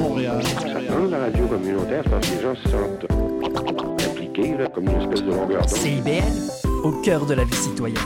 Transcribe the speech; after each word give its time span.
Montréal. 0.00 0.40
Dans 0.88 1.06
la 1.06 1.18
radio 1.18 1.46
communautaire, 1.46 2.02
c'est 2.04 2.10
parce 2.10 2.28
que 2.28 2.34
les 2.36 2.42
gens 2.42 2.54
se 2.54 2.68
sentent 2.68 3.06
impliqués, 4.08 4.56
là, 4.56 4.66
comme 4.68 4.88
une 4.88 5.00
espèce 5.00 5.22
de 5.22 5.30
longueur 5.30 5.62
d'onde. 5.62 5.68
CIBL, 5.68 6.22
au 6.84 6.92
cœur 7.02 7.26
de 7.26 7.34
la 7.34 7.44
vie 7.44 7.56
citoyenne. 7.56 7.98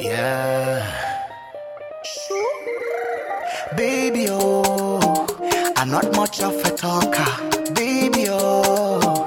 Yeah. 0.00 0.82
Baby, 3.76 4.26
oh, 4.30 5.26
I'm 5.76 5.90
not 5.90 6.14
much 6.16 6.40
of 6.40 6.54
a 6.64 6.70
talker. 6.70 7.24
Baby, 7.74 8.26
oh, 8.28 9.24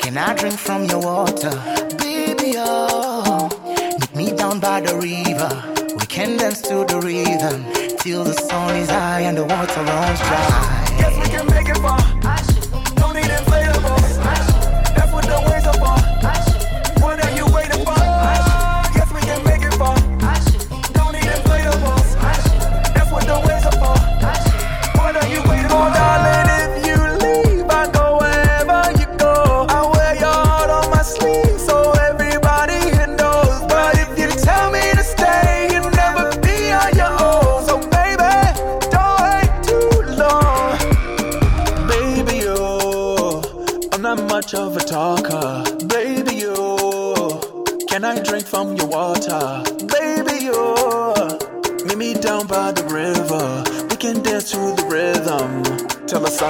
can 0.00 0.16
I 0.16 0.34
drink 0.34 0.56
from 0.58 0.84
your 0.84 1.00
water? 1.00 1.52
Baby, 1.98 2.54
oh, 2.56 3.48
meet 3.98 4.14
me 4.16 4.36
down 4.36 4.60
by 4.60 4.80
the 4.80 4.94
river. 4.96 5.29
Can 6.20 6.36
dance 6.36 6.60
to 6.60 6.84
the 6.84 7.00
rhythm 7.00 7.64
till 7.96 8.24
the 8.24 8.34
sun 8.34 8.76
is 8.76 8.90
high 8.90 9.22
and 9.22 9.38
the 9.38 9.44
water 9.44 9.82
runs 9.82 10.18
dry. 10.18 10.89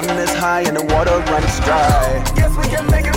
Sun 0.03 0.17
is 0.17 0.33
high 0.33 0.61
and 0.61 0.77
the 0.77 0.85
water 0.93 1.17
runs 1.31 1.59
dry. 1.61 2.23
Yes, 2.35 2.55
we 2.57 2.63
can 2.63 2.89
make 2.89 3.05
it 3.05 3.10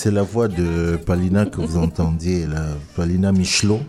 c'est 0.00 0.10
la 0.10 0.22
voix 0.22 0.48
de 0.48 0.96
Palina 0.96 1.44
que 1.44 1.60
vous 1.60 1.76
entendiez, 1.76 2.46
là, 2.46 2.64
Palina 2.96 3.32
Michelot. 3.32 3.80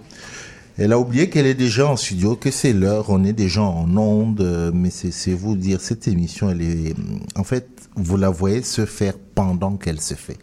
Elle 0.78 0.92
a 0.92 1.00
oublié 1.00 1.30
qu'elle 1.30 1.46
est 1.46 1.54
déjà 1.54 1.88
en 1.88 1.96
studio, 1.96 2.36
que 2.36 2.52
c'est 2.52 2.74
l'heure, 2.74 3.06
on 3.08 3.24
est 3.24 3.32
déjà 3.32 3.62
en 3.62 3.96
onde, 3.96 4.72
mais 4.74 4.90
c'est 4.90 5.32
vous 5.32 5.56
dire, 5.56 5.80
cette 5.80 6.10
émission, 6.10 6.50
elle 6.50 6.64
est, 6.64 6.96
en 7.38 7.46
fait, 7.46 7.70
vous 7.96 8.18
la 8.18 8.30
voyez 8.30 8.62
se 8.62 8.86
faire 8.86 9.14
pendant 9.36 9.78
qu'elle 9.78 10.02
se 10.02 10.16
fait. 10.16 10.38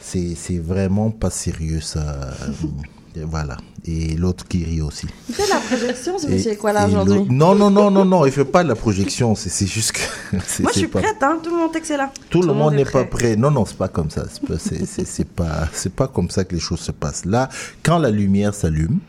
C'est 0.00 0.58
vraiment 0.58 1.10
pas 1.10 1.28
sérieux, 1.28 1.82
ça. 1.82 2.30
voilà. 3.16 3.58
Et 3.86 4.14
l'autre 4.16 4.48
qui 4.48 4.64
rit 4.64 4.80
aussi. 4.80 5.06
Il 5.28 5.34
fait 5.34 5.44
de 5.44 5.50
la 5.50 5.56
projection, 5.58 6.18
ce 6.18 6.26
monsieur 6.26 6.54
quoi 6.54 6.72
là 6.72 6.84
et 6.84 6.86
aujourd'hui. 6.86 7.26
Non, 7.28 7.54
non, 7.54 7.70
non, 7.70 7.90
non, 7.90 8.06
non, 8.06 8.24
il 8.24 8.32
fait 8.32 8.46
pas 8.46 8.62
de 8.64 8.68
la 8.68 8.74
projection, 8.74 9.34
c'est 9.34 9.50
c'est 9.50 9.66
juste 9.66 9.92
que... 9.92 10.00
c'est- 10.46 10.62
Moi, 10.62 10.72
je 10.72 10.74
c'est 10.74 10.78
suis 10.80 10.88
pas- 10.88 11.00
prête, 11.02 11.22
hein. 11.22 11.38
Tout 11.42 11.50
le 11.50 11.56
monde 11.56 11.76
excellent. 11.76 12.10
tout 12.30 12.40
le 12.40 12.54
monde 12.54 12.72
est 12.72 12.76
n'est 12.78 12.84
pas 12.86 13.04
prêt. 13.04 13.36
Non, 13.36 13.50
non, 13.50 13.66
c'est 13.66 13.76
pas 13.76 13.88
comme 13.88 14.08
ça. 14.08 14.24
C'est 14.32 14.42
pas, 14.46 14.58
c'est, 14.58 14.86
c'est, 14.86 15.04
c'est 15.06 15.28
pas, 15.28 15.68
c'est 15.74 15.94
comme 15.94 16.30
ça 16.30 16.44
que 16.44 16.54
les 16.54 16.60
choses 16.62 16.80
se 16.80 16.92
passent. 16.92 17.26
Là, 17.26 17.50
quand 17.82 17.98
la 17.98 18.10
lumière 18.10 18.54
s'allume, 18.54 19.00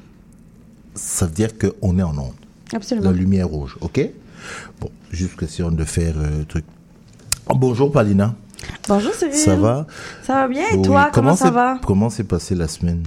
ça 0.94 1.26
veut 1.26 1.32
dire 1.32 1.52
qu'on 1.58 1.98
est 1.98 2.04
en 2.04 2.18
onde. 2.18 2.34
Absolument. 2.74 3.12
La 3.12 3.16
lumière 3.16 3.48
rouge, 3.48 3.78
ok? 3.80 4.10
Bon, 4.82 4.92
juste 5.10 5.38
question 5.38 5.72
de 5.72 5.84
faire 5.86 6.16
euh, 6.18 6.44
truc. 6.50 6.66
Oh, 7.48 7.56
bonjour 7.56 7.92
Palina, 7.94 8.36
Bonjour 8.90 9.14
Cyril. 9.14 9.34
ça 9.36 9.56
va? 9.56 9.88
Ça 10.24 10.34
va 10.34 10.48
bien 10.50 10.64
et 10.74 10.76
Oui, 10.76 10.82
toi, 10.82 11.10
comment, 11.14 11.36
ça 11.38 11.50
va? 11.52 11.80
Comment 11.86 12.10
s'est 12.10 12.24
passée 12.26 12.56
la 12.56 12.68
semaine? 12.68 13.04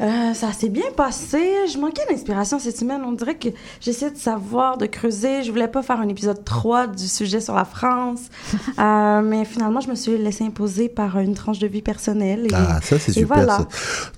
Euh, 0.00 0.34
ça 0.34 0.52
s'est 0.52 0.68
bien 0.70 0.90
passé. 0.96 1.38
Je 1.72 1.78
manquais 1.78 2.02
d'inspiration 2.10 2.58
cette 2.58 2.76
semaine. 2.76 3.02
On 3.06 3.12
dirait 3.12 3.36
que 3.36 3.48
j'essaie 3.80 4.10
de 4.10 4.16
savoir, 4.16 4.76
de 4.76 4.86
creuser. 4.86 5.42
Je 5.44 5.50
voulais 5.52 5.68
pas 5.68 5.82
faire 5.82 6.00
un 6.00 6.08
épisode 6.08 6.44
3 6.44 6.88
du 6.88 7.06
sujet 7.06 7.40
sur 7.40 7.54
la 7.54 7.64
France. 7.64 8.22
Euh, 8.78 9.22
mais 9.22 9.44
finalement, 9.44 9.80
je 9.80 9.88
me 9.88 9.94
suis 9.94 10.18
laissée 10.18 10.44
imposer 10.44 10.88
par 10.88 11.18
une 11.20 11.34
tranche 11.34 11.60
de 11.60 11.66
vie 11.68 11.80
personnelle. 11.82 12.46
Et, 12.46 12.54
Ah, 12.54 12.80
ça 12.82 12.98
c'est 12.98 13.12
super. 13.12 13.36
voilà. 13.36 13.58
ça. 13.58 13.68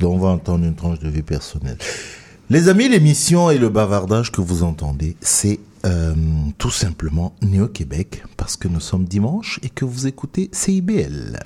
Donc 0.01 0.15
on 0.15 0.19
va 0.19 0.29
entendre 0.29 0.65
une 0.65 0.75
tranche 0.75 0.99
de 0.99 1.09
vie 1.11 1.23
personnelle. 1.23 1.77
Les 2.49 2.69
amis, 2.69 2.89
l'émission 2.89 3.51
et 3.51 3.59
le 3.59 3.69
bavardage 3.69 4.33
que 4.33 4.41
vous 4.41 4.63
entendez, 4.63 5.17
c'est 5.21 5.61
euh, 5.85 6.15
tout 6.59 6.71
simplement 6.71 7.35
Néo-Québec, 7.43 8.23
parce 8.37 8.57
que 8.57 8.67
nous 8.69 8.81
sommes 8.81 9.05
dimanche 9.05 9.61
et 9.63 9.69
que 9.69 9.85
vous 9.85 10.07
écoutez 10.07 10.49
CIBL. 10.53 11.39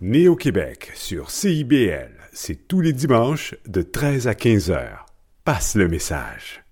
Né 0.00 0.26
au 0.26 0.34
Québec 0.36 0.90
sur 0.94 1.30
CIBL, 1.30 2.10
c'est 2.32 2.66
tous 2.66 2.80
les 2.80 2.92
dimanches 2.92 3.54
de 3.66 3.82
13 3.82 4.26
à 4.26 4.34
15 4.34 4.70
heures. 4.70 5.06
Passe 5.44 5.74
le 5.74 5.88
message. 5.88 6.64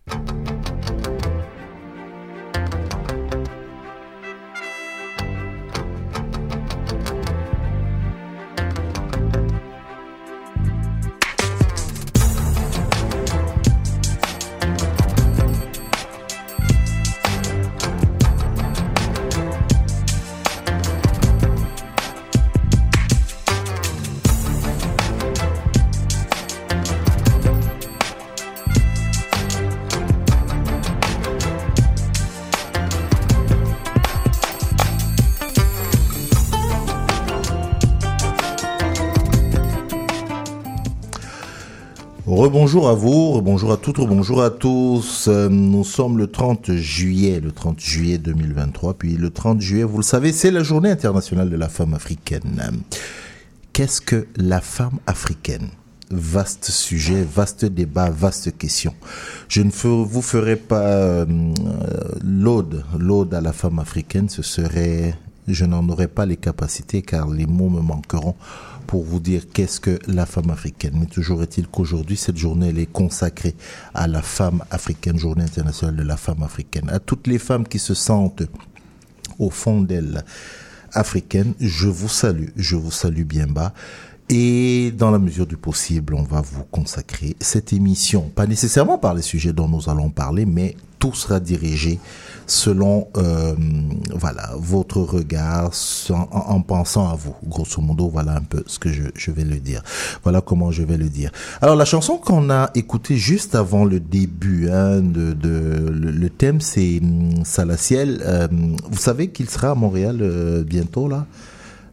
Rebonjour 42.71 42.89
à 42.89 42.95
vous, 42.95 43.33
rebonjour 43.33 43.73
à 43.73 43.77
toutes, 43.79 43.99
rebonjour 43.99 44.43
à 44.45 44.51
tous. 44.51 45.27
Euh, 45.27 45.49
Nous 45.49 45.83
sommes 45.83 46.19
le 46.19 46.29
30 46.29 46.75
juillet, 46.75 47.41
le 47.41 47.51
30 47.51 47.81
juillet 47.81 48.17
2023. 48.17 48.95
Puis 48.95 49.17
le 49.17 49.31
30 49.31 49.61
juillet, 49.61 49.83
vous 49.83 49.97
le 49.97 50.05
savez, 50.05 50.31
c'est 50.31 50.53
la 50.53 50.63
journée 50.63 50.89
internationale 50.89 51.51
de 51.51 51.57
la 51.57 51.69
femme 51.69 51.95
africaine. 51.95 52.63
Qu'est-ce 53.73 54.01
que 54.01 54.29
la 54.37 54.61
femme 54.61 55.01
africaine? 55.09 55.67
Vaste 56.13 56.67
sujet, 56.67 57.25
vaste 57.25 57.65
débat, 57.65 58.09
vaste 58.09 58.57
question. 58.57 58.95
Je 59.49 59.63
ne 59.63 59.71
vous 59.73 60.23
ferai 60.23 60.55
pas 60.55 60.83
euh, 60.83 61.27
l'aude, 62.23 62.85
l'aude 62.97 63.35
à 63.35 63.41
la 63.41 63.53
femme 63.53 63.81
africaine, 63.81 64.29
ce 64.29 64.43
serait 64.43 65.17
je 65.49 65.65
n'en 65.65 65.89
aurai 65.89 66.07
pas 66.07 66.27
les 66.27 66.37
capacités 66.37 67.03
car 67.03 67.29
les 67.29 67.47
mots 67.47 67.69
me 67.69 67.81
manqueront 67.81 68.37
pour 68.91 69.05
vous 69.05 69.21
dire 69.21 69.45
qu'est-ce 69.53 69.79
que 69.79 70.01
la 70.09 70.27
femme 70.27 70.51
africaine. 70.51 70.95
Mais 70.99 71.07
toujours 71.07 71.45
est-il 71.45 71.69
qu'aujourd'hui, 71.69 72.17
cette 72.17 72.37
journée, 72.37 72.71
elle 72.71 72.79
est 72.81 72.91
consacrée 72.91 73.55
à 73.95 74.09
la 74.09 74.21
femme 74.21 74.65
africaine, 74.73 75.17
journée 75.17 75.45
internationale 75.45 75.95
de 75.95 76.03
la 76.03 76.17
femme 76.17 76.43
africaine. 76.43 76.91
À 76.91 76.99
toutes 76.99 77.29
les 77.29 77.39
femmes 77.39 77.69
qui 77.69 77.79
se 77.79 77.95
sentent 77.95 78.43
au 79.39 79.49
fond 79.49 79.81
d'elles 79.81 80.25
africaines, 80.93 81.55
je 81.61 81.87
vous 81.87 82.09
salue, 82.09 82.49
je 82.57 82.75
vous 82.75 82.91
salue 82.91 83.23
bien 83.23 83.47
bas. 83.47 83.73
Et 84.29 84.93
dans 84.99 85.13
la 85.13 85.21
mesure 85.21 85.47
du 85.47 85.57
possible, 85.57 86.17
on 86.17 86.25
va 86.25 86.41
vous 86.41 86.65
consacrer 86.65 87.37
cette 87.39 87.73
émission, 87.73 88.23
pas 88.35 88.49
nécessairement 88.49 88.99
par 88.99 89.15
les 89.15 89.23
sujets 89.23 89.53
dont 89.53 89.69
nous 89.69 89.89
allons 89.89 90.11
parler, 90.11 90.47
mais 90.47 90.75
tout 90.99 91.15
sera 91.15 91.39
dirigé 91.39 92.01
selon 92.51 93.09
euh, 93.17 93.55
voilà 94.13 94.51
votre 94.59 95.01
regard 95.01 95.71
en, 96.11 96.29
en 96.33 96.61
pensant 96.63 97.09
à 97.09 97.15
vous. 97.15 97.35
Grosso 97.47 97.81
modo, 97.81 98.09
voilà 98.09 98.37
un 98.37 98.41
peu 98.43 98.65
ce 98.67 98.79
que 98.79 98.93
je, 98.93 99.05
je 99.15 99.31
vais 99.31 99.45
le 99.45 99.57
dire. 99.61 99.83
Voilà 100.25 100.41
comment 100.41 100.71
je 100.73 100.83
vais 100.83 100.97
le 100.97 101.09
dire. 101.09 101.31
Alors 101.63 101.77
la 101.77 101.85
chanson 101.85 102.17
qu'on 102.17 102.51
a 102.51 102.71
écoutée 102.75 103.17
juste 103.17 103.55
avant 103.55 103.85
le 103.85 104.01
début 104.01 104.69
hein, 104.69 105.01
de, 105.01 105.33
de 105.33 105.89
le, 105.91 106.31
thème 106.31 106.61
c'est 106.61 106.99
hum, 107.01 107.45
Salaciel. 107.45 108.21
Euh, 108.25 108.49
vous 108.91 108.99
savez 108.99 109.29
qu'il 109.29 109.49
sera 109.49 109.71
à 109.71 109.75
Montréal 109.77 110.19
euh, 110.21 110.65
bientôt 110.65 111.09
là? 111.09 111.27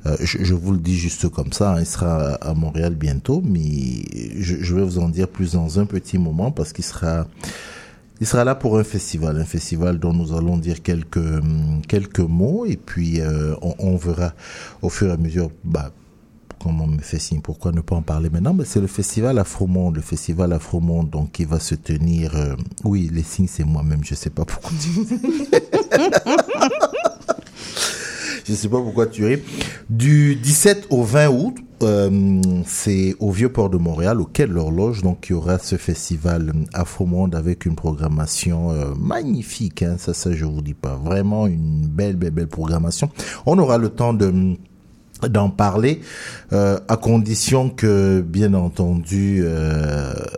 Euh, 0.06 0.16
je, 0.22 0.44
je 0.44 0.54
vous 0.54 0.72
le 0.72 0.80
dis 0.80 0.96
juste 0.96 1.28
comme 1.30 1.52
ça, 1.52 1.74
hein, 1.74 1.80
il 1.80 1.86
sera 1.86 2.36
à 2.36 2.54
Montréal 2.54 2.96
bientôt, 2.96 3.42
mais 3.44 4.06
je, 4.40 4.56
je 4.62 4.76
vais 4.76 4.84
vous 4.84 5.00
en 5.00 5.10
dire 5.10 5.28
plus 5.28 5.54
dans 5.54 5.80
un 5.80 5.86
petit 5.86 6.18
moment 6.18 6.52
parce 6.52 6.72
qu'il 6.72 6.86
sera, 6.86 7.28
il 8.20 8.28
sera 8.28 8.44
là 8.44 8.56
pour 8.56 8.78
un 8.78 8.84
festival, 8.84 9.38
un 9.38 9.46
festival 9.46 10.00
dont 10.00 10.14
nous 10.14 10.36
allons 10.36 10.58
dire 10.58 10.82
quelques 10.82 11.18
hum, 11.18 11.82
quelques 11.88 12.20
mots 12.20 12.66
et 12.66 12.78
puis 12.78 13.22
euh, 13.22 13.56
on, 13.62 13.96
verra 13.98 14.34
au 14.82 14.90
fur 14.90 15.10
et 15.10 15.12
à 15.12 15.18
mesure. 15.18 15.52
Bah, 15.64 15.92
me 16.66 17.02
fait 17.02 17.20
signe, 17.20 17.42
pourquoi 17.42 17.72
ne 17.72 17.82
pas 17.82 17.96
en 17.96 18.02
parler 18.02 18.30
maintenant 18.30 18.54
Mais 18.54 18.66
c'est 18.66 18.82
le 18.82 18.88
festival 18.88 19.40
Afromonde, 19.40 19.96
le 19.96 20.02
festival 20.02 20.52
Afromonde, 20.52 21.10
donc 21.10 21.32
qui 21.32 21.46
va 21.46 21.60
se 21.60 21.76
tenir. 21.76 22.36
euh, 22.36 22.56
oui, 22.84 23.10
les 23.12 23.24
signes 23.24 23.48
c'est 23.48 23.64
moi-même, 23.64 24.04
je 24.04 24.16
sais 24.16 24.30
pas 24.30 24.44
pourquoi. 24.44 24.72
Je 28.48 28.54
sais 28.54 28.70
pas 28.70 28.80
pourquoi 28.80 29.08
tu 29.08 29.26
ris. 29.26 29.40
Du 29.90 30.36
17 30.36 30.88
au 30.90 31.04
20 31.04 31.28
août, 31.28 31.58
euh, 31.84 32.42
c'est 32.66 33.16
au 33.20 33.30
Vieux-Port 33.32 33.70
de 33.70 33.78
Montréal, 33.78 34.22
au 34.22 34.26
Quai 34.26 34.48
de 34.48 34.54
l'Horloge. 34.54 35.02
Donc, 35.02 35.28
il 35.28 35.34
y 35.34 35.36
aura 35.36 35.60
ce 35.60 35.76
festival 35.76 36.54
Afromonde 36.74 37.36
avec 37.36 37.66
une 37.66 37.76
programmation 37.76 38.72
euh, 38.72 38.94
magnifique. 38.98 39.84
Hein, 39.84 39.98
ça, 39.98 40.14
ça, 40.14 40.32
je 40.32 40.46
vous 40.46 40.62
dis 40.62 40.74
pas. 40.74 40.96
Vraiment 40.96 41.46
une 41.46 41.88
belle, 41.88 42.16
belle, 42.16 42.32
belle 42.32 42.48
programmation. 42.48 43.10
On 43.46 43.58
aura 43.60 43.78
le 43.78 43.90
temps 43.90 44.14
de 44.14 44.56
d'en 45.28 45.50
parler 45.50 46.02
euh, 46.54 46.80
à 46.88 46.96
condition 46.96 47.72
que 47.72 48.22
bien 48.22 48.54
entendu 48.54 49.44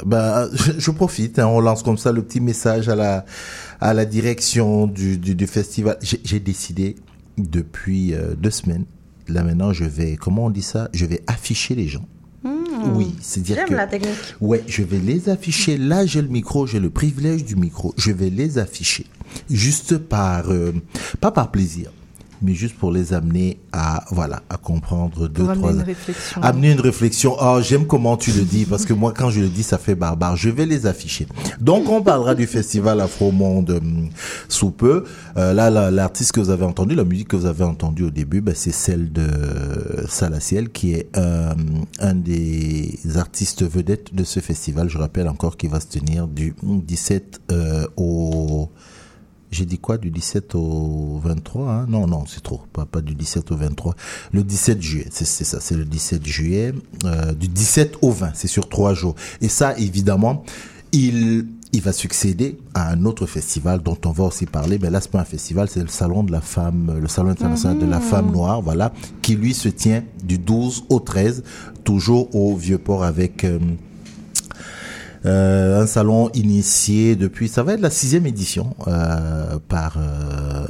ben, 0.06 0.47
je, 0.56 0.91
profite 0.91 1.38
hein, 1.38 1.47
on 1.47 1.59
lance 1.59 1.83
comme 1.83 1.97
ça 1.97 2.13
le 2.13 2.21
petit 2.21 2.39
message 2.39 2.88
à 2.88 2.95
la 2.95 3.25
à 3.81 3.94
la 3.94 4.06
direction 4.06 4.88
du, 4.88 5.17
du, 5.17 5.47
festival 5.47 5.97
j'ai 6.01 6.39
décidé 6.39 6.95
depuis 7.39 8.13
euh, 8.13 8.36
deux 8.36 8.51
semaines 8.51 8.86
là 9.27 9.44
maintenant 9.44 9.74
je 9.74 9.86
vais 9.86 10.15
comment 10.15 10.45
on 10.45 10.50
dit 10.50 10.62
ça? 10.62 10.89
Je 10.94 11.06
vais 11.06 11.21
afficher 11.27 11.75
les 11.75 11.88
gens 11.88 12.06
oui 12.95 13.15
c'est 13.19 13.41
dire 13.41 13.56
J'aime 13.56 13.69
que 13.69 13.74
la 13.74 13.88
technique. 13.88 14.15
Ouais, 14.41 14.63
je 14.68 14.83
vais 14.83 15.00
les 15.00 15.30
afficher. 15.30 15.77
Là, 15.77 16.06
j'ai 16.06 16.21
le 16.21 16.27
micro, 16.27 16.65
j'ai 16.65 16.80
le 16.80 16.89
privilège 16.89 17.44
du 17.44 17.56
micro. 17.56 17.94
Je 17.97 18.12
vais 18.12 18.30
les 18.30 18.57
afficher. 18.57 19.06
Juste 19.50 19.97
par, 19.97 20.50
euh, 20.50 20.74
pas 21.19 21.31
par 21.31 21.51
plaisir, 21.51 21.91
mais 22.41 22.53
juste 22.53 22.75
pour 22.75 22.91
les 22.91 23.13
amener 23.13 23.59
à, 23.71 24.03
voilà, 24.12 24.41
à 24.50 24.57
comprendre 24.57 25.27
deux, 25.27 25.41
Pour 25.44 25.50
amener 25.50 25.62
trois. 25.62 25.74
une 25.74 25.81
réflexion. 25.81 26.41
Amener 26.41 26.71
une 26.71 26.80
réflexion. 26.81 27.36
Oh, 27.41 27.59
j'aime 27.62 27.86
comment 27.86 28.18
tu 28.18 28.31
le 28.31 28.41
dis, 28.41 28.65
parce 28.65 28.86
que 28.86 28.94
moi, 28.94 29.13
quand 29.15 29.30
je 29.30 29.41
le 29.41 29.47
dis, 29.50 29.63
ça 29.63 29.77
fait 29.77 29.95
barbare. 29.95 30.36
Je 30.36 30.50
vais 30.50 30.65
les 30.65 30.86
afficher. 30.88 31.27
Donc, 31.59 31.89
on 31.89 32.01
parlera 32.01 32.36
du 32.36 32.47
festival 32.47 33.01
Afro 33.01 33.31
Monde 33.31 33.71
hum, 33.81 34.09
sous 34.47 34.71
peu. 34.71 35.03
Euh, 35.38 35.53
là, 35.53 35.69
la- 35.69 35.91
l'artiste 35.91 36.31
que 36.31 36.39
vous 36.39 36.50
avez 36.50 36.65
entendu, 36.65 36.95
la 36.95 37.03
musique 37.03 37.27
que 37.30 37.36
vous 37.36 37.45
avez 37.45 37.63
entendue 37.63 38.03
au 38.03 38.09
début, 38.12 38.42
ben, 38.42 38.56
c'est 38.56 38.71
celle 38.71 39.12
de 39.12 39.27
Salaciel, 40.07 40.69
qui 40.69 40.94
est 40.94 41.09
euh, 41.18 41.53
un 42.00 42.13
des 42.15 43.00
artistes 43.15 43.63
vedettes 43.63 44.13
de 44.15 44.24
ce 44.24 44.39
festival. 44.39 44.89
Je 44.89 44.97
rappelle 44.97 45.27
encore 45.27 45.57
qu'il 45.57 45.69
va 45.69 45.80
se 45.80 45.88
tenir 45.88 46.27
du 46.27 46.53
17 46.63 47.42
euh, 47.51 47.85
au 47.97 48.69
j'ai 49.51 49.65
dit 49.65 49.79
quoi 49.79 49.97
du 49.97 50.11
17 50.11 50.55
au 50.55 51.19
23 51.23 51.69
hein? 51.71 51.85
Non, 51.89 52.05
non, 52.07 52.25
c'est 52.27 52.41
trop. 52.43 52.61
Pas, 52.71 52.85
pas 52.85 53.01
du 53.01 53.15
17 53.15 53.51
au 53.51 53.55
23. 53.55 53.95
Le 54.31 54.43
17 54.43 54.81
juillet, 54.81 55.07
c'est 55.09 55.25
ça, 55.25 55.59
c'est 55.59 55.75
le 55.75 55.85
17 55.85 56.25
juillet. 56.25 56.73
Euh, 57.05 57.33
du 57.33 57.47
17 57.47 57.97
au 58.01 58.11
20, 58.11 58.31
c'est 58.35 58.47
sur 58.47 58.69
trois 58.69 58.93
jours. 58.93 59.15
Et 59.41 59.49
ça, 59.49 59.75
évidemment, 59.77 60.43
il, 60.91 61.47
il 61.73 61.81
va 61.81 61.93
succéder 61.93 62.57
à 62.73 62.91
un 62.91 63.05
autre 63.05 63.25
festival 63.25 63.81
dont 63.81 63.97
on 64.05 64.11
va 64.11 64.25
aussi 64.25 64.45
parler. 64.45 64.77
Mais 64.79 64.89
là, 64.89 65.01
c'est 65.01 65.11
pas 65.11 65.21
un 65.21 65.25
festival, 65.25 65.67
c'est 65.67 65.81
le 65.81 65.87
salon 65.87 66.23
de 66.23 66.31
la 66.31 66.41
femme, 66.41 66.99
le 67.01 67.07
salon 67.07 67.29
international 67.29 67.79
de 67.79 67.85
la 67.85 67.99
femme 67.99 68.31
noire, 68.31 68.61
voilà, 68.61 68.93
qui 69.21 69.35
lui 69.35 69.53
se 69.53 69.69
tient 69.69 70.03
du 70.23 70.37
12 70.37 70.85
au 70.89 70.99
13, 70.99 71.43
toujours 71.83 72.33
au 72.35 72.55
Vieux-Port 72.55 73.03
avec... 73.03 73.43
euh, 73.43 73.57
euh, 73.59 73.59
un 75.25 75.86
salon 75.88 76.30
initié 76.33 77.16
depuis, 77.16 77.48
ça 77.48 77.63
va 77.63 77.74
être 77.74 77.81
la 77.81 77.89
sixième 77.89 78.25
édition 78.25 78.75
euh, 78.88 79.60
par 79.68 79.98
euh, 79.98 80.66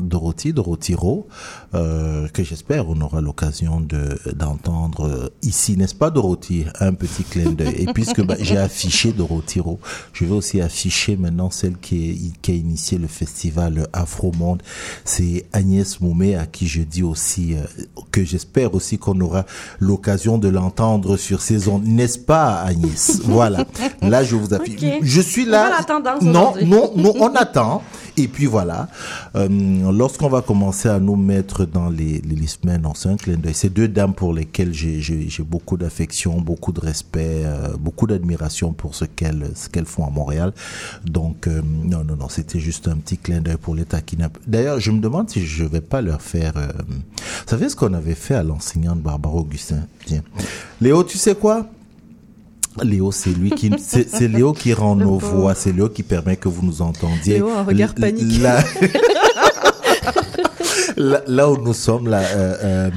Dorothy, 0.00 0.52
Dorothy 0.52 0.94
Rowe, 0.94 1.26
euh, 1.74 2.28
que 2.28 2.42
j'espère 2.42 2.88
on 2.88 3.00
aura 3.00 3.20
l'occasion 3.20 3.80
de 3.80 4.18
d'entendre 4.34 5.06
euh, 5.06 5.28
ici, 5.42 5.76
n'est-ce 5.76 5.94
pas 5.94 6.10
Dorothy? 6.10 6.64
Un 6.80 6.94
petit 6.94 7.24
clin 7.24 7.52
d'œil. 7.52 7.74
Et 7.78 7.86
puisque 7.92 8.22
bah, 8.24 8.36
j'ai 8.40 8.56
affiché 8.56 9.12
Dorothy 9.12 9.60
Rowe, 9.60 9.78
je 10.12 10.24
vais 10.24 10.34
aussi 10.34 10.60
afficher 10.60 11.16
maintenant 11.16 11.50
celle 11.50 11.76
qui, 11.76 12.10
est, 12.10 12.40
qui 12.40 12.52
a 12.52 12.54
initié 12.54 12.98
le 12.98 13.08
festival 13.08 13.86
Afro 13.92 14.32
Monde. 14.32 14.62
C'est 15.04 15.46
Agnès 15.52 16.00
Moumé 16.00 16.34
à 16.36 16.46
qui 16.46 16.66
je 16.66 16.82
dis 16.82 17.02
aussi 17.02 17.54
euh, 17.54 17.62
que 18.10 18.24
j'espère 18.24 18.74
aussi 18.74 18.98
qu'on 18.98 19.20
aura 19.20 19.44
l'occasion 19.80 20.38
de 20.38 20.48
l'entendre 20.48 21.16
sur 21.16 21.42
ces 21.42 21.68
ondes, 21.68 21.84
n'est-ce 21.84 22.18
pas 22.18 22.60
Agnès? 22.60 23.20
Voilà. 23.24 23.64
Là, 24.02 24.24
je 24.24 24.36
vous. 24.36 24.52
Ok. 24.52 24.84
Je 25.02 25.20
suis 25.20 25.44
On 25.46 25.50
là. 25.50 25.70
va 25.70 25.76
l'attendre 25.78 26.10
non, 26.22 26.50
aujourd'hui. 26.50 26.66
non, 26.68 26.92
non, 26.96 27.14
on 27.20 27.34
attend. 27.34 27.82
Et 28.18 28.28
puis 28.28 28.44
voilà. 28.46 28.88
Euh, 29.36 29.48
Lorsqu'on 29.90 30.28
va 30.28 30.42
commencer 30.42 30.88
à 30.88 30.98
nous 31.00 31.16
mettre 31.16 31.64
dans 31.64 31.88
les, 31.88 32.20
les, 32.20 32.36
les 32.36 32.46
semaines, 32.46 32.84
un 33.04 33.16
clin 33.16 33.36
d'œil. 33.36 33.54
C'est 33.54 33.72
deux 33.72 33.88
dames 33.88 34.12
pour 34.14 34.34
lesquelles 34.34 34.72
j'ai- 34.74 35.00
beaucoup 35.42 35.76
d'affection, 35.78 36.40
beaucoup 36.40 36.72
de 36.72 36.80
respect, 36.80 37.42
euh, 37.44 37.68
beaucoup 37.78 38.06
d'admiration 38.06 38.72
pour 38.72 38.94
ce 38.94 39.04
qu'elles 39.06 39.86
font 39.86 40.06
à 40.06 40.10
Montréal. 40.10 40.52
Donc, 41.06 41.46
euh, 41.46 41.62
non, 41.84 42.04
non, 42.04 42.16
non, 42.16 42.28
c'était 42.28 42.60
juste 42.60 42.86
un 42.88 42.96
petit 42.96 43.16
clin 43.16 43.40
d'œil 43.40 43.56
pour 43.56 43.74
les 43.74 43.84
taquiner. 43.84 44.26
D'ailleurs, 44.46 44.78
je 44.78 44.90
me 44.90 45.00
demande 45.00 45.30
si 45.30 45.44
je 45.46 45.64
vais 45.64 45.80
pas 45.80 46.00
leur 46.02 46.20
faire... 46.20 46.52
vous 46.54 46.94
savez 47.46 47.68
ce 47.70 47.76
qu'on 47.76 47.94
avait 47.94 48.14
fait 48.14 48.34
à 48.34 48.42
l'enseignante 48.42 49.00
Barbara 49.00 49.36
Augustin? 49.36 49.86
Tiens. 50.06 50.22
Léo, 50.80 51.02
tu 51.04 51.16
sais 51.18 51.34
quoi? 51.34 51.66
Léo, 52.82 53.12
c'est 53.12 53.30
lui 53.30 53.50
qui, 53.50 53.70
c'est 53.78 54.28
Léo 54.28 54.52
qui 54.52 54.72
rend 54.72 54.96
nos 54.96 55.18
voix, 55.18 55.54
c'est 55.54 55.72
Léo 55.72 55.88
qui 55.88 56.02
permet 56.02 56.36
que 56.36 56.48
vous 56.48 56.64
nous 56.64 56.82
entendiez. 56.82 57.34
Léo 57.34 57.50
un 57.50 57.64
regard 57.64 57.94
panique. 57.94 58.40
Là, 58.40 58.62
là, 60.96 61.22
là 61.26 61.50
où 61.50 61.56
nous 61.56 61.74
sommes, 61.74 62.08
là, 62.08 62.20
euh, 62.20 62.56
euh, 62.64 62.90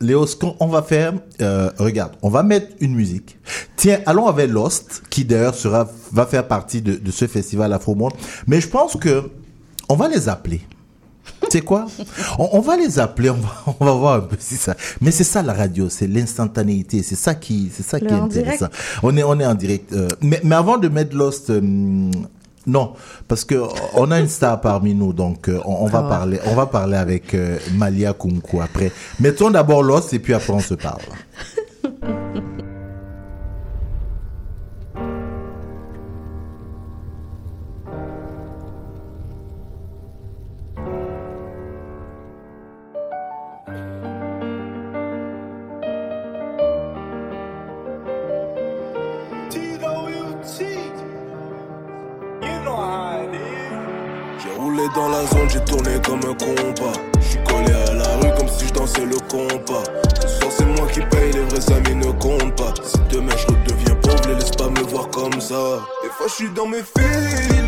Léo, 0.00 0.26
ce 0.26 0.36
qu'on 0.36 0.56
on 0.60 0.68
va 0.68 0.82
faire, 0.82 1.14
euh, 1.40 1.70
regarde, 1.78 2.12
on 2.22 2.28
va 2.28 2.42
mettre 2.42 2.68
une 2.80 2.94
musique. 2.94 3.36
Tiens, 3.76 4.00
allons 4.06 4.26
avec 4.26 4.50
Lost, 4.50 5.02
qui 5.10 5.24
d'ailleurs 5.24 5.54
sera, 5.54 5.88
va 6.12 6.26
faire 6.26 6.46
partie 6.46 6.80
de, 6.82 6.94
de 6.94 7.10
ce 7.10 7.26
festival 7.26 7.72
Afro 7.72 7.94
Monde. 7.94 8.12
Mais 8.46 8.60
je 8.60 8.68
pense 8.68 8.96
que 8.96 9.30
on 9.88 9.96
va 9.96 10.08
les 10.08 10.28
appeler. 10.28 10.60
Tu 11.44 11.58
sais 11.58 11.60
quoi? 11.62 11.86
On, 12.38 12.48
on 12.52 12.60
va 12.60 12.76
les 12.76 12.98
appeler, 12.98 13.30
on 13.30 13.34
va, 13.34 13.54
on 13.80 13.84
va 13.84 13.92
voir 13.92 14.14
un 14.16 14.20
peu 14.20 14.36
si 14.38 14.56
ça. 14.56 14.74
Mais 15.00 15.10
c'est 15.10 15.24
ça 15.24 15.42
la 15.42 15.52
radio, 15.54 15.88
c'est 15.88 16.06
l'instantanéité, 16.06 17.02
c'est 17.02 17.14
ça 17.16 17.34
qui, 17.34 17.70
c'est 17.74 17.82
ça 17.84 17.98
Le 17.98 18.06
qui 18.06 18.12
est 18.12 18.16
intéressant. 18.16 18.66
On 19.02 19.16
est, 19.16 19.22
on 19.22 19.38
est 19.40 19.46
en 19.46 19.54
direct. 19.54 19.92
euh, 19.92 20.08
mais, 20.20 20.40
mais 20.44 20.54
avant 20.56 20.76
de 20.78 20.88
mettre 20.88 21.16
Lost, 21.16 21.50
euh, 21.50 21.60
non, 22.66 22.92
parce 23.28 23.44
que 23.44 23.54
on 23.94 24.10
a 24.10 24.20
une 24.20 24.28
star 24.28 24.60
parmi 24.60 24.94
nous, 24.94 25.12
donc 25.14 25.48
euh, 25.48 25.58
on, 25.64 25.84
on 25.84 25.86
va 25.86 26.02
Ah 26.06 26.08
parler, 26.08 26.38
on 26.44 26.54
va 26.54 26.66
parler 26.66 26.96
avec 26.96 27.34
Malia 27.74 28.12
Kunku 28.12 28.60
après. 28.60 28.92
Mettons 29.20 29.50
d'abord 29.50 29.82
Lost 29.82 30.12
et 30.12 30.18
puis 30.18 30.34
après 30.34 30.52
on 30.52 30.60
se 30.60 30.74
parle. 30.74 31.00
suis 66.38 66.50
dans 66.50 66.68
mes 66.68 66.84
feelings. 66.84 67.66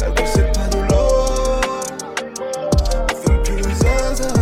Elle 0.00 0.26
c'est 0.26 0.52
pas 0.52 0.68
de 0.68 0.78
l'or. 0.88 1.60
On 3.10 3.14
fume 3.16 3.42
plus 3.42 3.56
le 3.56 3.74
zinzin. 3.74 4.34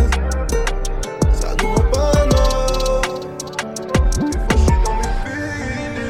Ça 1.33 1.55
nous 1.59 1.69
rend 1.69 1.89
pas 1.91 2.25
non. 2.27 3.01
Des 4.19 4.37
fois, 4.37 4.55
je 4.55 4.57
suis 4.57 4.79
dans 4.85 4.95
mes 5.01 5.13
feelings. 5.23 6.03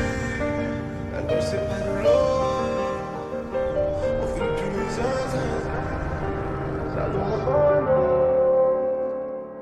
Elle 1.16 1.42
c'est 1.42 1.66
pas 1.70 1.80
de 1.80 1.94
l'or. 2.04 2.68
On 4.22 4.28
fume 4.36 4.54
plus 4.58 4.74
le 4.78 4.86
zinzin. 4.98 5.52
Ça 6.94 7.04
nous 7.08 7.24
rend 7.24 7.42
pas 7.46 7.80
non. 7.80 8.10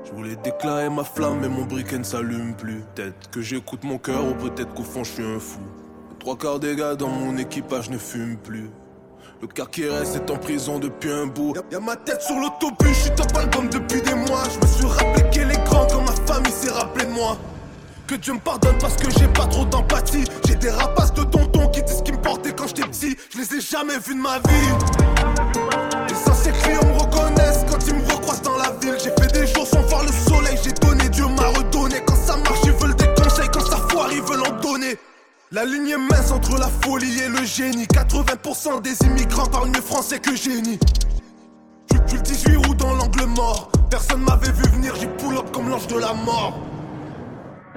Je 0.04 0.10
voulais 0.10 0.34
déclarer 0.34 0.90
ma 0.90 1.04
flamme, 1.04 1.38
mais 1.42 1.48
mon 1.48 1.64
briquet 1.64 1.98
ne 1.98 2.02
s'allume 2.02 2.54
plus. 2.54 2.82
Peut-être 2.96 3.30
que 3.30 3.40
j'écoute 3.40 3.84
mon 3.84 3.98
cœur, 3.98 4.24
ou 4.24 4.34
peut-être 4.34 4.74
qu'au 4.74 4.82
fond 4.82 5.04
je 5.04 5.12
suis 5.12 5.22
un 5.22 5.38
fou. 5.38 5.60
Trois 6.20 6.36
quarts 6.36 6.60
des 6.60 6.76
gars 6.76 6.96
dans 6.96 7.08
mon 7.08 7.38
équipage 7.38 7.88
ne 7.88 7.96
fument 7.96 8.36
plus. 8.36 8.70
Le 9.40 9.48
quart 9.48 9.70
qui 9.70 9.88
reste 9.88 10.16
est 10.16 10.30
en 10.30 10.36
prison 10.36 10.78
depuis 10.78 11.10
un 11.10 11.26
bout. 11.26 11.54
Y'a, 11.72 11.80
ma 11.80 11.96
tête 11.96 12.20
sur 12.20 12.36
l'autobus, 12.36 12.94
je 12.94 13.00
suis 13.04 13.10
top 13.12 13.34
album 13.38 13.70
depuis 13.70 14.02
des 14.02 14.14
mois. 14.14 14.42
Je 14.52 14.60
me 14.60 14.70
suis 14.70 14.84
rappelé 14.84 15.30
qu'elle 15.30 15.50
est 15.50 15.64
grande 15.64 15.90
quand 15.90 16.02
ma 16.02 16.12
famille 16.30 16.52
s'est 16.52 16.72
rappelé 16.72 17.06
de 17.06 17.12
moi. 17.12 17.38
Que 18.06 18.16
Dieu 18.16 18.34
me 18.34 18.38
pardonne 18.38 18.76
parce 18.78 18.96
que 18.96 19.10
j'ai 19.18 19.28
pas 19.28 19.46
trop 19.46 19.64
d'empathie. 19.64 20.24
J'ai 20.46 20.56
des 20.56 20.68
rapaces 20.68 21.14
de 21.14 21.22
tonton 21.22 21.68
qui 21.68 21.82
disent 21.84 22.02
qu'ils 22.02 22.16
me 22.16 22.20
portaient 22.20 22.52
quand 22.52 22.66
j'étais 22.66 22.82
petit. 22.82 23.16
Je 23.32 23.38
les 23.38 23.54
ai 23.54 23.60
jamais 23.62 23.98
vus 23.98 24.14
de 24.14 24.20
ma 24.20 24.40
vie. 24.40 24.74
Les 26.06 26.30
anciens 26.30 26.52
clients 26.52 26.84
me 26.84 27.00
reconnaissent 27.00 27.64
quand 27.70 27.78
ils 27.86 27.94
me 27.94 28.12
recroisent 28.12 28.42
dans 28.42 28.58
la 28.58 28.72
ville. 28.72 28.98
J'ai 29.02 29.10
fait 29.18 29.32
des 29.32 29.46
jours 29.46 29.66
sans 29.66 29.80
voir 29.82 30.02
le 30.02 30.12
La 35.60 35.66
ligne 35.66 35.90
est 35.90 35.98
mince 35.98 36.32
entre 36.32 36.58
la 36.58 36.68
folie 36.68 37.20
et 37.20 37.28
le 37.28 37.44
génie. 37.44 37.84
80% 37.84 38.80
des 38.80 38.96
immigrants 39.06 39.44
parlent 39.44 39.68
mieux 39.68 39.82
français 39.82 40.18
que 40.18 40.34
génie. 40.34 40.80
Je 41.92 41.98
suis 42.08 42.16
le 42.16 42.22
18 42.22 42.56
août 42.56 42.76
dans 42.78 42.94
l'angle 42.94 43.26
mort. 43.26 43.70
Personne 43.90 44.22
m'avait 44.22 44.52
vu 44.52 44.62
venir, 44.70 44.94
j'ai 44.96 45.06
pull 45.06 45.36
up 45.36 45.52
comme 45.52 45.68
l'ange 45.68 45.86
de 45.86 45.98
la 45.98 46.14
mort. 46.14 46.58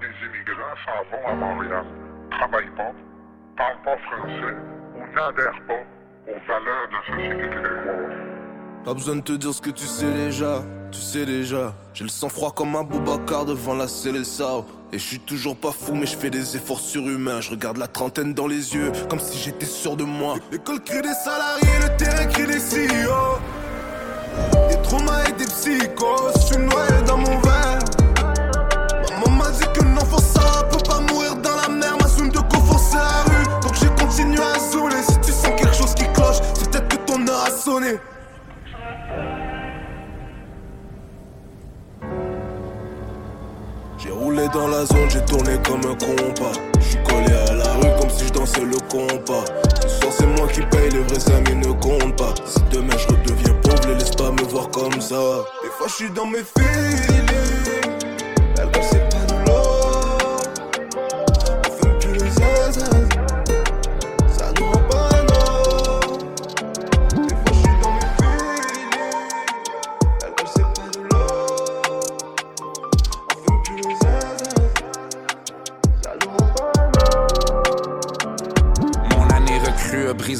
des 0.00 0.12
immigrants 0.26 0.76
s'en 0.84 1.00
vont 1.10 1.26
à 1.26 1.34
Montréal, 1.34 1.86
travaillent 2.32 2.76
pas, 2.76 2.92
parlent 3.56 3.82
pas 3.82 3.96
français 3.96 4.56
ou 4.96 5.14
n'adhèrent 5.16 5.62
pas 5.66 5.82
aux 6.28 6.40
valeurs 6.46 6.86
de 6.90 6.96
la 6.96 7.16
société 7.16 7.48
québécoise. 7.48 8.84
Pas 8.84 8.92
besoin 8.92 9.16
de 9.16 9.22
te 9.22 9.32
dire 9.32 9.54
ce 9.54 9.62
que 9.62 9.70
tu 9.70 9.86
sais 9.86 10.12
déjà, 10.12 10.60
tu 10.90 11.00
sais 11.00 11.24
déjà. 11.24 11.72
J'ai 11.94 12.04
le 12.04 12.10
sang 12.10 12.28
froid 12.28 12.52
comme 12.52 12.74
un 12.76 12.82
Boubacar 12.82 13.44
devant 13.44 13.74
la 13.74 13.88
Célessa. 13.88 14.64
Et 14.92 14.98
je 14.98 15.04
suis 15.04 15.20
toujours 15.20 15.56
pas 15.56 15.70
fou, 15.70 15.94
mais 15.94 16.06
je 16.06 16.16
fais 16.16 16.30
des 16.30 16.56
efforts 16.56 16.80
surhumains. 16.80 17.40
Je 17.40 17.50
regarde 17.50 17.76
la 17.76 17.86
trentaine 17.86 18.34
dans 18.34 18.48
les 18.48 18.74
yeux, 18.74 18.90
comme 19.08 19.20
si 19.20 19.38
j'étais 19.38 19.66
sûr 19.66 19.96
de 19.96 20.04
moi. 20.04 20.34
L'école 20.50 20.80
crie 20.80 21.02
des 21.02 21.14
salariés, 21.14 21.78
le 21.80 21.96
terrain 21.96 22.26
crie 22.26 22.46
des 22.46 22.58
CEO. 22.58 23.38
Des 24.68 24.82
traumas 24.82 25.28
et 25.28 25.32
des 25.32 25.44
psychos, 25.44 26.32
je 26.34 26.40
suis 26.40 26.56
noyé 26.56 27.02
dans 27.06 27.18
mon 27.18 27.38
verre. 27.40 27.78
Maman 29.10 29.36
m'a 29.36 29.50
dit 29.50 29.66
que 29.74 29.84
non, 29.84 30.00
ça, 30.18 30.66
peut 30.70 30.82
pas 30.88 31.00
mourir 31.00 31.36
dans 31.36 31.56
la 31.56 31.68
mer. 31.68 31.96
Ma 32.00 32.08
zone 32.08 32.30
de 32.30 32.38
confort, 32.38 32.80
c'est 32.80 32.96
la 32.96 33.22
rue. 33.24 33.60
Donc 33.62 33.74
j'ai 33.74 34.04
continué 34.04 34.42
à 34.42 34.58
zouler. 34.58 35.02
Si 35.02 35.20
tu 35.20 35.32
sens 35.32 35.52
quelque 35.56 35.74
chose 35.74 35.94
qui 35.94 36.04
cloche, 36.12 36.38
c'est 36.54 36.68
peut-être 36.68 36.88
que 36.88 36.96
ton 37.12 37.26
heure 37.28 37.44
a 37.44 37.50
sonné. 37.50 37.98
Roulé 44.20 44.46
dans 44.52 44.68
la 44.68 44.84
zone, 44.84 45.08
j'ai 45.10 45.24
tourné 45.24 45.58
comme 45.66 45.80
un 45.80 45.94
compas. 45.94 46.52
J'suis 46.80 46.98
collé 47.02 47.34
à 47.48 47.54
la 47.54 47.72
rue 47.74 48.00
comme 48.00 48.10
si 48.10 48.26
je 48.26 48.32
dansais 48.32 48.64
le 48.64 48.78
compas. 48.88 49.44
Ce 49.82 49.88
soir 49.88 50.12
c'est 50.16 50.26
moi 50.26 50.46
qui 50.48 50.60
paye, 50.60 50.90
les 50.90 51.00
vrais 51.00 51.34
amis 51.34 51.56
ne 51.56 51.72
comptent 51.72 52.16
pas. 52.16 52.34
Si 52.44 52.60
demain 52.70 52.96
je 52.98 53.08
redeviens 53.08 53.54
pauvre, 53.62 53.88
les 53.88 53.94
laisse 53.94 54.10
pas 54.10 54.30
me 54.30 54.42
voir 54.42 54.68
comme 54.70 55.00
ça. 55.00 55.20
Des 55.62 55.70
fois 55.70 55.86
je 55.88 55.94
suis 55.94 56.10
dans 56.10 56.26
mes 56.26 56.38
feelings. 56.38 57.20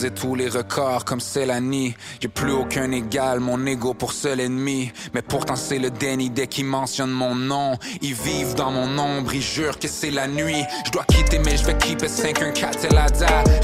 Tous 0.09 0.35
les 0.35 0.49
records 0.49 1.04
comme 1.04 1.21
Célanie. 1.21 1.95
J'ai 2.21 2.28
plus 2.28 2.52
aucun 2.52 2.90
égal, 2.92 3.40
mon 3.40 3.66
ego 3.66 3.92
pour 3.92 4.14
seul 4.14 4.40
ennemi. 4.40 4.90
Mais 5.12 5.21
pourtant 5.21 5.57
c'est 5.57 5.78
le 5.78 5.90
déni 5.90 6.30
dès 6.30 6.47
qu'ils 6.47 6.64
mentionnent 6.64 7.11
mon 7.11 7.35
nom. 7.35 7.76
Ils 8.00 8.14
vivent 8.14 8.54
dans 8.54 8.71
mon 8.71 8.97
ombre, 8.99 9.35
ils 9.35 9.42
jurent 9.42 9.78
que 9.78 9.88
c'est 9.88 10.11
la 10.11 10.26
nuit. 10.26 10.64
Je 10.87 10.92
dois 10.92 11.04
quitter 11.04 11.38
mais 11.38 11.59
je 11.59 11.66
vais 11.66 11.76
keep 11.76 12.02
it 12.02 12.09
514 12.09 12.85
et 12.87 12.95
la. 12.95 13.11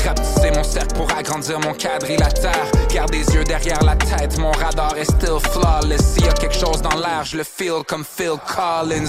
Rapetisser 0.04 0.50
mon 0.54 0.64
cercle 0.64 0.96
pour 0.96 1.10
agrandir 1.16 1.60
mon 1.60 1.72
quadrilatère. 1.72 2.70
Garde 2.92 3.12
des 3.12 3.24
yeux 3.34 3.44
derrière 3.44 3.82
la 3.84 3.96
tête, 3.96 4.38
mon 4.38 4.50
radar 4.52 4.96
est 4.96 5.04
still 5.04 5.38
flawless. 5.52 6.14
S'il 6.14 6.24
y 6.24 6.28
a 6.28 6.32
quelque 6.32 6.54
chose 6.54 6.82
dans 6.82 6.96
l'air, 6.98 7.24
je 7.24 7.36
le 7.36 7.44
feel 7.44 7.82
comme 7.86 8.04
Phil 8.04 8.34
Collins. 8.46 9.06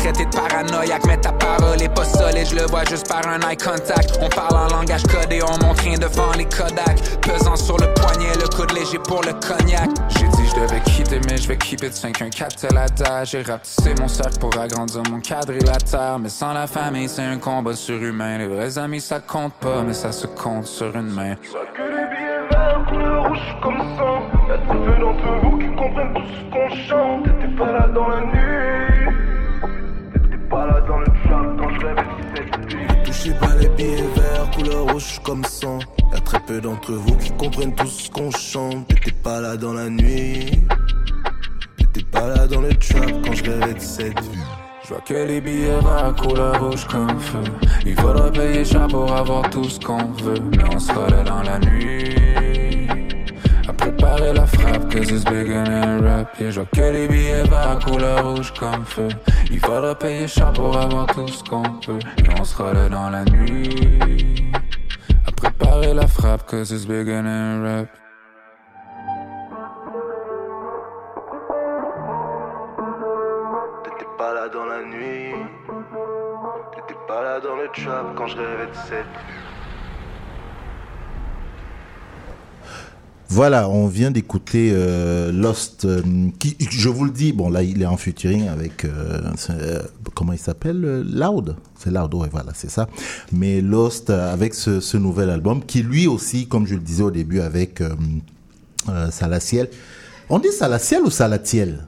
Traiter 0.00 0.24
de 0.24 0.30
paranoïaque, 0.30 1.04
mais 1.06 1.18
ta 1.18 1.32
parole 1.32 1.80
est 1.82 1.94
pas 1.94 2.04
solide. 2.04 2.46
Je 2.50 2.56
le 2.56 2.66
vois 2.66 2.84
juste 2.84 3.08
par 3.08 3.26
un 3.26 3.40
eye 3.48 3.56
contact. 3.56 4.18
On 4.20 4.28
parle 4.28 4.56
en 4.56 4.76
langage 4.76 5.02
codé, 5.04 5.40
on 5.42 5.64
montre 5.64 5.82
rien 5.82 5.98
devant 5.98 6.32
les 6.36 6.46
Kodak. 6.46 6.96
Pesant 7.20 7.56
sur 7.56 7.76
le 7.76 7.92
poignet, 7.94 8.32
le 8.40 8.48
coude 8.48 8.72
léger 8.72 8.98
pour 8.98 9.22
le 9.22 9.32
cognac. 9.32 9.90
J'ai 10.08 10.28
dit 10.28 10.48
je 10.48 10.60
devais 10.60 10.80
quitter, 10.80 11.20
mais 11.28 11.36
je 11.36 11.48
vais 11.48 11.56
keep 11.56 11.82
it 11.82 11.94
514 11.94 12.56
tel 12.56 12.76
adage. 12.78 13.30
J'ai 13.30 13.42
rapetissé 13.42 13.94
mon 14.00 14.08
cercle 14.08 14.38
pour 14.38 14.58
agrandir 14.58 15.02
mon 15.10 15.20
quadrilatère. 15.20 16.18
Mais 16.18 16.28
sans 16.28 16.52
la 16.52 16.66
famille, 16.66 17.08
c'est 17.08 17.22
un 17.24 17.38
combat 17.38 17.74
surhumain. 17.74 18.38
Les 18.38 18.48
vrais 18.48 18.78
amis, 18.78 19.00
ça 19.00 19.20
compte 19.20 19.54
pas, 19.54 19.82
mais 19.86 19.94
ça 19.94 20.12
se 20.12 20.26
compte 20.26 20.66
sur 20.66 20.94
une 20.96 21.10
main. 21.10 21.34
Que 21.34 21.82
les 21.82 22.06
billets 22.16 22.48
verts, 22.50 22.86
couleur 22.88 23.28
rouge 23.28 23.56
comme 23.62 23.78
sang. 23.98 24.22
Y'a 24.48 24.58
très 24.58 24.78
peu 24.78 25.00
d'entre 25.00 25.28
vous 25.42 25.58
qui 25.58 25.66
comprennent 25.76 26.14
tout 26.14 26.22
ce 26.26 26.50
qu'on 26.50 26.68
chante? 26.88 27.24
T'étais 27.24 27.54
pas 27.56 27.72
là 27.72 27.88
dans 27.88 28.08
la 28.08 28.20
nuit. 28.20 28.89
T'étais 30.50 30.62
pas 30.62 30.66
là 30.66 30.80
dans 30.80 30.98
le 30.98 31.06
trap 31.06 31.56
quand 31.58 31.70
je 31.70 31.86
rêvais 31.86 32.02
de 32.02 32.36
cette 32.36 32.72
vie. 32.72 33.04
Touchez 33.04 33.34
pas 33.34 33.54
les 33.60 33.68
billets 33.68 34.08
verts, 34.16 34.50
couleur 34.52 34.92
rouge 34.92 35.20
comme 35.22 35.44
sang. 35.44 35.78
Y'a 36.12 36.20
très 36.20 36.40
peu 36.40 36.60
d'entre 36.60 36.92
vous 36.92 37.16
qui 37.16 37.30
comprennent 37.32 37.74
tout 37.74 37.86
ce 37.86 38.10
qu'on 38.10 38.30
chante. 38.32 38.88
T'étais 38.88 39.12
pas 39.12 39.40
là 39.40 39.56
dans 39.56 39.74
la 39.74 39.88
nuit. 39.88 40.50
T'étais 41.76 42.04
pas 42.10 42.26
là 42.26 42.48
dans 42.48 42.62
le 42.62 42.74
trap 42.74 43.10
quand 43.24 43.32
je 43.32 43.44
rêvais 43.44 43.74
de 43.74 43.80
cette 43.80 44.20
vie. 44.20 44.38
Je 44.82 44.88
vois 44.88 45.02
que 45.02 45.14
les 45.14 45.40
billets 45.40 45.78
verts 45.80 46.14
couleur 46.20 46.60
rouge 46.60 46.84
comme 46.86 47.20
feu. 47.20 47.44
Il 47.86 47.94
faudra 47.94 48.30
payer 48.32 48.64
cher 48.64 48.88
pour 48.88 49.12
avoir 49.12 49.48
tout 49.50 49.64
ce 49.64 49.78
qu'on 49.78 50.04
veut. 50.24 50.40
Mais 50.56 50.74
on 50.74 50.80
sera 50.80 51.08
là 51.10 51.22
dans 51.22 51.42
la 51.42 51.60
nuit. 51.60 52.29
À 54.00 54.06
préparer 54.06 54.32
la 54.32 54.46
frappe, 54.46 54.88
que 54.88 54.98
it's 54.98 55.24
bigger 55.24 55.62
than 55.64 56.02
rap. 56.02 56.38
Yeah, 56.40 56.50
je 56.50 56.60
vois 56.60 56.68
que 56.72 56.80
les 56.80 57.06
billets 57.06 57.42
verts 57.42 57.78
couleur 57.84 58.30
rouge 58.30 58.52
comme 58.58 58.84
feu. 58.86 59.08
Il 59.50 59.60
faudra 59.60 59.94
payer 59.94 60.26
cher 60.26 60.52
pour 60.52 60.74
avoir 60.76 61.06
tout 61.06 61.28
ce 61.28 61.44
qu'on 61.44 61.62
peut. 61.62 61.98
Mais 62.22 62.40
on 62.40 62.44
sera 62.44 62.72
là 62.72 62.88
dans 62.88 63.10
la 63.10 63.24
nuit. 63.24 64.50
À 65.26 65.32
préparer 65.32 65.92
la 65.92 66.06
frappe, 66.06 66.46
que 66.46 66.56
it's 66.62 66.86
bigger 66.86 67.20
than 67.22 67.62
rap. 67.62 67.88
T'étais 73.84 74.10
pas 74.16 74.34
là 74.34 74.48
dans 74.48 74.64
la 74.64 74.82
nuit. 74.82 75.34
T'étais 76.74 77.00
pas 77.06 77.22
là 77.22 77.40
dans 77.40 77.56
le 77.56 77.68
trap 77.68 78.14
quand 78.16 78.28
je 78.28 78.36
rêvais 78.38 78.66
de 78.66 78.76
cette 78.88 79.06
Voilà, 83.32 83.68
on 83.68 83.86
vient 83.86 84.10
d'écouter 84.10 84.72
euh, 84.74 85.30
Lost, 85.30 85.84
euh, 85.84 86.02
je 86.58 86.88
vous 86.88 87.04
le 87.04 87.12
dis, 87.12 87.32
bon 87.32 87.48
là 87.48 87.62
il 87.62 87.80
est 87.80 87.86
en 87.86 87.96
featuring 87.96 88.48
avec, 88.48 88.84
euh, 88.84 89.20
comment 90.16 90.32
il 90.32 90.38
s'appelle 90.38 91.04
Loud? 91.08 91.54
C'est 91.78 91.92
Loud, 91.92 92.12
ouais 92.14 92.28
voilà, 92.28 92.50
c'est 92.56 92.68
ça. 92.68 92.88
Mais 93.30 93.60
Lost 93.60 94.10
avec 94.10 94.52
ce, 94.52 94.96
nouvel 94.96 95.30
album, 95.30 95.64
qui 95.64 95.84
lui 95.84 96.08
aussi, 96.08 96.48
comme 96.48 96.66
je 96.66 96.74
le 96.74 96.80
disais 96.80 97.04
au 97.04 97.12
début 97.12 97.38
avec 97.40 97.80
Salatiel, 99.12 99.70
on 100.28 100.40
dit 100.40 100.50
Salatiel 100.50 101.02
ou 101.02 101.10
Salatiel? 101.10 101.86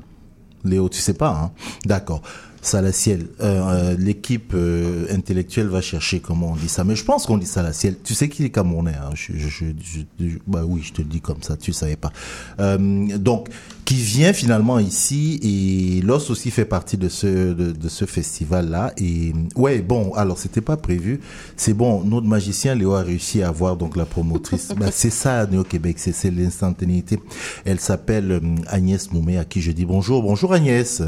Léo, 0.64 0.88
tu 0.88 1.00
sais 1.00 1.14
pas, 1.14 1.30
hein? 1.30 1.50
D'accord. 1.84 2.22
Salaciel. 2.64 3.26
Euh, 3.40 3.60
euh, 3.92 3.96
L'équipe 3.98 4.52
euh, 4.54 5.06
intellectuelle 5.10 5.66
va 5.66 5.80
chercher 5.80 6.20
comment 6.20 6.52
on 6.52 6.56
dit 6.56 6.68
ça. 6.68 6.84
Mais 6.84 6.94
je 6.96 7.04
pense 7.04 7.26
qu'on 7.26 7.36
dit 7.36 7.44
Salaciel. 7.46 7.96
Tu 8.04 8.14
sais 8.14 8.28
qu'il 8.28 8.44
est 8.46 8.50
camerounais. 8.50 8.94
Hein? 8.94 9.10
Je, 9.14 9.32
je, 9.36 9.48
je, 9.48 9.66
je- 10.20 10.38
bah 10.46 10.62
oui, 10.64 10.80
je 10.84 10.92
te 10.92 11.02
le 11.02 11.08
dis 11.08 11.20
comme 11.20 11.42
ça. 11.42 11.56
Tu 11.56 11.72
savais 11.72 11.96
pas. 11.96 12.12
Euh, 12.60 12.78
donc, 13.18 13.48
qui 13.84 13.96
vient 13.96 14.32
finalement 14.32 14.78
ici 14.78 15.40
et 15.42 16.02
Los 16.02 16.30
aussi 16.30 16.52
fait 16.52 16.64
partie 16.64 16.96
de 16.96 17.08
ce 17.08 17.26
de, 17.52 17.72
de 17.72 17.88
ce 17.88 18.04
festival 18.04 18.70
là. 18.70 18.92
Et 18.96 19.32
ouais, 19.56 19.80
bon, 19.82 20.12
alors 20.14 20.38
c'était 20.38 20.60
pas 20.60 20.76
prévu. 20.76 21.20
C'est 21.56 21.74
bon. 21.74 22.04
Notre 22.04 22.28
magicien 22.28 22.76
Léo 22.76 22.92
a 22.94 23.02
réussi 23.02 23.42
à 23.42 23.48
avoir 23.48 23.76
donc 23.76 23.96
la 23.96 24.06
promotrice. 24.06 24.68
bah, 24.78 24.90
c'est 24.92 25.10
ça, 25.10 25.44
Néo 25.46 25.64
Québec. 25.64 25.96
C'est 25.98 26.12
c'est 26.12 26.30
l'instantanéité. 26.30 27.18
Elle 27.64 27.80
s'appelle 27.80 28.30
euh, 28.30 28.40
Agnès 28.68 29.10
Moumé 29.12 29.36
à 29.36 29.44
qui 29.44 29.60
je 29.60 29.72
dis 29.72 29.84
bonjour. 29.84 30.22
Bonjour 30.22 30.52
Agnès. 30.54 31.02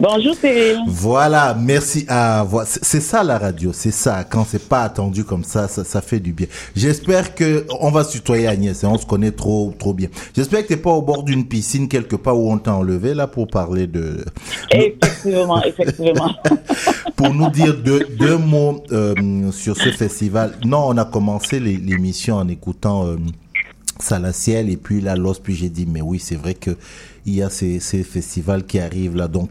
Bonjour 0.00 0.34
Cyril. 0.34 0.78
Voilà, 0.86 1.56
merci. 1.58 2.06
Voilà. 2.08 2.64
C'est 2.64 3.00
ça 3.00 3.22
la 3.22 3.38
radio, 3.38 3.72
c'est 3.72 3.92
ça. 3.92 4.24
Quand 4.24 4.44
c'est 4.48 4.68
pas 4.68 4.82
attendu 4.82 5.24
comme 5.24 5.44
ça, 5.44 5.68
ça, 5.68 5.84
ça 5.84 6.00
fait 6.00 6.18
du 6.18 6.32
bien. 6.32 6.46
J'espère 6.74 7.34
que 7.34 7.66
on 7.80 7.90
va 7.90 8.02
se 8.02 8.12
tutoyer 8.12 8.46
Agnès, 8.48 8.82
et 8.82 8.86
on 8.86 8.98
se 8.98 9.06
connaît 9.06 9.30
trop, 9.30 9.72
trop 9.78 9.94
bien. 9.94 10.08
J'espère 10.34 10.62
que 10.62 10.68
t'es 10.68 10.76
pas 10.76 10.90
au 10.90 11.02
bord 11.02 11.22
d'une 11.22 11.46
piscine 11.46 11.88
quelque 11.88 12.16
part 12.16 12.38
où 12.38 12.50
on 12.50 12.58
t'a 12.58 12.74
enlevé 12.74 13.14
là 13.14 13.26
pour 13.26 13.46
parler 13.46 13.86
de, 13.86 14.24
Effectivement, 14.70 15.62
effectivement. 15.64 16.34
pour 17.14 17.32
nous 17.32 17.50
dire 17.50 17.76
deux, 17.76 18.06
deux 18.18 18.38
mots 18.38 18.82
euh, 18.90 19.52
sur 19.52 19.76
ce 19.76 19.90
festival. 19.90 20.58
Non, 20.64 20.84
on 20.88 20.96
a 20.96 21.04
commencé 21.04 21.60
l'émission 21.60 22.36
en 22.36 22.48
écoutant 22.48 23.06
euh, 23.06 23.16
Salaciel 24.00 24.68
et 24.68 24.76
puis 24.76 25.00
la 25.00 25.14
Los, 25.14 25.34
puis 25.34 25.54
j'ai 25.54 25.68
dit 25.68 25.86
mais 25.88 26.00
oui 26.00 26.18
c'est 26.18 26.34
vrai 26.34 26.54
que 26.54 26.76
il 27.26 27.34
y 27.34 27.42
a 27.42 27.50
ces, 27.50 27.78
festivals 27.78 28.64
qui 28.64 28.78
arrivent 28.78 29.16
là 29.16 29.28
donc 29.28 29.50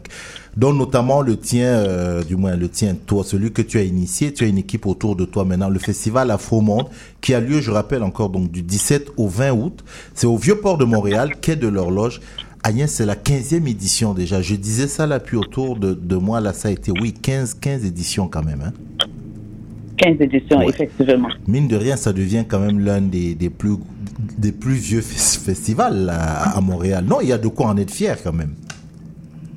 dont 0.56 0.72
notamment 0.72 1.22
le 1.22 1.36
tien 1.36 1.66
euh, 1.66 2.22
du 2.22 2.36
moins 2.36 2.56
le 2.56 2.68
tien 2.68 2.94
toi 3.06 3.24
celui 3.24 3.52
que 3.52 3.62
tu 3.62 3.78
as 3.78 3.82
initié 3.82 4.32
tu 4.32 4.44
as 4.44 4.46
une 4.46 4.58
équipe 4.58 4.86
autour 4.86 5.16
de 5.16 5.24
toi 5.24 5.44
maintenant 5.44 5.68
le 5.68 5.78
festival 5.78 6.30
Afro 6.30 6.60
Monde 6.60 6.88
qui 7.20 7.34
a 7.34 7.40
lieu 7.40 7.60
je 7.60 7.70
rappelle 7.70 8.02
encore 8.02 8.30
donc 8.30 8.50
du 8.50 8.62
17 8.62 9.12
au 9.16 9.28
20 9.28 9.52
août 9.52 9.84
c'est 10.14 10.26
au 10.26 10.36
vieux 10.36 10.58
port 10.58 10.78
de 10.78 10.84
Montréal 10.84 11.36
quai 11.40 11.56
de 11.56 11.68
l'horloge 11.68 12.20
Agnès, 12.64 12.88
c'est 12.88 13.06
la 13.06 13.16
15e 13.16 13.66
édition 13.66 14.14
déjà. 14.14 14.40
Je 14.40 14.54
disais 14.54 14.86
ça 14.86 15.04
là, 15.04 15.18
puis 15.18 15.36
autour 15.36 15.76
de, 15.76 15.94
de 15.94 16.14
moi, 16.14 16.40
là, 16.40 16.52
ça 16.52 16.68
a 16.68 16.70
été, 16.70 16.92
oui, 16.92 17.12
15, 17.12 17.54
15 17.54 17.84
éditions 17.84 18.28
quand 18.28 18.44
même. 18.44 18.62
Hein. 18.64 19.06
15 20.02 20.16
éditions, 20.20 20.60
effectivement. 20.62 21.28
Mine 21.46 21.68
de 21.68 21.76
rien, 21.76 21.96
ça 21.96 22.12
devient 22.12 22.44
quand 22.48 22.58
même 22.58 22.80
l'un 22.80 23.00
des, 23.00 23.34
des, 23.34 23.50
plus, 23.50 23.76
des 24.38 24.52
plus 24.52 24.74
vieux 24.74 25.00
fes- 25.00 25.38
festivals 25.38 26.06
là, 26.06 26.16
à 26.56 26.60
Montréal. 26.60 27.04
Non, 27.08 27.20
il 27.20 27.28
y 27.28 27.32
a 27.32 27.38
de 27.38 27.48
quoi 27.48 27.66
en 27.68 27.76
être 27.76 27.90
fier 27.92 28.16
quand 28.22 28.32
même. 28.32 28.54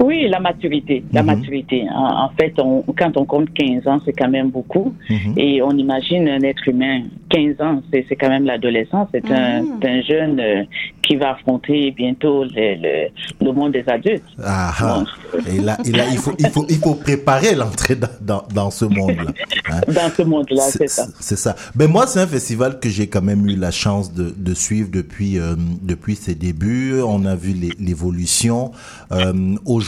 Oui, 0.04 0.28
la 0.30 0.40
maturité, 0.40 1.04
la 1.14 1.22
Mhm. 1.24 1.28
maturité. 1.28 1.84
En, 1.94 2.26
en 2.26 2.30
fait, 2.38 2.54
on, 2.60 2.84
quand 2.98 3.16
on 3.18 3.26
compte 3.26 3.54
15 3.54 3.88
ans, 3.88 4.00
c'est 4.06 4.14
quand 4.14 4.30
même 4.30 4.50
beaucoup. 4.50 4.94
Mhm. 5.10 5.34
Et 5.38 5.62
on 5.62 5.72
imagine 5.72 6.28
un 6.28 6.42
être 6.42 6.68
humain, 6.68 7.04
15 7.30 7.62
ans, 7.62 7.82
c'est 7.92 8.16
quand 8.16 8.30
même 8.30 8.46
l'adolescence. 8.46 9.08
C'est 9.14 9.30
un, 9.32 9.64
un 9.84 10.02
jeune 10.02 10.40
euh, 10.40 10.64
qui 11.02 11.16
va 11.16 11.32
affronter 11.32 11.92
bientôt 11.92 12.44
le, 12.44 12.76
le, 12.82 13.46
le 13.46 13.52
monde 13.54 13.72
des 13.74 13.84
adultes. 13.88 14.24
Ah. 14.44 15.04
Et 15.48 15.60
là, 15.62 15.78
et 15.86 15.92
là 15.92 16.04
il, 16.12 16.18
faut, 16.18 16.34
il, 16.40 16.48
faut, 16.50 16.66
il 16.70 16.78
faut 16.78 16.96
préparer 16.96 17.56
l'entrée 17.56 17.96
dans, 17.96 18.10
dans, 18.22 18.44
dans 18.54 18.72
ce 18.72 18.86
monde-là. 18.86 19.32
hein. 19.72 19.82
Dans 19.88 20.10
ce 20.16 20.24
monde-là, 20.24 20.64
c'est 20.70 20.90
ça. 20.90 21.06
C'est 21.20 21.38
ça. 21.38 21.56
Ben 21.76 21.90
moi, 21.90 22.06
c'est 22.08 22.20
un 22.20 22.28
festival 22.28 22.80
que 22.80 22.90
j'ai 22.90 23.08
quand 23.08 23.22
même 23.22 23.46
eu 23.48 23.56
la 23.56 23.72
chance 23.72 24.14
de, 24.14 24.34
de 24.36 24.54
suivre 24.54 24.90
depuis 24.92 25.38
euh, 25.40 25.56
depuis 25.82 26.16
ses 26.16 26.36
débuts. 26.36 26.96
On 27.06 27.26
a 27.26 27.36
vu 27.36 27.54
l'évolution. 27.80 28.72
Euh, 29.12 29.34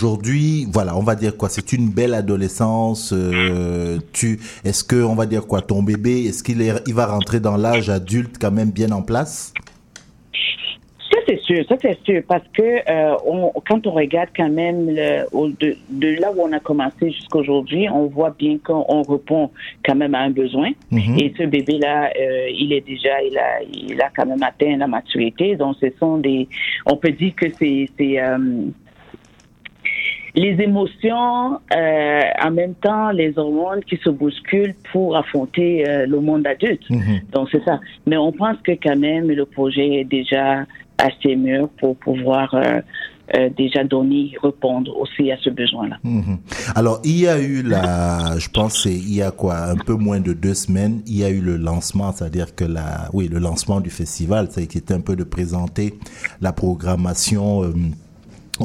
Aujourd'hui, 0.01 0.67
voilà, 0.71 0.95
on 0.95 1.01
va 1.01 1.15
dire 1.15 1.35
quoi 1.35 1.49
C'est 1.49 1.73
une 1.73 1.89
belle 1.89 2.13
adolescence. 2.13 3.11
euh, 3.17 3.97
tu, 4.13 4.39
est-ce 4.63 4.83
que 4.83 5.01
on 5.03 5.15
va 5.15 5.25
dire 5.25 5.47
quoi 5.47 5.61
Ton 5.61 5.81
bébé, 5.81 6.25
est-ce 6.25 6.43
qu'il 6.43 6.61
est, 6.61 6.71
il 6.85 6.93
va 6.93 7.07
rentrer 7.07 7.39
dans 7.39 7.57
l'âge 7.57 7.89
adulte 7.89 8.35
quand 8.39 8.51
même 8.51 8.69
bien 8.69 8.91
en 8.91 9.01
place? 9.01 9.55
Ça, 11.11 11.17
c'est 11.25 11.39
sûr, 11.41 11.65
ça, 11.67 11.75
c'est 11.81 11.97
sûr, 12.05 12.21
parce 12.27 12.43
que 12.53 12.61
euh, 12.61 13.15
on, 13.25 13.51
quand 13.67 13.87
on 13.87 13.91
regarde 13.93 14.29
quand 14.37 14.49
même 14.51 14.85
le, 14.87 15.25
au- 15.31 15.47
de, 15.49 15.75
de 15.89 16.09
là 16.21 16.31
où 16.31 16.41
on 16.43 16.51
a 16.51 16.59
commencé 16.59 17.09
jusqu'aujourd'hui, 17.11 17.87
on 17.89 18.05
voit 18.05 18.35
bien 18.37 18.59
qu'on 18.63 18.85
on 18.87 19.01
répond 19.01 19.49
quand 19.83 19.95
même 19.95 20.13
à 20.13 20.19
un 20.19 20.29
besoin. 20.29 20.69
Mhm. 20.91 21.17
Et 21.17 21.33
ce 21.39 21.43
bébé-là, 21.43 22.11
euh, 22.21 22.49
il 22.55 22.71
est 22.71 22.85
déjà, 22.85 23.19
il 23.23 23.35
a, 23.35 23.63
il 23.73 23.99
a 23.99 24.09
quand 24.15 24.27
même 24.27 24.43
atteint 24.43 24.77
la 24.77 24.85
maturité. 24.87 25.55
Donc, 25.55 25.77
ce 25.81 25.87
sont 25.99 26.17
des, 26.19 26.47
on 26.85 26.97
peut 26.97 27.11
dire 27.13 27.33
que 27.35 27.47
c'est, 27.57 27.87
les 30.37 30.55
émotions, 30.61 31.59
euh, 31.75 32.21
en 32.45 32.51
même 32.51 32.75
temps 32.75 33.09
les 33.09 33.37
hormones 33.37 33.83
qui 33.83 33.97
se 33.97 34.09
bousculent 34.09 34.75
pour 34.91 35.17
affronter 35.17 35.87
euh, 35.89 36.05
le 36.05 36.19
monde 36.19 36.45
adulte. 36.45 36.83
Donc 37.33 37.49
c'est 37.51 37.63
ça. 37.65 37.79
Mais 38.05 38.17
on 38.17 38.31
pense 38.31 38.57
que 38.63 38.73
quand 38.73 38.97
même 38.97 39.27
le 39.29 39.45
projet 39.45 40.01
est 40.01 40.03
déjà 40.03 40.65
assez 40.99 41.35
mûr 41.35 41.69
pour 41.79 41.97
pouvoir 41.97 42.53
euh, 42.53 42.81
euh, 43.35 43.49
déjà 43.57 43.83
donner, 43.83 44.33
répondre 44.41 44.95
aussi 44.97 45.31
à 45.31 45.37
ce 45.43 45.49
besoin-là. 45.49 45.97
Mhm. 46.03 46.37
Alors, 46.75 47.01
il 47.03 47.19
y 47.19 47.27
a 47.27 47.39
eu 47.39 47.61
la, 47.61 48.37
je 48.37 48.47
pense, 48.49 48.85
il 48.85 49.13
y 49.13 49.21
a 49.21 49.31
quoi, 49.31 49.55
un 49.57 49.75
peu 49.75 49.93
moins 49.93 50.19
de 50.19 50.33
deux 50.33 50.53
semaines, 50.53 51.01
il 51.07 51.17
y 51.17 51.23
a 51.23 51.29
eu 51.29 51.41
le 51.41 51.57
lancement, 51.57 52.11
c'est-à-dire 52.13 52.55
que 52.55 52.63
la, 52.63 53.09
oui, 53.13 53.27
le 53.27 53.39
lancement 53.39 53.81
du 53.81 53.89
festival, 53.89 54.47
ça 54.49 54.65
qui 54.65 54.77
était 54.77 54.93
un 54.93 55.01
peu 55.01 55.15
de 55.15 55.25
présenter 55.25 55.95
la 56.41 56.53
programmation. 56.53 57.63
euh, 57.63 57.73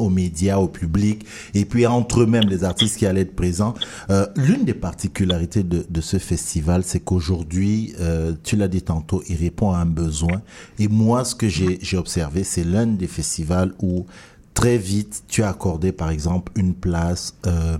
aux 0.01 0.09
médias, 0.09 0.57
au 0.57 0.67
public, 0.67 1.25
et 1.53 1.65
puis 1.65 1.85
entre 1.85 2.21
eux-mêmes 2.21 2.47
les 2.49 2.63
artistes 2.63 2.97
qui 2.97 3.05
allaient 3.05 3.21
être 3.21 3.35
présents. 3.35 3.73
Euh, 4.09 4.25
L'une 4.35 4.65
des 4.65 4.73
particularités 4.73 5.63
de, 5.63 6.01
ce 6.01 6.17
festival, 6.17 6.83
c'est 6.83 6.99
qu'aujourd'hui, 6.99 7.93
euh, 7.99 8.33
tu 8.43 8.55
l'as 8.55 8.67
dit 8.67 8.81
tantôt, 8.81 9.23
il 9.29 9.37
répond 9.37 9.71
à 9.71 9.77
un 9.77 9.85
besoin. 9.85 10.41
Et 10.79 10.87
moi, 10.87 11.23
ce 11.23 11.35
que 11.35 11.47
j'ai 11.47 11.97
observé, 11.97 12.43
c'est 12.43 12.63
l'un 12.63 12.87
des 12.87 13.07
festivals 13.07 13.73
où 13.81 14.05
très 14.53 14.77
vite, 14.77 15.23
tu 15.27 15.43
as 15.43 15.49
accordé, 15.49 15.91
par 15.91 16.09
exemple, 16.09 16.51
une 16.55 16.73
place 16.73 17.35
euh, 17.47 17.77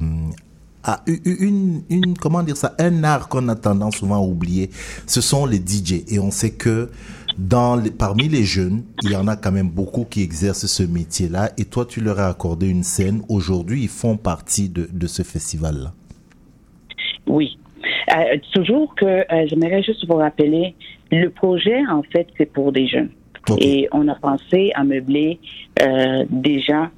à 0.84 1.02
une, 1.08 1.84
comment 2.20 2.44
dire 2.44 2.58
ça, 2.58 2.76
un 2.78 3.04
art 3.04 3.30
qu'on 3.30 3.48
a 3.48 3.56
tendance 3.56 3.98
souvent 3.98 4.18
à 4.18 4.26
oublier. 4.28 4.70
Ce 5.08 5.22
sont 5.22 5.46
les 5.46 5.58
DJ. 5.58 6.04
Et 6.10 6.20
on 6.20 6.32
sait 6.32 6.52
que 6.52 6.90
dans 7.38 7.76
les, 7.76 7.92
parmi 7.92 8.28
les 8.28 8.44
jeunes, 8.44 8.84
il 9.04 9.12
y 9.12 9.16
en 9.16 9.28
a 9.28 9.36
quand 9.36 9.52
même 9.52 9.70
beaucoup 9.70 10.06
qui 10.06 10.22
exercent 10.22 10.68
ce 10.68 10.84
métier-là. 10.84 11.52
Et 11.58 11.66
toi, 11.66 11.86
tu 11.86 12.02
leur 12.02 12.20
as 12.20 12.28
accordé 12.28 12.68
une 12.68 12.84
scène. 12.84 13.22
Aujourd'hui, 13.30 13.84
ils 13.84 13.90
font 13.90 14.18
partie 14.18 14.70
de, 14.70 14.88
de 14.92 15.08
ce 15.08 15.24
festival-là. 15.24 15.94
Oui. 17.28 17.58
Euh, 18.16 18.38
toujours 18.54 18.94
que 18.96 19.06
euh, 19.06 19.48
j'aimerais 19.48 19.82
juste 19.84 20.06
vous 20.08 20.18
rappeler, 20.18 20.76
le 21.12 21.30
projet, 21.30 21.82
en 21.90 22.04
fait, 22.04 22.28
c'est 22.38 22.52
pour 22.52 22.72
des 22.72 22.88
jeunes. 22.88 23.10
Et 23.60 23.90
on 23.92 24.08
a 24.08 24.16
pensé 24.16 24.72
à 24.74 24.84
meubler 24.84 25.40
euh, 25.82 26.26
déjà 26.30 26.92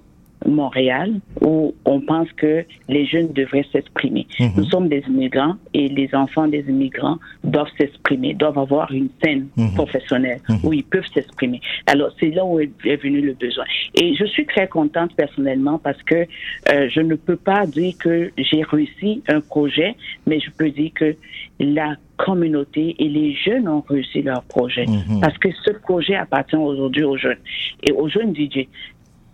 Montréal, 0.45 1.13
où 1.41 1.73
on 1.85 1.99
pense 2.01 2.31
que 2.33 2.65
les 2.89 3.05
jeunes 3.05 3.31
devraient 3.33 3.65
s'exprimer. 3.71 4.27
Mhm. 4.39 4.51
Nous 4.57 4.65
sommes 4.65 4.87
des 4.87 5.03
immigrants 5.07 5.55
et 5.73 5.87
les 5.87 6.13
enfants 6.13 6.47
des 6.47 6.63
immigrants 6.67 7.17
doivent 7.43 7.71
s'exprimer, 7.77 8.33
doivent 8.33 8.57
avoir 8.59 8.91
une 8.91 9.09
scène 9.23 9.47
Mhm. 9.57 9.73
professionnelle 9.75 10.39
Mhm. 10.49 10.59
où 10.63 10.73
ils 10.73 10.83
peuvent 10.83 11.07
s'exprimer. 11.13 11.61
Alors, 11.87 12.09
c'est 12.19 12.29
là 12.29 12.45
où 12.45 12.59
est 12.59 12.69
venu 13.03 13.21
le 13.21 13.33
besoin. 13.33 13.65
Et 13.95 14.15
je 14.15 14.25
suis 14.25 14.45
très 14.45 14.67
contente 14.67 15.15
personnellement 15.15 15.77
parce 15.79 16.01
que 16.03 16.15
euh, 16.71 16.89
je 16.89 17.01
ne 17.01 17.15
peux 17.15 17.35
pas 17.35 17.65
dire 17.65 17.93
que 17.99 18.31
j'ai 18.37 18.63
réussi 18.63 19.21
un 19.27 19.41
projet, 19.41 19.95
mais 20.27 20.39
je 20.39 20.49
peux 20.51 20.69
dire 20.69 20.91
que 20.93 21.15
la 21.59 21.95
communauté 22.17 22.95
et 22.97 23.09
les 23.09 23.33
jeunes 23.33 23.67
ont 23.67 23.83
réussi 23.89 24.21
leur 24.21 24.43
projet. 24.43 24.85
Parce 25.21 25.37
que 25.37 25.49
ce 25.65 25.71
projet 25.71 26.15
appartient 26.15 26.55
aujourd'hui 26.55 27.03
aux 27.03 27.17
jeunes 27.17 27.37
et 27.83 27.91
aux 27.91 28.07
jeunes 28.07 28.33
DJ. 28.33 28.67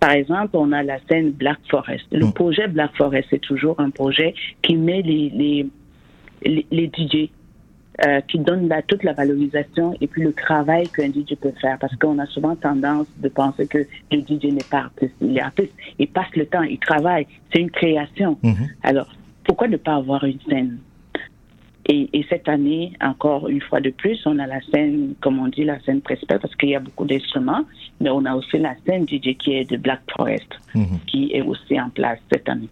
Par 0.02 0.14
exemple, 0.14 0.58
on 0.58 0.72
a 0.72 0.82
la 0.82 0.98
scène 1.08 1.30
Black 1.30 1.60
Forest. 1.70 2.08
Le 2.12 2.32
projet 2.32 2.68
Black 2.68 2.90
Forest, 2.98 3.28
c'est 3.30 3.40
toujours 3.40 3.80
un 3.80 3.92
projet 3.92 4.34
qui 4.64 4.76
met 4.76 5.04
les, 5.04 5.30
les, 5.30 6.66
les, 6.72 6.88
DJ, 6.88 7.30
euh, 8.04 8.20
qui 8.22 8.40
donne 8.40 8.68
la, 8.68 8.82
toute 8.82 9.04
la 9.04 9.14
valorisation 9.14 9.94
et 10.02 10.08
puis 10.08 10.24
le 10.24 10.34
travail 10.34 10.90
qu'un 10.90 11.10
DJ 11.10 11.36
peut 11.40 11.54
faire. 11.62 11.78
Parce 11.78 11.96
qu'on 11.98 12.18
a 12.18 12.26
souvent 12.26 12.56
tendance 12.56 13.06
de 13.20 13.30
penser 13.30 13.68
que 13.68 13.86
le 14.12 14.22
DJ 14.22 14.46
n'est 14.46 14.68
pas 14.72 14.80
artiste. 14.80 15.14
Il 15.22 15.38
est 15.38 15.42
artiste, 15.42 15.74
il 16.00 16.08
passe 16.08 16.36
le 16.36 16.48
temps, 16.48 16.64
il 16.64 16.80
travaille, 16.80 17.28
c'est 17.54 17.62
une 17.62 17.70
création. 17.70 18.40
Alors, 18.82 19.08
pourquoi 19.44 19.68
ne 19.68 19.78
pas 19.78 19.98
avoir 19.98 20.24
une 20.24 20.40
scène? 20.50 20.80
Et, 21.92 22.10
et 22.14 22.26
cette 22.30 22.48
année, 22.48 22.94
encore 23.02 23.50
une 23.50 23.60
fois 23.62 23.82
de 23.82 23.90
plus, 23.90 24.18
on 24.26 24.40
a 24.40 24.48
la 24.48 24.62
scène, 24.72 25.14
comme 25.22 25.40
on 25.40 25.50
dit, 25.50 25.66
la 25.66 25.78
scène 25.82 26.00
principale, 26.00 26.40
parce 26.40 26.56
qu'il 26.56 26.70
y 26.70 26.76
a 26.76 26.80
beaucoup 26.80 27.06
d'instruments, 27.06 27.66
mais 28.00 28.10
on 28.10 28.24
a 28.24 28.34
aussi 28.34 28.58
la 28.58 28.76
scène 28.86 29.04
DJ 29.06 29.36
qui 29.38 29.54
est 29.56 29.70
de 29.70 29.76
Black 29.76 30.02
Forest, 30.16 30.52
qui 31.08 31.32
est 31.34 31.42
aussi 31.42 31.80
en 31.80 31.90
place 31.90 32.20
cette 32.32 32.48
année. 32.48 32.70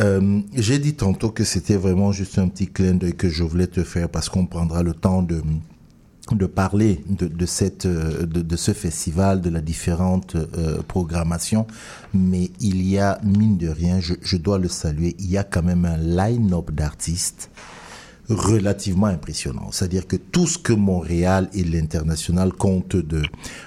Euh, 0.00 0.40
J'ai 0.54 0.78
dit 0.78 0.94
tantôt 0.94 1.30
que 1.30 1.44
c'était 1.44 1.76
vraiment 1.76 2.12
juste 2.12 2.38
un 2.38 2.48
petit 2.48 2.68
clin 2.70 2.94
d'œil 2.94 3.16
que 3.16 3.30
je 3.30 3.42
voulais 3.42 3.66
te 3.66 3.82
faire 3.82 4.08
parce 4.10 4.28
qu'on 4.28 4.46
prendra 4.46 4.82
le 4.82 4.92
temps 4.92 5.22
de 5.22 5.40
de 6.30 6.44
parler 6.44 7.00
de, 7.08 7.26
de 7.26 7.46
cette 7.46 7.86
euh, 7.86 8.26
de, 8.26 8.42
de 8.42 8.56
ce 8.56 8.72
festival, 8.72 9.40
de 9.40 9.48
la 9.48 9.62
différente 9.62 10.36
euh, 10.36 10.82
programmation, 10.86 11.66
mais 12.12 12.50
il 12.60 12.86
y 12.86 12.98
a 12.98 13.18
mine 13.24 13.56
de 13.56 13.68
rien, 13.68 13.98
je, 13.98 14.12
je 14.20 14.36
dois 14.36 14.58
le 14.58 14.68
saluer, 14.68 15.16
il 15.18 15.30
y 15.30 15.38
a 15.38 15.42
quand 15.44 15.62
même 15.62 15.86
un 15.86 15.96
line-up 15.96 16.70
d'artistes 16.70 17.50
relativement 18.28 19.06
impressionnant. 19.06 19.68
C'est-à-dire 19.72 20.06
que 20.06 20.16
tout 20.16 20.46
ce 20.46 20.58
que 20.58 20.72
Montréal 20.72 21.48
et 21.54 21.64
l'international 21.64 22.52
comptent 22.52 22.96
de, 22.96 23.22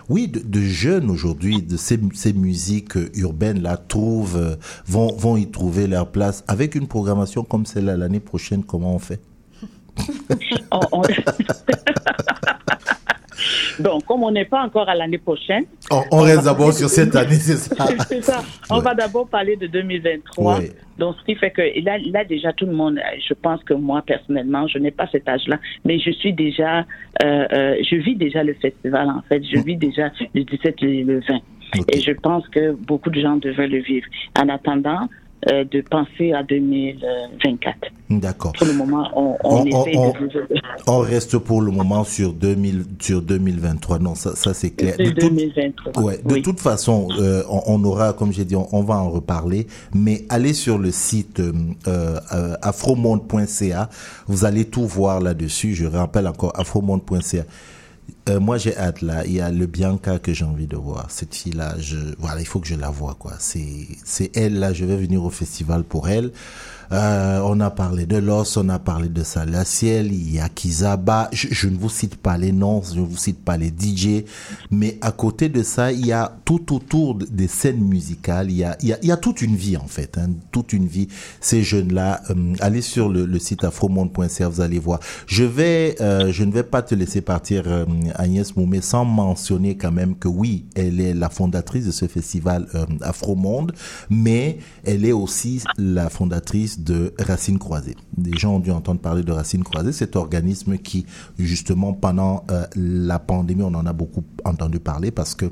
oui, 0.10 0.28
de, 0.28 0.62
jeunes 0.62 1.10
aujourd'hui, 1.10 1.62
de 1.62 1.78
ces, 1.78 2.00
ces 2.14 2.34
musiques 2.34 2.98
urbaines 3.16 3.62
là 3.62 3.78
trouvent, 3.78 4.38
euh, 4.38 4.56
vont, 4.88 5.16
vont 5.16 5.38
y 5.38 5.50
trouver 5.50 5.88
leur 5.88 6.12
place 6.12 6.44
avec 6.48 6.76
une 6.76 6.88
programmation 6.88 7.44
comme 7.44 7.66
celle-là 7.66 7.98
l'année 7.98 8.20
prochaine. 8.20 8.64
Comment 8.64 8.96
on 8.96 9.00
fait? 9.00 9.22
On- 10.72 10.80
on- 10.92 11.02
Bon, 13.80 14.00
comme 14.02 14.24
on 14.24 14.32
n'est 14.32 14.46
pas 14.46 14.62
encore 14.64 14.88
à 14.88 14.94
l'année 14.94 15.18
prochaine, 15.18 15.64
On, 15.90 16.04
on 16.12 16.20
reste 16.20 16.44
d'abord 16.46 16.72
sur 16.74 16.88
cette 16.90 17.16
année, 17.16 17.34
c'est 17.36 17.56
ça. 17.76 17.88
c'est 18.08 18.22
ça. 18.22 18.44
On 18.70 18.76
Ouais. 18.78 18.82
va 18.84 18.94
d'abord 18.94 19.28
parler 19.28 19.56
de 19.56 19.66
2023. 19.66 20.60
Ouais. 20.60 20.72
Donc, 21.00 21.16
ce 21.20 21.26
qui 21.26 21.36
fait 21.36 21.50
que 21.50 21.62
là, 21.84 21.98
là, 22.12 22.24
déjà, 22.24 22.54
tout 22.54 22.68
le 22.68 22.74
monde, 22.74 23.00
je 23.28 23.34
pense 23.34 23.64
que 23.64 23.74
moi, 23.74 24.04
personnellement, 24.06 24.68
je 24.68 24.78
n'ai 24.78 24.92
pas 24.92 25.08
cet 25.12 25.28
âge-là, 25.28 25.58
mais 25.86 25.98
je 26.00 26.12
suis 26.12 26.34
déjà, 26.34 26.80
euh, 27.24 27.46
euh, 27.54 27.76
je 27.90 27.96
vis 27.96 28.16
déjà 28.16 28.44
le 28.44 28.54
festival, 28.54 29.10
en 29.10 29.22
fait. 29.28 29.42
Je 29.44 29.58
vis 29.60 29.78
déjà 29.78 30.12
le 30.36 30.44
17 30.44 30.76
et 30.84 31.04
le 31.04 31.22
20. 31.22 31.40
Et 31.94 32.02
je 32.02 32.12
pense 32.12 32.48
que 32.50 32.74
beaucoup 32.74 33.10
de 33.10 33.20
gens 33.22 33.38
devraient 33.38 33.70
le 33.70 33.80
vivre. 33.80 34.06
En 34.40 34.50
attendant, 34.50 35.08
euh, 35.50 35.64
de 35.64 35.82
penser 35.82 36.34
à 36.34 36.44
2024. 36.44 37.78
D'accord. 38.10 38.52
Pour 38.54 38.68
le 38.68 38.74
moment, 38.74 39.08
on, 39.16 39.38
on, 39.44 39.56
On- 39.58 39.62
on- 39.62 39.66
essaie 39.86 39.98
on- 39.98 40.12
de. 40.12 40.30
On 40.88 40.98
reste 41.00 41.38
pour 41.38 41.62
le 41.62 41.72
moment 41.72 42.04
sur 42.04 42.34
2000, 42.34 42.84
sur 43.00 43.22
2023. 43.22 44.00
Non, 44.00 44.16
ça, 44.16 44.36
ça 44.36 44.54
c'est 44.54 44.72
clair. 44.72 44.98
De 44.98 45.06
toute- 45.06 45.20
2023. 45.34 46.04
Ouais, 46.04 46.20
de 46.24 46.40
toute 46.40 46.60
façon, 46.60 47.08
euh, 47.20 47.44
on, 47.50 47.82
aura, 47.86 48.14
comme 48.14 48.34
j'ai 48.34 48.44
dit, 48.46 48.56
on, 48.56 48.68
on 48.76 48.84
va 48.84 48.96
en 48.98 49.10
reparler. 49.10 49.66
Mais 49.96 50.26
allez 50.30 50.54
sur 50.54 50.78
le 50.78 50.92
site 50.92 51.40
euh, 51.40 51.54
euh, 51.88 52.56
afromonde.ca, 52.62 53.90
vous 54.28 54.46
allez 54.46 54.66
tout 54.66 54.86
voir 54.86 55.22
là-dessus. 55.22 55.74
Je 55.76 55.86
rappelle 55.86 56.28
encore 56.28 56.52
afromonde.ca. 56.60 57.44
Euh, 58.30 58.40
moi, 58.40 58.58
j'ai 58.58 58.78
hâte 58.78 59.02
là. 59.02 59.26
Il 59.26 59.34
y 59.34 59.42
a 59.42 59.52
le 59.52 59.66
Bianca 59.66 60.20
que 60.20 60.34
j'ai 60.34 60.46
envie 60.46 60.68
de 60.68 60.78
voir. 60.78 61.10
Cette 61.10 61.36
fille-là, 61.36 61.76
je, 61.80 61.98
voilà, 62.20 62.40
il 62.40 62.48
faut 62.48 62.60
que 62.60 62.68
je 62.68 62.76
la 62.76 62.90
vois 62.90 63.16
quoi. 63.16 63.34
C'est 63.40 64.32
elle 64.36 64.60
là. 64.60 64.74
Je 64.74 64.86
vais 64.86 64.98
venir 64.98 65.24
au 65.24 65.30
festival 65.30 65.84
pour 65.84 66.10
elle. 66.10 66.32
Euh, 66.92 67.40
on 67.46 67.60
a 67.62 67.70
parlé 67.70 68.06
de 68.06 68.18
Los, 68.18 68.58
on 68.58 68.68
a 68.68 68.78
parlé 68.78 69.08
de 69.08 69.24
Salaciel, 69.24 70.12
il 70.12 70.34
y 70.34 70.40
a 70.40 70.50
Kizaba. 70.50 71.30
Je, 71.32 71.48
je 71.52 71.70
ne 71.70 71.78
vous 71.78 71.90
cite 71.90 72.18
pas 72.18 72.38
les 72.38 72.52
noms, 72.52 72.82
je 72.84 73.00
ne 73.00 73.06
vous 73.06 73.16
cite 73.16 73.40
pas 73.46 73.56
les 73.56 73.70
DJ, 73.70 74.26
mais 74.72 74.98
à 75.00 75.14
côté 75.14 75.48
de 75.48 75.64
ça, 75.64 75.94
il 75.94 76.06
y 76.06 76.12
a 76.12 76.34
tout 76.44 76.74
autour 76.76 77.16
de- 77.16 77.26
des 77.26 77.48
scènes 77.48 77.80
musicales. 77.82 78.52
Il 78.52 78.58
y 78.58 78.64
a, 78.66 78.76
il 78.82 78.90
y 78.90 78.94
a, 78.94 78.98
il 79.02 79.08
y 79.08 79.12
a 79.14 79.16
toute 79.18 79.42
une 79.42 79.56
vie 79.56 79.78
en 79.78 79.88
fait, 79.88 80.18
hein, 80.18 80.32
toute 80.52 80.74
une 80.74 80.86
vie. 80.86 81.08
Ces 81.40 81.64
jeunes-là, 81.64 82.24
euh, 82.30 82.54
allez 82.60 82.82
sur 82.82 83.08
le, 83.08 83.26
le 83.26 83.40
site 83.40 83.64
afromonde.ca, 83.64 84.50
vous 84.50 84.60
allez 84.60 84.80
voir. 84.80 85.00
Je 85.28 85.46
vais, 85.46 85.96
euh, 86.02 86.30
je 86.34 86.44
ne 86.44 86.52
vais 86.52 86.64
pas 86.64 86.82
te 86.82 86.94
laisser 86.94 87.22
partir, 87.22 87.64
euh, 87.68 87.86
Agnès 88.16 88.54
Moumé, 88.58 88.82
sans 88.82 89.06
mentionner 89.06 89.78
quand 89.78 89.94
même 89.94 90.16
que 90.18 90.28
oui, 90.28 90.66
elle 90.76 91.00
est 91.00 91.14
la 91.14 91.30
fondatrice 91.30 91.86
de 91.86 91.92
ce 91.92 92.08
festival 92.08 92.68
euh, 92.76 92.86
Afromonde, 93.00 93.72
mais 94.10 94.58
elle 94.84 95.06
est 95.06 95.14
aussi 95.14 95.62
la 95.78 96.10
fondatrice 96.10 96.80
de 96.84 97.14
Racines 97.20 97.60
Croisées. 97.60 97.96
Des 98.18 98.38
gens 98.38 98.56
ont 98.56 98.60
dû 98.60 98.72
entendre 98.72 99.00
parler 99.00 99.24
de 99.24 99.32
Racines 99.32 99.64
Croisées, 99.64 99.92
cet 99.92 100.16
organisme 100.16 100.78
qui, 100.78 101.06
justement, 101.38 101.94
pendant 101.94 102.44
euh, 102.52 102.66
la 102.76 103.20
pandémie, 103.20 103.64
on 103.64 103.74
en 103.76 103.86
a 103.86 103.94
beaucoup 103.94 104.24
entendu 104.46 104.80
parler 104.80 105.12
parce 105.12 105.36
que 105.36 105.46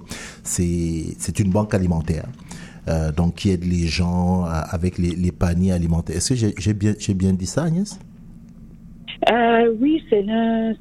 c'est 0.44 1.40
une 1.40 1.52
banque 1.52 1.74
alimentaire. 1.74 2.26
Euh, 2.88 3.12
donc 3.12 3.36
qui 3.36 3.52
aide 3.52 3.66
les 3.66 3.86
gens 3.88 4.46
euh, 4.46 4.50
avec 4.72 4.98
les, 4.98 5.12
les 5.12 5.32
paniers 5.32 5.74
alimentaires. 5.74 6.16
Est-ce 6.16 6.34
que 6.34 6.54
j'ai 6.58 6.74
bien, 6.74 6.94
bien 7.16 7.34
dit 7.34 7.46
ça, 7.46 7.64
Agnès? 7.66 8.00
Euh, 9.30 9.76
oui, 9.82 10.02
c'est 10.10 10.26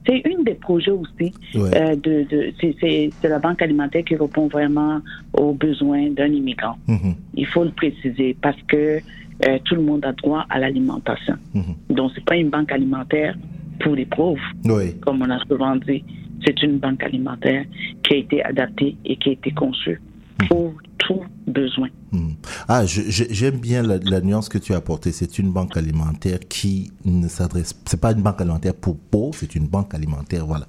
c'est 0.07 0.23
une 0.25 0.45
des 0.45 0.55
projets 0.55 0.93
aussi. 0.93 1.33
Ouais. 1.55 1.77
Euh, 1.77 1.97
de, 1.97 2.25
de, 2.31 2.53
c'est- 2.81 3.11
la 3.29 3.39
banque 3.41 3.61
alimentaire 3.61 4.05
qui 4.05 4.15
répond 4.15 4.47
vraiment 4.47 5.01
aux 5.33 5.53
besoins 5.53 6.09
d'un 6.11 6.29
immigrant. 6.29 6.77
Mhm. 6.87 7.15
Il 7.35 7.47
faut 7.47 7.65
le 7.65 7.73
préciser 7.73 8.37
parce 8.41 8.61
que 8.69 9.01
euh, 9.47 9.59
tout 9.65 9.75
le 9.75 9.83
monde 9.83 10.05
a 10.05 10.13
droit 10.13 10.45
à 10.51 10.59
l'alimentation. 10.59 11.37
Mhm. 11.55 11.75
Donc, 11.97 12.13
c'est 12.15 12.25
pas 12.25 12.37
une 12.37 12.51
banque 12.51 12.73
alimentaire 12.73 13.37
pour 13.81 13.95
les 13.95 14.07
pauvres, 14.07 14.41
Oui. 14.65 14.97
comme 15.01 15.23
on 15.23 15.31
a 15.31 15.39
souvent 15.47 15.77
dit. 15.77 16.03
C'est 16.45 16.63
une 16.63 16.79
banque 16.79 17.03
alimentaire 17.03 17.65
qui 18.03 18.15
a 18.15 18.17
été 18.17 18.45
adaptée 18.45 18.97
et 19.05 19.17
qui 19.17 19.31
a 19.31 19.33
été 19.33 19.51
conçue 19.51 20.01
pour 20.49 20.73
tout 20.99 21.21
besoin. 21.47 21.89
Hmm. 22.13 22.31
Ah, 22.69 22.85
j'aime 22.87 23.59
bien 23.59 23.83
la, 23.83 23.99
la 23.99 24.21
nuance 24.21 24.49
que 24.49 24.59
tu 24.59 24.73
as 24.73 24.77
apportée. 24.77 25.11
C'est 25.13 25.39
une 25.39 25.51
banque 25.53 25.77
alimentaire 25.77 26.39
qui 26.49 26.93
ne 27.05 27.27
s'adresse. 27.29 27.75
C'est 27.87 28.01
pas 28.01 28.13
une 28.13 28.23
banque 28.23 28.41
alimentaire 28.41 28.75
pour 28.75 28.97
pauvres, 28.99 29.35
c'est 29.37 29.55
une 29.57 29.67
banque 29.67 29.95
alimentaire, 29.95 30.47
voilà, 30.47 30.67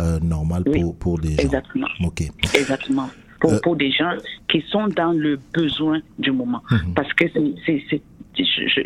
euh, 0.00 0.18
normale 0.20 0.64
Oui, 0.66 0.80
pour 0.80 0.96
pour 0.96 1.18
des 1.20 1.32
gens. 1.36 1.42
Exactement. 1.42 1.86
Ok. 2.04 2.22
Exactement. 2.54 3.08
Pour, 3.42 3.52
Euh, 3.52 3.58
pour 3.62 3.74
des 3.76 3.90
gens 3.90 4.14
qui 4.48 4.60
sont 4.72 4.86
dans 4.88 5.12
le 5.12 5.38
besoin 5.52 5.98
du 6.18 6.30
moment. 6.30 6.62
Mhm. 6.70 6.94
Parce 6.94 7.12
que 7.12 7.24
c'est- 7.34 8.02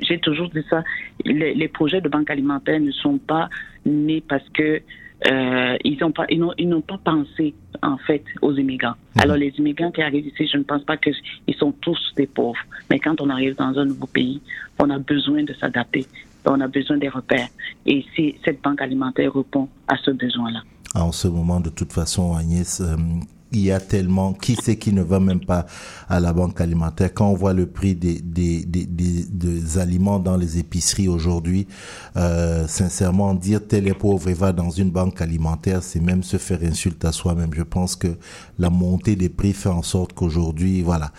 j'ai 0.09 0.19
toujours 0.21 0.49
dit 0.49 0.63
ça, 0.71 0.83
les, 1.25 1.55
les 1.55 1.69
projets 1.69 2.01
de 2.01 2.09
banque 2.09 2.31
alimentaire 2.31 2.81
ne 2.81 2.91
sont 2.91 3.19
pas 3.19 3.49
nés 3.85 4.23
parce 4.27 4.49
que 4.57 4.81
euh, 5.31 5.77
ils 5.85 5.99
n'ont 6.01 6.11
pas 6.13 6.27
ils 6.29 6.39
n'ont 6.41 6.53
ils 6.59 6.69
n'ont 6.69 6.81
pas 6.93 6.99
pensé 7.13 7.55
en 7.83 7.97
fait 8.07 8.25
aux 8.43 8.55
immigrants. 8.55 8.95
Alors 9.19 9.37
les 9.37 9.53
immigrants 9.59 9.91
qui 9.91 10.03
arrivent 10.03 10.27
ici, 10.27 10.49
je 10.53 10.59
ne 10.59 10.63
pense 10.65 10.85
pas 10.85 10.97
qu'ils 10.97 11.15
sont 11.59 11.73
tous 11.87 11.99
des 12.17 12.27
pauvres. 12.27 12.59
Mais 12.91 12.99
quand 12.99 13.21
on 13.21 13.29
arrive 13.31 13.55
dans 13.57 13.79
un 13.79 13.85
nouveau 13.87 14.07
pays, 14.07 14.41
on 14.79 14.89
a 14.91 14.99
besoin 14.99 15.43
de 15.45 15.55
s'adapter. 15.55 16.05
On 16.45 16.61
a 16.61 16.69
besoin 16.69 16.97
des 16.99 17.09
repères. 17.09 17.49
Et 17.87 18.05
si 18.15 18.35
cette 18.45 18.63
banque 18.63 18.81
alimentaire 18.83 19.33
répond 19.35 19.69
à 19.89 19.97
ce 20.05 20.11
besoin-là. 20.13 20.61
En 20.95 21.13
ce 21.13 21.29
moment, 21.29 21.61
de 21.61 21.71
toute 21.71 21.93
façon, 21.93 22.35
Agnès, 22.37 22.81
euh, 22.81 22.97
il 23.53 23.61
y 23.61 23.71
a 23.71 23.81
tellement, 23.81 24.33
qui 24.33 24.57
sait 24.57 24.77
qui 24.77 24.93
ne 24.93 25.03
va 25.03 25.21
même 25.21 25.45
pas 25.45 25.67
à 26.09 26.21
la 26.21 26.33
banque 26.33 26.61
alimentaire. 26.61 27.15
Quand 27.15 27.29
on 27.29 27.35
voit 27.35 27.53
le 27.53 27.67
prix 27.67 27.95
des, 27.95 28.21
des, 28.21 28.65
des, 28.65 28.87
des, 28.87 29.25
des 29.25 29.79
aliments 29.79 30.19
dans 30.19 30.37
les 30.37 30.59
épiceries 30.59 31.09
aujourd'hui, 31.09 31.67
euh, 32.17 32.67
sincèrement, 32.67 33.35
dire 33.35 33.61
tel 33.67 33.87
est 33.89 33.95
pauvre 33.95 34.29
et 34.29 34.35
va 34.35 34.53
dans 34.53 34.71
une 34.71 34.91
banque 34.91 35.21
alimentaire, 35.21 35.83
c'est 35.83 36.01
même 36.01 36.23
se 36.23 36.37
faire 36.39 36.59
insulte 36.63 37.05
à 37.05 37.13
soi-même. 37.13 37.51
Je 37.55 37.63
pense 37.63 37.97
que 37.97 38.17
la 38.59 38.71
montée 38.71 39.17
des 39.17 39.29
prix 39.29 39.53
fait 39.53 39.69
en 39.69 39.83
sorte 39.83 40.13
qu'aujourd'hui, 40.13 40.83
voilà, 40.83 41.13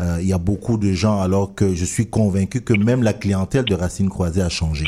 euh, 0.00 0.18
il 0.20 0.28
y 0.28 0.32
a 0.32 0.38
beaucoup 0.38 0.78
de 0.78 0.92
gens, 0.92 1.20
alors 1.20 1.54
que 1.54 1.74
je 1.74 1.84
suis 1.84 2.06
convaincu 2.06 2.62
que 2.62 2.74
même 2.74 3.02
la 3.02 3.12
clientèle 3.12 3.64
de 3.64 3.74
Racine 3.74 4.08
Croisée 4.08 4.42
a 4.42 4.48
changé. 4.48 4.86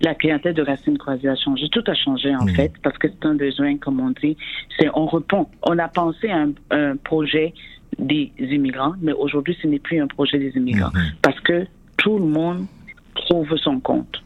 La 0.00 0.14
clientèle 0.14 0.54
de 0.54 0.62
Racine 0.62 0.96
Croisée 0.98 1.28
a 1.28 1.36
changé. 1.36 1.68
Tout 1.68 1.84
a 1.86 1.94
changé, 1.94 2.34
en 2.34 2.44
Mhm. 2.44 2.54
fait, 2.54 2.72
parce 2.82 2.96
que 2.98 3.08
c'est 3.08 3.26
un 3.26 3.34
besoin, 3.34 3.76
comme 3.76 4.00
on 4.00 4.10
dit. 4.10 4.36
C'est, 4.78 4.88
on 4.94 5.06
répond. 5.06 5.46
On 5.62 5.78
a 5.78 5.88
pensé 5.88 6.28
à 6.30 6.38
un, 6.42 6.52
un 6.70 6.96
projet 6.96 7.52
des 7.98 8.32
immigrants, 8.38 8.94
mais 9.02 9.12
aujourd'hui, 9.12 9.56
ce 9.60 9.66
n'est 9.66 9.78
plus 9.78 10.00
un 10.00 10.06
projet 10.06 10.38
des 10.38 10.52
immigrants. 10.56 10.90
Parce 11.22 11.38
que 11.40 11.66
tout 11.98 12.18
le 12.18 12.24
monde 12.24 12.66
trouve 13.14 13.54
son 13.58 13.78
compte. 13.80 14.22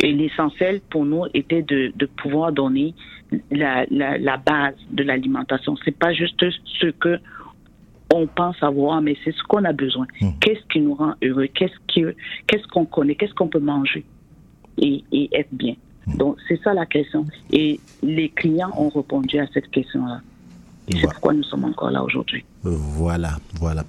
Et 0.00 0.12
l'essentiel 0.12 0.80
pour 0.90 1.04
nous 1.04 1.24
était 1.34 1.62
de, 1.62 1.92
de 1.96 2.06
pouvoir 2.06 2.52
donner 2.52 2.94
la, 3.50 3.86
la, 3.90 4.18
la 4.18 4.36
base 4.36 4.74
de 4.90 5.02
l'alimentation. 5.02 5.76
C'est 5.84 5.96
pas 5.98 6.12
juste 6.12 6.44
ce 6.80 6.86
que 6.88 7.18
on 8.12 8.26
pense 8.28 8.62
avoir, 8.62 9.00
mais 9.02 9.16
c'est 9.24 9.32
ce 9.34 9.42
qu'on 9.44 9.64
a 9.64 9.72
besoin. 9.72 10.06
Qu'est-ce 10.40 10.64
qui 10.72 10.80
nous 10.80 10.94
rend 10.94 11.14
heureux? 11.22 11.46
Qu'est-ce 11.46 12.66
qu'on 12.68 12.84
connaît? 12.84 13.14
Qu'est-ce 13.16 13.34
qu'on 13.34 13.48
peut 13.48 13.58
manger? 13.58 14.04
Et, 14.78 15.04
et 15.12 15.28
être 15.32 15.52
bien. 15.52 15.74
Donc, 16.06 16.36
c'est 16.48 16.60
ça 16.62 16.74
la 16.74 16.86
question. 16.86 17.24
Et 17.50 17.80
les 18.02 18.28
clients 18.28 18.72
ont 18.76 18.90
répondu 18.90 19.38
à 19.38 19.46
cette 19.54 19.70
question-là. 19.70 20.20
Et 20.88 20.98
c'est 20.98 21.06
pourquoi 21.06 21.32
nous 21.32 21.42
sommes 21.44 21.64
encore 21.64 21.90
là 21.90 22.02
aujourd'hui. 22.02 22.44
Voilà, 22.62 23.38
voilà. 23.54 23.84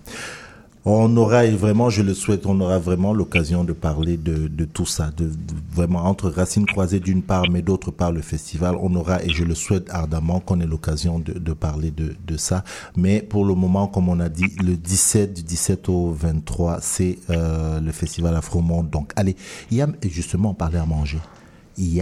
On 0.88 1.17
aura, 1.17 1.45
et 1.45 1.52
vraiment, 1.52 1.89
je 1.89 2.04
le 2.04 2.13
souhaite, 2.13 2.45
on 2.45 2.60
aura 2.62 2.78
vraiment 2.78 3.12
l'occasion 3.12 3.63
de 3.63 3.74
parler 3.74 4.17
de, 4.17 4.48
de 4.48 4.65
tout 4.65 4.86
ça, 4.86 5.10
de, 5.17 5.32
vraiment 5.74 6.04
entre 6.04 6.30
Racines 6.30 6.67
Croisées 6.67 7.00
d'une 7.00 7.24
part, 7.24 7.50
mais 7.50 7.63
d'autre 7.63 7.89
part 7.89 8.12
le 8.12 8.21
festival. 8.21 8.76
On 8.80 8.93
aura, 8.93 9.24
et 9.24 9.30
je 9.30 9.43
le 9.43 9.56
souhaite 9.56 9.89
ardemment, 9.89 10.39
qu'on 10.39 10.60
ait 10.60 10.67
l'occasion 10.67 11.17
de, 11.17 11.34
de 11.34 11.54
parler 11.54 11.89
de, 11.89 12.15
de 12.28 12.38
ça. 12.38 12.63
Mais 12.95 13.24
pour 13.24 13.45
le 13.45 13.56
moment, 13.56 13.88
comme 13.88 14.10
on 14.10 14.19
a 14.19 14.30
dit, 14.30 14.45
le 14.63 14.76
17, 14.76 15.34
du 15.34 15.41
17 15.41 15.89
au 15.89 16.12
23, 16.12 16.78
c'est 16.82 17.17
euh, 17.32 17.82
le 17.82 17.91
festival 17.91 18.36
Afromonde. 18.36 18.91
Donc, 18.91 19.12
allez, 19.15 19.36
il 19.71 19.78
y 19.78 19.82
a, 19.82 19.88
et 20.04 20.10
justement, 20.10 20.52
on 20.52 20.54
parlait 20.54 20.78
à 20.78 20.86
manger. 20.86 21.19
Il 21.80 21.95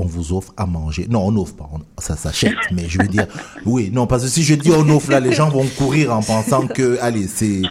on 0.00 0.06
vous 0.06 0.32
offre 0.32 0.52
à 0.56 0.64
manger. 0.66 1.06
Non, 1.10 1.26
on 1.26 1.32
n'offre 1.32 1.54
pas, 1.56 1.68
on- 1.72 1.80
ça 2.00 2.16
s'achète. 2.16 2.54
Mais 2.72 2.88
je 2.88 3.02
veux 3.02 3.08
dire, 3.08 3.26
oui, 3.66 3.90
non, 3.92 4.06
parce 4.06 4.22
que 4.22 4.28
si 4.28 4.44
je 4.44 4.54
dis 4.54 4.70
on 4.70 4.88
offre 4.90 5.10
là, 5.10 5.18
les 5.20 5.32
gens 5.32 5.48
vont 5.50 5.66
courir 5.76 6.14
en 6.14 6.22
pensant 6.22 6.66
que, 6.68 6.98
allez, 7.00 7.26
c'est, 7.26 7.62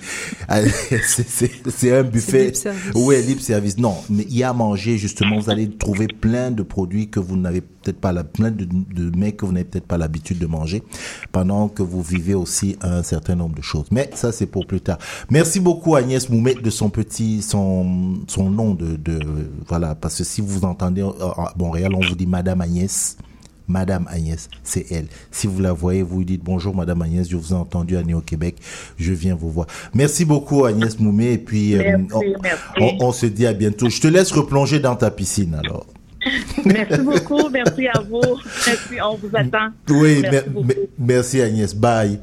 un 0.49 2.03
buffet. 2.03 2.51
Ouais, 2.95 3.21
libre 3.21 3.41
service. 3.41 3.77
Non, 3.77 3.95
mais 4.09 4.25
il 4.29 4.37
y 4.37 4.43
a 4.43 4.49
à 4.49 4.53
manger, 4.53 4.97
justement. 4.97 5.39
Vous 5.39 5.49
allez 5.49 5.69
trouver 5.69 6.07
plein 6.07 6.51
de 6.51 6.63
produits 6.63 7.09
que 7.09 7.19
vous 7.19 7.37
n'avez 7.37 7.61
peut-être 7.87 8.01
pas, 8.01 8.11
la, 8.11 8.23
plein 8.23 8.51
de, 8.51 8.65
de 8.65 9.17
mets 9.17 9.31
que 9.31 9.45
vous 9.45 9.51
n'avez 9.53 9.63
peut-être 9.65 9.87
pas 9.87 9.97
l'habitude 9.97 10.39
de 10.39 10.45
manger 10.45 10.83
pendant 11.31 11.69
que 11.69 11.83
vous 11.83 12.01
vivez 12.01 12.33
aussi 12.35 12.77
un 12.81 13.01
certain 13.03 13.35
nombre 13.35 13.55
de 13.55 13.61
choses. 13.61 13.85
Mais 13.91 14.09
ça, 14.13 14.31
c'est 14.31 14.45
pour 14.45 14.67
plus 14.67 14.81
tard. 14.81 14.97
Merci 15.29 15.59
beaucoup, 15.59 15.95
Agnès 15.95 16.29
Moumet, 16.29 16.55
de 16.55 16.69
son 16.69 16.89
petit, 16.89 17.41
son, 17.41 18.15
son 18.27 18.49
nom 18.49 18.73
de, 18.73 18.95
de, 18.97 19.19
voilà, 19.67 19.95
parce 19.95 20.17
que 20.17 20.23
si 20.23 20.41
vous 20.41 20.65
entendez 20.65 21.01
euh, 21.01 21.11
à 21.37 21.53
Montréal, 21.57 21.91
on 21.95 22.01
vous 22.05 22.15
dit 22.15 22.27
Madame 22.27 22.61
Agnès. 22.61 23.17
Madame 23.69 24.07
Agnès, 24.09 24.47
c'est 24.63 24.85
elle. 24.93 25.07
Si 25.29 25.45
vous 25.45 25.59
la 25.59 25.73
voyez, 25.73 26.01
vous 26.01 26.19
lui 26.19 26.25
dites 26.25 26.41
bonjour 26.41 26.73
Madame 26.73 27.01
Agnès, 27.01 27.27
je 27.29 27.35
vous 27.35 27.51
ai 27.51 27.57
entendu 27.57 27.97
à 27.97 28.01
Néo-Québec, 28.03 28.55
je 28.97 29.11
viens 29.11 29.35
vous 29.35 29.51
voir. 29.51 29.67
Merci 29.93 30.23
beaucoup 30.23 30.63
Agnès 30.63 30.97
Moumet 30.99 31.33
et 31.33 31.37
puis 31.37 31.75
euh, 31.75 31.83
Merci, 31.97 32.07
on, 32.13 32.41
merci. 32.41 32.63
on- 32.79 33.05
on 33.07 33.11
se 33.11 33.25
dit 33.25 33.45
à 33.45 33.51
bientôt. 33.51 33.89
Je 33.89 33.99
te 33.99 34.07
laisse 34.07 34.31
replonger 34.31 34.79
dans 34.79 34.95
ta 34.95 35.11
piscine 35.11 35.53
alors. 35.55 35.85
Merci 36.65 37.01
beaucoup, 37.01 37.49
merci 37.49 37.87
à 37.87 37.99
vous. 38.01 38.21
Merci, 38.65 39.01
on 39.03 39.15
vous 39.15 39.29
attend. 39.33 39.69
Oui, 39.89 40.19
Merci 40.21 40.29
mer- 40.31 40.43
beaucoup. 40.49 40.67
mer- 40.67 40.77
merci 40.99 41.41
Agnès. 41.41 41.75
Bye. 41.75 42.19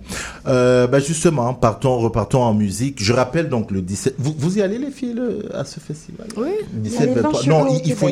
Euh, 0.46 0.87
bah 0.87 0.98
justement, 1.00 1.54
partons, 1.54 1.98
repartons 1.98 2.42
en 2.42 2.54
musique. 2.54 3.02
Je 3.02 3.12
rappelle 3.12 3.48
donc 3.48 3.70
le 3.70 3.80
17. 3.83 4.16
Vous, 4.18 4.35
vous 4.37 4.59
y 4.59 4.62
allez 4.62 4.78
les 4.78 4.90
filles 4.90 5.14
le- 5.14 5.54
à 5.57 5.64
ce 5.64 5.80
festival? 5.80 6.26
Oui. 6.37 6.48
17, 6.72 7.00
L'année 7.00 7.12
23. 7.14 7.30
blanche, 7.33 7.46
Non, 7.46 7.78
il, 7.83 7.88
il 7.88 7.94
faut. 7.94 8.11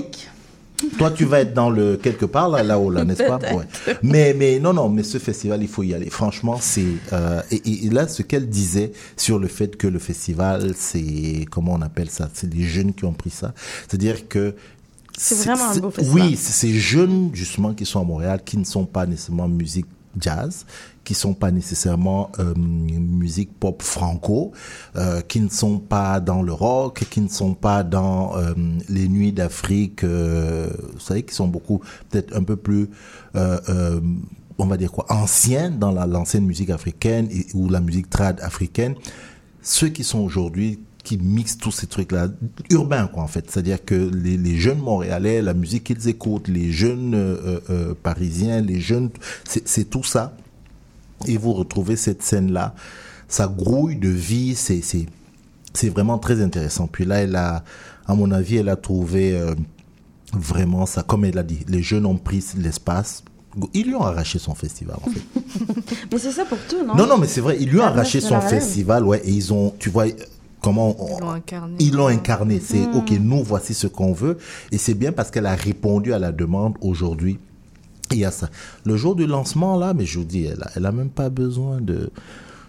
Toi, 0.98 1.12
tu 1.12 1.24
vas 1.24 1.40
être 1.40 1.54
dans 1.54 1.70
le 1.70 1.96
quelque 1.96 2.24
part 2.24 2.48
là, 2.48 2.64
là-haut, 2.64 2.90
là, 2.90 3.04
n'est-ce 3.04 3.22
pas? 3.22 3.38
Ouais. 3.38 3.94
Mais, 4.02 4.34
mais 4.36 4.58
non, 4.58 4.72
non, 4.72 4.88
mais 4.88 5.04
ce 5.04 5.18
festival, 5.18 5.62
il 5.62 5.68
faut 5.68 5.84
y 5.84 5.94
aller. 5.94 6.10
Franchement, 6.10 6.58
c'est 6.60 6.82
euh, 7.12 7.40
et, 7.52 7.88
là, 7.90 8.08
ce 8.08 8.22
qu'elle 8.22 8.48
disait 8.48 8.90
sur 9.16 9.38
le 9.38 9.46
fait 9.46 9.76
que 9.76 9.86
le 9.86 10.00
festival, 10.00 10.72
c'est 10.76 11.46
comment 11.52 11.74
on 11.74 11.82
appelle 11.82 12.10
ça? 12.10 12.28
C'est 12.32 12.52
les 12.52 12.64
jeunes 12.64 12.94
qui 12.94 13.04
ont 13.04 13.12
pris 13.12 13.30
ça. 13.30 13.54
C'est-à-dire 13.88 14.26
que 14.28 14.54
C'est 15.18 15.34
vraiment 15.44 15.70
un 15.70 15.78
beau 15.78 15.90
festival. 15.90 16.22
Oui, 16.28 16.36
c'est 16.36 16.52
ces 16.52 16.72
jeunes 16.74 17.30
justement 17.34 17.74
qui 17.74 17.84
sont 17.86 18.00
à 18.00 18.04
Montréal, 18.04 18.40
qui 18.44 18.56
ne 18.58 18.64
sont 18.64 18.86
pas 18.86 19.06
nécessairement 19.06 19.48
musique 19.48 19.86
jazz, 20.18 20.66
qui 21.04 21.14
sont 21.14 21.32
pas 21.34 21.50
nécessairement 21.50 22.30
euh, 22.38 22.54
musique 22.54 23.50
pop 23.58 23.82
franco, 23.82 24.52
euh, 24.96 25.20
qui 25.22 25.40
ne 25.40 25.48
sont 25.48 25.78
pas 25.78 26.20
dans 26.20 26.42
le 26.42 26.52
rock, 26.52 27.04
qui 27.10 27.20
ne 27.22 27.28
sont 27.28 27.54
pas 27.54 27.82
dans 27.82 28.36
euh, 28.36 28.52
les 28.88 29.08
nuits 29.08 29.32
d'Afrique, 29.32 30.04
vous 30.04 31.00
savez, 31.00 31.22
qui 31.22 31.34
sont 31.34 31.48
beaucoup 31.48 31.80
peut-être 32.10 32.36
un 32.36 32.42
peu 32.44 32.56
plus 32.56 32.88
on 34.58 34.66
va 34.66 34.76
dire 34.76 34.92
quoi, 34.92 35.06
anciens 35.08 35.70
dans 35.70 35.90
la- 35.92 36.06
l'ancienne 36.06 36.44
musique 36.44 36.70
africaine 36.70 37.26
et, 37.32 37.46
ou 37.54 37.68
la 37.70 37.80
musique 37.80 38.10
trad 38.10 38.38
africaine, 38.42 38.94
ceux 39.62 39.88
qui 39.88 40.04
sont 40.04 40.18
aujourd'hui 40.20 40.78
qui 41.02 41.18
mixent 41.18 41.58
tous 41.58 41.72
ces 41.72 41.86
trucs-là, 41.86 42.28
urbains 42.70 43.08
quoi 43.08 43.24
en 43.24 43.26
fait, 43.26 43.50
c'est-à-dire 43.50 43.84
que 43.84 43.94
les, 43.94 44.36
les 44.36 44.58
jeunes 44.58 44.78
Montréalais, 44.78 45.42
la 45.42 45.54
musique 45.54 45.84
qu'ils 45.84 46.08
écoutent, 46.08 46.48
les 46.48 46.70
jeunes 46.70 47.14
euh, 47.14 47.60
euh, 47.70 47.94
Parisiens, 48.00 48.60
les 48.60 48.80
jeunes, 48.80 49.10
c'est 49.44 49.90
tout 49.90 50.04
ça. 50.04 50.36
Et 51.26 51.36
vous 51.36 51.52
retrouvez 51.52 51.96
cette 51.96 52.22
scène-là, 52.22 52.74
ça 53.28 53.46
grouille 53.46 53.96
de 53.96 54.08
vie, 54.08 54.54
c'est 54.54 55.88
vraiment 55.88 56.18
très 56.18 56.40
intéressant. 56.42 56.86
Puis 56.86 57.04
là, 57.04 57.16
elle 57.16 57.36
a, 57.36 57.64
à 58.06 58.14
mon 58.14 58.30
avis, 58.30 58.56
elle 58.56 58.68
a 58.68 58.76
trouvé 58.76 59.32
euh, 59.32 59.54
vraiment 60.32 60.86
ça, 60.86 61.02
comme 61.02 61.24
elle 61.24 61.38
a 61.38 61.42
dit, 61.42 61.60
les 61.68 61.82
jeunes 61.82 62.06
ont 62.06 62.16
pris 62.16 62.44
l'espace. 62.58 63.22
Ils 63.74 63.86
lui 63.86 63.94
ont 63.94 64.02
arraché 64.02 64.38
son 64.38 64.54
festival 64.54 64.96
en 65.04 65.10
fait. 65.10 65.20
Mais 66.12 66.18
c'est 66.18 66.32
ça 66.32 66.44
pour 66.44 66.58
tout, 66.68 66.84
non? 66.86 66.94
Non, 66.94 67.06
non, 67.06 67.18
mais 67.18 67.26
c'est 67.26 67.42
vrai, 67.42 67.58
ils 67.60 67.68
lui 67.68 67.80
ont 67.80 67.84
arraché 67.84 68.20
son 68.20 68.40
festival, 68.40 69.04
ouais, 69.04 69.20
et 69.24 69.30
ils 69.30 69.52
ont, 69.52 69.74
tu 69.78 69.90
vois, 69.90 70.06
euh, 70.06 70.12
comment 70.62 70.94
on- 70.98 71.16
Ils 71.16 71.20
l'ont 71.20 71.30
incarné. 71.30 71.74
ils 71.80 71.92
l'ont 71.94 72.06
incarné. 72.06 72.60
C'est 72.60 72.86
Hmm. 72.86 72.96
ok, 72.96 73.10
nous 73.20 73.42
voici 73.42 73.74
ce 73.74 73.86
qu'on 73.86 74.12
veut, 74.12 74.38
et 74.70 74.78
c'est 74.78 74.94
bien 74.94 75.12
parce 75.12 75.30
qu'elle 75.30 75.46
a 75.46 75.54
répondu 75.54 76.12
à 76.12 76.18
la 76.18 76.32
demande 76.32 76.74
aujourd'hui. 76.80 77.38
Il 78.10 78.18
y 78.18 78.24
a 78.24 78.30
ça. 78.30 78.50
Le 78.84 78.96
jour 78.96 79.14
du 79.16 79.26
lancement 79.26 79.78
là, 79.78 79.94
mais 79.94 80.04
je 80.04 80.18
vous 80.18 80.24
dis, 80.24 80.44
elle 80.44 80.62
a, 80.62 80.70
elle 80.76 80.86
a 80.86 80.92
même 80.92 81.10
pas 81.10 81.30
besoin 81.30 81.80
de. 81.80 82.10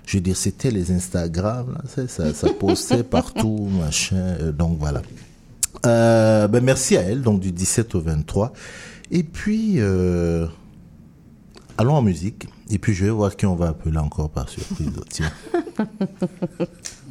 Je 0.06 0.18
veux 0.18 0.22
dire, 0.22 0.36
c'était 0.38 0.72
les 0.72 0.92
Instagram, 0.92 1.78
là, 1.84 2.08
ça 2.34 2.50
postait 2.60 3.04
partout, 3.18 3.70
machin. 3.80 4.16
euh, 4.18 4.52
donc 4.52 4.78
voilà. 4.80 5.02
Euh, 5.86 6.48
ben 6.48 6.64
merci 6.64 6.96
à 6.98 7.02
elle, 7.02 7.22
donc 7.22 7.40
du 7.42 7.52
17 7.52 7.94
au 7.96 8.00
23. 8.02 8.54
Et 9.12 9.24
puis, 9.24 9.76
euh, 9.80 10.48
allons 11.78 11.96
en 11.96 12.02
musique. 12.02 12.48
Et 12.70 12.80
puis, 12.80 12.94
je 12.94 13.04
vais 13.06 13.12
voir 13.12 13.36
qui 13.36 13.46
on 13.46 13.56
va 13.56 13.68
appeler 13.70 13.98
encore 13.98 14.30
par 14.30 14.48
surprise. 14.50 14.92
Tiens. 15.10 15.32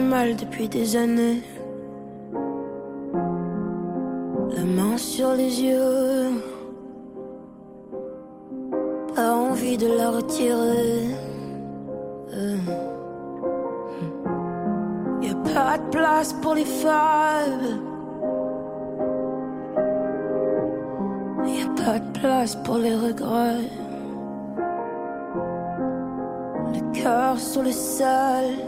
mal 0.00 0.36
depuis 0.36 0.68
des 0.68 0.96
années. 0.96 1.42
La 4.56 4.64
main 4.64 4.96
sur 4.96 5.32
les 5.32 5.62
yeux. 5.62 6.42
Pas 9.14 9.32
envie 9.34 9.76
de 9.76 9.86
la 9.86 10.10
retirer. 10.10 11.16
Euh. 12.34 12.56
Y 15.22 15.30
a 15.30 15.34
pas 15.54 15.78
de 15.78 15.90
place 15.90 16.32
pour 16.34 16.54
les 16.54 16.64
fables. 16.64 17.80
Y 21.46 21.62
a 21.62 21.84
pas 21.84 21.98
de 21.98 22.18
place 22.18 22.56
pour 22.56 22.78
les 22.78 22.94
regrets. 22.94 23.70
Le 26.74 26.92
cœur 26.92 27.38
sur 27.38 27.62
le 27.62 27.72
sol. 27.72 28.67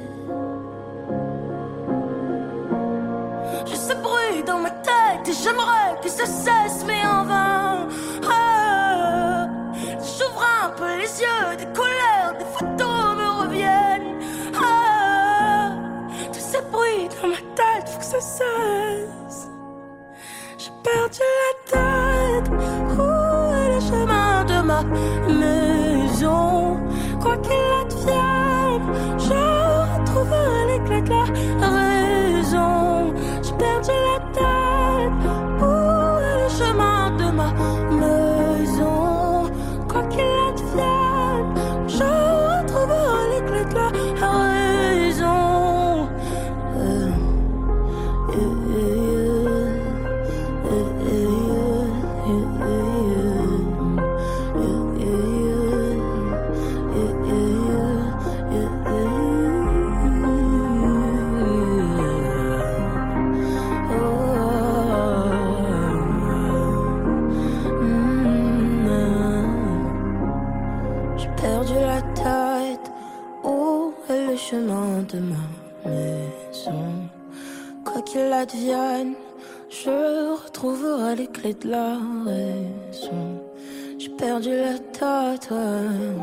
J'ai 3.65 3.75
ce 3.75 3.93
bruit 4.05 4.43
dans 4.45 4.59
ma 4.59 4.71
tête 4.71 5.23
et 5.27 5.33
j'aimerais 5.41 5.91
que 6.03 6.09
ça 6.09 6.25
cesse, 6.25 6.83
mais 6.85 7.03
en 7.05 7.23
vain. 7.23 7.87
J'ouvre 10.15 10.45
un 10.65 10.69
peu 10.79 10.91
les 11.01 11.13
yeux, 11.23 11.55
des 11.61 11.69
couleurs, 11.77 12.33
des 12.39 12.49
photos 12.55 13.15
me 13.19 13.27
reviennent. 13.41 14.19
Tous 16.33 16.45
ces 16.51 16.61
bruits 16.71 17.07
dans 17.21 17.29
ma 17.29 17.41
tête, 17.59 17.85
faut 17.89 17.99
que 17.99 18.05
ça 18.05 18.19
cesse. 18.19 18.80
De 81.49 81.69
la. 81.69 81.97
J'ai 83.97 84.09
perdu 84.09 84.49
la 84.51 84.77
tête. 84.77 85.49
ouais. 85.51 86.15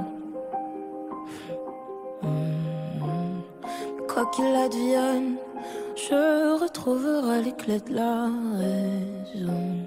Mm. 2.22 3.42
Quoi 4.08 4.26
qu'il 4.34 4.54
advienne, 4.54 5.36
je 5.96 6.60
retrouverai 6.60 7.42
les 7.42 7.52
clés 7.52 7.80
de 7.80 7.94
la 7.94 8.30
raison. 8.58 9.86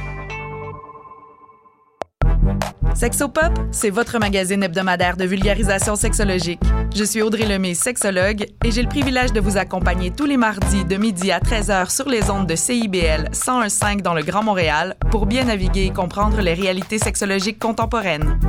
Sexopop, 2.93 3.53
c'est 3.71 3.89
votre 3.89 4.19
magazine 4.19 4.63
hebdomadaire 4.63 5.17
de 5.17 5.25
vulgarisation 5.25 5.95
sexologique. 5.95 6.61
Je 6.95 7.03
suis 7.03 7.21
Audrey 7.21 7.45
Lemay, 7.45 7.73
sexologue, 7.73 8.45
et 8.63 8.71
j'ai 8.71 8.81
le 8.83 8.89
privilège 8.89 9.31
de 9.31 9.39
vous 9.39 9.57
accompagner 9.57 10.11
tous 10.11 10.25
les 10.25 10.37
mardis 10.37 10.85
de 10.85 10.97
midi 10.97 11.31
à 11.31 11.39
13h 11.39 11.89
sur 11.89 12.09
les 12.09 12.29
ondes 12.29 12.47
de 12.47 12.55
CIBL 12.55 13.29
101.5 13.31 14.01
dans 14.01 14.13
le 14.13 14.23
Grand 14.23 14.43
Montréal 14.43 14.95
pour 15.09 15.25
bien 15.25 15.45
naviguer 15.45 15.85
et 15.85 15.93
comprendre 15.93 16.41
les 16.41 16.53
réalités 16.53 16.99
sexologiques 16.99 17.59
contemporaines. 17.59 18.39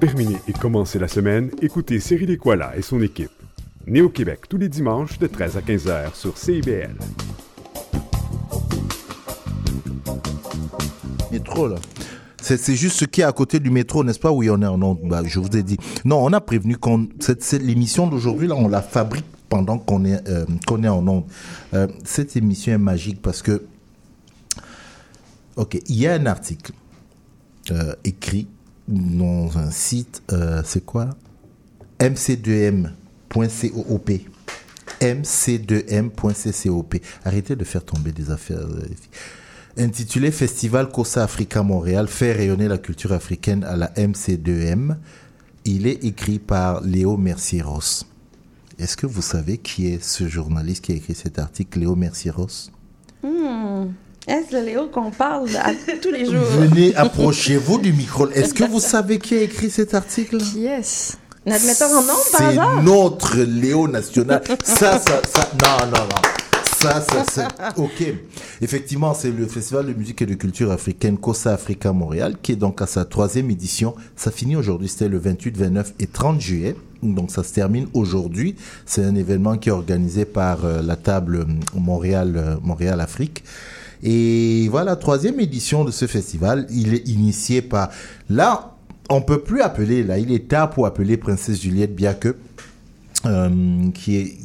Terminer 0.00 0.38
et 0.48 0.52
commencer 0.54 0.98
la 0.98 1.08
semaine, 1.08 1.50
écoutez 1.60 2.00
Cyril 2.00 2.30
Equala 2.30 2.74
et 2.74 2.80
son 2.80 3.02
équipe. 3.02 3.30
Né 3.86 4.00
au 4.00 4.08
Québec 4.08 4.40
tous 4.48 4.56
les 4.56 4.70
dimanches 4.70 5.18
de 5.18 5.26
13 5.26 5.58
à 5.58 5.62
15 5.62 5.88
heures 5.88 6.16
sur 6.16 6.38
CIBL. 6.38 6.94
Métro, 11.30 11.68
là. 11.68 11.76
C'est 12.40 12.74
juste 12.74 12.96
ce 12.96 13.04
qui 13.04 13.20
est 13.20 13.24
à 13.24 13.32
côté 13.32 13.60
du 13.60 13.70
métro, 13.70 14.02
n'est-ce 14.02 14.18
pas? 14.18 14.32
Oui, 14.32 14.48
on 14.48 14.62
est 14.62 14.66
en 14.66 14.80
onde. 14.80 15.00
Bah, 15.04 15.20
je 15.22 15.38
vous 15.38 15.54
ai 15.54 15.62
dit. 15.62 15.76
Non, 16.06 16.24
on 16.24 16.32
a 16.32 16.40
prévenu 16.40 16.78
qu'on, 16.78 17.06
l'émission 17.60 18.06
d'aujourd'hui, 18.06 18.48
là, 18.48 18.54
on 18.56 18.68
la 18.68 18.80
fabrique 18.80 19.26
pendant 19.50 19.78
qu'on 19.78 20.06
est, 20.06 20.26
euh, 20.28 20.46
est 20.82 20.88
en 20.88 21.06
onde. 21.06 21.24
Euh, 21.74 21.86
cette 22.04 22.36
émission 22.36 22.72
est 22.72 22.78
magique 22.78 23.20
parce 23.20 23.42
que, 23.42 23.62
ok, 25.56 25.78
il 25.88 25.96
y 25.96 26.06
a 26.06 26.14
un 26.14 26.24
article 26.24 26.72
euh, 27.70 27.94
écrit 28.04 28.48
dans 28.90 29.56
un 29.58 29.70
site, 29.70 30.22
euh, 30.32 30.62
c'est 30.64 30.84
quoi? 30.84 31.10
mc2m.coop. 32.00 34.10
mc2m.coop. 35.00 36.96
Arrêtez 37.24 37.56
de 37.56 37.64
faire 37.64 37.84
tomber 37.84 38.12
des 38.12 38.30
affaires. 38.30 38.58
euh. 38.58 38.84
Intitulé 39.78 40.30
Festival 40.32 40.90
Costa 40.90 41.22
Africa 41.22 41.62
Montréal, 41.62 42.08
fait 42.08 42.32
rayonner 42.32 42.66
la 42.68 42.76
culture 42.78 43.12
africaine 43.12 43.62
à 43.64 43.76
la 43.76 43.86
MC2M. 43.92 44.96
Il 45.64 45.86
est 45.86 46.04
écrit 46.04 46.38
par 46.40 46.80
Léo 46.82 47.16
Mercier-Ross. 47.16 48.06
Est-ce 48.78 48.96
que 48.96 49.06
vous 49.06 49.22
savez 49.22 49.58
qui 49.58 49.86
est 49.88 50.02
ce 50.02 50.26
journaliste 50.28 50.84
qui 50.86 50.92
a 50.92 50.96
écrit 50.96 51.14
cet 51.14 51.38
article, 51.38 51.78
Léo 51.80 51.94
Mercier-Ross 51.96 52.72
Hmm. 53.22 53.59
Est-ce 54.28 54.54
le 54.54 54.64
Léo 54.64 54.86
qu'on 54.88 55.10
parle 55.10 55.48
à 55.56 55.72
tous 56.02 56.10
les 56.10 56.26
jours? 56.26 56.44
Venez, 56.58 56.94
approchez-vous 56.94 57.78
du 57.78 57.92
micro. 57.92 58.28
Est-ce 58.28 58.52
que 58.52 58.64
vous 58.64 58.80
savez 58.80 59.18
qui 59.18 59.34
a 59.34 59.42
écrit 59.42 59.70
cet 59.70 59.94
article? 59.94 60.38
Yes. 60.54 61.16
Notre 61.46 61.66
metteur 61.66 61.90
en 61.90 62.02
nombre, 62.02 62.24
par 62.30 62.76
C'est 62.76 62.82
notre 62.82 63.38
Léo 63.38 63.88
national. 63.88 64.42
ça, 64.62 64.98
ça, 64.98 65.22
ça, 65.26 65.50
non, 65.62 65.86
non, 65.86 66.02
non. 66.04 66.22
Ça, 66.76 67.00
ça, 67.00 67.24
c'est, 67.30 67.80
ok. 67.80 68.14
Effectivement, 68.60 69.14
c'est 69.14 69.30
le 69.30 69.46
Festival 69.46 69.86
de 69.86 69.94
musique 69.94 70.20
et 70.22 70.26
de 70.26 70.34
culture 70.34 70.70
africaine 70.70 71.16
Costa 71.18 71.52
Africa 71.52 71.92
Montréal, 71.92 72.36
qui 72.42 72.52
est 72.52 72.56
donc 72.56 72.80
à 72.82 72.86
sa 72.86 73.06
troisième 73.06 73.50
édition. 73.50 73.94
Ça 74.16 74.30
finit 74.30 74.56
aujourd'hui, 74.56 74.88
c'était 74.88 75.08
le 75.08 75.18
28, 75.18 75.56
29 75.56 75.94
et 75.98 76.06
30 76.06 76.40
juillet. 76.40 76.76
Donc, 77.02 77.30
ça 77.30 77.42
se 77.42 77.54
termine 77.54 77.86
aujourd'hui. 77.94 78.56
C'est 78.84 79.02
un 79.02 79.14
événement 79.14 79.56
qui 79.56 79.70
est 79.70 79.72
organisé 79.72 80.26
par 80.26 80.64
euh, 80.64 80.82
la 80.82 80.96
table 80.96 81.36
euh, 81.36 81.44
Montréal, 81.74 82.34
euh, 82.36 82.56
Montréal 82.62 83.00
Afrique. 83.00 83.44
Et 84.02 84.68
voilà, 84.70 84.96
troisième 84.96 85.40
édition 85.40 85.84
de 85.84 85.90
ce 85.90 86.06
festival. 86.06 86.66
Il 86.70 86.94
est 86.94 87.08
initié 87.08 87.62
par, 87.62 87.90
là, 88.28 88.76
on 89.10 89.20
peut 89.22 89.40
plus 89.40 89.60
appeler, 89.62 90.02
là, 90.04 90.18
il 90.18 90.32
est 90.32 90.48
tard 90.48 90.70
pour 90.70 90.86
appeler 90.86 91.16
Princesse 91.16 91.60
Juliette 91.60 91.94
Biaque, 91.94 92.28
euh, 93.26 93.90
qui 93.92 94.16
est. 94.16 94.36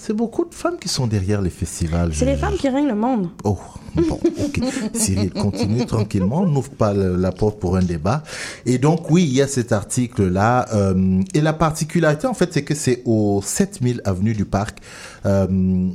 C'est 0.00 0.12
beaucoup 0.14 0.44
de 0.44 0.54
femmes 0.54 0.76
qui 0.80 0.88
sont 0.88 1.06
derrière 1.06 1.42
les 1.42 1.50
festivals. 1.50 2.12
C'est 2.14 2.24
les 2.24 2.36
femmes 2.36 2.54
qui 2.56 2.68
règnent 2.68 2.86
le 2.88 2.94
monde. 2.94 3.28
Oh, 3.44 3.58
bon, 3.96 4.18
ok. 4.44 4.60
Cyril, 4.94 5.30
continue 5.32 5.84
tranquillement, 5.84 6.46
n'ouvre 6.46 6.70
pas 6.70 6.94
le- 6.94 7.16
la 7.16 7.30
porte 7.32 7.58
pour 7.58 7.76
un 7.76 7.82
débat. 7.82 8.22
Et 8.64 8.78
donc, 8.78 9.10
oui, 9.10 9.24
il 9.24 9.34
y 9.34 9.42
a 9.42 9.48
cet 9.48 9.72
article-là. 9.72 10.66
euh, 10.72 11.20
et 11.34 11.40
la 11.40 11.52
particularité, 11.52 12.26
en 12.28 12.32
fait, 12.32 12.52
c'est 12.54 12.62
que 12.62 12.74
c'est 12.76 13.02
au 13.04 13.42
7000 13.44 14.00
avenue 14.04 14.34
du 14.34 14.44
Parc. 14.44 14.78
euh, 15.26 15.88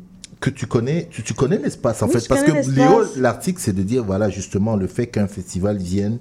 que 0.43 0.49
tu 0.49 0.67
connais, 0.67 1.07
tu, 1.09 1.23
tu 1.23 1.33
connais 1.33 1.57
l'espace 1.57 2.03
en 2.03 2.07
Oui, 2.07 2.13
fait, 2.19 2.27
parce 2.27 2.43
que 2.43 2.51
Léo, 2.51 3.03
l'article, 3.17 3.61
c'est 3.61 3.73
de 3.73 3.81
dire 3.81 4.03
voilà 4.03 4.29
justement 4.29 4.75
le 4.75 4.87
fait 4.87 5.07
qu'un 5.07 5.27
festival 5.27 5.77
vienne 5.77 6.17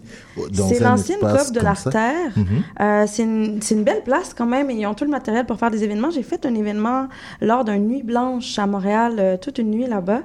dans 0.52 0.68
C'est 0.68 0.82
un 0.84 0.90
l'ancienne 0.90 1.16
espace 1.18 1.46
COP 1.48 1.54
de 1.54 1.60
comme 1.60 1.74
ça. 1.74 1.90
l'Artère. 1.90 2.30
Mhm. 2.36 2.46
Euh, 2.80 3.04
c'est 3.08 3.22
une, 3.24 3.60
c'est 3.60 3.74
une 3.74 3.82
belle 3.82 4.04
place 4.04 4.32
quand 4.32 4.46
même 4.46 4.70
et 4.70 4.74
ils 4.74 4.86
ont 4.86 4.94
tout 4.94 5.04
le 5.04 5.10
matériel 5.10 5.44
pour 5.44 5.58
faire 5.58 5.72
des 5.72 5.82
événements. 5.82 6.10
J'ai 6.10 6.22
fait 6.22 6.46
un 6.46 6.54
événement 6.54 7.08
lors 7.40 7.64
d'une 7.64 7.88
nuit 7.88 8.04
blanche 8.04 8.56
à 8.60 8.66
Montréal, 8.68 9.16
euh, 9.18 9.36
toute 9.36 9.58
une 9.58 9.70
nuit 9.72 9.86
là-bas. 9.88 10.20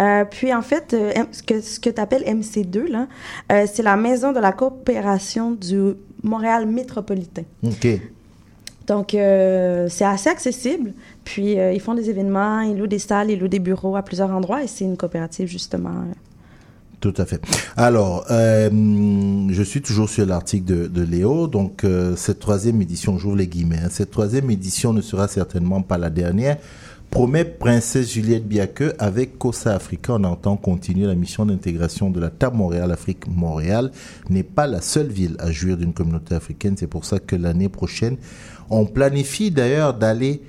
Euh, 0.00 0.24
puis 0.24 0.54
en 0.54 0.62
fait, 0.62 0.94
euh, 0.94 1.12
ce 1.30 1.42
que, 1.42 1.60
ce 1.60 1.78
que 1.78 1.90
tu 1.90 2.00
appelles 2.00 2.22
MC2, 2.24 2.88
là, 2.90 3.08
euh, 3.52 3.66
c'est 3.70 3.82
la 3.82 3.96
maison 3.96 4.32
de 4.32 4.40
la 4.40 4.52
coopération 4.52 5.50
du 5.52 5.92
Montréal 6.22 6.66
métropolitain. 6.66 7.42
Ok. 7.62 7.86
Donc, 8.86 9.14
euh, 9.14 9.88
c'est 9.88 10.04
assez 10.04 10.28
accessible. 10.28 10.92
Puis, 11.24 11.58
euh, 11.58 11.72
ils 11.72 11.80
font 11.80 11.94
des 11.94 12.10
événements, 12.10 12.60
ils 12.60 12.76
louent 12.76 12.86
des 12.86 12.98
salles, 12.98 13.30
ils 13.30 13.38
louent 13.38 13.48
des 13.48 13.58
bureaux 13.58 13.96
à 13.96 14.02
plusieurs 14.02 14.30
endroits 14.30 14.62
et 14.62 14.66
c'est 14.66 14.84
une 14.84 14.96
coopérative, 14.96 15.48
justement. 15.48 16.04
Tout 17.04 17.12
à 17.18 17.26
fait. 17.26 17.38
Alors, 17.76 18.24
euh, 18.30 18.70
je 19.50 19.62
suis 19.62 19.82
toujours 19.82 20.08
sur 20.08 20.24
l'article 20.24 20.90
de, 20.90 21.02
Léo. 21.02 21.48
Donc, 21.48 21.84
euh, 21.84 22.16
cette 22.16 22.38
troisième 22.38 22.80
édition, 22.80 23.18
j'ouvre 23.18 23.36
les 23.36 23.46
guillemets, 23.46 23.80
hein, 23.84 23.88
cette 23.90 24.10
troisième 24.10 24.50
édition 24.50 24.94
ne 24.94 25.02
sera 25.02 25.28
certainement 25.28 25.82
pas 25.82 25.98
la 25.98 26.08
dernière. 26.08 26.56
Promet 27.10 27.44
Princesse 27.44 28.10
Juliette 28.10 28.48
Biaque, 28.48 28.82
avec 28.98 29.38
COSA 29.38 29.74
Africa, 29.74 30.14
on 30.14 30.24
entend 30.24 30.56
continuer 30.56 31.06
la 31.06 31.14
mission 31.14 31.44
d'intégration 31.44 32.08
de 32.08 32.18
la 32.18 32.30
table 32.30 32.56
Montréal-Afrique. 32.56 33.28
Montréal 33.28 33.92
n'est 34.30 34.42
pas 34.42 34.66
la 34.66 34.80
seule 34.80 35.08
ville 35.08 35.36
à 35.38 35.52
jouir 35.52 35.76
d'une 35.76 35.92
communauté 35.92 36.34
africaine. 36.34 36.74
C'est 36.78 36.86
pour 36.86 37.04
ça 37.04 37.18
que 37.18 37.36
l'année 37.36 37.68
prochaine, 37.68 38.16
on 38.70 38.86
planifie 38.86 39.50
d'ailleurs 39.50 39.94
d'aller 39.94 40.42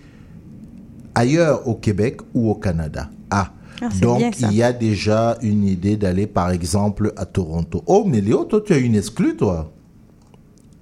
ailleurs 1.14 1.68
au 1.68 1.76
Québec 1.76 2.20
ou 2.34 2.50
au 2.50 2.56
Canada. 2.56 3.10
Ah, 3.30 3.52
Ah, 3.82 3.90
donc 4.02 4.18
bien, 4.20 4.32
il 4.50 4.54
y 4.56 4.64
a 4.64 4.72
déjà 4.74 5.38
une 5.42 5.64
idée 5.66 5.98
d'aller 5.98 6.28
par 6.28 6.52
exemple 6.52 7.14
à 7.18 7.26
Toronto. 7.26 7.84
Oh, 7.88 8.04
mais 8.08 8.22
Léo, 8.22 8.46
toi 8.46 8.62
tu 8.66 8.74
as 8.74 8.78
une 8.78 8.96
exclue, 8.96 9.36
toi. 9.36 9.72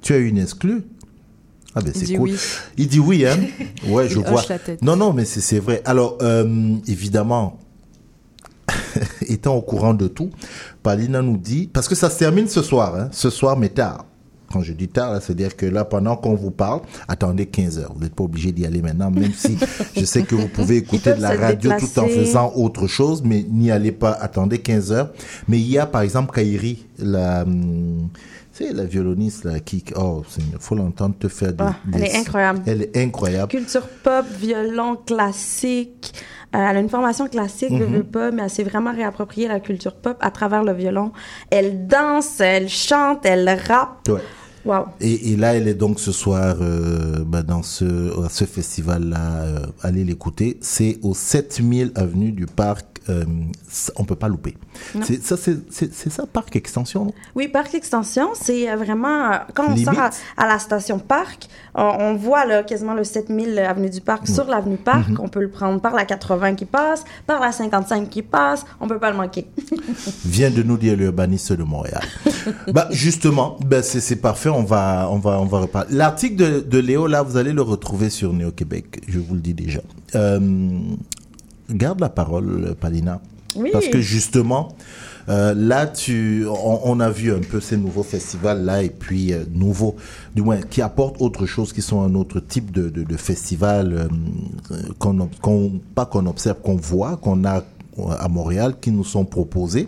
Tu 0.02 0.14
as 0.14 0.18
une 0.18 0.38
exclue. 0.38 0.84
Ah 1.76 1.82
ben 1.82 1.92
c'est 1.96 2.16
cool. 2.16 2.30
oui. 2.30 2.36
Il 2.78 2.88
dit 2.88 3.00
oui, 3.00 3.26
hein. 3.26 3.38
Ouais, 3.88 4.08
je 4.08 4.20
vois. 4.20 4.44
la 4.48 4.60
tête. 4.60 4.82
Non, 4.84 4.96
non, 4.96 5.12
mais 5.12 5.26
c'est 5.26 5.42
c'est 5.42 5.60
vrai. 5.60 5.82
Alors, 5.86 6.18
euh, 6.22 6.76
évidemment, 6.88 7.58
étant 9.28 9.56
au 9.56 9.62
courant 9.62 9.94
de 9.96 10.08
tout, 10.08 10.30
Palina 10.84 11.22
nous 11.24 11.38
dit, 11.38 11.68
parce 11.72 11.88
que 11.88 11.96
ça 11.96 12.10
se 12.12 12.20
termine 12.20 12.48
ce 12.48 12.62
soir, 12.62 12.96
hein, 12.96 13.10
ce 13.12 13.30
soir, 13.32 13.58
mais 13.58 13.70
tard. 13.70 14.06
Quand 14.54 14.62
je 14.62 14.74
dis 14.74 14.88
tard, 14.88 15.20
c'est-à-dire 15.20 15.56
que 15.58 15.66
là, 15.66 15.84
pendant 15.84 16.16
qu'on 16.16 16.36
vous 16.36 16.51
parle, 16.51 16.82
attendez 17.08 17.47
15 17.47 17.80
heures. 17.80 17.91
Vous 17.95 18.01
n'êtes 18.04 18.14
pas 18.14 18.24
obligé 18.24 18.51
d'y 18.51 18.68
aller 18.68 18.84
maintenant, 18.84 19.10
même 19.10 19.34
si 19.34 19.58
je 19.97 20.06
sais 20.06 20.22
que 20.22 20.36
vous 20.36 20.47
pouvez 20.47 20.78
écouter 20.78 21.14
de 21.16 21.22
la 21.22 21.36
radio 21.36 21.72
tout 21.80 21.99
en 21.99 22.08
faisant 22.08 22.54
autre 22.56 22.86
chose, 22.86 23.24
mais 23.26 23.43
n'y 23.49 23.72
allez 23.72 23.91
pas, 23.91 24.12
attendez 24.12 24.60
15 24.60 24.91
heures. 24.91 25.10
Mais 25.47 25.58
il 25.60 25.68
y 25.68 25.80
a, 25.80 25.88
par 25.88 26.04
exemple, 26.04 26.32
Kairi, 26.36 26.86
la, 26.99 27.41
hum, 27.41 28.10
tu 28.56 28.66
sais, 28.66 28.74
la 28.74 28.84
violoniste, 28.86 29.45
là, 29.45 29.60
qui, 29.60 29.84
oh, 29.95 30.22
il 30.38 30.43
faut 30.60 30.76
l'entendre 30.76 31.16
te 31.18 31.28
faire 31.28 31.54
des, 31.54 31.64
Ah, 31.64 31.76
elle 31.91 32.01
des- 32.01 32.06
est 32.08 32.16
incroyable. 32.18 32.62
Elle 32.68 32.82
est 32.84 32.97
incroyable. 32.97 33.47
Culture 33.51 33.88
pop, 34.04 34.26
violon 34.39 34.95
classique. 34.97 36.14
Euh, 36.56 36.60
elle 36.70 36.78
a 36.78 36.80
une 36.80 36.89
formation 36.89 37.28
classique, 37.28 37.72
Mhm. 37.72 37.80
veut, 37.80 37.86
veut 37.97 38.04
pas, 38.04 38.30
mais 38.30 38.43
elle 38.43 38.49
s'est 38.51 38.64
vraiment 38.64 38.93
réappropriée 38.93 39.47
la 39.47 39.60
culture 39.60 39.95
pop 39.95 40.18
à 40.22 40.30
travers 40.30 40.64
le 40.64 40.74
violon. 40.74 41.12
Elle 41.49 41.88
danse, 41.88 42.39
elle 42.39 42.70
chante, 42.70 43.26
elle 43.26 43.49
rappe. 43.68 44.08
Ouais. 44.08 44.22
Et, 45.01 45.36
là, 45.36 45.55
elle 45.55 45.68
est 45.68 45.74
donc 45.74 45.99
ce 45.99 46.11
soir 46.11 46.57
euh, 46.61 47.24
bah, 47.26 47.43
dans 47.43 47.64
ce, 47.64 48.11
ce 48.30 48.45
festival-là. 48.45 49.43
euh, 49.43 49.59
allez 49.82 50.03
l'écouter. 50.03 50.57
C'est 50.61 50.99
au 51.01 51.14
7000 51.14 51.91
avenue 51.95 52.32
du 52.32 52.45
Parc. 52.45 52.93
Euh, 53.10 53.26
on 53.95 54.04
peut 54.06 54.16
pas 54.16 54.28
louper. 54.28 54.56
C'est 55.01 55.22
ça, 55.24 55.36
c'est 55.38 56.10
ça, 56.10 56.26
Parc 56.32 56.56
Extension. 56.56 57.14
Oui, 57.36 57.47
Parc 57.47 57.74
Extension, 57.76 58.30
c'est 58.34 58.70
euh, 58.70 58.76
vraiment... 58.76 59.32
euh, 59.32 59.38
quand 59.54 59.66
on 59.66 59.74
Limite. 59.74 59.86
sort 59.86 59.99
à, 59.99 60.10
à 60.38 60.47
la 60.47 60.60
station 60.60 60.99
Parc, 60.99 61.47
on, 61.76 61.82
on 61.84 62.16
voit 62.16 62.45
là, 62.45 62.64
quasiment 62.64 62.93
le 62.93 63.04
7000 63.04 63.60
Avenue 63.60 63.89
du 63.89 64.01
Parc 64.01 64.28
sur 64.28 64.45
l'avenue 64.45 64.78
Parc. 64.78 65.10
Mhm. 65.10 65.20
On 65.22 65.28
peut 65.28 65.41
le 65.41 65.49
prendre 65.49 65.82
par 65.82 65.93
la 65.93 66.06
80 66.06 66.56
qui 66.56 66.66
passe, 66.66 67.04
par 67.28 67.39
la 67.41 67.51
55 67.51 68.10
qui 68.10 68.22
passe. 68.22 68.66
On 68.80 68.88
peut 68.88 68.99
pas 68.99 69.12
le 69.12 69.18
manquer. 69.18 69.47
Vient 70.26 70.51
de 70.51 70.64
nous 70.64 70.78
dire 70.78 70.95
l'urbaniste 70.95 71.54
de 71.54 71.64
Montréal. 71.64 72.04
bah 72.74 72.88
justement, 72.91 73.58
bah, 73.66 73.84
c'est 73.84 74.16
parfait. 74.18 74.49
On 74.49 74.64
va, 74.64 75.08
on 75.12 75.20
va, 75.20 75.39
on 75.39 75.45
va 75.45 75.60
reparler. 75.60 75.95
L'article 75.95 76.36
de, 76.36 76.60
de 76.62 76.78
Léo 76.80 77.08
là, 77.08 77.22
vous 77.24 77.38
allez 77.38 77.51
le 77.54 77.62
retrouver 77.62 78.10
sur 78.10 78.32
Néo 78.34 78.51
Québec. 78.51 79.01
Je 79.08 79.20
vous 79.20 79.34
le 79.36 79.41
dis 79.41 79.54
déjà. 79.54 79.82
Euh, 80.16 80.39
garde 81.70 81.99
la 81.99 82.09
parole, 82.09 82.76
Palina. 82.80 83.22
Oui. 83.55 83.70
Parce 83.72 83.88
que 83.88 84.01
justement, 84.01 84.76
euh, 85.30 85.53
là, 85.53 85.88
tu, 85.88 86.45
on, 86.47 86.80
on 86.84 86.99
a 86.99 87.09
vu 87.09 87.32
un 87.32 87.39
peu 87.39 87.61
ces 87.61 87.78
nouveaux 87.78 88.03
festivals 88.03 88.64
là, 88.64 88.84
et 88.84 88.89
puis 88.89 89.34
euh, 89.34 89.43
nouveaux, 89.53 89.95
du 90.36 90.41
moins, 90.41 90.59
qui 90.61 90.82
apportent 90.82 91.22
autre 91.22 91.45
chose, 91.45 91.72
qui 91.72 91.82
sont 91.82 92.01
un 92.01 92.16
autre 92.16 92.39
type 92.39 92.72
de, 92.72 92.89
de, 92.89 93.03
de 93.03 93.18
festival 93.18 94.09
euh, 94.72 94.78
qu'on, 94.99 95.30
pas 95.95 96.05
qu'on 96.05 96.26
observe, 96.26 96.57
qu'on 96.61 96.76
voit, 96.76 97.18
qu'on 97.18 97.45
a 97.45 97.64
à 98.18 98.28
Montréal, 98.28 98.74
qui 98.82 98.89
nous 98.89 99.03
sont 99.03 99.24
proposés. 99.24 99.88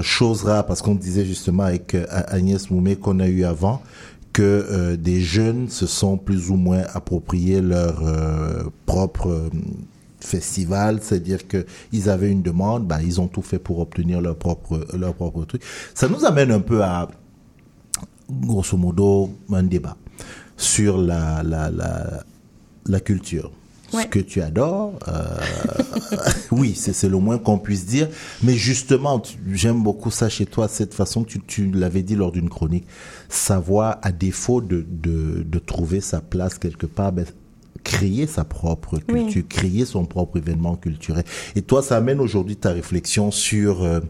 Chose 0.00 0.42
rare, 0.42 0.64
parce 0.64 0.80
qu'on 0.80 0.94
disait 0.94 1.26
justement 1.26 1.64
avec 1.64 1.94
Agnès 2.08 2.70
Moumé 2.70 2.96
qu'on 2.96 3.20
a 3.20 3.26
eu 3.26 3.44
avant, 3.44 3.82
que 4.32 4.94
des 4.94 5.20
jeunes 5.20 5.68
se 5.68 5.86
sont 5.86 6.16
plus 6.16 6.48
ou 6.48 6.56
moins 6.56 6.80
appropriés 6.94 7.60
leur 7.60 8.02
propre 8.86 9.50
festival, 10.26 11.00
c'est-à-dire 11.02 11.46
que 11.46 11.66
ils 11.92 12.08
avaient 12.08 12.30
une 12.30 12.42
demande, 12.42 12.86
bah, 12.86 13.02
ils 13.02 13.20
ont 13.20 13.28
tout 13.28 13.42
fait 13.42 13.58
pour 13.58 13.78
obtenir 13.78 14.20
leur 14.20 14.36
propre 14.36 14.86
leur 14.96 15.14
propre 15.14 15.44
truc. 15.44 15.62
Ça 15.94 16.08
nous 16.08 16.24
amène 16.24 16.50
un 16.50 16.60
peu 16.60 16.82
à 16.82 17.08
grosso 18.30 18.76
modo 18.76 19.30
un 19.52 19.62
débat 19.62 19.96
sur 20.56 20.98
la 20.98 21.42
la 21.42 21.70
la, 21.70 22.24
la 22.86 23.00
culture. 23.00 23.50
Ce 24.02 24.06
que 24.08 24.18
tu 24.18 24.42
adores, 24.42 24.98
euh, 25.06 25.38
oui, 26.50 26.74
c'est 26.74 27.08
le 27.08 27.18
moins 27.18 27.38
qu'on 27.38 27.58
puisse 27.58 27.86
dire. 27.86 28.08
Mais 28.42 28.54
justement, 28.54 29.22
j'aime 29.52 29.84
beaucoup 29.84 30.10
ça 30.10 30.28
chez 30.28 30.46
toi, 30.46 30.66
cette 30.66 30.94
façon 30.94 31.22
que 31.22 31.28
tu, 31.28 31.40
tu 31.40 31.70
l'avais 31.70 32.02
dit 32.02 32.16
lors 32.16 32.32
d'une 32.32 32.48
chronique, 32.48 32.86
savoir, 33.28 33.98
à 34.02 34.10
défaut 34.10 34.60
de, 34.60 34.84
de, 34.88 35.44
de 35.44 35.58
trouver 35.60 36.00
sa 36.00 36.20
place 36.20 36.58
quelque 36.58 36.86
part, 36.86 37.12
ben, 37.12 37.24
créer 37.84 38.26
sa 38.26 38.44
propre 38.44 38.98
Oui. 39.08 39.24
culture, 39.26 39.44
créer 39.48 39.84
son 39.84 40.04
propre 40.06 40.38
événement 40.38 40.74
culturel. 40.76 41.24
Et 41.54 41.62
toi, 41.62 41.82
ça 41.82 41.96
amène 41.96 42.18
aujourd'hui 42.20 42.56
ta 42.56 42.70
réflexion 42.70 43.30
sur 43.30 43.82
euh, 43.84 44.00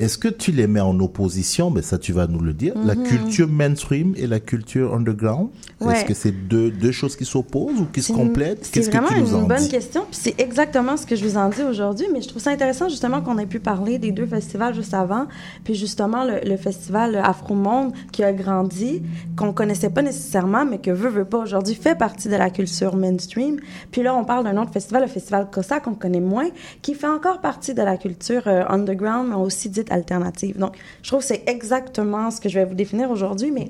est-ce 0.00 0.18
que 0.18 0.28
tu 0.28 0.50
les 0.52 0.66
mets 0.66 0.80
en 0.80 0.98
opposition, 1.00 1.70
mais 1.70 1.82
ça 1.82 1.98
tu 1.98 2.12
vas 2.12 2.26
nous 2.26 2.40
le 2.40 2.52
dire, 2.52 2.74
la 2.84 2.94
Mhm. 2.94 3.02
culture 3.04 3.48
mainstream 3.48 4.14
et 4.16 4.26
la 4.26 4.40
culture 4.40 4.94
underground 4.94 5.48
Ouais. 5.80 5.94
Est-ce 5.94 6.04
que 6.04 6.14
c'est 6.14 6.32
deux, 6.32 6.70
deux 6.70 6.92
choses 6.92 7.16
qui 7.16 7.24
s'opposent 7.24 7.80
ou 7.80 7.86
qui 7.90 8.02
se 8.02 8.12
complètent? 8.12 8.68
C'est 8.70 8.80
que 8.82 8.90
vraiment 8.90 9.08
tu 9.08 9.18
nous 9.20 9.34
une 9.34 9.46
bonne 9.46 9.56
dis? 9.58 9.68
question. 9.70 10.02
Puis 10.10 10.18
c'est 10.20 10.38
exactement 10.38 10.96
ce 10.98 11.06
que 11.06 11.16
je 11.16 11.24
vous 11.24 11.38
en 11.38 11.48
dis 11.48 11.62
aujourd'hui. 11.62 12.06
Mais 12.12 12.20
je 12.20 12.28
trouve 12.28 12.42
ça 12.42 12.50
intéressant 12.50 12.88
justement 12.90 13.22
qu'on 13.22 13.38
ait 13.38 13.46
pu 13.46 13.60
parler 13.60 13.98
des 13.98 14.12
deux 14.12 14.26
festivals 14.26 14.74
juste 14.74 14.92
avant. 14.92 15.26
Puis 15.64 15.74
justement 15.74 16.24
le, 16.24 16.40
le 16.46 16.56
festival 16.58 17.16
Afro 17.24 17.54
Monde 17.54 17.92
qui 18.12 18.22
a 18.22 18.32
grandi, 18.34 19.02
qu'on 19.36 19.54
connaissait 19.54 19.88
pas 19.88 20.02
nécessairement, 20.02 20.66
mais 20.66 20.78
que 20.78 20.90
veut 20.90 21.08
veut 21.08 21.24
pas 21.24 21.38
aujourd'hui 21.38 21.74
fait 21.74 21.96
partie 21.96 22.28
de 22.28 22.36
la 22.36 22.50
culture 22.50 22.94
mainstream. 22.96 23.56
Puis 23.90 24.02
là 24.02 24.14
on 24.14 24.24
parle 24.24 24.44
d'un 24.44 24.58
autre 24.60 24.72
festival, 24.72 25.02
le 25.02 25.08
festival 25.08 25.48
Cossa 25.50 25.80
qu'on 25.80 25.94
connaît 25.94 26.20
moins, 26.20 26.48
qui 26.82 26.94
fait 26.94 27.06
encore 27.08 27.40
partie 27.40 27.72
de 27.72 27.80
la 27.82 27.96
culture 27.96 28.42
euh, 28.48 28.64
underground, 28.68 29.28
mais 29.30 29.34
aussi 29.36 29.70
dite 29.70 29.89
alternative. 29.90 30.58
Donc 30.58 30.74
je 31.02 31.08
trouve 31.08 31.20
que 31.20 31.26
c'est 31.26 31.48
exactement 31.48 32.30
ce 32.30 32.40
que 32.40 32.48
je 32.48 32.58
vais 32.58 32.64
vous 32.64 32.74
définir 32.74 33.10
aujourd'hui. 33.10 33.50
Mais 33.50 33.68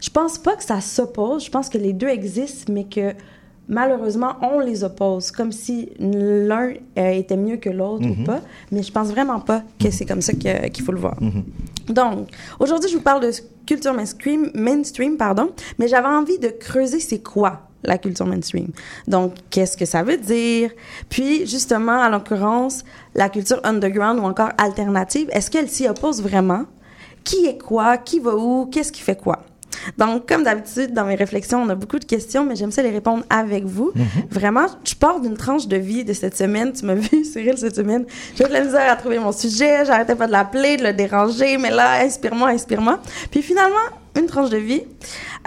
je 0.00 0.10
pense 0.10 0.38
pas 0.38 0.56
que 0.56 0.64
ça 0.64 0.80
s'oppose. 0.80 1.44
Je 1.44 1.50
pense 1.50 1.68
que 1.68 1.78
les 1.78 1.92
deux 1.92 2.08
existent, 2.08 2.72
mais 2.72 2.84
que 2.84 3.12
malheureusement, 3.68 4.34
on 4.42 4.60
les 4.60 4.84
oppose, 4.84 5.30
comme 5.32 5.50
si 5.52 5.88
l'un 5.98 6.72
euh, 6.98 7.10
était 7.10 7.36
mieux 7.36 7.56
que 7.56 7.68
l'autre 7.70 8.04
Mhm. 8.04 8.20
ou 8.22 8.24
pas. 8.24 8.40
Mais 8.70 8.82
je 8.82 8.92
pense 8.92 9.08
vraiment 9.08 9.40
pas 9.40 9.62
que 9.82 9.90
c'est 9.90 10.04
comme 10.06 10.20
ça 10.22 10.32
qu'il 10.34 10.84
faut 10.84 10.92
le 10.92 11.00
voir. 11.00 11.16
Mhm. 11.20 11.42
Donc, 11.92 12.28
aujourd'hui, 12.60 12.88
je 12.90 12.96
vous 12.96 13.02
parle 13.02 13.22
de 13.22 13.30
culture 13.66 13.92
mainstream, 13.94 14.50
mainstream 14.54 15.16
pardon, 15.16 15.50
mais 15.78 15.88
j'avais 15.88 16.06
envie 16.06 16.38
de 16.38 16.48
creuser 16.48 17.00
c'est 17.00 17.18
quoi 17.18 17.62
la 17.86 17.98
culture 17.98 18.26
mainstream. 18.26 18.68
Donc, 19.06 19.34
qu'est-ce 19.50 19.76
que 19.76 19.84
ça 19.84 20.02
veut 20.02 20.18
dire? 20.18 20.70
Puis, 21.08 21.46
justement, 21.46 22.00
à 22.00 22.10
l'occurrence, 22.10 22.84
la 23.14 23.28
culture 23.28 23.60
underground 23.64 24.18
ou 24.18 24.24
encore 24.24 24.50
alternative, 24.58 25.28
est-ce 25.32 25.50
qu'elle 25.50 25.68
s'y 25.68 25.88
oppose 25.88 26.22
vraiment? 26.22 26.66
qui 27.26 27.46
est 27.46 27.58
quoi, 27.58 27.98
qui 27.98 28.20
va 28.20 28.34
où, 28.36 28.66
qu'est-ce 28.66 28.92
qui 28.92 29.02
fait 29.02 29.20
quoi? 29.20 29.40
Donc, 29.98 30.28
comme 30.28 30.44
d'habitude, 30.44 30.94
dans 30.94 31.04
mes 31.04 31.16
réflexions, 31.16 31.60
on 31.60 31.68
a 31.68 31.74
beaucoup 31.74 31.98
de 31.98 32.04
questions, 32.04 32.44
mais 32.44 32.56
j'aime 32.56 32.70
ça 32.70 32.82
les 32.82 32.90
répondre 32.90 33.24
avec 33.28 33.64
vous. 33.64 33.92
Vraiment, 34.30 34.66
je 34.84 34.94
pars 34.94 35.20
d'une 35.20 35.36
tranche 35.36 35.66
de 35.66 35.76
vie 35.76 36.04
de 36.04 36.12
cette 36.12 36.36
semaine. 36.36 36.72
Tu 36.72 36.86
m'as 36.86 36.94
vu, 36.94 37.24
Cyril, 37.24 37.58
cette 37.58 37.76
semaine. 37.76 38.06
J'ai 38.36 38.44
eu 38.44 38.48
de 38.48 38.52
la 38.52 38.64
misère 38.64 38.90
à 38.90 38.96
trouver 38.96 39.18
mon 39.18 39.32
sujet. 39.32 39.84
J'arrêtais 39.84 40.14
pas 40.14 40.28
de 40.28 40.32
l'appeler, 40.32 40.76
de 40.76 40.84
le 40.84 40.92
déranger, 40.92 41.58
mais 41.58 41.70
là, 41.70 42.04
inspire-moi, 42.04 42.50
inspire-moi. 42.50 43.00
Puis 43.30 43.42
finalement, 43.42 43.74
une 44.16 44.26
tranche 44.26 44.50
de 44.50 44.56
vie. 44.56 44.82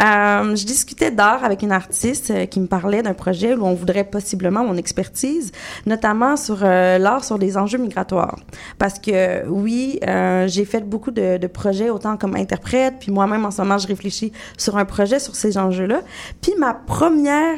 Euh, 0.02 0.56
je 0.56 0.66
discutais 0.66 1.12
d'art 1.12 1.44
avec 1.44 1.62
une 1.62 1.72
artiste 1.72 2.32
euh, 2.32 2.46
qui 2.46 2.60
me 2.60 2.68
parlait 2.68 3.02
d'un 3.02 3.14
projet 3.14 3.54
où 3.54 3.66
on 3.66 3.74
voudrait 3.74 4.06
possiblement 4.06 4.64
mon 4.64 4.78
expertise, 4.78 5.52
notamment 5.86 6.38
sur 6.38 6.60
euh, 6.64 6.98
l'art 6.98 7.24
sur 7.24 7.38
les 7.38 7.58
enjeux 7.58 7.78
migratoires. 7.78 8.38
Parce 8.78 9.00
que 9.00 9.48
oui, 9.48 10.00
j'ai 10.48 10.66
fait 10.66 10.82
beaucoup 10.82 11.12
de, 11.12 11.38
de 11.38 11.48
projets 11.48 11.90
autant 11.90 12.18
comme 12.18 12.36
interprète, 12.36 12.96
puis 13.00 13.12
moi-même 13.12 13.46
en 13.46 13.52
ce 13.52 13.62
moment 13.62 13.78
je 13.78 13.88
réfléchis 13.88 14.32
sur 14.58 14.78
un 14.78 14.86
projet 14.86 15.20
sur 15.20 15.36
ces 15.36 15.58
enjeux-là. 15.58 16.02
Puis 16.42 16.54
ma 16.58 16.74
première 16.74 17.58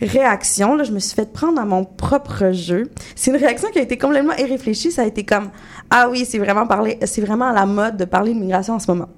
réaction, 0.00 0.74
là, 0.74 0.84
je 0.84 0.92
me 0.92 0.98
suis 0.98 1.14
fait 1.14 1.32
prendre 1.32 1.60
à 1.60 1.64
mon 1.64 1.84
propre 1.84 2.52
jeu. 2.52 2.90
C'est 3.16 3.30
une 3.30 3.36
réaction 3.36 3.70
qui 3.70 3.78
a 3.78 3.82
été 3.82 3.98
complètement 3.98 4.34
irréfléchie. 4.36 4.92
Ça 4.92 5.02
a 5.02 5.04
été 5.06 5.24
comme 5.24 5.50
ah 5.90 6.08
oui, 6.10 6.24
c'est 6.24 6.38
vraiment 6.38 6.66
parler, 6.66 6.98
c'est 7.04 7.20
vraiment 7.20 7.46
à 7.46 7.52
la 7.52 7.66
mode 7.66 7.96
de 7.96 8.04
parler 8.04 8.34
de 8.34 8.38
migration 8.38 8.74
en 8.74 8.78
ce 8.78 8.90
moment. 8.90 9.08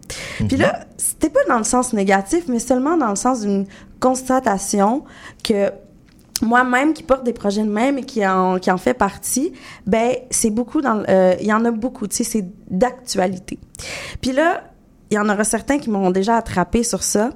Puis 0.49 0.57
là, 0.57 0.81
c'était 0.97 1.31
pas 1.31 1.41
dans 1.49 1.59
le 1.59 1.65
sens 1.65 1.93
négatif, 1.93 2.45
mais 2.49 2.59
seulement 2.59 2.97
dans 2.97 3.11
le 3.11 3.17
sens 3.17 3.41
d'une 3.41 3.67
constatation 3.99 5.05
que 5.45 5.71
moi-même 6.43 6.95
qui 6.95 7.03
porte 7.03 7.25
des 7.25 7.33
projets 7.33 7.63
de 7.63 7.71
même 7.71 7.99
et 7.99 8.05
qui 8.05 8.27
en, 8.27 8.59
qui 8.59 8.71
en 8.71 8.79
fait 8.79 8.95
partie, 8.95 9.53
ben 9.87 10.13
c'est 10.31 10.51
beaucoup 10.51 10.81
dans, 10.81 11.03
euh, 11.09 11.35
il 11.41 11.47
y 11.47 11.53
en 11.53 11.65
a 11.65 11.71
beaucoup, 11.71 12.07
tu 12.07 12.17
sais, 12.17 12.25
c'est 12.25 12.47
d'actualité. 12.71 13.59
Puis 14.21 14.33
là, 14.33 14.63
il 15.11 15.17
y 15.17 15.19
en 15.19 15.29
aura 15.29 15.45
certains 15.45 15.79
qui 15.79 15.91
m'ont 15.91 16.11
déjà 16.11 16.37
attrapé 16.37 16.83
sur 16.83 17.03
ça. 17.03 17.31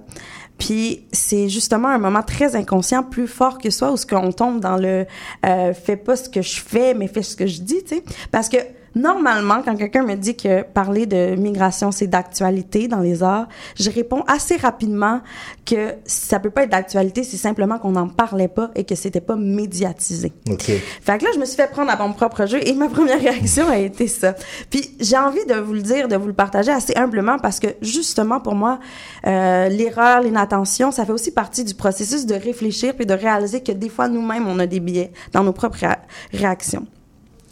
Puis 0.59 1.05
c'est 1.13 1.49
justement 1.49 1.89
un 1.89 1.99
moment 1.99 2.23
très 2.23 2.57
inconscient, 2.57 3.03
plus 3.03 3.27
fort 3.27 3.59
que 3.59 3.71
soi, 3.71 3.93
où 3.93 3.97
ce 3.97 4.07
qu'on 4.07 4.33
tombe 4.33 4.61
dans 4.61 4.77
le 4.77 5.07
euh, 5.45 5.75
fais 5.75 5.97
pas 5.97 6.17
ce 6.17 6.29
que 6.29 6.43
je 6.43 6.61
fais, 6.61 6.95
mais 6.95 7.09
fais 7.09 7.23
ce 7.23 7.37
que 7.37 7.47
je 7.47 7.61
dis, 7.61 7.83
tu 7.83 7.97
sais. 7.97 8.05
Parce 8.31 8.49
que 8.49 8.59
normalement, 8.95 9.63
quand 9.65 9.77
quelqu'un 9.77 10.03
me 10.05 10.15
dit 10.15 10.37
que 10.37 10.63
parler 10.63 11.07
de 11.07 11.35
migration 11.37 11.91
c'est 11.93 12.07
d'actualité 12.07 12.89
dans 12.89 13.01
les 13.01 13.23
arts, 13.23 13.49
je 13.77 13.91
réponds 13.91 14.23
assez 14.27 14.57
rapidement 14.57 15.21
que 15.67 15.95
ça 16.05 16.39
peut 16.39 16.51
pas 16.51 16.65
être 16.65 16.71
d'actualité, 16.71 17.25
c'est 17.25 17.37
simplement 17.37 17.79
qu'on 17.79 17.93
n'en 17.93 18.09
parlait 18.09 18.49
pas 18.49 18.71
et 18.75 18.85
que 18.85 18.95
c'était 18.95 19.21
pas 19.21 19.37
médiatisé. 19.37 20.33
OK. 20.49 20.63
Fait 20.65 21.19
que 21.19 21.25
là, 21.25 21.31
je 21.35 21.41
me 21.41 21.45
suis 21.45 21.57
fait 21.57 21.71
prendre 21.71 21.91
à 21.91 21.97
mon 21.97 22.13
propre 22.13 22.47
jeu 22.47 22.59
et 22.67 22.73
ma 22.75 22.89
première 22.89 23.21
réaction 23.21 23.69
a 23.69 23.79
été 23.79 24.07
ça. 24.09 24.35
Puis 24.71 24.95
j'ai 25.01 25.17
envie 25.19 25.45
de 25.47 25.55
vous 25.55 25.75
le 25.75 25.83
dire, 25.83 26.09
de 26.09 26.17
vous 26.17 26.27
le 26.27 26.33
partager 26.33 26.71
assez 26.71 26.95
humblement 26.97 27.39
parce 27.39 27.61
que 27.61 27.69
justement 27.81 28.41
pour 28.41 28.55
moi, 28.55 28.79
euh, 29.27 29.69
l'erreur, 29.69 30.21
l'inattention, 30.23 30.91
ça 30.91 31.05
fait 31.05 31.13
aussi 31.13 31.31
partie 31.33 31.65
du 31.65 31.75
processus 31.75 32.27
de 32.27 32.35
réfléchir 32.35 32.95
puis 32.95 33.07
de 33.07 33.15
réaliser 33.15 33.63
que 33.63 33.73
des 33.73 33.89
fois 33.89 34.09
nous-mêmes 34.09 34.47
on 34.47 34.59
a 34.59 34.67
des 34.67 34.81
biais 34.81 35.13
dans 35.33 35.43
nos 35.45 35.53
propres 35.53 35.79
réa- 35.79 35.99
réactions. 36.33 36.87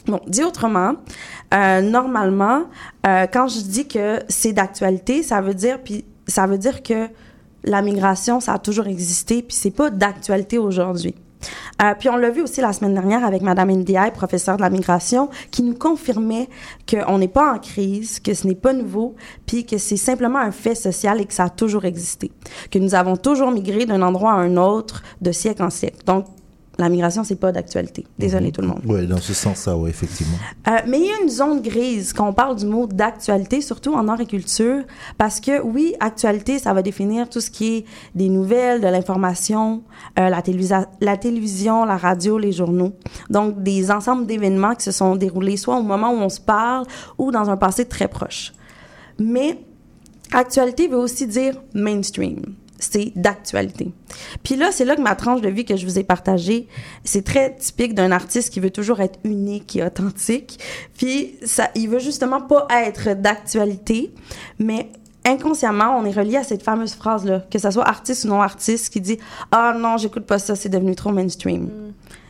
Bon, 0.07 0.21
dit 0.27 0.43
autrement, 0.43 0.95
euh, 1.55 1.81
normalement, 1.81 2.65
euh, 3.07 3.27
quand 3.33 3.47
je 3.47 3.61
dis 3.61 3.87
que 3.87 4.21
c'est 4.29 4.53
d'actualité, 4.53 5.23
ça 5.23 5.41
veut 5.41 5.55
dire 5.55 5.79
puis 5.83 6.05
ça 6.27 6.47
veut 6.47 6.59
dire 6.59 6.83
que 6.83 7.09
la 7.65 7.83
migration, 7.83 8.41
ça 8.41 8.55
a 8.55 8.59
toujours 8.59 8.89
existé, 8.89 9.43
puis 9.43 9.57
c'est 9.57 9.71
pas 9.71 9.91
d'actualité 9.91 10.59
aujourd'hui. 10.59 11.15
Euh, 11.83 11.95
puis 11.99 12.09
on 12.09 12.17
l'a 12.17 12.31
vu 12.31 12.43
aussi 12.43 12.61
la 12.61 12.73
semaine 12.73 12.95
dernière 12.95 13.25
avec 13.25 13.43
Madame 13.43 13.71
Ndiaye, 13.71 14.13
professeure 14.13 14.57
de 14.57 14.63
la 14.63 14.71
migration, 14.71 15.29
qui 15.51 15.63
nous 15.63 15.75
confirmait 15.75 16.49
qu'on 16.89 17.19
n'est 17.19 17.29
pas 17.29 17.55
en 17.55 17.59
crise, 17.59 18.21
que 18.21 18.35
ce 18.35 18.47
n'est 18.47 18.55
pas 18.55 18.73
nouveau, 18.73 19.15
puis 19.47 19.65
que 19.65 19.79
c'est 19.79 19.97
simplement 19.97 20.39
un 20.39 20.53
fait 20.53 20.75
social 20.75 21.21
et 21.21 21.25
que 21.25 21.35
ça 21.35 21.45
a 21.45 21.51
toujours 21.51 21.85
existé. 21.85 22.31
Que 22.71 22.79
nous 22.79 22.95
avons 22.95 23.17
toujours 23.17 23.51
migré 23.51 23.87
d'un 23.87 24.03
endroit 24.03 24.33
à 24.33 24.37
un 24.37 24.57
autre 24.57 25.03
de 25.21 25.33
siècle 25.33 25.63
en 25.63 25.71
siècle. 25.71 25.99
Donc, 26.07 26.27
la 26.79 26.89
migration, 26.89 27.23
c'est 27.23 27.37
pas 27.37 27.53
d'actualité. 27.53 28.07
Désolé 28.19 28.51
tout 28.51 28.63
le 28.63 28.69
monde. 28.69 28.81
Oui, 28.87 29.07
dans 29.07 29.19
ce 29.19 29.35
sens-là, 29.35 29.77
oui, 29.77 29.91
effectivement. 29.91 30.39
Euh, 30.69 30.79
mais 30.89 31.01
il 31.01 31.05
y 31.05 31.11
a 31.11 31.23
une 31.23 31.29
zone 31.29 31.61
grise 31.61 32.13
quand 32.15 32.27
on 32.27 32.33
parle 32.33 32.57
du 32.57 32.65
mot 32.65 32.87
d'actualité, 32.87 33.61
surtout 33.61 33.93
en 33.93 34.09
art 34.09 34.21
et 34.21 34.27
culture, 34.27 34.83
parce 35.19 35.39
que 35.39 35.61
oui, 35.61 35.95
actualité, 36.01 36.59
ça 36.59 36.73
va 36.73 36.83
définir 36.83 37.29
tout 37.29 37.41
ce 37.41 37.51
qui 37.51 37.77
est 37.77 37.85
des 38.15 38.31
nouvelles, 38.31 38.81
de 38.81 38.87
l'information, 38.87 39.83
euh, 40.19 40.31
la, 40.31 40.43
la 41.01 41.17
télévision, 41.19 41.85
la 41.85 41.97
radio, 41.99 42.39
les 42.39 42.53
journaux. 42.53 42.93
Donc, 43.29 43.63
des 43.63 43.91
ensembles 43.91 44.27
d'événements 44.27 44.75
qui 44.75 44.85
se 44.85 44.93
sont 44.93 45.15
déroulés 45.17 45.59
soit 45.59 45.77
au 45.77 45.83
moment 45.83 46.11
où 46.11 46.17
on 46.17 46.31
se 46.31 46.41
parle 46.41 46.87
ou 47.19 47.31
dans 47.31 47.51
un 47.51 47.57
passé 47.59 47.85
très 47.85 48.09
proche. 48.09 48.53
Mais 49.19 49.59
actualité 50.33 50.89
veut 50.89 50.97
aussi 50.97 51.27
dire 51.27 51.55
mainstream. 51.75 52.55
C'est 52.83 53.13
d'actualité. 53.15 53.93
Puis 54.43 54.57
là, 54.57 54.73
c'est 54.73 54.85
là 54.85 54.97
que 54.97 55.01
ma 55.03 55.15
tranche 55.15 55.41
de 55.41 55.49
vie 55.49 55.65
que 55.65 55.77
je 55.77 55.87
vous 55.87 55.99
ai 56.01 56.05
partagée, 56.05 56.67
c'est 57.05 57.25
très 57.25 57.55
typique 57.55 57.95
d'un 57.95 58.11
artiste 58.11 58.53
qui 58.53 58.59
veut 58.59 58.71
toujours 58.71 59.01
être 59.01 59.21
unique 59.25 59.77
et 59.77 59.85
authentique. 59.85 60.59
Puis 60.99 61.37
ça, 61.45 61.69
il 61.77 61.89
veut 61.89 62.01
justement 62.01 62.41
pas 62.41 62.67
être 62.85 63.15
d'actualité, 63.15 64.13
mais 64.59 64.91
inconsciemment, 65.25 65.97
on 65.97 66.05
est 66.05 66.11
relié 66.11 66.39
à 66.39 66.43
cette 66.43 66.65
fameuse 66.65 66.95
phrase-là, 66.95 67.45
que 67.49 67.59
ça 67.61 67.71
soit 67.71 67.89
artiste 67.89 68.25
ou 68.25 68.29
non 68.29 68.43
artiste, 68.43 68.93
qui 68.93 69.01
dit 69.01 69.19
«Ah 69.53 69.75
non, 69.79 69.97
j'écoute 69.97 70.27
pas 70.27 70.41
ça, 70.41 70.57
c'est 70.57 70.69
devenu 70.69 70.97
trop 70.97 71.13
mainstream 71.13 71.71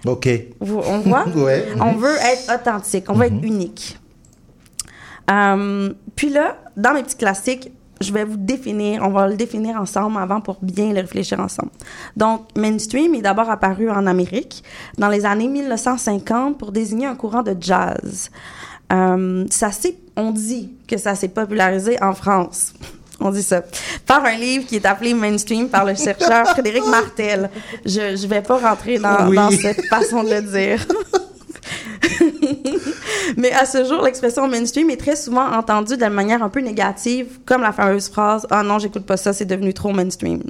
OK. 0.04 0.28
Vous- 0.60 0.82
on 0.86 0.98
voit? 0.98 1.24
Ouais. 1.34 1.66
On 1.80 1.92
veut 1.92 2.16
être 2.16 2.54
authentique, 2.54 3.04
on 3.08 3.14
veut 3.14 3.26
être 3.26 3.42
unique. 3.42 3.98
Euh, 5.30 5.94
puis 6.16 6.28
là, 6.28 6.58
dans 6.76 6.92
mes 6.92 7.02
petits 7.02 7.16
classiques, 7.16 7.72
je 8.00 8.12
vais 8.12 8.24
vous 8.24 8.36
définir, 8.36 9.02
on 9.02 9.10
va 9.10 9.28
le 9.28 9.34
définir 9.34 9.76
ensemble 9.80 10.18
avant 10.18 10.40
pour 10.40 10.58
bien 10.62 10.92
le 10.92 11.00
réfléchir 11.00 11.38
ensemble. 11.40 11.70
Donc, 12.16 12.46
mainstream 12.56 13.14
est 13.14 13.22
d'abord 13.22 13.48
apparu 13.50 13.90
en 13.90 14.06
Amérique 14.06 14.64
dans 14.98 15.08
les 15.08 15.24
années 15.24 15.48
1950 15.48 16.58
pour 16.58 16.72
désigner 16.72 17.06
un 17.06 17.14
courant 17.14 17.42
de 17.42 17.56
jazz. 17.60 18.30
Euh, 18.92 19.44
ça 19.50 19.70
s'est, 19.70 19.96
on 20.16 20.30
dit 20.32 20.72
que 20.88 20.96
ça 20.98 21.14
s'est 21.14 21.28
popularisé 21.28 22.02
en 22.02 22.12
France. 22.14 22.74
On 23.24 23.30
dit 23.30 23.42
ça. 23.42 23.62
Par 24.04 24.24
un 24.24 24.34
livre 24.34 24.66
qui 24.66 24.74
est 24.74 24.84
appelé 24.84 25.14
Mainstream 25.14 25.68
par 25.68 25.84
le 25.84 25.94
chercheur 25.94 26.44
Frédéric 26.48 26.84
Martel. 26.86 27.50
Je 27.86 28.20
ne 28.20 28.26
vais 28.26 28.42
pas 28.42 28.58
rentrer 28.58 28.98
dans, 28.98 29.28
Oui. 29.28 29.36
dans 29.36 29.50
cette 29.50 29.84
façon 29.86 30.24
de 30.24 30.30
le 30.30 30.42
dire. 30.42 30.84
Mais 33.36 33.52
à 33.52 33.64
ce 33.64 33.84
jour, 33.84 34.02
l'expression 34.02 34.48
mainstream 34.48 34.90
est 34.90 34.96
très 34.96 35.16
souvent 35.16 35.46
entendue 35.52 35.96
de 35.96 36.06
manière 36.06 36.42
un 36.42 36.48
peu 36.48 36.60
négative, 36.60 37.38
comme 37.44 37.62
la 37.62 37.72
fameuse 37.72 38.08
phrase 38.08 38.46
Ah 38.50 38.62
non, 38.62 38.78
j'écoute 38.78 39.06
pas 39.06 39.16
ça, 39.16 39.32
c'est 39.32 39.44
devenu 39.44 39.72
trop 39.74 39.92
mainstream. 39.92 40.42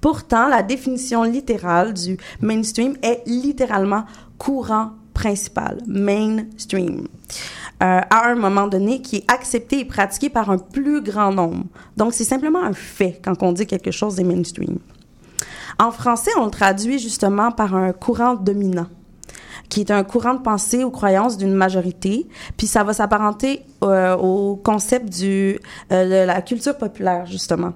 Pourtant, 0.00 0.48
la 0.48 0.62
définition 0.62 1.22
littérale 1.22 1.94
du 1.94 2.16
mainstream 2.40 2.96
est 3.02 3.22
littéralement 3.26 4.04
courant 4.38 4.92
principal, 5.14 5.78
mainstream, 5.86 7.08
euh, 7.82 8.00
à 8.08 8.28
un 8.28 8.36
moment 8.36 8.68
donné 8.68 9.02
qui 9.02 9.16
est 9.16 9.24
accepté 9.30 9.80
et 9.80 9.84
pratiqué 9.84 10.30
par 10.30 10.50
un 10.50 10.58
plus 10.58 11.02
grand 11.02 11.32
nombre. 11.32 11.64
Donc, 11.96 12.14
c'est 12.14 12.24
simplement 12.24 12.62
un 12.62 12.72
fait 12.72 13.20
quand 13.24 13.42
on 13.42 13.52
dit 13.52 13.66
quelque 13.66 13.90
chose 13.90 14.20
est 14.20 14.24
mainstream. 14.24 14.78
En 15.80 15.90
français, 15.90 16.30
on 16.38 16.44
le 16.44 16.50
traduit 16.50 16.98
justement 16.98 17.50
par 17.52 17.74
un 17.74 17.92
courant 17.92 18.34
dominant 18.34 18.86
qui 19.68 19.80
est 19.80 19.90
un 19.90 20.04
courant 20.04 20.34
de 20.34 20.42
pensée 20.42 20.84
ou 20.84 20.90
croyance 20.90 21.36
d'une 21.36 21.54
majorité, 21.54 22.26
puis 22.56 22.66
ça 22.66 22.84
va 22.84 22.92
s'apparenter 22.92 23.62
euh, 23.82 24.16
au 24.16 24.56
concept 24.56 25.14
euh, 25.22 25.56
de 25.90 26.26
la 26.26 26.42
culture 26.42 26.76
populaire 26.76 27.26
justement, 27.26 27.72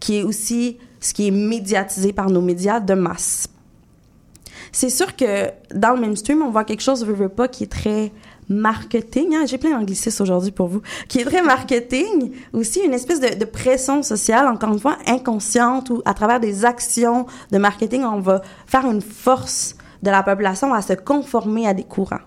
qui 0.00 0.18
est 0.18 0.22
aussi 0.22 0.78
ce 1.00 1.12
qui 1.12 1.28
est 1.28 1.30
médiatisé 1.30 2.12
par 2.12 2.30
nos 2.30 2.40
médias 2.40 2.80
de 2.80 2.94
masse. 2.94 3.46
C'est 4.72 4.90
sûr 4.90 5.14
que 5.14 5.50
dans 5.74 5.94
le 5.94 6.00
mainstream, 6.00 6.42
on 6.42 6.50
voit 6.50 6.64
quelque 6.64 6.82
chose, 6.82 7.04
veut, 7.04 7.14
veut 7.14 7.28
pas, 7.28 7.46
qui 7.46 7.62
est 7.64 7.70
très 7.70 8.10
marketing. 8.48 9.34
hein, 9.34 9.44
J'ai 9.46 9.58
plein 9.58 9.70
d'anglicismes 9.78 10.22
aujourd'hui 10.22 10.50
pour 10.50 10.66
vous. 10.66 10.82
Qui 11.08 11.20
est 11.20 11.24
très 11.24 11.42
marketing. 11.42 12.32
Aussi, 12.52 12.80
une 12.80 12.92
espèce 12.92 13.20
de, 13.20 13.38
de 13.38 13.44
pression 13.44 14.02
sociale, 14.02 14.48
encore 14.48 14.72
une 14.72 14.80
fois, 14.80 14.96
inconsciente, 15.06 15.90
où 15.90 16.02
à 16.04 16.12
travers 16.12 16.40
des 16.40 16.64
actions 16.64 17.26
de 17.52 17.58
marketing, 17.58 18.02
on 18.02 18.18
va 18.18 18.42
faire 18.66 18.84
une 18.86 19.00
force 19.00 19.76
de 20.04 20.10
la 20.10 20.22
population 20.22 20.72
à 20.72 20.82
se 20.82 20.92
conformer 20.92 21.66
à 21.66 21.74
des 21.74 21.84
courants. 21.84 22.20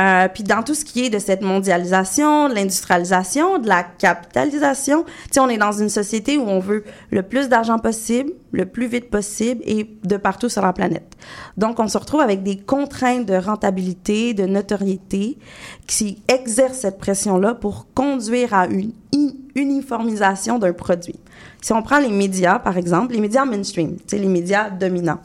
Euh, 0.00 0.28
puis 0.32 0.44
dans 0.44 0.62
tout 0.62 0.74
ce 0.74 0.84
qui 0.84 1.06
est 1.06 1.10
de 1.10 1.18
cette 1.18 1.42
mondialisation, 1.42 2.48
de 2.48 2.54
l'industrialisation, 2.54 3.58
de 3.58 3.66
la 3.66 3.82
capitalisation, 3.82 5.04
tu 5.32 5.40
on 5.40 5.48
est 5.48 5.58
dans 5.58 5.72
une 5.72 5.88
société 5.88 6.38
où 6.38 6.42
on 6.42 6.60
veut 6.60 6.84
le 7.10 7.22
plus 7.22 7.48
d'argent 7.48 7.78
possible, 7.78 8.32
le 8.52 8.66
plus 8.66 8.86
vite 8.86 9.10
possible 9.10 9.60
et 9.64 9.90
de 10.04 10.16
partout 10.16 10.48
sur 10.48 10.62
la 10.62 10.72
planète. 10.72 11.16
Donc, 11.56 11.80
on 11.80 11.88
se 11.88 11.98
retrouve 11.98 12.20
avec 12.20 12.44
des 12.44 12.58
contraintes 12.58 13.26
de 13.26 13.34
rentabilité, 13.34 14.34
de 14.34 14.46
notoriété 14.46 15.38
qui 15.88 16.22
exercent 16.28 16.78
cette 16.78 16.98
pression-là 16.98 17.54
pour 17.54 17.86
conduire 17.94 18.54
à 18.54 18.66
une 18.66 18.92
uniformisation 19.56 20.58
d'un 20.60 20.72
produit. 20.72 21.18
Si 21.60 21.72
on 21.72 21.82
prend 21.82 21.98
les 21.98 22.10
médias, 22.10 22.60
par 22.60 22.76
exemple, 22.76 23.14
les 23.14 23.20
médias 23.20 23.44
mainstream, 23.44 23.96
les 24.12 24.26
médias 24.26 24.70
dominants. 24.70 25.20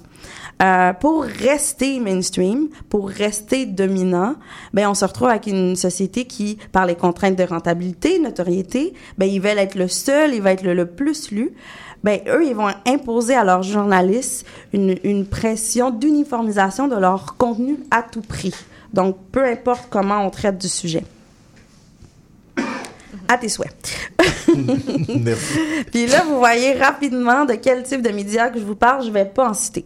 Euh, 0.62 0.94
pour 0.94 1.24
rester 1.24 2.00
mainstream, 2.00 2.70
pour 2.90 3.10
rester 3.10 3.66
dominant, 3.66 4.36
ben 4.74 4.88
on 4.88 4.94
se 4.94 5.04
retrouve 5.04 5.30
avec 5.30 5.48
une 5.48 5.76
société 5.76 6.26
qui, 6.26 6.58
par 6.72 6.86
les 6.86 6.96
contraintes 6.96 7.36
de 7.36 7.44
rentabilité, 7.44 8.20
notoriété, 8.20 8.94
ben 9.18 9.26
ils 9.26 9.42
veulent 9.42 9.58
être 9.58 9.76
le 9.76 9.88
seul, 9.88 10.34
ils 10.34 10.42
veulent 10.42 10.54
être 10.54 10.64
le, 10.64 10.74
le 10.74 10.86
plus 10.86 11.32
lu. 11.32 11.54
Ben 12.04 12.20
eux, 12.28 12.46
ils 12.46 12.56
vont 12.56 12.70
imposer 12.86 13.34
à 13.34 13.44
leurs 13.44 13.64
journalistes 13.64 14.46
une, 14.74 14.98
une 15.04 15.26
pression 15.26 15.90
d'uniformisation 15.90 16.88
de 16.88 16.98
leur 16.98 17.36
contenu 17.38 17.80
à 17.92 18.04
tout 18.04 18.22
prix. 18.22 18.54
Donc, 18.94 19.18
peu 19.32 19.44
importe 19.44 19.88
comment 19.90 20.26
on 20.26 20.30
traite 20.30 20.58
du 20.58 20.68
sujet. 20.70 21.04
À 23.28 23.38
tes 23.38 23.50
souhaits. 23.50 23.74
Merci. 25.20 25.60
Puis 25.92 26.08
là, 26.08 26.24
vous 26.26 26.38
voyez 26.38 26.74
rapidement 26.74 27.46
de 27.46 27.54
quel 27.54 27.84
type 27.84 28.02
de 28.02 28.10
médias 28.10 28.50
que 28.50 28.60
je 28.60 28.66
vous 28.66 28.76
parle. 28.76 29.04
Je 29.06 29.12
vais 29.12 29.26
pas 29.26 29.50
en 29.50 29.54
citer. 29.54 29.86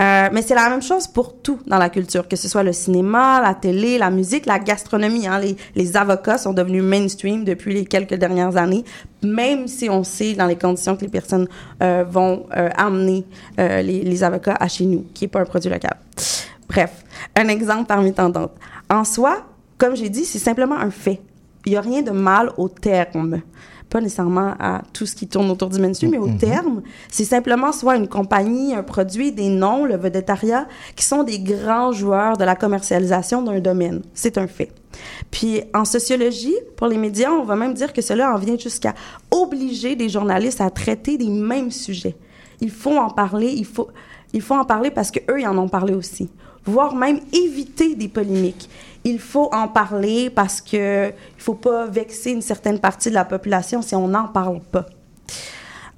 Euh, 0.00 0.28
mais 0.32 0.42
c'est 0.42 0.54
la 0.54 0.68
même 0.68 0.82
chose 0.82 1.06
pour 1.06 1.40
tout 1.40 1.58
dans 1.66 1.78
la 1.78 1.90
culture, 1.90 2.26
que 2.26 2.36
ce 2.36 2.48
soit 2.48 2.62
le 2.62 2.72
cinéma, 2.72 3.40
la 3.40 3.54
télé, 3.54 3.98
la 3.98 4.10
musique, 4.10 4.46
la 4.46 4.58
gastronomie. 4.58 5.26
Hein. 5.26 5.40
Les, 5.74 5.96
avocats 5.96 6.38
sont 6.38 6.52
devenus 6.52 6.82
mainstream 6.82 7.44
depuis 7.44 7.74
les 7.74 7.84
quelques 7.84 8.14
dernières 8.14 8.56
années, 8.56 8.84
même 9.22 9.68
si 9.68 9.90
on 9.90 10.04
sait 10.04 10.34
dans 10.34 10.46
les 10.46 10.56
conditions 10.56 10.96
que 10.96 11.02
les 11.02 11.10
personnes 11.10 11.46
euh, 11.82 12.04
vont 12.08 12.46
euh, 12.56 12.70
amener 12.76 13.24
les, 13.58 14.02
les 14.02 14.24
avocats 14.24 14.56
à 14.58 14.68
chez 14.68 14.86
nous, 14.86 15.04
qui 15.12 15.26
est 15.26 15.28
pas 15.28 15.40
un 15.40 15.44
produit 15.44 15.70
local. 15.70 15.96
Bref, 16.68 17.04
un 17.36 17.48
exemple 17.48 17.86
parmi 17.86 18.12
tant 18.14 18.30
d'autres. 18.30 18.54
En 18.88 19.04
soi, 19.04 19.44
comme 19.76 19.96
j'ai 19.96 20.08
dit, 20.08 20.24
c'est 20.24 20.38
simplement 20.38 20.76
un 20.76 20.90
fait. 20.90 21.20
Il 21.66 21.72
n'y 21.72 21.76
a 21.76 21.80
rien 21.80 22.02
de 22.02 22.10
mal 22.10 22.50
au 22.56 22.68
terme. 22.68 23.42
Pas 23.92 24.00
nécessairement 24.00 24.54
à 24.58 24.80
tout 24.94 25.04
ce 25.04 25.14
qui 25.14 25.28
tourne 25.28 25.50
autour 25.50 25.68
du 25.68 25.78
mainstream, 25.78 26.12
mais 26.12 26.18
au 26.18 26.30
terme, 26.30 26.80
c'est 27.10 27.26
simplement 27.26 27.72
soit 27.72 27.96
une 27.96 28.08
compagnie, 28.08 28.74
un 28.74 28.82
produit, 28.82 29.32
des 29.32 29.50
noms, 29.50 29.84
le 29.84 29.98
vedettariat, 29.98 30.66
qui 30.96 31.04
sont 31.04 31.24
des 31.24 31.38
grands 31.38 31.92
joueurs 31.92 32.38
de 32.38 32.44
la 32.44 32.56
commercialisation 32.56 33.42
d'un 33.42 33.60
domaine. 33.60 34.00
C'est 34.14 34.38
un 34.38 34.46
fait. 34.46 34.72
Puis 35.30 35.60
en 35.74 35.84
sociologie, 35.84 36.54
pour 36.74 36.86
les 36.86 36.96
médias, 36.96 37.32
on 37.32 37.44
va 37.44 37.54
même 37.54 37.74
dire 37.74 37.92
que 37.92 38.00
cela 38.00 38.32
en 38.32 38.38
vient 38.38 38.56
jusqu'à 38.56 38.94
obliger 39.30 39.94
des 39.94 40.08
journalistes 40.08 40.62
à 40.62 40.70
traiter 40.70 41.18
des 41.18 41.28
mêmes 41.28 41.70
sujets. 41.70 42.16
Il 42.62 42.70
faut 42.70 42.96
en 42.96 43.10
parler, 43.10 43.52
il 43.54 43.66
faut, 43.66 43.88
il 44.32 44.40
faut 44.40 44.54
en 44.54 44.64
parler 44.64 44.90
parce 44.90 45.10
que 45.10 45.20
eux, 45.30 45.38
ils 45.38 45.46
en 45.46 45.58
ont 45.58 45.68
parlé 45.68 45.92
aussi. 45.92 46.30
Voire 46.64 46.94
même 46.94 47.20
éviter 47.34 47.94
des 47.94 48.08
polémiques. 48.08 48.70
Il 49.04 49.18
faut 49.18 49.48
en 49.52 49.66
parler 49.68 50.30
parce 50.30 50.60
que 50.60 51.08
il 51.08 51.42
faut 51.42 51.54
pas 51.54 51.86
vexer 51.86 52.30
une 52.30 52.42
certaine 52.42 52.78
partie 52.78 53.08
de 53.10 53.14
la 53.14 53.24
population 53.24 53.82
si 53.82 53.94
on 53.96 54.06
n'en 54.08 54.28
parle 54.28 54.60
pas. 54.60 54.86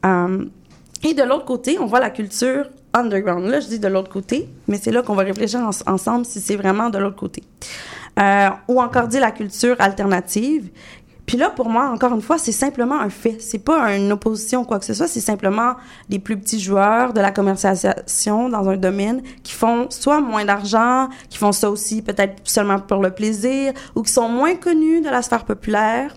Euh, 0.07 0.44
et 1.02 1.14
de 1.14 1.22
l'autre 1.22 1.44
côté, 1.44 1.78
on 1.78 1.86
voit 1.86 2.00
la 2.00 2.11
culture 2.11 2.66
underground. 2.94 3.46
Là, 3.46 3.61
je 3.61 3.66
dis 3.66 3.78
de 3.78 3.88
l'autre 3.88 4.11
côté, 4.11 4.48
mais 4.68 4.78
c'est 4.78 4.90
là 4.90 5.02
qu'on 5.02 5.14
va 5.14 5.22
réfléchir 5.24 5.61
en- 5.61 5.92
ensemble 5.92 6.24
si 6.24 6.40
c'est 6.40 6.57
vraiment 6.57 6.88
de 6.90 6.98
l'autre 6.98 7.16
côté. 7.16 7.42
Euh, 8.18 8.48
ou 8.68 8.80
encore 8.80 9.09
dit 9.09 9.18
la 9.18 9.32
culture 9.32 9.76
alternative. 9.80 10.70
Puis 11.27 11.39
là, 11.39 11.51
pour 11.51 11.68
moi, 11.68 11.89
encore 11.91 12.12
une 12.12 12.20
fois, 12.20 12.37
c'est 12.39 12.53
simplement 12.53 13.01
un 13.01 13.09
fait. 13.09 13.37
C'est 13.41 13.59
pas 13.59 13.95
une 13.97 14.12
opposition 14.12 14.61
ou 14.61 14.64
quoi 14.64 14.79
que 14.79 14.85
ce 14.85 14.93
soit. 14.93 15.09
C'est 15.09 15.20
simplement 15.20 15.75
des 16.09 16.18
plus 16.18 16.37
petits 16.37 16.61
joueurs 16.61 17.12
de 17.14 17.20
la 17.20 17.31
commercialisation 17.31 18.49
dans 18.51 18.68
un 18.68 18.77
domaine 18.77 19.22
qui 19.43 19.53
font 19.53 19.89
soit 19.91 20.20
moins 20.20 20.45
d'argent, 20.45 21.09
qui 21.31 21.39
font 21.39 21.53
ça 21.53 21.70
aussi 21.70 22.03
peut-être 22.03 22.35
seulement 22.45 22.79
pour 22.79 23.03
le 23.03 23.11
plaisir, 23.11 23.72
ou 23.95 24.03
qui 24.03 24.12
sont 24.12 24.29
moins 24.29 24.55
connus 24.55 25.01
de 25.01 25.09
la 25.09 25.22
sphère 25.22 25.45
populaire. 25.45 26.14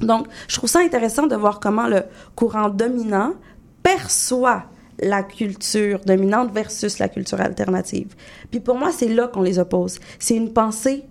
Donc, 0.00 0.28
je 0.48 0.56
trouve 0.56 0.70
ça 0.70 0.78
intéressant 0.80 1.26
de 1.26 1.36
voir 1.36 1.58
comment 1.60 1.88
le 1.88 2.04
courant 2.36 2.68
dominant 2.68 3.34
perçoit 3.82 4.64
la 5.02 5.22
culture 5.22 6.00
dominante 6.04 6.52
versus 6.52 6.98
la 6.98 7.08
culture 7.08 7.40
alternative. 7.40 8.14
Puis 8.50 8.60
pour 8.60 8.76
moi, 8.76 8.90
c'est 8.92 9.08
là 9.08 9.28
qu'on 9.28 9.42
les 9.42 9.58
oppose. 9.58 9.98
C'est 10.18 10.36
une 10.36 10.52
pensée 10.52 11.04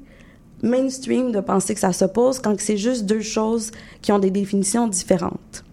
mainstream 0.64 1.32
de 1.32 1.39
penser 1.39 1.74
que 1.74 1.80
ça 1.80 1.93
s'oppose 1.93 2.39
quand 2.39 2.60
c'est 2.60 2.78
juste 2.78 3.05
deux 3.05 3.22
choses 3.22 3.72
qui 4.01 4.12
ont 4.12 4.20
des 4.20 4.32
définitions 4.32 4.88
différentes. 4.88 5.64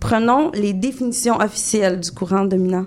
Prenons 0.00 0.50
les 0.52 0.72
définitions 0.72 1.36
officielles 1.38 2.00
du 2.00 2.10
courant 2.10 2.44
dominant. 2.44 2.86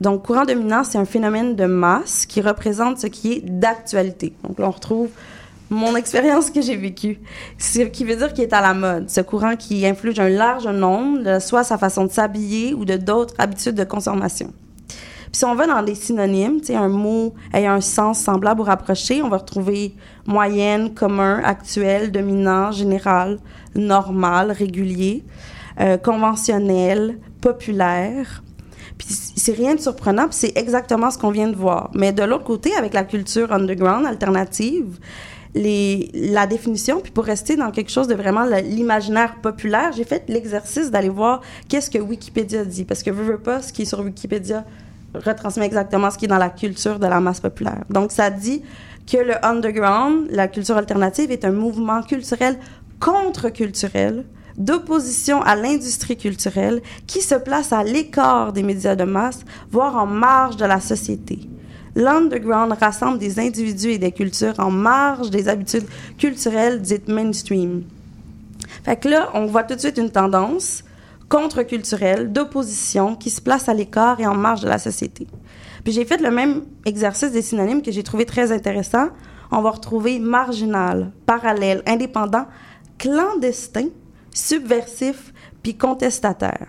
Donc, 0.00 0.24
courant 0.24 0.44
dominant, 0.44 0.84
c'est 0.84 0.98
un 0.98 1.04
phénomène 1.04 1.56
de 1.56 1.66
masse 1.66 2.24
qui 2.24 2.40
représente 2.40 2.98
ce 2.98 3.06
qui 3.06 3.32
est 3.32 3.40
d'actualité. 3.40 4.32
Donc, 4.44 4.58
là, 4.58 4.68
on 4.68 4.70
retrouve 4.70 5.08
mon 5.68 5.94
expérience 5.94 6.50
que 6.50 6.62
j'ai 6.62 6.76
vécue. 6.76 7.18
Ce 7.58 7.80
qui 7.80 8.04
veut 8.04 8.16
dire 8.16 8.32
qu'il 8.32 8.44
est 8.44 8.52
à 8.52 8.60
la 8.60 8.74
mode. 8.74 9.10
Ce 9.10 9.20
courant 9.20 9.56
qui 9.56 9.86
influe 9.86 10.14
un 10.18 10.28
large 10.28 10.66
nombre, 10.66 11.40
soit 11.40 11.64
sa 11.64 11.78
façon 11.78 12.04
de 12.04 12.10
s'habiller 12.10 12.74
ou 12.74 12.84
de 12.84 12.96
d'autres 12.96 13.34
habitudes 13.38 13.76
de 13.76 13.84
consommation. 13.84 14.52
Puis 15.30 15.38
si 15.38 15.44
on 15.44 15.54
va 15.54 15.66
dans 15.66 15.82
des 15.82 15.94
synonymes, 15.94 16.60
tu 16.60 16.74
un 16.74 16.88
mot 16.88 17.34
ayant 17.52 17.74
un 17.74 17.80
sens 17.80 18.18
semblable 18.18 18.62
ou 18.62 18.64
rapproché, 18.64 19.22
on 19.22 19.28
va 19.28 19.38
retrouver 19.38 19.94
moyenne, 20.26 20.92
commun, 20.92 21.40
actuel, 21.44 22.10
dominant, 22.10 22.72
général, 22.72 23.38
normal, 23.76 24.50
régulier, 24.50 25.24
euh, 25.80 25.98
conventionnel, 25.98 27.18
populaire. 27.40 28.42
Puis 28.98 29.06
c'est 29.08 29.52
rien 29.52 29.76
de 29.76 29.80
surprenant, 29.80 30.26
puis 30.26 30.36
c'est 30.36 30.58
exactement 30.58 31.10
ce 31.12 31.18
qu'on 31.18 31.30
vient 31.30 31.48
de 31.48 31.56
voir. 31.56 31.90
Mais 31.94 32.12
de 32.12 32.24
l'autre 32.24 32.44
côté, 32.44 32.74
avec 32.74 32.92
la 32.92 33.04
culture 33.04 33.52
underground 33.52 34.06
alternative, 34.06 34.98
la 35.54 36.46
définition, 36.46 37.00
puis 37.00 37.12
pour 37.12 37.24
rester 37.24 37.56
dans 37.56 37.70
quelque 37.70 37.90
chose 37.90 38.08
de 38.08 38.14
vraiment 38.14 38.44
l'imaginaire 38.44 39.36
populaire, 39.40 39.92
j'ai 39.92 40.04
fait 40.04 40.24
l'exercice 40.28 40.90
d'aller 40.90 41.08
voir 41.08 41.40
qu'est-ce 41.68 41.90
que 41.90 41.98
Wikipédia 41.98 42.64
dit. 42.64 42.84
Parce 42.84 43.02
que, 43.02 43.10
veux, 43.10 43.24
veux 43.24 43.38
pas, 43.38 43.62
ce 43.62 43.72
qui 43.72 43.82
est 43.82 43.86
sur 43.86 44.00
Wikipédia 44.00 44.64
retransmet 45.14 45.66
exactement 45.66 46.10
ce 46.10 46.18
qui 46.18 46.26
est 46.26 46.28
dans 46.28 46.38
la 46.38 46.50
culture 46.50 46.98
de 46.98 47.06
la 47.06 47.20
masse 47.20 47.40
populaire. 47.40 47.84
Donc, 47.90 48.12
ça 48.12 48.30
dit 48.30 48.62
que 49.10 49.16
le 49.16 49.44
underground, 49.44 50.28
la 50.30 50.48
culture 50.48 50.76
alternative, 50.76 51.30
est 51.30 51.44
un 51.44 51.52
mouvement 51.52 52.02
culturel 52.02 52.58
contre-culturel 53.00 54.24
d'opposition 54.56 55.42
à 55.42 55.56
l'industrie 55.56 56.16
culturelle 56.16 56.82
qui 57.06 57.22
se 57.22 57.34
place 57.34 57.72
à 57.72 57.82
l'écart 57.82 58.52
des 58.52 58.62
médias 58.62 58.94
de 58.94 59.04
masse, 59.04 59.40
voire 59.70 59.96
en 59.96 60.06
marge 60.06 60.56
de 60.56 60.66
la 60.66 60.80
société. 60.80 61.48
L'underground 61.96 62.76
rassemble 62.78 63.18
des 63.18 63.40
individus 63.40 63.92
et 63.92 63.98
des 63.98 64.12
cultures 64.12 64.54
en 64.58 64.70
marge 64.70 65.30
des 65.30 65.48
habitudes 65.48 65.86
culturelles 66.18 66.80
dites 66.80 67.08
mainstream. 67.08 67.82
Fait 68.84 68.96
que 68.96 69.08
là, 69.08 69.30
on 69.34 69.46
voit 69.46 69.64
tout 69.64 69.74
de 69.74 69.80
suite 69.80 69.98
une 69.98 70.10
tendance 70.10 70.84
contre-culturelle, 71.30 72.32
d'opposition, 72.32 73.14
qui 73.14 73.30
se 73.30 73.40
place 73.40 73.70
à 73.70 73.74
l'écart 73.74 74.20
et 74.20 74.26
en 74.26 74.34
marge 74.34 74.60
de 74.60 74.68
la 74.68 74.78
société. 74.78 75.26
Puis 75.84 75.94
j'ai 75.94 76.04
fait 76.04 76.20
le 76.20 76.30
même 76.30 76.64
exercice 76.84 77.30
des 77.30 77.40
synonymes 77.40 77.80
que 77.80 77.92
j'ai 77.92 78.02
trouvé 78.02 78.26
très 78.26 78.52
intéressant. 78.52 79.08
On 79.50 79.62
va 79.62 79.70
retrouver 79.70 80.18
marginal, 80.18 81.12
parallèle, 81.24 81.82
indépendant, 81.86 82.46
clandestin, 82.98 83.86
subversif, 84.34 85.32
puis 85.62 85.76
contestataire. 85.76 86.66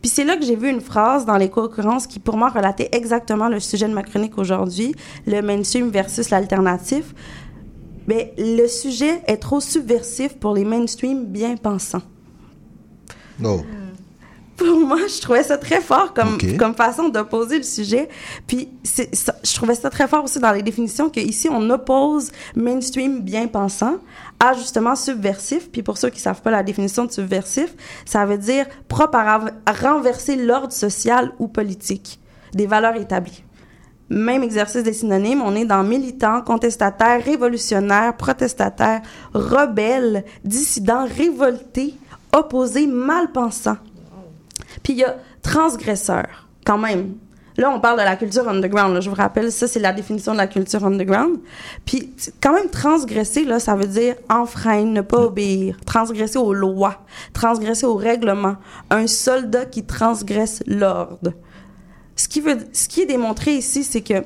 Puis 0.00 0.10
c'est 0.10 0.24
là 0.24 0.36
que 0.36 0.44
j'ai 0.44 0.56
vu 0.56 0.68
une 0.68 0.80
phrase 0.80 1.24
dans 1.26 1.36
les 1.36 1.50
co-occurrences 1.50 2.06
qui, 2.06 2.20
pour 2.20 2.36
moi, 2.36 2.48
relatait 2.48 2.88
exactement 2.92 3.48
le 3.48 3.60
sujet 3.60 3.88
de 3.88 3.94
ma 3.94 4.02
chronique 4.02 4.38
aujourd'hui, 4.38 4.94
le 5.26 5.40
mainstream 5.40 5.90
versus 5.90 6.30
l'alternatif. 6.30 7.14
Mais 8.06 8.34
le 8.38 8.66
sujet 8.66 9.22
est 9.26 9.38
trop 9.38 9.60
subversif 9.60 10.38
pour 10.38 10.54
les 10.54 10.64
mainstream 10.64 11.26
bien 11.26 11.56
pensants. 11.56 12.02
Oh. 13.42 13.62
Pour 14.56 14.78
moi, 14.78 14.98
je 15.08 15.20
trouvais 15.20 15.42
ça 15.42 15.58
très 15.58 15.80
fort 15.80 16.14
comme, 16.14 16.34
Ok. 16.34 16.56
comme 16.56 16.76
façon 16.76 17.08
d'opposer 17.08 17.56
le 17.56 17.64
sujet. 17.64 18.08
Puis 18.46 18.68
ça- 18.84 19.34
je 19.42 19.52
trouvais 19.54 19.74
ça 19.74 19.90
très 19.90 20.06
fort 20.06 20.22
aussi 20.22 20.38
dans 20.38 20.52
les 20.52 20.62
définitions 20.62 21.10
qu'ici, 21.10 21.48
on 21.50 21.68
oppose 21.70 22.30
mainstream 22.54 23.20
bien 23.20 23.48
pensant 23.48 23.96
à 24.38 24.52
justement 24.52 24.94
subversif. 24.94 25.70
Puis 25.72 25.82
pour 25.82 25.98
ceux 25.98 26.10
qui 26.10 26.20
savent 26.20 26.40
pas 26.40 26.52
la 26.52 26.62
définition 26.62 27.04
de 27.04 27.10
subversif, 27.10 27.74
ça 28.06 28.24
veut 28.26 28.38
dire 28.38 28.66
propre 28.86 29.16
à 29.18 29.40
à 29.66 29.72
renverser 29.72 30.36
l'ordre 30.36 30.72
social 30.72 31.32
ou 31.40 31.48
politique 31.48 32.20
des 32.52 32.66
valeurs 32.68 32.94
établies. 32.94 33.42
Même 34.10 34.44
exercice 34.44 34.84
des 34.84 34.92
synonymes, 34.92 35.42
on 35.42 35.56
est 35.56 35.64
dans 35.64 35.82
militant, 35.82 36.42
contestataire, 36.42 37.24
révolutionnaire, 37.24 38.16
protestataire, 38.16 39.00
rebelle, 39.32 40.24
dissident, 40.44 41.06
révolté, 41.06 41.94
opposé, 42.34 42.86
mal-pensant. 42.86 43.76
Puis 44.82 44.94
il 44.94 44.98
y 44.98 45.04
a 45.04 45.16
transgresseur, 45.42 46.48
quand 46.64 46.78
même. 46.78 47.14
Là, 47.56 47.70
on 47.70 47.78
parle 47.78 48.00
de 48.00 48.04
la 48.04 48.16
culture 48.16 48.48
underground. 48.48 49.00
Je 49.00 49.08
vous 49.08 49.14
rappelle, 49.14 49.52
ça, 49.52 49.68
c'est 49.68 49.78
la 49.78 49.92
définition 49.92 50.32
de 50.32 50.38
la 50.38 50.48
culture 50.48 50.84
underground. 50.84 51.38
Puis, 51.84 52.12
quand 52.42 52.52
même, 52.52 52.68
transgresser, 52.68 53.44
là, 53.44 53.60
ça 53.60 53.76
veut 53.76 53.86
dire 53.86 54.16
enfreindre, 54.28 54.90
ne 54.90 55.02
pas 55.02 55.20
obéir, 55.20 55.76
transgresser 55.86 56.38
aux 56.38 56.52
lois, 56.52 57.04
transgresser 57.32 57.86
aux 57.86 57.94
règlements. 57.94 58.56
Un 58.90 59.06
soldat 59.06 59.66
qui 59.66 59.84
transgresse 59.84 60.64
l'ordre. 60.66 61.32
Ce 62.16 62.26
qui, 62.26 62.40
veut, 62.40 62.58
ce 62.72 62.88
qui 62.88 63.02
est 63.02 63.06
démontré 63.06 63.52
ici, 63.52 63.84
c'est 63.84 64.02
que, 64.02 64.24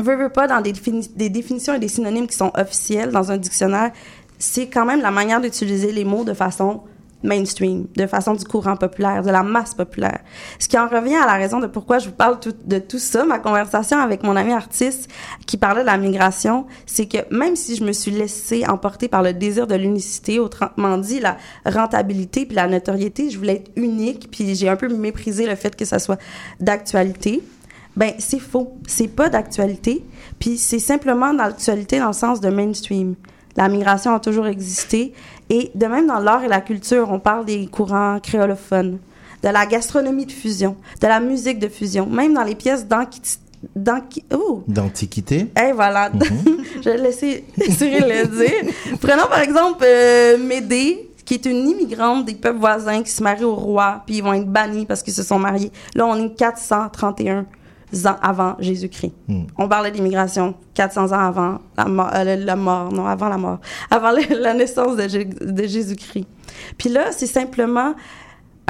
veux, 0.00 0.16
veux 0.16 0.28
pas, 0.28 0.46
dans 0.46 0.60
des, 0.60 0.72
des 1.16 1.30
définitions 1.30 1.74
et 1.74 1.80
des 1.80 1.88
synonymes 1.88 2.28
qui 2.28 2.36
sont 2.36 2.52
officiels 2.54 3.10
dans 3.10 3.32
un 3.32 3.38
dictionnaire, 3.38 3.90
c'est 4.38 4.68
quand 4.68 4.84
même 4.84 5.00
la 5.00 5.10
manière 5.10 5.40
d'utiliser 5.40 5.90
les 5.90 6.04
mots 6.04 6.22
de 6.22 6.34
façon 6.34 6.82
mainstream, 7.26 7.86
de 7.96 8.06
façon 8.06 8.34
du 8.34 8.44
courant 8.44 8.76
populaire, 8.76 9.22
de 9.22 9.30
la 9.30 9.42
masse 9.42 9.74
populaire. 9.74 10.20
Ce 10.58 10.68
qui 10.68 10.78
en 10.78 10.88
revient 10.88 11.16
à 11.16 11.26
la 11.26 11.34
raison 11.34 11.60
de 11.60 11.66
pourquoi 11.66 11.98
je 11.98 12.08
vous 12.08 12.14
parle 12.14 12.38
de 12.64 12.78
tout 12.78 12.98
ça, 12.98 13.24
ma 13.24 13.38
conversation 13.38 13.98
avec 13.98 14.22
mon 14.22 14.36
ami 14.36 14.52
artiste 14.52 15.10
qui 15.46 15.56
parlait 15.56 15.82
de 15.82 15.86
la 15.86 15.98
migration, 15.98 16.66
c'est 16.86 17.06
que 17.06 17.18
même 17.34 17.56
si 17.56 17.76
je 17.76 17.84
me 17.84 17.92
suis 17.92 18.10
laissée 18.10 18.64
emporter 18.66 19.08
par 19.08 19.22
le 19.22 19.32
désir 19.32 19.66
de 19.66 19.74
l'unicité, 19.74 20.38
autrement 20.38 20.98
dit 20.98 21.20
la 21.20 21.36
rentabilité 21.64 22.46
puis 22.46 22.56
la 22.56 22.68
notoriété, 22.68 23.30
je 23.30 23.38
voulais 23.38 23.56
être 23.56 23.70
unique, 23.76 24.30
puis 24.30 24.54
j'ai 24.54 24.68
un 24.68 24.76
peu 24.76 24.88
méprisé 24.88 25.46
le 25.46 25.56
fait 25.56 25.74
que 25.74 25.84
ça 25.84 25.98
soit 25.98 26.18
d'actualité. 26.60 27.42
Ben 27.96 28.12
c'est 28.18 28.38
faux, 28.38 28.76
c'est 28.86 29.08
pas 29.08 29.30
d'actualité, 29.30 30.04
puis 30.38 30.58
c'est 30.58 30.78
simplement 30.78 31.32
d'actualité 31.32 31.98
dans 31.98 32.08
le 32.08 32.12
sens 32.12 32.40
de 32.42 32.50
mainstream. 32.50 33.14
La 33.56 33.70
migration 33.70 34.14
a 34.14 34.20
toujours 34.20 34.46
existé 34.46 35.14
et 35.50 35.70
de 35.74 35.86
même 35.86 36.06
dans 36.06 36.18
l'art 36.18 36.44
et 36.44 36.48
la 36.48 36.60
culture, 36.60 37.10
on 37.10 37.18
parle 37.18 37.44
des 37.44 37.66
courants 37.66 38.18
créolophones, 38.20 38.98
de 39.42 39.48
la 39.48 39.66
gastronomie 39.66 40.26
de 40.26 40.32
fusion, 40.32 40.76
de 41.00 41.06
la 41.06 41.20
musique 41.20 41.58
de 41.58 41.68
fusion, 41.68 42.06
même 42.06 42.34
dans 42.34 42.42
les 42.42 42.54
pièces 42.54 42.86
oh, 44.34 44.62
D'antiquité. 44.66 45.48
Et 45.56 45.72
voilà, 45.72 46.10
je 46.84 46.90
vais 46.90 46.98
laisser 46.98 47.44
Cyril 47.70 48.06
le 48.08 48.26
dire. 48.26 48.72
Prenons 49.00 49.26
par 49.28 49.40
exemple 49.40 49.84
euh, 49.86 50.38
Médée, 50.38 51.10
qui 51.24 51.34
est 51.34 51.46
une 51.46 51.68
immigrante 51.68 52.24
des 52.24 52.34
peuples 52.34 52.58
voisins 52.58 53.02
qui 53.02 53.10
se 53.10 53.22
marie 53.22 53.44
au 53.44 53.54
roi, 53.54 54.02
puis 54.06 54.16
ils 54.16 54.22
vont 54.22 54.32
être 54.32 54.50
bannis 54.50 54.86
parce 54.86 55.02
qu'ils 55.02 55.14
se 55.14 55.22
sont 55.22 55.38
mariés. 55.38 55.72
Là, 55.94 56.06
on 56.06 56.16
est 56.16 56.34
431 56.34 57.46
ans 58.06 58.16
avant 58.22 58.56
Jésus-Christ. 58.58 59.12
On 59.58 59.68
parlait 59.68 59.90
d'immigration 59.90 60.54
400 60.74 61.12
ans 61.12 61.18
avant 61.18 61.58
la 61.76 61.84
mort, 61.86 62.10
euh, 62.14 62.36
la 62.36 62.56
mort, 62.56 62.92
non, 62.92 63.06
avant 63.06 63.28
la 63.28 63.36
mort, 63.38 63.58
avant 63.90 64.10
la, 64.10 64.20
la 64.36 64.54
naissance 64.54 64.96
de, 64.96 65.08
Jé- 65.08 65.24
de 65.24 65.62
Jésus-Christ. 65.66 66.26
Puis 66.78 66.88
là, 66.88 67.12
c'est 67.12 67.26
simplement... 67.26 67.94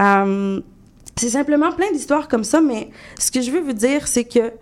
euh, 0.01 0.61
c'est 1.19 1.31
simplement 1.31 1.73
plein 1.73 1.91
d'histoires 1.93 2.29
comme 2.29 2.45
ça, 2.45 2.61
mais 2.61 2.91
ce 3.19 3.31
que 3.31 3.41
je 3.41 3.51
veux 3.51 3.61
vous 3.63 3.73
dire, 3.73 4.07
c'est 4.07 4.25
que 4.25 4.53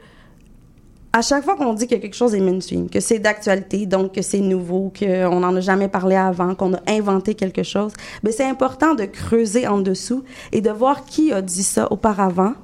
à 1.12 1.20
chaque 1.22 1.44
fois 1.44 1.56
qu'on 1.56 1.74
dit 1.74 1.86
que 1.86 1.94
quelque 1.96 2.14
chose 2.16 2.34
est 2.34 2.40
mainstream, 2.40 2.88
que 2.88 2.98
c'est 3.00 3.18
d'actualité, 3.20 3.86
donc 3.86 4.12
que 4.14 4.22
c'est 4.22 4.40
nouveau, 4.40 4.92
qu'on 4.98 5.40
n'en 5.40 5.54
a 5.56 5.60
jamais 5.60 5.86
parlé 5.88 6.16
avant, 6.16 6.54
qu'on 6.56 6.74
a 6.74 6.80
inventé 6.88 7.34
quelque 7.34 7.62
chose, 7.62 7.92
ben 8.22 8.32
c'est 8.36 8.44
important 8.48 8.94
de 8.94 9.04
creuser 9.04 9.66
en 9.68 9.78
dessous 9.78 10.24
et 10.52 10.60
de 10.60 10.70
voir 10.70 11.04
qui 11.04 11.32
a 11.32 11.40
dit 11.42 11.62
ça 11.62 11.90
auparavant 11.92 12.54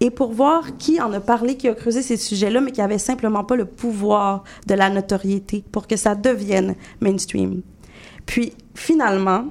et 0.00 0.10
pour 0.10 0.32
voir 0.32 0.76
qui 0.76 1.00
en 1.00 1.12
a 1.12 1.20
parlé, 1.20 1.56
qui 1.56 1.68
a 1.68 1.74
creusé 1.74 2.02
ces 2.02 2.16
sujets-là, 2.16 2.60
mais 2.60 2.72
qui 2.72 2.80
avait 2.80 2.98
simplement 2.98 3.44
pas 3.44 3.56
le 3.56 3.64
pouvoir 3.64 4.44
de 4.66 4.74
la 4.74 4.90
notoriété 4.90 5.64
pour 5.72 5.86
que 5.86 5.96
ça 5.96 6.14
devienne 6.14 6.76
mainstream. 7.00 7.62
Puis 8.26 8.52
finalement, 8.74 9.46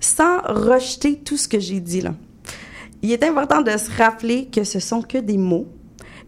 sans 0.00 0.38
rejeter 0.46 1.16
tout 1.16 1.36
ce 1.36 1.48
que 1.48 1.60
j'ai 1.60 1.80
dit 1.80 2.00
là, 2.00 2.14
il 3.02 3.12
est 3.12 3.24
important 3.24 3.60
de 3.60 3.70
se 3.70 3.90
rappeler 3.98 4.46
que 4.46 4.64
ce 4.64 4.80
sont 4.80 5.02
que 5.02 5.18
des 5.18 5.36
mots, 5.36 5.66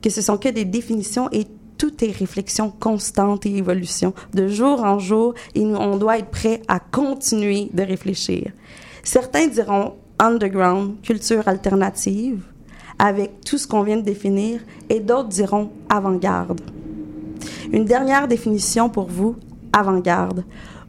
que 0.02 0.10
ce 0.10 0.20
sont 0.20 0.36
que 0.36 0.50
des 0.50 0.66
définitions 0.66 1.30
et 1.32 1.46
tout 1.78 2.04
est 2.04 2.10
réflexion 2.10 2.70
constante 2.70 3.46
et 3.46 3.56
évolution. 3.56 4.12
De 4.34 4.48
jour 4.48 4.82
en 4.84 4.98
jour, 4.98 5.34
et 5.54 5.64
nous, 5.64 5.76
on 5.76 5.96
doit 5.96 6.18
être 6.18 6.30
prêt 6.30 6.62
à 6.68 6.80
continuer 6.80 7.68
de 7.72 7.82
réfléchir. 7.82 8.52
Certains 9.02 9.46
diront 9.46 9.94
underground, 10.18 11.00
culture 11.02 11.46
alternative, 11.48 12.42
avec 12.98 13.40
tout 13.44 13.58
ce 13.58 13.66
qu'on 13.66 13.82
vient 13.82 13.96
de 13.96 14.02
définir, 14.02 14.60
et 14.88 15.00
d'autres 15.00 15.28
diront 15.28 15.70
avant-garde. 15.88 16.60
Une 17.72 17.84
dernière 17.84 18.28
définition 18.28 18.88
pour 18.88 19.06
vous, 19.06 19.36
avant-garde. 19.72 20.44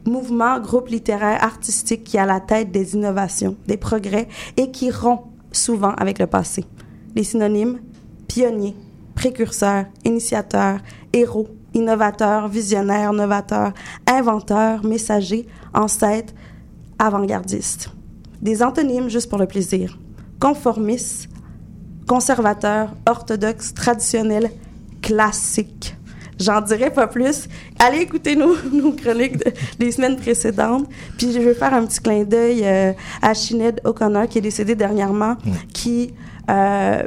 Mouvement, 0.06 0.58
groupe 0.60 0.88
littéraire, 0.88 1.42
artistique 1.42 2.04
qui 2.04 2.18
a 2.18 2.24
la 2.24 2.40
tête 2.40 2.70
des 2.70 2.94
innovations, 2.94 3.56
des 3.66 3.76
progrès 3.76 4.28
et 4.56 4.70
qui 4.70 4.90
rompt 4.90 5.24
souvent 5.52 5.92
avec 5.92 6.18
le 6.18 6.26
passé. 6.26 6.64
Les 7.14 7.24
synonymes 7.24 7.80
pionnier, 8.28 8.76
précurseur, 9.14 9.86
initiateur, 10.04 10.78
héros, 11.12 11.48
innovateur, 11.74 12.48
visionnaire, 12.48 13.12
novateur, 13.12 13.72
inventeur, 14.06 14.84
messager, 14.84 15.46
ancêtre, 15.74 16.32
avant-gardiste. 16.98 17.90
Des 18.40 18.62
antonymes 18.62 19.08
juste 19.08 19.28
pour 19.28 19.38
le 19.38 19.46
plaisir. 19.46 19.98
Conformiste, 20.40 21.28
conservateur, 22.08 22.88
orthodoxe, 23.06 23.72
traditionnel, 23.74 24.50
classique. 25.02 25.94
J'en 26.40 26.60
dirai 26.60 26.90
pas 26.92 27.06
plus. 27.08 27.48
Allez 27.80 27.98
écouter 27.98 28.34
nos, 28.36 28.54
nos 28.72 28.92
chroniques 28.92 29.38
de- 29.38 29.52
des 29.78 29.90
semaines 29.92 30.16
précédentes. 30.16 30.86
Puis 31.16 31.32
je 31.32 31.38
vais 31.40 31.54
faire 31.54 31.74
un 31.74 31.84
petit 31.84 32.00
clin 32.00 32.24
d'œil 32.24 32.62
euh, 32.64 32.92
à 33.22 33.34
Sinead 33.34 33.80
O'Connor, 33.84 34.26
qui 34.28 34.38
est 34.38 34.40
décédée 34.40 34.74
dernièrement, 34.76 35.36
qui, 35.72 36.14
euh, 36.48 37.02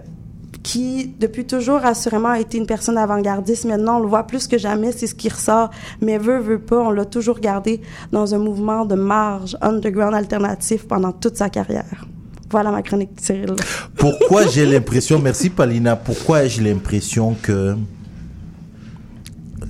qui, 0.64 1.16
depuis 1.18 1.46
toujours, 1.46 1.86
assurément, 1.86 2.30
a 2.30 2.40
été 2.40 2.58
une 2.58 2.66
personne 2.68 2.98
avant-gardiste. 2.98 3.66
Maintenant, 3.66 3.98
on 3.98 4.02
le 4.02 4.08
voit 4.08 4.24
plus 4.28 4.48
que 4.48 4.58
jamais, 4.58 4.92
c'est 4.92 5.08
ce 5.08 5.16
qui 5.16 5.30
ressort. 5.30 5.70
Mais 6.02 6.18
veut, 6.18 6.40
veut 6.40 6.60
pas, 6.60 6.80
on 6.80 6.92
l'a 6.92 7.06
toujours 7.06 7.40
gardé 7.40 7.82
dans 8.12 8.36
un 8.36 8.38
mouvement 8.38 8.84
de 8.86 8.96
marge 8.96 9.58
underground 9.62 10.14
alternatif 10.14 10.86
pendant 10.88 11.14
toute 11.14 11.38
sa 11.38 11.50
carrière. 11.50 12.06
Voilà 12.52 12.72
ma 12.72 12.82
chronique, 12.82 13.12
Cyril. 13.18 13.56
Pourquoi 13.96 14.48
j'ai 14.48 14.66
l'impression, 14.66 15.20
merci 15.20 15.50
Palina, 15.50 15.96
pourquoi 15.96 16.48
j'ai 16.48 16.62
l'impression 16.62 17.36
que 17.42 17.76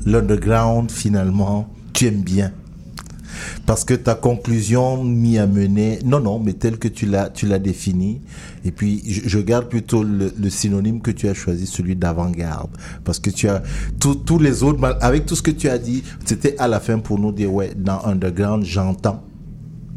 l'underground, 0.05 0.89
finalement, 0.89 1.67
tu 1.93 2.07
aimes 2.07 2.23
bien? 2.23 2.51
Parce 3.65 3.85
que 3.85 3.93
ta 3.93 4.15
conclusion 4.15 5.03
m'y 5.03 5.37
a 5.37 5.47
mené, 5.47 5.99
non, 6.03 6.19
non, 6.19 6.39
mais 6.39 6.53
tel 6.53 6.77
que 6.77 6.87
tu 6.87 7.05
l'as, 7.05 7.29
tu 7.29 7.45
l'as 7.45 7.59
défini. 7.59 8.21
Et 8.65 8.71
puis, 8.71 9.01
je, 9.05 9.39
garde 9.39 9.69
plutôt 9.69 10.03
le, 10.03 10.33
le 10.37 10.49
synonyme 10.49 11.01
que 11.01 11.11
tu 11.11 11.27
as 11.27 11.33
choisi, 11.33 11.65
celui 11.65 11.95
d'avant-garde. 11.95 12.71
Parce 13.03 13.19
que 13.19 13.29
tu 13.29 13.47
as, 13.47 13.61
tous 13.99 14.39
les 14.39 14.63
autres, 14.63 14.83
avec 15.01 15.25
tout 15.25 15.35
ce 15.35 15.41
que 15.41 15.51
tu 15.51 15.69
as 15.69 15.77
dit, 15.77 16.03
c'était 16.25 16.57
à 16.57 16.67
la 16.67 16.79
fin 16.79 16.99
pour 16.99 17.19
nous 17.19 17.31
dire, 17.31 17.53
ouais, 17.53 17.73
dans 17.75 18.03
Underground, 18.05 18.65
j'entends. 18.65 19.23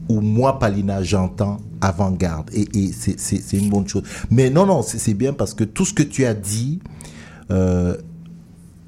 Ou 0.08 0.20
moi, 0.20 0.58
Palina, 0.58 1.02
j'entends 1.02 1.58
avant-garde. 1.80 2.50
Et, 2.52 2.66
et 2.78 2.92
c'est, 2.92 3.56
une 3.56 3.70
bonne 3.70 3.88
chose. 3.88 4.02
Mais 4.30 4.50
non, 4.50 4.66
non, 4.66 4.82
c'est, 4.82 5.14
bien 5.14 5.32
parce 5.32 5.54
que 5.54 5.64
tout 5.64 5.84
ce 5.84 5.94
que 5.94 6.02
tu 6.02 6.24
as 6.24 6.34
dit, 6.34 6.80
euh, 7.50 7.96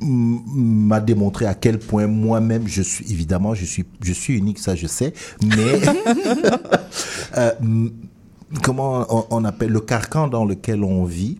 m'a 0.00 1.00
démontré 1.00 1.46
à 1.46 1.54
quel 1.54 1.78
point 1.78 2.06
moi-même 2.06 2.68
je 2.68 2.82
suis 2.82 3.10
évidemment 3.10 3.54
je 3.54 3.64
suis 3.64 3.86
je 4.02 4.12
suis 4.12 4.34
unique 4.36 4.58
ça 4.58 4.74
je 4.76 4.86
sais 4.86 5.14
mais 5.42 5.80
euh, 7.38 7.50
comment 8.62 9.06
on, 9.08 9.24
on 9.30 9.44
appelle 9.46 9.70
le 9.70 9.80
carcan 9.80 10.28
dans 10.28 10.44
lequel 10.44 10.84
on 10.84 11.04
vit 11.06 11.38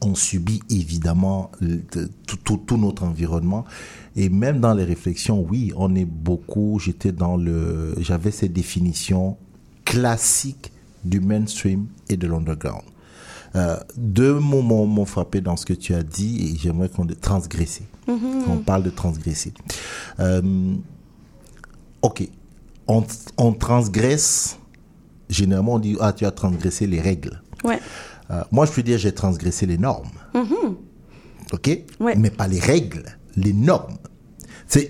on 0.00 0.14
subit 0.14 0.60
évidemment 0.68 1.50
le- 1.60 1.80
tout, 2.26 2.36
tout, 2.44 2.56
tout 2.56 2.76
notre 2.76 3.04
environnement 3.04 3.64
et 4.16 4.28
même 4.28 4.60
dans 4.60 4.74
les 4.74 4.84
réflexions 4.84 5.44
oui 5.48 5.72
on 5.76 5.94
est 5.94 6.04
beaucoup 6.04 6.78
j'étais 6.78 7.12
dans 7.12 7.36
le 7.36 7.94
j'avais 7.98 8.30
ces 8.30 8.48
définitions 8.48 9.36
classiques 9.84 10.72
du 11.04 11.20
mainstream 11.20 11.86
et 12.08 12.16
de 12.16 12.26
l'underground 12.26 12.82
euh, 13.56 13.76
deux 13.96 14.34
mots 14.34 14.62
m'ont 14.62 15.04
frappé 15.04 15.40
dans 15.40 15.56
ce 15.56 15.64
que 15.64 15.72
tu 15.72 15.94
as 15.94 16.02
dit 16.02 16.54
et 16.54 16.58
j'aimerais 16.58 16.88
qu'on 16.88 17.06
transgresser. 17.06 17.84
Mhm. 18.08 18.44
On 18.50 18.56
parle 18.56 18.82
de 18.82 18.90
transgresser. 18.90 19.52
Euh, 20.18 20.74
ok, 22.02 22.28
on, 22.88 23.04
on 23.38 23.52
transgresse. 23.52 24.58
Généralement, 25.28 25.74
on 25.74 25.78
dit 25.78 25.96
ah 26.00 26.12
tu 26.12 26.26
as 26.26 26.32
transgressé 26.32 26.86
les 26.86 27.00
règles. 27.00 27.40
Ouais. 27.62 27.78
Euh, 28.30 28.42
moi, 28.50 28.66
je 28.66 28.72
peux 28.72 28.82
dire 28.82 28.98
j'ai 28.98 29.12
transgressé 29.12 29.66
les 29.66 29.78
normes. 29.78 30.10
Mhm. 30.34 30.76
Ok, 31.52 31.78
mais 32.00 32.30
pas 32.30 32.48
les 32.48 32.58
règles, 32.58 33.04
les 33.36 33.52
normes. 33.52 33.96
C'est- 34.66 34.88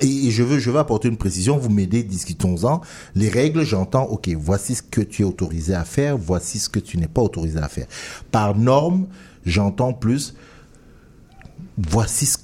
Et 0.00 0.30
je 0.30 0.42
veux, 0.42 0.58
je 0.58 0.70
veux 0.70 0.78
apporter 0.78 1.08
une 1.08 1.16
précision, 1.16 1.56
vous 1.56 1.68
m'aidez, 1.70 2.02
discutons-en. 2.02 2.80
Les 3.14 3.28
règles, 3.28 3.62
j'entends, 3.64 4.04
ok, 4.04 4.28
voici 4.36 4.74
ce 4.74 4.82
que 4.82 5.00
tu 5.00 5.22
es 5.22 5.24
autorisé 5.24 5.74
à 5.74 5.84
faire, 5.84 6.18
voici 6.18 6.58
ce 6.58 6.68
que 6.68 6.80
tu 6.80 6.98
n'es 6.98 7.06
pas 7.06 7.22
autorisé 7.22 7.58
à 7.58 7.68
faire. 7.68 7.86
Par 8.32 8.56
norme, 8.56 9.06
j'entends 9.46 9.92
plus, 9.92 10.34
voici 11.78 12.34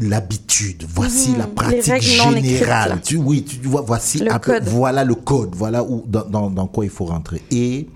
l'habitude, 0.00 0.84
voici 0.86 1.30
Mhm. 1.30 1.38
la 1.38 1.46
pratique 1.46 2.02
générale. 2.02 3.00
Tu, 3.02 3.16
oui, 3.16 3.44
tu 3.44 3.56
vois, 3.66 3.80
voici, 3.80 4.18
Le 4.18 4.32
un 4.32 4.38
peu- 4.38 4.52
code. 4.54 4.64
voilà 4.64 5.04
le 5.04 5.14
code, 5.14 5.54
voilà 5.54 5.82
où, 5.82 6.04
dans, 6.06 6.26
dans, 6.26 6.50
dans 6.50 6.66
quoi 6.66 6.84
il 6.84 6.90
faut 6.90 7.06
rentrer. 7.06 7.42
Et 7.50 7.88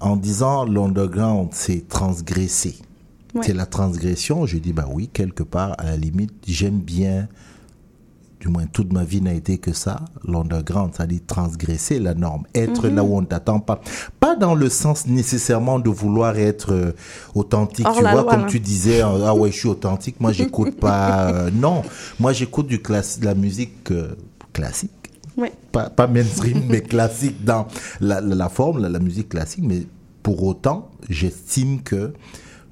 en 0.00 0.16
disant 0.16 0.64
l'underground, 0.64 1.50
c'est 1.52 1.86
transgresser. 1.88 2.76
Ouais. 3.34 3.42
C'est 3.44 3.54
la 3.54 3.66
transgression. 3.66 4.46
Je 4.46 4.58
dis, 4.58 4.72
bah 4.72 4.86
oui, 4.90 5.08
quelque 5.12 5.42
part, 5.42 5.74
à 5.78 5.84
la 5.84 5.96
limite, 5.96 6.32
j'aime 6.46 6.78
bien, 6.78 7.28
du 8.40 8.48
moins 8.48 8.66
toute 8.66 8.92
ma 8.92 9.04
vie 9.04 9.20
n'a 9.22 9.32
été 9.32 9.58
que 9.58 9.72
ça, 9.72 10.04
l'underground, 10.26 10.92
c'est-à-dire 10.94 11.20
transgresser 11.26 11.98
la 11.98 12.14
norme, 12.14 12.44
être 12.54 12.88
Mhm. 12.88 12.94
là 12.96 13.02
où 13.04 13.16
on 13.16 13.22
ne 13.22 13.26
t'attend 13.26 13.58
pas. 13.58 13.80
Pas 14.20 14.36
dans 14.36 14.54
le 14.54 14.68
sens 14.68 15.06
nécessairement 15.06 15.78
de 15.78 15.88
vouloir 15.90 16.36
être 16.36 16.72
euh, 16.72 16.92
authentique, 17.34 17.86
tu 17.94 18.00
vois, 18.02 18.12
loi, 18.12 18.24
comme 18.24 18.42
là. 18.42 18.46
tu 18.48 18.60
disais, 18.60 19.02
euh, 19.02 19.26
ah 19.26 19.34
ouais, 19.34 19.50
je 19.50 19.56
suis 19.58 19.68
authentique, 19.68 20.20
moi 20.20 20.30
j'écoute 20.32 20.76
pas, 20.80 21.30
euh, 21.32 21.50
non, 21.52 21.82
moi 22.20 22.32
j'écoute 22.32 22.66
du 22.66 22.78
de 22.78 23.24
la 23.24 23.34
musique 23.34 23.90
euh, 23.90 24.14
classique. 24.52 24.90
Pas, 25.72 25.90
pas 25.90 26.06
mainstream, 26.06 26.62
mais 26.68 26.80
classique 26.82 27.44
dans 27.44 27.66
la, 28.00 28.20
la, 28.20 28.34
la 28.36 28.48
forme, 28.48 28.80
la, 28.80 28.88
la 28.88 29.00
musique 29.00 29.30
classique. 29.30 29.64
Mais 29.66 29.84
pour 30.22 30.44
autant, 30.44 30.90
j'estime 31.10 31.82
que 31.82 32.12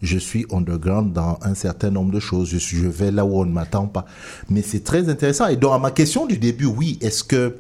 je 0.02 0.18
suis 0.18 0.44
underground 0.52 1.12
dans 1.12 1.38
un 1.42 1.54
certain 1.54 1.90
nombre 1.90 2.12
de 2.12 2.20
choses. 2.20 2.48
Je, 2.48 2.58
suis, 2.58 2.76
je 2.76 2.88
vais 2.88 3.10
là 3.10 3.24
où 3.24 3.38
on 3.40 3.44
ne 3.44 3.52
m'attend 3.52 3.86
pas. 3.86 4.04
Mais 4.50 4.62
c'est 4.62 4.82
très 4.84 5.08
intéressant. 5.08 5.46
Et 5.46 5.56
donc, 5.56 5.72
à 5.74 5.78
ma 5.78 5.90
question 5.92 6.26
du 6.26 6.38
début, 6.38 6.66
oui, 6.66 6.98
est-ce 7.00 7.22
que 7.24 7.56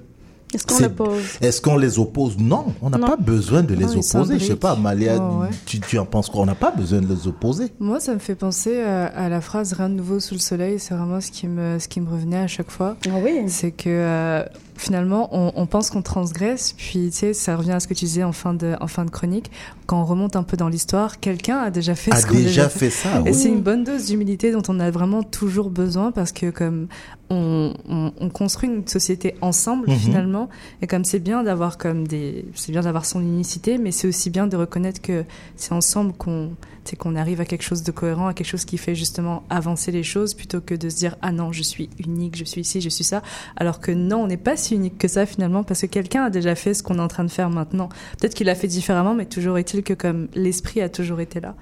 Est-ce 0.52 0.66
qu'on 0.66 0.74
c'est- 0.76 0.82
l'oppose? 0.82 1.22
Est-ce 1.40 1.60
qu'on 1.62 1.76
les 1.78 1.98
oppose? 1.98 2.36
Non, 2.38 2.66
on 2.82 2.90
n'a 2.90 2.98
pas 2.98 3.16
besoin 3.16 3.62
de 3.62 3.74
les 3.74 3.86
Non, 3.86 3.92
opposer. 4.00 4.38
Je 4.38 4.44
sais 4.44 4.56
pas, 4.56 4.74
Ouais, 4.76 5.06
ouais. 5.08 5.48
Tu, 5.64 5.80
tu 5.80 5.98
en 5.98 6.04
penses 6.04 6.28
quoi? 6.28 6.42
On 6.42 6.46
n'a 6.46 6.54
pas 6.54 6.72
besoin 6.72 7.00
de 7.00 7.06
les 7.06 7.26
opposer. 7.26 7.66
Moi, 7.80 8.00
ça 8.00 8.12
me 8.12 8.18
fait 8.18 8.34
penser 8.34 8.80
à, 8.82 9.06
à 9.06 9.28
la 9.28 9.40
phrase 9.40 9.72
Rien 9.72 9.88
de 9.88 9.94
nouveau 9.94 10.20
sous 10.20 10.34
le 10.34 10.40
soleil. 10.40 10.78
C'est 10.78 10.94
vraiment 10.94 11.20
ce 11.20 11.30
qui 11.30 11.46
me, 11.48 11.78
ce 11.78 11.88
qui 11.88 12.00
me 12.00 12.10
revenait 12.10 12.38
à 12.40 12.48
chaque 12.48 12.70
fois. 12.70 12.96
Ah 13.08 13.10
C'est 13.46 13.70
que 13.70 13.84
euh, 13.88 14.42
finalement, 14.76 15.28
on, 15.32 15.52
on 15.54 15.66
pense 15.66 15.90
qu'on 15.90 16.02
transgresse, 16.02 16.74
puis 16.76 17.10
tu 17.10 17.16
sais, 17.18 17.32
ça 17.34 17.56
revient 17.56 17.72
à 17.72 17.80
ce 17.80 17.86
que 17.86 17.94
tu 17.94 18.04
disais 18.06 18.24
en 18.24 18.32
fin 18.32 18.54
de, 18.54 18.74
en 18.80 18.86
fin 18.86 19.04
de 19.04 19.10
chronique. 19.10 19.50
Quand 19.86 20.00
on 20.00 20.04
remonte 20.04 20.34
un 20.36 20.42
peu 20.42 20.56
dans 20.56 20.68
l'histoire, 20.68 21.20
quelqu'un 21.20 21.58
a 21.58 21.70
déjà 21.70 21.94
fait 21.94 22.12
A 22.12 22.16
ce 22.16 22.26
qu'on 22.26 22.34
déjà 22.34 22.68
fait 22.68 22.90
ça, 22.90 23.20
Et 23.20 23.30
oui. 23.30 23.34
c'est 23.34 23.48
une 23.48 23.60
bonne 23.60 23.84
dose 23.84 24.06
d'humilité 24.06 24.50
dont 24.52 24.62
on 24.68 24.80
a 24.80 24.90
vraiment 24.90 25.22
toujours 25.22 25.70
besoin 25.70 26.10
parce 26.12 26.32
que 26.32 26.50
comme 26.50 26.88
on, 27.30 27.74
on, 27.88 28.12
on 28.18 28.28
construit 28.30 28.68
une 28.68 28.86
société 28.86 29.34
ensemble 29.40 29.88
Mhm. 29.88 29.96
finalement, 29.96 30.48
et 30.80 30.86
comme 30.86 31.04
c'est 31.04 31.18
bien 31.18 31.42
d'avoir 31.42 31.78
comme 31.78 32.06
des, 32.06 32.44
c'est 32.54 32.72
bien 32.72 32.82
d'avoir 32.82 33.04
son 33.04 33.20
unicité, 33.20 33.78
mais 33.78 33.90
c'est 33.92 34.08
aussi 34.08 34.30
bien 34.30 34.46
de 34.46 34.56
reconnaître 34.56 35.00
que 35.00 35.24
c'est 35.56 35.72
ensemble 35.72 36.12
qu'on 36.14 36.50
c'est 36.84 36.96
qu'on 36.96 37.14
arrive 37.16 37.40
à 37.40 37.44
quelque 37.44 37.62
chose 37.62 37.82
de 37.82 37.90
cohérent, 37.92 38.26
à 38.26 38.34
quelque 38.34 38.46
chose 38.46 38.64
qui 38.64 38.78
fait 38.78 38.94
justement 38.94 39.44
avancer 39.50 39.92
les 39.92 40.02
choses 40.02 40.34
plutôt 40.34 40.60
que 40.60 40.74
de 40.74 40.88
se 40.88 40.96
dire 40.96 41.16
ah 41.22 41.32
non 41.32 41.52
je 41.52 41.62
suis 41.62 41.88
unique, 42.04 42.36
je 42.36 42.44
suis 42.44 42.60
ici, 42.62 42.80
je 42.80 42.88
suis 42.88 43.04
ça, 43.04 43.22
alors 43.56 43.80
que 43.80 43.92
non 43.92 44.22
on 44.22 44.26
n'est 44.26 44.36
pas 44.36 44.56
si 44.56 44.74
unique 44.74 44.98
que 44.98 45.08
ça 45.08 45.26
finalement 45.26 45.62
parce 45.62 45.80
que 45.82 45.86
quelqu'un 45.86 46.24
a 46.24 46.30
déjà 46.30 46.54
fait 46.54 46.74
ce 46.74 46.82
qu'on 46.82 46.96
est 46.96 47.00
en 47.02 47.08
train 47.08 47.24
de 47.24 47.30
faire 47.30 47.50
maintenant. 47.50 47.88
Peut-être 48.18 48.34
qu'il 48.34 48.46
l'a 48.46 48.54
fait 48.54 48.66
différemment, 48.68 49.14
mais 49.14 49.26
toujours 49.26 49.58
est-il 49.58 49.82
que 49.82 49.94
comme 49.94 50.28
l'esprit 50.34 50.80
a 50.80 50.88
toujours 50.88 51.20
été 51.20 51.40
là. 51.40 51.54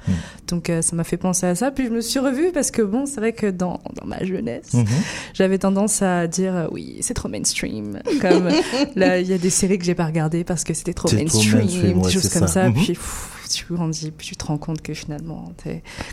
Donc 0.49 0.71
euh, 0.71 0.83
ça 0.83 0.97
m'a 0.97 1.05
fait 1.05 1.16
penser 1.16 1.47
à 1.47 1.55
ça. 1.55 1.71
Puis 1.71 1.87
je 1.87 1.91
me 1.91 2.01
suis 2.01 2.18
revue 2.18 2.51
parce 2.53 2.71
que 2.71 2.83
bon 2.83 3.07
c'est 3.07 3.21
vrai 3.21 3.33
que 3.33 3.47
dans, 3.47 3.81
dans 4.01 4.07
ma 4.07 4.25
jeunesse 4.25 4.73
Mhm. 4.75 4.87
j'avais 5.35 5.59
tendance 5.59 6.03
à 6.03 6.27
dire 6.27 6.55
euh, 6.55 6.66
oui 6.73 6.97
c'est 7.01 7.14
trop 7.14 7.29
mainstream. 7.29 8.01
Comme 8.21 8.49
là 8.97 9.18
il 9.21 9.27
y 9.29 9.33
a 9.33 9.39
des 9.39 9.51
séries 9.51 9.79
que 9.79 9.85
j'ai 9.85 9.95
pas 9.95 10.07
regardées 10.07 10.45
parce 10.45 10.64
que 10.64 10.75
c'était 10.75 10.95
trop 10.95 11.11
mainstream, 11.12 11.61
ouais, 11.99 12.03
des 12.05 12.11
choses 12.11 12.29
comme 12.31 12.47
ça. 12.47 12.55
ça. 12.55 12.68
Mhm. 12.68 12.75
Puis 12.75 12.87
pff, 12.95 13.39
tu 13.53 13.72
grandis, 13.72 14.11
puis 14.11 14.26
tu 14.28 14.36
te 14.36 14.44
rends 14.44 14.59
compte 14.59 14.82
que 14.82 14.94
finalement, 14.94 15.53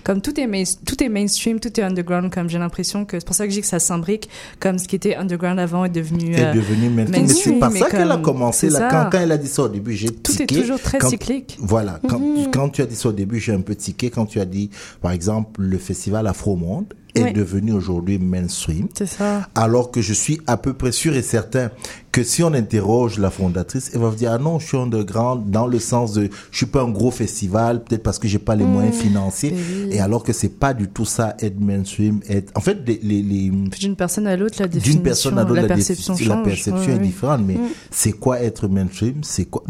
comme 0.04 0.22
tout 0.22 0.40
est, 0.40 0.48
main- 0.48 0.64
tout 0.86 1.04
est 1.04 1.10
mainstream, 1.10 1.60
tout 1.60 1.80
est 1.80 1.84
underground, 1.84 2.34
comme 2.34 2.50
j'ai 2.50 2.58
l'impression 2.60 3.06
que 3.06 3.20
c'est 3.20 3.26
pour 3.26 3.36
ça 3.36 3.46
que 3.46 3.50
je 3.52 3.56
dis 3.56 3.62
que 3.62 3.68
ça 3.68 3.80
s'imbrique, 3.80 4.30
comme 4.60 4.78
ce 4.80 4.88
qui 4.88 4.96
était 4.96 5.16
underground 5.16 5.60
avant 5.60 5.86
est 5.86 5.90
devenu, 5.90 6.34
est 6.36 6.44
euh, 6.46 6.54
devenu 6.54 6.90
mainstream. 6.90 7.26
Mais 7.28 7.34
c'est 7.34 7.54
par 7.60 7.72
mais 7.72 7.80
ça 7.80 7.90
qu'elle 7.90 8.12
a 8.12 8.16
comme- 8.16 8.24
commencé. 8.24 8.70
Là, 8.70 8.88
quand, 8.90 9.10
quand 9.12 9.20
elle 9.20 9.32
a 9.32 9.38
dit 9.38 9.48
ça 9.48 9.64
au 9.64 9.70
début, 9.70 9.94
j'ai 9.94 10.10
Tout 10.10 10.42
est 10.42 10.46
toujours 10.46 10.80
très 10.82 10.98
Quand- 10.98 11.10
cyclique. 11.10 11.58
Voilà. 11.60 12.00
Quand, 12.08 12.20
Mhm. 12.20 12.52
quand 12.52 12.70
tu 12.70 12.82
as 12.82 12.86
dit 12.86 12.96
ça 12.96 13.10
au 13.10 13.14
début, 13.14 13.40
j'ai 13.40 13.54
un 13.54 13.62
peu 13.62 13.76
tiqué. 13.76 14.10
Quand 14.10 14.26
tu 14.26 14.40
as 14.40 14.46
dit, 14.46 14.70
par 15.02 15.12
exemple, 15.12 15.62
le 15.62 15.78
festival 15.78 16.28
Afro 16.28 16.56
Monde 16.56 16.94
est 17.18 17.34
devenu 17.34 17.72
aujourd'hui 17.74 18.20
mainstream. 18.20 18.88
C'est 18.94 19.06
ça. 19.06 19.48
Alors 19.56 19.92
que 19.92 20.02
je 20.02 20.14
suis 20.14 20.40
à 20.48 20.58
peu 20.58 20.74
près 20.74 20.92
sûr 20.92 21.16
et 21.16 21.22
certain 21.22 21.72
que 22.12 22.24
si 22.24 22.42
on 22.44 22.54
interroge 22.54 23.20
la 23.20 23.30
fondatrice, 23.30 23.92
elle 23.94 24.02
va 24.02 24.10
vous 24.10 24.16
dire 24.16 24.32
ah 24.32 24.38
non, 24.40 24.58
je 24.60 24.66
suis 24.68 24.78
underground 24.78 25.52
dans 25.52 25.68
le 25.68 25.78
sens 25.80 26.14
de 26.14 26.30
je 26.52 26.58
suis 26.58 26.66
pas 26.66 26.82
un 26.82 26.90
gros 26.90 27.12
festival, 27.12 27.84
peut-être 27.84 28.02
parce 28.04 28.18
que 28.20 28.28
j'ai 28.28 28.40
pas 28.40 28.56
les 28.56 28.66
Mm. 28.66 28.72
moyens 28.72 28.96
financiers. 28.96 29.50
Et 29.50 29.54
oui. 29.86 29.90
Et 29.92 30.00
alors 30.00 30.24
que 30.24 30.34
c'est 30.34 30.50
pas 30.60 30.74
du 30.74 30.88
tout 30.88 31.06
ça 31.06 31.36
être 31.40 31.60
mainstream. 31.60 32.20
Être... 32.28 32.52
En 32.56 32.62
fait, 32.62 32.78
les, 32.88 33.00
les, 33.04 33.22
les- 33.22 33.50
D'une 33.80 33.96
personne 33.96 34.26
à 34.28 34.36
l'autre, 34.36 34.56
la 34.60 34.68
définition, 34.68 34.94
d'une 34.96 35.04
personne 35.04 35.38
à 35.38 35.44
l'autre, 35.44 35.56
la, 35.56 35.62
la, 35.64 35.68
perception 35.68 36.14
défi- 36.16 36.28
la 36.28 36.36
change. 36.36 36.44
perception 36.46 36.92
Ouais, 36.92 36.96
est 36.96 37.00
différente. 37.00 37.42
Mais 37.46 37.56
Mm. 37.56 37.68
c'est 37.92 38.14
quoi 38.14 38.42
être 38.42 38.68
mainstream? 38.68 39.16
C'est 39.24 39.46
quoi? 39.46 39.64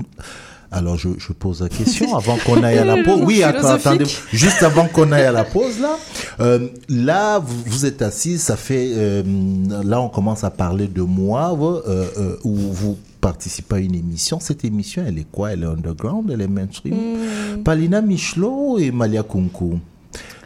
Alors 0.71 0.97
je, 0.97 1.09
je 1.17 1.33
pose 1.33 1.61
la 1.61 1.69
question 1.69 2.15
avant 2.15 2.37
qu'on 2.45 2.61
aille 2.63 2.77
à 2.77 2.85
la 2.85 3.03
pause. 3.03 3.21
Oui, 3.23 3.43
attends, 3.43 3.69
attendez, 3.69 4.05
juste 4.31 4.63
avant 4.63 4.87
qu'on 4.87 5.11
aille 5.11 5.25
à 5.25 5.31
la 5.31 5.43
pause 5.43 5.79
là. 5.79 5.97
Euh, 6.39 6.67
là, 6.89 7.39
vous, 7.39 7.63
vous 7.65 7.85
êtes 7.85 8.01
assis, 8.01 8.37
ça 8.37 8.57
fait 8.57 8.91
euh, 8.93 9.23
là 9.83 10.01
on 10.01 10.09
commence 10.09 10.43
à 10.43 10.49
parler 10.51 10.87
de 10.87 11.01
moi 11.01 11.57
euh, 11.57 12.05
euh, 12.17 12.35
où 12.43 12.55
vous 12.55 12.97
participez 13.21 13.75
à 13.75 13.79
une 13.79 13.95
émission. 13.95 14.39
Cette 14.39 14.65
émission, 14.65 15.03
elle 15.05 15.17
est 15.17 15.27
quoi? 15.31 15.53
Elle 15.53 15.63
est 15.63 15.67
underground, 15.67 16.29
elle 16.31 16.41
est 16.41 16.47
mainstream? 16.47 16.95
Mm. 16.95 17.63
Palina 17.63 18.01
Michelot 18.01 18.77
et 18.77 18.91
Malia 18.91 19.23
Kunku. 19.23 19.79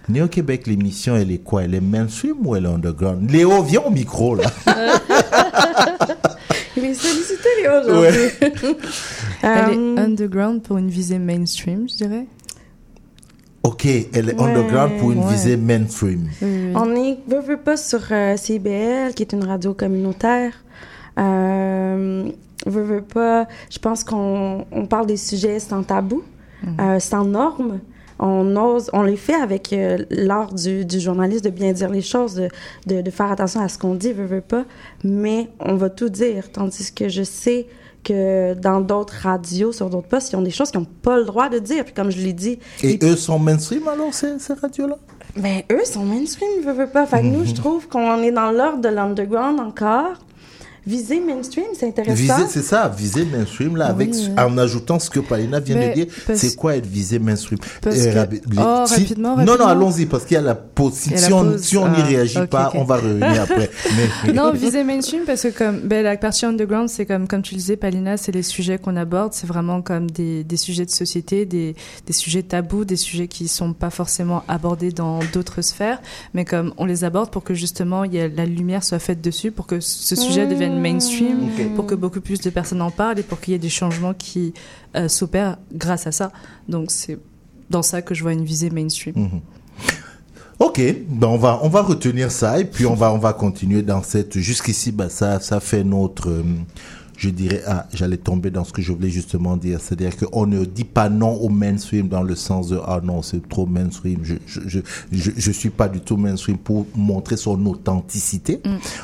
Néo 0.10 0.28
Québec, 0.28 0.68
l'émission, 0.68 1.16
elle 1.16 1.32
est 1.32 1.40
quoi? 1.40 1.64
Elle 1.64 1.76
est 1.76 1.82
mainstream 1.82 2.36
ou 2.44 2.56
elle 2.56 2.66
est 2.66 2.70
underground? 2.70 3.30
Léo, 3.30 3.62
viens 3.64 3.82
au 3.82 3.92
micro 3.92 4.36
là. 4.36 4.44
Il 6.78 6.86
est 6.86 6.94
sollicité, 6.94 7.48
Léo, 7.62 7.72
aujourd'hui. 7.82 8.22
Elle 9.44 9.50
Euh, 9.50 9.96
est 9.98 10.00
underground 10.00 10.62
pour 10.62 10.78
une 10.78 10.90
visée 10.90 11.20
mainstream, 11.20 11.88
je 11.90 11.96
dirais. 11.96 12.26
Ok, 13.64 13.86
elle 13.86 14.30
est 14.30 14.34
Ouais. 14.40 14.42
underground 14.44 14.98
pour 14.98 15.12
une 15.12 15.20
Ouais. 15.24 15.32
visée 15.34 15.58
mainstream. 15.58 16.28
On 16.42 16.96
est, 16.96 17.18
veut, 17.28 17.42
veut 17.42 17.58
pas 17.58 17.78
sur 17.78 18.00
euh, 18.12 18.36
CIBL, 18.38 19.14
qui 19.16 19.24
est 19.24 19.34
une 19.34 19.44
radio 19.44 19.74
communautaire. 19.74 20.54
Euh, 21.20 22.24
veut, 22.66 22.84
veut 22.84 23.02
pas, 23.04 23.48
je 23.70 23.78
pense 23.80 24.04
qu'on 24.04 24.66
on 24.72 24.86
parle 24.88 25.06
des 25.08 25.18
sujets 25.18 25.60
sans 25.60 25.84
tabou, 25.84 26.24
euh, 26.80 27.00
sans 27.00 27.24
normes. 27.26 27.80
On 28.22 28.56
ose, 28.56 28.90
on 28.94 29.02
les 29.02 29.18
fait 29.18 29.34
avec 29.34 29.74
euh, 29.74 29.98
l'art 30.12 30.54
du, 30.54 30.86
du 30.86 31.00
journaliste 31.00 31.44
de 31.44 31.50
bien 31.50 31.74
dire 31.74 31.90
les 31.90 32.02
choses, 32.04 32.36
de, 32.36 32.48
de, 32.86 33.02
de 33.02 33.12
faire 33.12 33.32
attention 33.32 33.62
à 33.62 33.68
ce 33.68 33.78
qu'on 33.80 33.96
dit, 33.96 34.14
veut, 34.14 34.26
veut 34.26 34.42
pas. 34.42 34.64
Mais 35.04 35.50
on 35.60 35.76
va 35.76 35.90
tout 35.90 36.10
dire. 36.10 36.52
Tandis 36.52 36.94
que 36.94 37.10
je 37.10 37.24
sais 37.24 37.68
que 38.04 38.54
dans 38.54 38.80
d'autres 38.82 39.16
radios, 39.24 39.72
sur 39.72 39.90
d'autres 39.90 40.08
postes, 40.08 40.32
ils 40.32 40.36
ont 40.36 40.42
des 40.42 40.52
choses 40.52 40.72
qu'ils 40.72 40.80
n'ont 40.80 40.88
pas 41.02 41.18
le 41.18 41.26
droit 41.26 41.50
de 41.50 41.60
dire. 41.60 41.84
Puis 41.84 41.94
comme 41.94 42.12
je 42.12 42.20
l'ai 42.22 42.34
dit, 42.34 42.60
Et 42.84 43.00
eux 43.04 43.16
sont 43.16 43.40
mainstream 43.40 43.88
alors, 43.88 44.14
ces, 44.14 44.40
ces 44.40 44.54
radios-là? 44.54 44.98
Ben, 45.36 45.62
eux 45.72 45.86
sont 45.86 46.04
mainstream, 46.04 46.62
veux, 46.64 46.74
veux 46.74 46.88
pas. 46.88 47.06
Fait 47.06 47.22
que 47.22 47.26
nous, 47.28 47.46
je 47.46 47.54
trouve 47.54 47.88
qu'on 47.88 48.22
est 48.22 48.32
dans 48.32 48.52
l'ordre 48.52 48.82
de 48.82 48.90
l'underground 48.90 49.60
encore. 49.60 50.14
Viser 50.88 51.20
mainstream, 51.20 51.66
c'est 51.78 51.88
intéressant. 51.88 52.16
Viser, 52.16 52.48
c'est 52.50 52.64
ça, 52.64 52.88
viser 52.90 53.24
mainstream, 53.26 53.76
là, 53.78 53.86
avec, 53.88 54.10
Oui, 54.14 54.30
en 54.38 54.58
ajoutant 54.58 54.98
ce 54.98 55.10
que 55.12 55.20
Palina 55.20 55.60
vient 55.60 55.76
Mais 55.78 55.90
de 55.90 55.94
dire. 55.94 56.08
C'est 56.34 56.56
quoi 56.56 56.76
être 56.76 56.88
visé 56.88 57.20
mainstream? 57.20 57.60
parce 57.82 57.96
que- 57.96 58.16
rabi- 58.16 58.42
Oh, 58.58 58.84
si- 58.88 58.94
rapidement, 59.02 59.38
Non, 59.38 59.58
non, 59.60 59.68
allons-y, 59.68 60.08
parce 60.08 60.26
qu'il 60.26 60.36
y 60.36 60.38
a 60.38 60.42
la 60.42 60.56
pause. 60.56 60.94
Si, 60.94 61.14
on 61.32 61.58
si 61.58 61.78
n'y 61.78 61.84
Ah, 61.86 62.04
réagit 62.04 62.48
pas, 62.50 62.72
on 62.74 62.84
va 62.84 62.96
revenir 62.98 63.42
après. 63.44 63.70
Mais- 64.26 64.34
non, 64.34 64.52
viser 64.54 64.84
mainstream 64.84 65.22
parce 65.26 65.44
que 65.44 65.50
comme 65.50 65.82
ben, 65.82 66.04
la 66.04 66.18
partie 66.18 66.46
underground, 66.46 66.90
c'est 66.90 67.06
comme 67.06 67.28
comme 67.28 67.44
tu 67.44 67.54
le 67.54 67.60
disais, 67.60 67.76
Palina, 67.78 68.18
c'est 68.18 68.32
les 68.32 68.42
sujets 68.44 68.78
qu'on 68.80 68.96
aborde, 68.96 69.34
c'est 69.34 69.48
vraiment 69.48 69.82
comme 69.84 70.10
des, 70.10 70.44
des 70.44 70.58
sujets 70.58 70.86
de 70.86 70.92
société, 70.92 71.46
des, 71.46 71.76
des 72.08 72.14
sujets 72.14 72.42
tabous, 72.44 72.86
des 72.86 72.96
sujets 72.96 73.28
qui 73.28 73.48
sont 73.48 73.74
pas 73.74 73.92
forcément 73.92 74.44
abordés 74.48 74.92
dans 74.92 75.20
d'autres 75.32 75.62
sphères, 75.62 76.02
mais 76.34 76.44
comme 76.44 76.74
on 76.78 76.86
les 76.86 77.04
aborde 77.04 77.30
pour 77.30 77.44
que 77.44 77.54
justement 77.54 78.04
y 78.04 78.20
a, 78.20 78.28
la 78.28 78.46
lumière 78.46 78.84
soit 78.84 79.00
faite 79.00 79.22
dessus, 79.22 79.52
pour 79.52 79.68
que 79.68 79.80
ce 79.80 80.16
sujet 80.16 80.46
Mmh. 80.46 80.50
devienne 80.50 80.71
mainstream, 80.80 81.50
pour 81.76 81.86
que 81.86 81.96
beaucoup 81.96 82.22
plus 82.22 82.40
de 82.42 82.50
personnes 82.50 82.82
en 82.82 82.92
parlent 82.92 83.20
et 83.20 83.24
pour 83.24 83.40
qu'il 83.40 83.54
y 83.54 83.56
ait 83.56 83.60
des 83.60 83.70
changements 83.70 84.14
qui 84.14 84.54
euh, 84.96 85.08
s'opèrent 85.08 85.58
grâce 85.74 86.08
à 86.08 86.12
ça. 86.12 86.32
Donc 86.68 86.92
c'est 86.92 87.18
dans 87.70 87.82
ça 87.82 88.02
que 88.02 88.14
je 88.14 88.22
vois 88.24 88.34
une 88.34 88.44
visée 88.44 88.70
mainstream. 88.70 89.16
Mhm. 89.16 89.42
Ok, 90.60 90.80
ben 91.08 91.28
on 91.28 91.38
va 91.38 91.60
on 91.64 91.70
va 91.70 91.82
retenir 91.82 92.32
ça 92.32 92.60
et 92.60 92.66
puis 92.66 92.86
on 92.86 92.94
va 92.94 93.12
on 93.12 93.18
va 93.18 93.34
continuer 93.34 93.82
dans 93.82 94.04
cette 94.04 94.38
jusqu'ici 94.38 94.92
bah 94.92 95.10
ça 95.10 95.40
ça 95.40 95.60
fait 95.60 95.84
notre 95.84 96.30
euh, 96.30 96.44
je 97.22 97.30
dirais 97.30 97.62
ah 97.68 97.86
j'allais 97.94 98.18
tomber 98.18 98.50
dans 98.50 98.64
ce 98.64 98.74
que 98.74 98.82
je 98.82 98.92
voulais 98.92 99.10
justement 99.10 99.56
dire. 99.56 99.80
C'est-à-dire 99.80 100.18
que 100.18 100.26
on 100.34 100.48
ne 100.48 100.66
dit 100.66 100.86
pas 100.86 101.08
non 101.08 101.34
au 101.34 101.50
mainstream 101.50 102.08
dans 102.08 102.24
le 102.24 102.36
sens 102.36 102.70
de 102.70 102.80
ah 102.84 103.00
non 103.04 103.22
c'est 103.22 103.48
trop 103.48 103.68
mainstream. 103.68 104.20
Je 104.24 104.36
je, 104.48 104.60
je 104.66 104.80
je 105.12 105.32
je 105.38 105.52
suis 105.52 105.70
pas 105.70 105.88
du 105.88 106.00
tout 106.00 106.18
mainstream 106.18 106.58
pour 106.58 106.88
montrer 106.96 107.38
son 107.38 107.64
authenticité. 107.68 108.60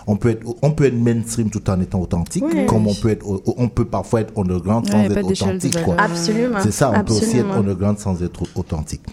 On 0.08 0.18
peut 0.18 0.30
être 0.30 0.48
on 0.64 0.72
peut 0.72 0.86
être 0.86 0.98
mainstream 0.98 1.52
tout 1.52 1.70
en 1.70 1.80
étant 1.80 2.02
authentique 2.02 2.44
Oui. 2.52 2.66
comme 2.66 2.88
on 2.88 2.96
peut 2.96 3.10
être 3.10 3.24
on 3.46 3.70
peut 3.70 3.86
parfois 3.86 4.22
être 4.22 4.34
underground 4.40 4.90
sans 4.90 5.04
être 5.04 5.24
authentique 5.24 5.84
quoi. 5.84 5.96
Absolument. 6.00 6.58
c'est 6.64 6.72
ça 6.72 6.92
on 6.96 7.04
peut 7.04 7.14
aussi 7.14 7.38
être 7.38 7.52
underground 7.52 8.00
sans 8.00 8.24
être 8.24 8.44
authentique 8.56 9.04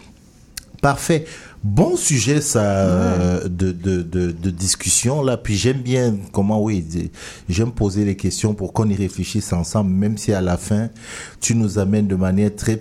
Parfait. 0.84 1.24
Bon 1.62 1.96
sujet 1.96 2.42
ça 2.42 3.38
de, 3.48 3.72
de, 3.72 4.02
de, 4.02 4.32
de 4.32 4.50
discussion 4.50 5.22
là. 5.22 5.38
Puis 5.38 5.56
j'aime 5.56 5.80
bien 5.80 6.14
comment 6.30 6.62
oui, 6.62 6.84
j'aime 7.48 7.72
poser 7.72 8.04
les 8.04 8.16
questions 8.16 8.52
pour 8.52 8.74
qu'on 8.74 8.86
y 8.90 8.94
réfléchisse 8.94 9.50
ensemble, 9.54 9.90
même 9.92 10.18
si 10.18 10.34
à 10.34 10.42
la 10.42 10.58
fin 10.58 10.90
tu 11.40 11.54
nous 11.54 11.78
amènes 11.78 12.06
de 12.06 12.16
manière 12.16 12.54
très 12.54 12.78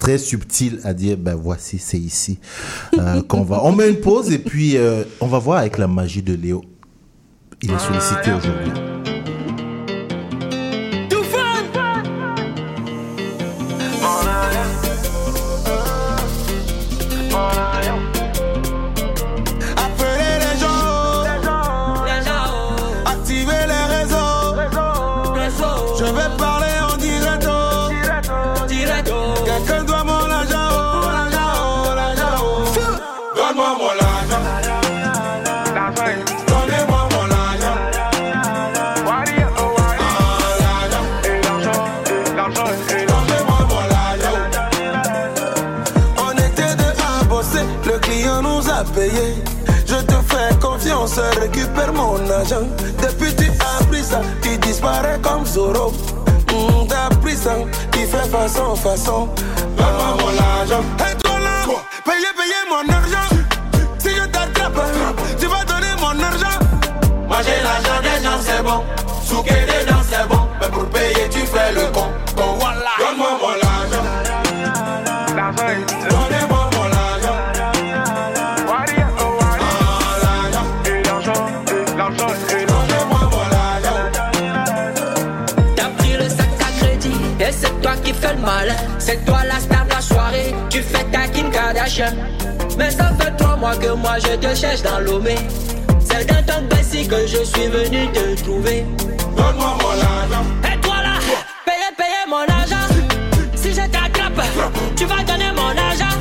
très 0.00 0.18
subtile 0.18 0.80
à 0.82 0.92
dire 0.92 1.16
ben 1.16 1.36
voici 1.36 1.78
c'est 1.78 2.00
ici 2.00 2.40
euh, 2.98 3.22
qu'on 3.28 3.44
va. 3.44 3.64
On 3.64 3.70
met 3.70 3.90
une 3.90 4.00
pause 4.00 4.32
et 4.32 4.40
puis 4.40 4.76
euh, 4.76 5.04
on 5.20 5.28
va 5.28 5.38
voir 5.38 5.58
avec 5.58 5.78
la 5.78 5.86
magie 5.86 6.24
de 6.24 6.34
Léo. 6.34 6.64
Il 7.62 7.70
est 7.70 7.78
sollicité 7.78 8.32
aujourd'hui. 8.32 8.72
Ça, 54.16 54.22
tu 54.42 54.58
disparais 54.58 55.18
comme 55.22 55.44
Zoro. 55.44 55.92
Mm, 56.50 56.86
T'as 56.88 57.14
pris 57.16 57.36
ça, 57.36 57.56
tu 57.92 58.00
fais 58.00 58.28
façon, 58.28 58.76
façon. 58.76 59.28
Donne-moi 59.76 60.16
mon 60.20 60.38
argent. 60.38 60.84
Et 61.10 61.16
toi 61.22 61.38
là, 61.38 61.64
payez, 62.04 62.32
payez 62.38 62.62
mon 62.70 62.92
argent. 62.92 63.28
Si 63.98 64.10
je 64.10 64.24
t'attrape, 64.26 64.80
tu 65.38 65.46
vas 65.46 65.64
donner 65.64 65.94
mon 66.00 66.22
argent. 66.22 66.58
Moi 67.28 67.38
j'ai 67.44 67.62
l'argent 67.62 68.00
des 68.02 68.24
gens, 68.24 68.38
c'est 68.40 68.62
bon. 68.62 68.82
Souquer 69.24 69.66
des 69.70 69.90
Mais 92.76 92.90
ça 92.90 93.10
fait 93.18 93.30
trois 93.38 93.56
mois 93.56 93.74
que 93.74 93.88
moi 93.92 94.18
je 94.18 94.36
te 94.36 94.54
cherche 94.54 94.82
dans 94.82 95.00
l'omé. 95.00 95.34
C'est 96.00 96.26
dans 96.26 96.42
ton 96.44 96.66
Bessie 96.68 97.08
que 97.08 97.26
je 97.26 97.42
suis 97.42 97.68
venu 97.68 98.12
te 98.12 98.42
trouver. 98.42 98.84
Donne-moi 99.34 99.78
mon 99.80 99.88
argent. 99.88 100.44
Et 100.62 100.78
toi 100.80 100.96
là, 101.02 101.18
payez, 101.64 101.92
payez 101.96 102.26
mon 102.28 102.44
argent. 102.52 102.86
Si 103.54 103.70
je 103.70 103.80
t'attrape, 103.80 104.42
tu 104.94 105.06
vas 105.06 105.22
donner 105.22 105.50
mon 105.54 105.68
argent. 105.68 106.18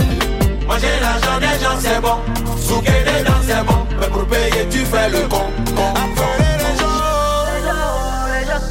Moi 0.65 0.77
j'ai 0.79 0.97
l'argent 1.01 1.39
des 1.41 1.61
gens, 1.61 1.77
c'est 1.79 1.99
bon. 1.99 2.19
Souquer 2.57 3.03
des 3.03 3.23
dents, 3.25 3.43
c'est 3.45 3.65
bon. 3.65 3.85
Mais 3.99 4.07
pour 4.07 4.25
payer, 4.27 4.69
tu 4.69 4.79
fais 4.85 5.09
le 5.09 5.27
con. 5.27 5.51
con. 5.75 5.89
Appelez 5.89 6.55
les 6.57 6.79
gens. 6.79 8.61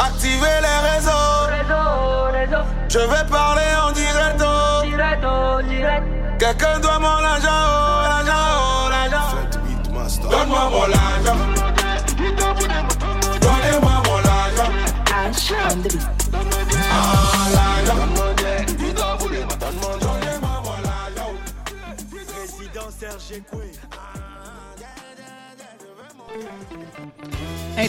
Activez 0.00 0.58
les 0.66 0.78
réseaux. 0.96 1.10
Je 2.88 2.98
vais 2.98 3.30
parler. 3.30 3.59
Quelqu'un 6.40 6.80
doit 6.80 6.98
mon 6.98 7.06
argent, 7.06 7.48
oh, 7.52 8.00
l'argent, 8.02 8.32
oh, 8.56 8.88
l'argent. 8.88 9.36
Donne-moi 10.30 10.70
mon 10.70 10.90
argent. 10.90 11.36
Donnez-moi 13.42 13.96
mon 14.06 14.20
argent. 14.24 14.72
Ah, 15.12 15.30
l'argent. 17.52 18.00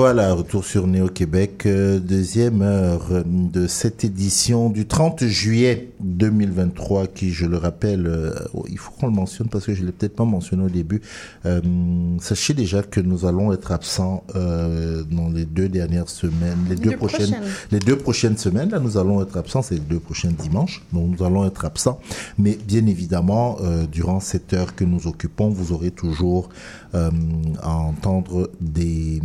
Voilà, 0.00 0.32
retour 0.32 0.64
sur 0.64 0.86
Néo-Québec, 0.86 1.66
euh, 1.66 1.98
deuxième 1.98 2.62
heure 2.62 3.24
de 3.26 3.66
cette 3.66 4.04
édition 4.04 4.70
du 4.70 4.86
30 4.86 5.24
juillet 5.24 5.90
2023 6.00 7.06
qui, 7.08 7.30
je 7.32 7.46
le 7.46 7.56
rappelle, 7.56 8.06
euh, 8.06 8.32
oh, 8.54 8.64
il 8.68 8.78
faut 8.78 8.92
qu'on 8.92 9.06
le 9.06 9.12
mentionne 9.12 9.48
parce 9.48 9.66
que 9.66 9.74
je 9.74 9.84
l'ai 9.84 9.92
peut-être 9.92 10.14
pas 10.14 10.24
mentionné 10.24 10.64
au 10.64 10.68
début. 10.68 11.00
Euh, 11.46 11.60
sachez 12.20 12.54
déjà 12.54 12.82
que 12.82 13.00
nous 13.00 13.26
allons 13.26 13.52
être 13.52 13.72
absents 13.72 14.24
euh, 14.36 15.02
dans 15.10 15.28
les 15.28 15.44
deux 15.44 15.68
dernières 15.68 16.08
semaines, 16.08 16.58
les 16.68 16.76
deux, 16.76 16.90
Deux 16.90 16.96
prochaines, 16.96 17.30
prochaines. 17.30 17.52
les 17.72 17.78
deux 17.78 17.96
prochaines 17.96 18.38
semaines. 18.38 18.70
Là, 18.70 18.78
nous 18.78 18.96
allons 18.98 19.22
être 19.22 19.36
absents, 19.36 19.62
c'est 19.62 19.74
les 19.74 19.80
deux 19.80 19.98
prochains 19.98 20.30
dimanches, 20.30 20.84
donc 20.92 21.18
nous 21.18 21.26
allons 21.26 21.44
être 21.46 21.64
absents. 21.64 22.00
Mais 22.38 22.56
bien 22.66 22.86
évidemment, 22.86 23.58
durant 23.90 24.20
cette 24.20 24.52
heure 24.52 24.74
que 24.74 24.84
nous 24.84 25.06
occupons, 25.06 25.48
vous 25.48 25.72
aurez 25.72 25.90
toujours 25.90 26.48
à 26.92 27.76
entendre 27.76 28.50
des, 28.60 29.20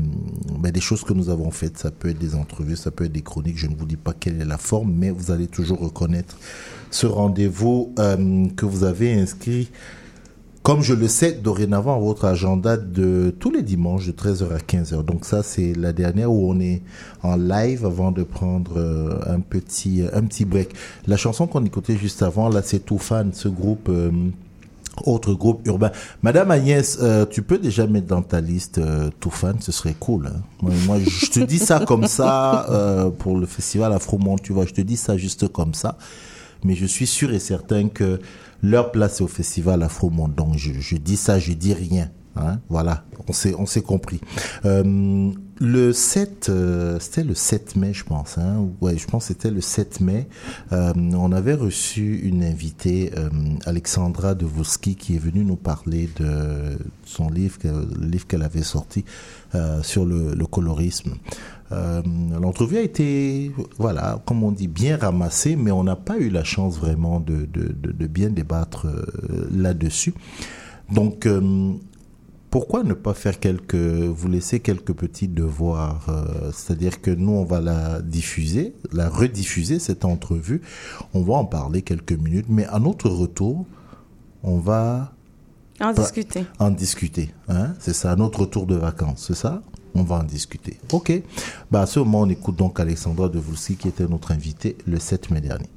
ben, 0.64 0.72
des 0.72 0.80
choses 0.80 1.04
que 1.04 1.12
nous 1.12 1.30
avons 1.30 1.52
faites. 1.52 1.78
Ça 1.78 1.92
peut 1.92 2.08
être 2.08 2.18
des 2.18 2.36
entrevues, 2.36 2.78
ça 2.78 2.90
peut 2.90 3.04
être 3.04 3.12
des 3.12 3.22
chroniques. 3.22 3.58
Je 3.58 3.68
ne 3.68 3.76
vous 3.76 3.86
dis 3.86 3.98
pas 3.98 4.14
quelle 4.18 4.42
est 4.42 4.46
la 4.46 4.58
forme, 4.58 4.94
mais 4.94 5.10
vous 5.10 5.30
allez 5.30 5.48
toujours 5.48 5.80
reconnaître 5.80 6.38
ce 6.90 7.06
rendez-vous 7.06 7.94
euh, 8.00 8.48
que 8.56 8.66
vous 8.66 8.86
avez 8.86 9.14
inscrit 9.14 9.70
comme 10.62 10.82
je 10.82 10.94
le 10.94 11.10
sais 11.10 11.34
dorénavant 11.34 11.98
à 11.98 12.00
votre 12.00 12.24
agenda 12.24 12.78
de 12.78 13.36
tous 13.38 13.52
les 13.52 13.64
dimanches 13.64 14.08
de 14.08 14.14
13h 14.14 14.54
à 14.54 14.60
15h. 14.60 15.04
Donc 15.04 15.26
ça 15.26 15.44
c'est 15.44 15.74
la 15.74 15.92
dernière 15.92 16.32
où 16.32 16.50
on 16.50 16.58
est 16.62 16.82
en 17.22 17.36
live 17.36 17.86
avant 17.86 18.14
de 18.14 18.24
prendre 18.24 18.78
euh, 18.78 19.20
un 19.28 19.42
petit 19.42 20.04
un 20.14 20.22
petit 20.22 20.46
break. 20.46 20.70
La 21.06 21.18
chanson 21.18 21.48
qu'on 21.48 21.66
écoutait 21.66 21.98
juste 21.98 22.24
avant 22.24 22.48
là 22.48 22.62
c'est 22.64 22.80
Toufan, 22.80 23.34
ce 23.34 23.50
groupe 23.50 23.90
euh, 23.90 24.12
autre 25.06 25.34
groupe 25.34 25.66
urbain. 25.68 25.92
Madame 26.22 26.52
Agnès, 26.52 26.98
euh, 27.02 27.26
tu 27.26 27.42
peux 27.42 27.58
déjà 27.58 27.88
mettre 27.88 28.08
dans 28.08 28.22
ta 28.22 28.42
liste 28.42 28.78
euh, 28.78 29.10
Toufan, 29.20 29.54
ce 29.60 29.72
serait 29.72 29.96
cool. 30.00 30.28
hein. 30.28 30.42
Moi, 30.86 30.98
je 31.00 31.30
te 31.32 31.40
dis 31.40 31.60
ça 31.60 31.80
comme 31.86 32.08
ça 32.08 32.70
euh, 32.70 33.10
pour 33.10 33.38
le 33.38 33.46
festival 33.46 33.92
Afro 33.94 34.18
Monde, 34.18 34.42
tu 34.42 34.54
vois, 34.54 34.66
je 34.66 34.74
te 34.74 34.82
dis 34.82 34.98
ça 34.98 35.18
juste 35.18 35.48
comme 35.48 35.74
ça. 35.74 35.98
Mais 36.64 36.76
je 36.76 36.86
suis 36.86 37.08
sûr 37.08 37.34
et 37.34 37.40
certain 37.40 37.90
que 37.90 38.20
leur 38.62 38.92
place 38.92 39.20
est 39.20 39.24
au 39.24 39.28
festival 39.28 39.84
Afro 39.84 40.10
Monde. 40.10 40.36
Donc 40.36 40.58
je, 40.58 40.72
je 40.80 40.96
dis 40.96 41.18
ça, 41.18 41.40
je 41.40 41.54
dis 41.54 41.74
rien. 41.74 42.10
Hein, 42.36 42.60
voilà, 42.70 43.04
on 43.28 43.34
s'est 43.34 43.54
on 43.60 43.66
s'est 43.68 43.82
compris. 43.84 44.20
Euh, 44.66 45.30
le 45.60 45.94
7, 45.94 46.50
euh, 46.50 47.00
c'était 47.00 47.24
le 47.24 47.36
7 47.36 47.76
mai, 47.76 47.94
je 47.94 48.04
pense. 48.04 48.38
Hein, 48.38 48.68
ouais, 48.82 48.98
je 48.98 49.06
pense 49.08 49.28
que 49.28 49.34
c'était 49.34 49.52
le 49.52 49.62
7 49.62 50.02
mai. 50.02 50.28
Euh, 50.72 50.94
on 50.96 51.32
avait 51.32 51.54
reçu 51.54 52.20
une 52.24 52.44
invitée, 52.44 53.12
euh, 53.18 53.30
Alexandra 53.66 54.36
Devouski, 54.36 54.96
qui 54.96 55.16
est 55.16 55.20
venue 55.20 55.46
nous 55.46 55.56
parler 55.56 56.10
de 56.18 56.78
son 57.06 57.30
livre, 57.30 57.58
le 57.64 58.08
livre 58.08 58.28
qu'elle 58.28 58.44
avait 58.44 58.64
sorti 58.64 59.06
euh, 59.56 59.82
sur 59.84 60.06
le, 60.06 60.34
colorisme. 60.46 61.16
L'entrevue 62.40 62.78
a 62.78 62.82
été, 62.82 63.52
voilà, 63.80 64.22
comme 64.28 64.44
on 64.44 64.52
dit, 64.52 64.68
bien 64.68 64.96
ramassée, 64.96 65.56
mais 65.56 65.72
on 65.72 65.84
n'a 65.84 65.96
pas 65.96 66.20
eu 66.20 66.30
la 66.30 66.44
chance 66.44 66.78
vraiment 66.78 67.20
de, 67.20 67.48
de, 67.52 68.08
bien 68.08 68.30
débattre 68.30 68.86
là-dessus. 69.52 70.14
Donc, 70.92 71.28
pourquoi 72.54 72.84
ne 72.84 72.94
pas 72.94 73.16
faire 73.16 73.40
quelques, 73.40 73.74
vous 73.74 74.28
laisser 74.28 74.60
quelques 74.60 74.94
petits 74.94 75.28
devoirs, 75.28 76.06
euh, 76.10 76.52
c'est-à-dire 76.52 77.02
que 77.02 77.10
nous 77.10 77.32
on 77.32 77.44
va 77.44 77.60
la 77.60 78.00
diffuser, 78.00 78.76
la 78.92 79.10
rediffuser 79.10 79.80
cette 79.80 80.06
entrevue, 80.06 80.62
on 81.16 81.24
va 81.24 81.34
en 81.34 81.46
parler 81.46 81.82
quelques 81.82 82.12
minutes, 82.12 82.46
mais 82.50 82.68
à 82.68 82.78
notre 82.78 83.10
retour, 83.10 83.66
on 84.44 84.60
va 84.60 85.14
En 85.82 85.94
discuter. 85.94 86.46
En 86.60 86.70
discuter, 86.70 87.34
hein 87.50 87.74
C'est 87.80 87.94
ça, 87.94 88.12
à 88.12 88.16
notre 88.16 88.42
retour 88.42 88.68
de 88.68 88.76
vacances, 88.76 89.26
c'est 89.30 89.36
ça? 89.36 89.64
On 89.96 90.04
va 90.04 90.18
en 90.18 90.24
discuter. 90.24 90.78
Ok. 90.92 91.12
Bah 91.72 91.82
à 91.82 91.86
ce 91.88 91.98
moment, 91.98 92.20
on 92.20 92.30
écoute 92.30 92.56
donc 92.56 92.80
Alexandra 92.80 93.30
de 93.30 93.40
Voulcy 93.40 93.78
qui 93.78 93.88
était 93.88 94.06
notre 94.06 94.32
invitée 94.32 94.78
le 94.86 95.00
7 95.00 95.32
mai 95.32 95.42
dernier. 95.42 95.70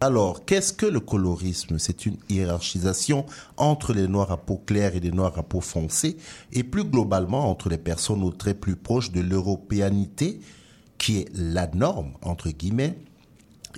Alors, 0.00 0.44
qu'est-ce 0.44 0.72
que 0.72 0.86
le 0.86 1.00
colorisme? 1.00 1.78
C'est 1.78 2.04
une 2.04 2.16
hiérarchisation 2.28 3.24
entre 3.56 3.92
les 3.92 4.06
noirs 4.06 4.32
à 4.32 4.36
peau 4.36 4.56
claire 4.56 4.96
et 4.96 5.00
les 5.00 5.12
noirs 5.12 5.38
à 5.38 5.42
peau 5.42 5.60
foncée, 5.60 6.16
et 6.52 6.62
plus 6.62 6.84
globalement 6.84 7.50
entre 7.50 7.68
les 7.68 7.78
personnes 7.78 8.22
au 8.22 8.30
trait 8.30 8.54
plus 8.54 8.76
proche 8.76 9.12
de 9.12 9.20
l'européanité, 9.20 10.40
qui 10.98 11.18
est 11.18 11.28
la 11.34 11.66
norme, 11.68 12.12
entre 12.22 12.50
guillemets, 12.50 12.98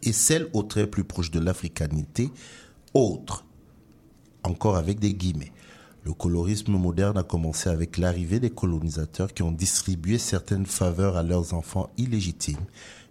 et 0.02 0.12
celles 0.12 0.48
au 0.52 0.62
trait 0.62 0.86
plus 0.86 1.04
proche 1.04 1.30
de 1.30 1.40
l'africanité, 1.40 2.30
autre, 2.94 3.44
encore 4.42 4.76
avec 4.76 4.98
des 4.98 5.14
guillemets. 5.14 5.52
Le 6.04 6.12
colorisme 6.12 6.72
moderne 6.72 7.18
a 7.18 7.24
commencé 7.24 7.68
avec 7.68 7.98
l'arrivée 7.98 8.38
des 8.38 8.50
colonisateurs 8.50 9.34
qui 9.34 9.42
ont 9.42 9.50
distribué 9.50 10.18
certaines 10.18 10.66
faveurs 10.66 11.16
à 11.16 11.24
leurs 11.24 11.52
enfants 11.52 11.90
illégitimes. 11.98 12.64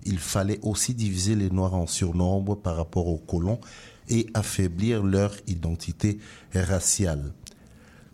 Il 0.06 0.20
fallait 0.20 0.60
aussi 0.62 0.93
diviser 0.93 1.36
les 1.36 1.49
Noirs 1.49 1.76
en 1.76 1.88
surnombre 1.88 2.56
par 2.56 2.78
rapport 2.78 3.08
aux 3.08 3.18
colons 3.18 3.60
et 4.08 4.28
affaiblir 4.34 5.03
leur 5.03 5.36
identité 5.47 6.20
raciale. 6.53 7.34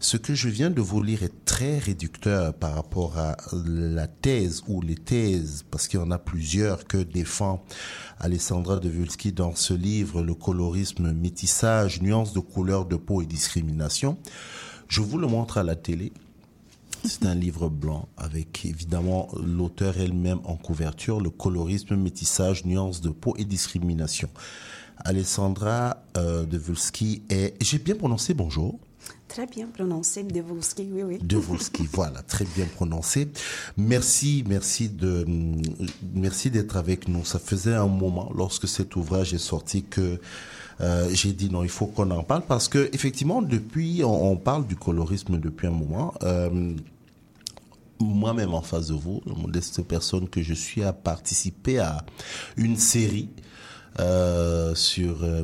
Ce 0.04 0.18
que 0.18 0.34
je 0.34 0.50
viens 0.50 0.72
de 0.72 0.82
vous 0.82 1.04
lire 1.04 1.22
est 1.22 1.46
très 1.46 1.78
réducteur 1.78 2.56
par 2.56 2.74
rapport 2.74 3.20
à 3.20 3.38
la 3.54 4.08
thèse 4.08 4.64
ou 4.68 4.82
les 4.82 4.96
thèses, 4.96 5.64
parce 5.70 5.88
qu'il 5.88 6.00
y 6.00 6.04
en 6.04 6.10
a 6.10 6.18
plusieurs 6.18 6.86
que 6.86 6.98
défend 6.98 7.64
Alessandra 8.20 8.80
de 8.80 8.90
Vulski 8.90 9.32
dans 9.32 9.54
ce 9.54 9.76
livre, 9.76 10.24
Le 10.24 10.34
colorisme, 10.34 11.12
métissage, 11.12 12.02
nuances 12.02 12.34
de 12.34 12.40
couleur 12.40 12.86
de 12.86 12.96
peau 12.96 13.22
et 13.22 13.28
discrimination. 13.28 14.18
Je 14.88 15.02
vous 15.02 15.20
le 15.20 15.28
montre 15.28 15.60
à 15.60 15.64
la 15.64 15.76
télé. 15.76 16.14
C'est 17.04 17.26
un 17.26 17.36
livre 17.36 17.68
blanc 17.70 18.08
avec 18.18 18.66
évidemment 18.66 19.30
l'auteur 19.44 19.98
elle-même 19.98 20.40
en 20.44 20.56
couverture, 20.56 21.20
le 21.20 21.32
colorisme, 21.32 21.96
métissage, 21.96 22.66
nuances 22.66 23.02
de 23.02 23.10
peau 23.10 23.36
et 23.38 23.46
discrimination. 23.46 24.30
Alessandra 25.04 26.04
euh, 26.18 26.46
de 26.46 26.58
Vulski 26.58 27.24
est, 27.30 27.56
j'ai 27.62 27.80
bien 27.80 27.96
prononcé 27.96 28.34
bonjour. 28.36 28.80
Très 29.28 29.48
bien 29.48 29.68
prononcé, 29.68 30.24
Devolsky, 30.24 30.90
oui, 30.92 31.04
oui. 31.04 31.18
Devolsky, 31.22 31.88
voilà, 31.94 32.22
très 32.22 32.46
bien 32.56 32.66
prononcé. 32.66 33.30
Merci, 33.78 34.44
merci 34.46 34.90
de, 34.90 35.26
merci 36.14 36.52
d'être 36.52 36.76
avec 36.76 37.08
nous. 37.08 37.24
Ça 37.24 37.40
faisait 37.40 37.74
un 37.74 37.88
moment, 37.88 38.30
lorsque 38.36 38.68
cet 38.68 38.96
ouvrage 38.96 39.34
est 39.34 39.40
sorti, 39.40 39.84
que 39.84 40.20
euh, 40.82 41.10
j'ai 41.14 41.34
dit 41.34 41.50
non, 41.50 41.64
il 41.64 41.70
faut 41.70 41.86
qu'on 41.86 42.10
en 42.12 42.24
parle 42.24 42.44
parce 42.48 42.68
que 42.68 42.90
effectivement, 42.94 43.42
depuis, 43.42 44.02
on, 44.04 44.36
parle 44.36 44.66
du 44.66 44.76
colorisme 44.76 45.40
depuis 45.40 45.68
un 45.68 45.72
moment. 45.72 46.14
Euh, 46.24 46.74
moi-même 48.00 48.54
en 48.54 48.62
face 48.62 48.88
de 48.88 48.96
vous, 48.96 49.22
la 49.26 49.34
modeste 49.34 49.84
personne 49.84 50.28
que 50.28 50.42
je 50.42 50.54
suis, 50.54 50.84
a 50.84 50.94
participé 50.94 51.80
à 51.80 52.04
une 52.58 52.76
série 52.78 53.30
euh, 54.00 54.74
sur 54.76 55.24
euh, 55.24 55.44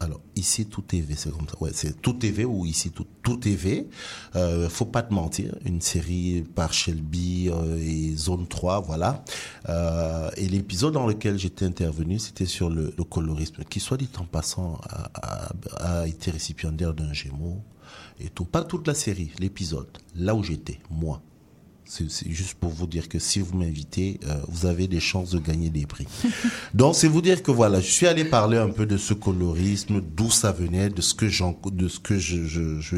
alors 0.00 0.20
ici 0.36 0.66
tout 0.66 0.82
TV, 0.82 1.14
c'est 1.16 1.30
comme 1.30 1.48
ça. 1.48 1.56
Ouais, 1.60 1.70
c'est 1.72 2.00
tout 2.00 2.12
TV 2.12 2.44
ou 2.44 2.64
ici 2.64 2.90
tout 2.90 3.06
tout 3.22 3.36
TV. 3.36 3.88
Euh, 4.36 4.68
faut 4.68 4.86
pas 4.86 5.02
te 5.02 5.12
mentir, 5.12 5.54
une 5.64 5.80
série 5.80 6.44
par 6.54 6.72
Shelby 6.72 7.50
euh, 7.50 7.78
et 7.78 8.14
Zone 8.16 8.46
3, 8.46 8.80
voilà. 8.80 9.24
Euh, 9.68 10.30
et 10.36 10.48
l'épisode 10.48 10.94
dans 10.94 11.06
lequel 11.06 11.38
j'étais 11.38 11.64
intervenu, 11.64 12.18
c'était 12.18 12.46
sur 12.46 12.70
le, 12.70 12.94
le, 12.96 13.04
colorisme, 13.04 13.64
qui 13.64 13.80
soit 13.80 13.96
dit 13.96 14.08
en 14.18 14.24
passant 14.24 14.80
a, 14.88 15.10
a, 15.14 16.00
a 16.00 16.06
été 16.06 16.30
récipiendaire 16.30 16.94
d'un 16.94 17.12
Gémeaux 17.12 17.62
et 18.20 18.28
tout. 18.28 18.44
Pas 18.44 18.62
toute 18.62 18.86
la 18.86 18.94
série, 18.94 19.30
l'épisode. 19.38 19.88
Là 20.14 20.34
où 20.34 20.42
j'étais, 20.42 20.78
moi. 20.90 21.22
C'est 21.90 22.30
juste 22.30 22.54
pour 22.54 22.70
vous 22.70 22.86
dire 22.86 23.08
que 23.08 23.18
si 23.18 23.40
vous 23.40 23.56
m'invitez, 23.56 24.20
euh, 24.26 24.34
vous 24.48 24.66
avez 24.66 24.86
des 24.88 25.00
chances 25.00 25.30
de 25.30 25.38
gagner 25.38 25.70
des 25.70 25.86
prix. 25.86 26.06
Donc 26.74 26.94
c'est 26.94 27.08
vous 27.08 27.22
dire 27.22 27.42
que 27.42 27.50
voilà, 27.50 27.80
je 27.80 27.90
suis 27.90 28.06
allé 28.06 28.26
parler 28.26 28.58
un 28.58 28.68
peu 28.68 28.84
de 28.84 28.98
ce 28.98 29.14
colorisme, 29.14 30.02
d'où 30.02 30.30
ça 30.30 30.52
venait, 30.52 30.90
de 30.90 31.00
ce 31.00 31.14
que 31.14 31.28
j'en, 31.28 31.58
de 31.64 31.88
ce 31.88 31.98
que 31.98 32.18
je, 32.18 32.44
je, 32.44 32.78
je 32.80 32.96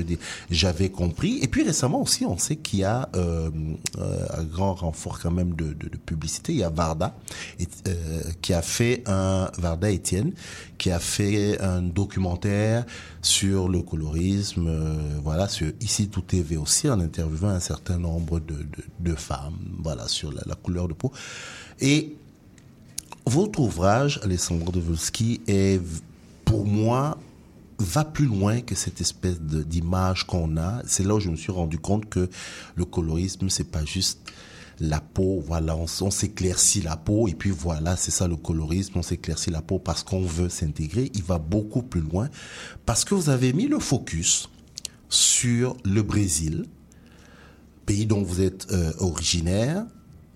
j'avais 0.50 0.90
compris. 0.90 1.38
Et 1.40 1.46
puis 1.46 1.62
récemment 1.62 2.02
aussi, 2.02 2.26
on 2.26 2.36
sait 2.36 2.56
qu'il 2.56 2.80
y 2.80 2.84
a 2.84 3.08
euh, 3.14 3.50
euh, 3.98 4.26
un 4.36 4.44
grand 4.44 4.74
renfort 4.74 5.20
quand 5.20 5.30
même 5.30 5.54
de, 5.54 5.72
de, 5.72 5.88
de 5.88 5.96
publicité. 5.96 6.52
Il 6.52 6.58
y 6.58 6.64
a 6.64 6.70
Varda 6.70 7.16
euh, 7.60 8.22
qui 8.42 8.52
a 8.52 8.62
fait 8.62 9.04
un 9.06 9.50
Varda 9.58 9.90
Étienne 9.90 10.32
qui 10.80 10.90
a 10.90 10.98
fait 10.98 11.60
un 11.60 11.82
documentaire 11.82 12.86
sur 13.22 13.68
le 13.68 13.82
colorisme, 13.82 14.66
euh, 14.68 15.18
voilà, 15.22 15.48
sur 15.48 15.72
ici 15.80 16.08
tout 16.08 16.22
TV 16.22 16.56
aussi, 16.56 16.88
en 16.88 17.00
interviewant 17.00 17.50
un 17.50 17.60
certain 17.60 17.98
nombre 17.98 18.40
de, 18.40 18.66
de, 18.98 19.14
femmes, 19.14 19.58
voilà, 19.82 20.08
sur 20.08 20.32
la, 20.32 20.54
couleur 20.54 20.88
de 20.88 20.94
peau. 20.94 21.12
Et 21.80 22.16
votre 23.26 23.60
ouvrage, 23.60 24.20
Alessandro 24.22 24.72
de 24.72 24.80
Volsky, 24.80 25.40
est 25.46 25.80
pour 26.44 26.66
moi 26.66 27.18
va 27.78 28.04
plus 28.04 28.26
loin 28.26 28.60
que 28.60 28.74
cette 28.74 29.00
espèce 29.00 29.40
d'image 29.40 30.26
qu'on 30.26 30.58
a. 30.58 30.82
C'est 30.86 31.04
là 31.04 31.14
où 31.14 31.20
je 31.20 31.30
me 31.30 31.36
suis 31.36 31.52
rendu 31.52 31.78
compte 31.78 32.08
que 32.10 32.28
le 32.74 32.84
colorisme, 32.84 33.48
c'est 33.48 33.70
pas 33.70 33.84
juste 33.84 34.20
la 34.80 35.00
peau, 35.00 35.42
voilà, 35.46 35.76
on, 35.76 35.86
s'éclaircit 35.86 36.80
la 36.80 36.96
peau 36.96 37.28
et 37.28 37.34
puis 37.34 37.50
voilà, 37.50 37.96
c'est 37.96 38.10
ça 38.10 38.26
le 38.26 38.36
colorisme, 38.36 38.94
on 38.96 39.02
s'éclaircit 39.02 39.50
la 39.50 39.60
peau 39.60 39.78
parce 39.78 40.02
qu'on 40.02 40.22
veut 40.22 40.48
s'intégrer. 40.48 41.10
Il 41.14 41.22
va 41.22 41.38
beaucoup 41.38 41.82
plus 41.82 42.00
loin 42.00 42.30
parce 42.86 43.04
que 43.04 43.14
vous 43.14 43.28
avez 43.28 43.52
mis 43.52 43.66
le 43.66 43.78
focus 43.78 44.48
sur 45.10 45.76
le 45.84 46.02
Brésil, 46.02 46.64
pays 47.84 48.06
dont 48.06 48.22
vous 48.22 48.40
êtes 48.40 48.72
euh, 48.72 48.92
originaire, 48.98 49.84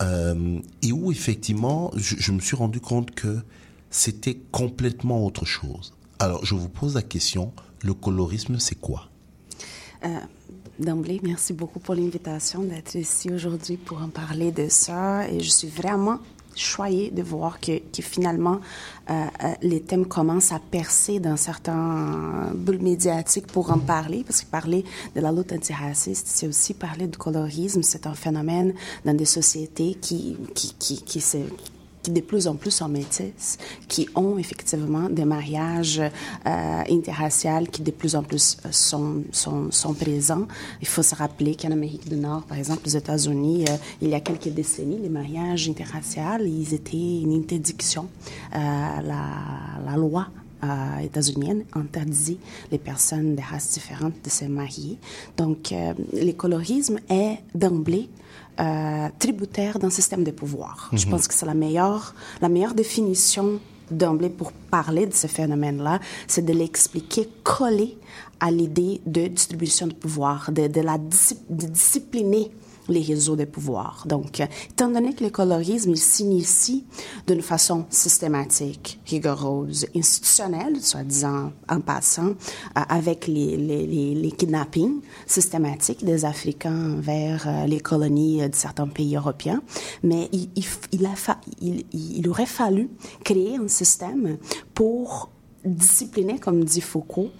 euh, 0.02 0.60
et 0.82 0.92
où 0.92 1.10
effectivement, 1.10 1.90
je, 1.96 2.16
je, 2.18 2.32
me 2.32 2.40
suis 2.40 2.56
rendu 2.56 2.80
compte 2.80 3.12
que 3.12 3.38
c'était 3.90 4.38
complètement 4.50 5.24
autre 5.24 5.46
chose. 5.46 5.94
Alors, 6.18 6.44
je 6.44 6.54
vous 6.54 6.68
pose 6.68 6.96
la 6.96 7.02
question, 7.02 7.52
le 7.82 7.94
colorisme, 7.94 8.58
c'est 8.58 8.74
quoi? 8.74 9.08
Euh, 10.04 10.18
D'emblée, 10.80 11.20
merci 11.22 11.52
beaucoup 11.52 11.78
pour 11.78 11.94
l'invitation 11.94 12.64
d'être 12.64 12.96
ici 12.96 13.30
aujourd'hui 13.32 13.76
pour 13.76 14.02
en 14.02 14.08
parler 14.08 14.50
de 14.50 14.68
ça. 14.68 15.28
Et 15.28 15.38
je 15.38 15.48
suis 15.48 15.68
vraiment 15.68 16.18
choyée 16.56 17.12
de 17.12 17.22
voir 17.22 17.60
que, 17.60 17.80
finalement, 18.00 18.58
euh, 19.08 19.24
les 19.62 19.82
thèmes 19.82 20.06
commencent 20.06 20.50
à 20.50 20.58
percer 20.58 21.20
dans 21.20 21.36
certains 21.36 22.50
bulles 22.56 22.82
médiatiques 22.82 23.46
pour 23.46 23.70
en 23.70 23.78
parler, 23.78 24.24
parce 24.26 24.40
que 24.40 24.46
parler 24.46 24.84
de 25.14 25.20
la 25.20 25.30
lutte 25.30 25.52
antiraciste, 25.52 26.26
c'est 26.28 26.48
aussi 26.48 26.74
parler 26.74 27.06
du 27.06 27.18
colorisme. 27.18 27.84
C'est 27.84 28.08
un 28.08 28.14
phénomène 28.14 28.74
dans 29.04 29.14
des 29.14 29.24
sociétés 29.26 29.96
qui, 30.00 30.36
qui, 30.54 30.74
qui, 30.74 31.20
se, 31.20 31.38
qui 32.04 32.10
de 32.10 32.20
plus 32.20 32.46
en 32.46 32.54
plus 32.54 32.70
sont 32.70 32.88
métisses, 32.88 33.56
qui 33.88 34.08
ont 34.14 34.38
effectivement 34.38 35.08
des 35.08 35.24
mariages 35.24 36.00
euh, 36.00 36.82
interraciales 36.90 37.68
qui 37.68 37.82
de 37.82 37.90
plus 37.90 38.14
en 38.14 38.22
plus 38.22 38.58
sont, 38.70 39.24
sont, 39.32 39.94
présents. 39.94 40.46
Il 40.82 40.86
faut 40.86 41.02
se 41.02 41.14
rappeler 41.14 41.56
qu'en 41.56 41.72
Amérique 41.72 42.08
du 42.08 42.16
Nord, 42.16 42.42
par 42.42 42.58
exemple, 42.58 42.82
aux 42.86 42.90
États-Unis, 42.90 43.64
euh, 43.68 43.76
il 44.02 44.10
y 44.10 44.14
a 44.14 44.20
quelques 44.20 44.50
décennies, 44.50 44.98
les 44.98 45.08
mariages 45.08 45.68
interraciales, 45.68 46.46
ils 46.46 46.74
étaient 46.74 47.20
une 47.22 47.32
interdiction. 47.32 48.08
Euh, 48.54 48.58
la, 48.58 49.96
loi 49.96 50.26
euh, 50.64 50.98
états-unienne 50.98 51.64
interdisait 51.72 52.38
les 52.72 52.78
personnes 52.78 53.36
de 53.36 53.40
races 53.40 53.72
différentes 53.72 54.14
de 54.24 54.30
se 54.30 54.44
marier. 54.44 54.98
Donc, 55.36 55.72
euh, 55.72 55.94
le 56.12 56.32
colorisme 56.32 56.98
est 57.08 57.38
d'emblée 57.54 58.08
euh, 58.60 59.08
tributaire 59.18 59.78
d'un 59.78 59.90
système 59.90 60.24
de 60.24 60.30
pouvoir. 60.30 60.76
Mm 60.76 60.96
-hmm. 60.96 61.00
Je 61.00 61.06
pense 61.10 61.28
que 61.28 61.34
c'est 61.34 61.46
la 61.46 61.54
meilleure, 61.54 62.14
la 62.40 62.48
meilleure 62.48 62.74
définition 62.74 63.60
d'emblée 63.90 64.30
pour 64.30 64.50
parler 64.70 65.06
de 65.06 65.14
ce 65.14 65.26
phénomène-là, 65.26 66.00
c'est 66.26 66.44
de 66.44 66.52
l'expliquer 66.52 67.28
collé 67.42 67.98
à 68.40 68.50
l'idée 68.50 69.00
de 69.06 69.26
distribution 69.26 69.86
de 69.86 69.94
pouvoir, 69.94 70.50
de, 70.52 70.66
de 70.68 70.80
la 70.80 70.98
de 70.98 71.66
discipliner 71.66 72.50
les 72.88 73.02
réseaux 73.02 73.36
de 73.36 73.44
pouvoir. 73.44 74.04
Donc, 74.06 74.40
euh, 74.40 74.46
étant 74.70 74.88
donné 74.88 75.14
que 75.14 75.24
le 75.24 75.30
colorisme, 75.30 75.90
il 75.90 75.98
s'initie 75.98 76.84
d'une 77.26 77.42
façon 77.42 77.86
systématique, 77.90 79.00
rigoureuse, 79.06 79.86
institutionnelle, 79.94 80.80
soi-disant 80.80 81.52
en 81.68 81.80
passant, 81.80 82.28
euh, 82.30 82.80
avec 82.88 83.26
les, 83.26 83.56
les, 83.56 84.14
les, 84.14 84.32
kidnappings 84.32 85.00
systématiques 85.26 86.04
des 86.04 86.24
Africains 86.24 86.96
vers 86.98 87.46
euh, 87.46 87.66
les 87.66 87.80
colonies 87.80 88.48
de 88.48 88.54
certains 88.54 88.88
pays 88.88 89.16
européens, 89.16 89.62
mais 90.02 90.28
il, 90.32 90.48
il, 90.92 91.06
a 91.06 91.14
fa 91.14 91.40
il 91.60 92.28
aurait 92.28 92.46
fallu 92.46 92.90
créer 93.22 93.56
un 93.56 93.68
système 93.68 94.38
pour 94.74 95.30
discipliner, 95.64 96.38
comme 96.38 96.64
dit 96.64 96.80
Foucault, 96.80 97.30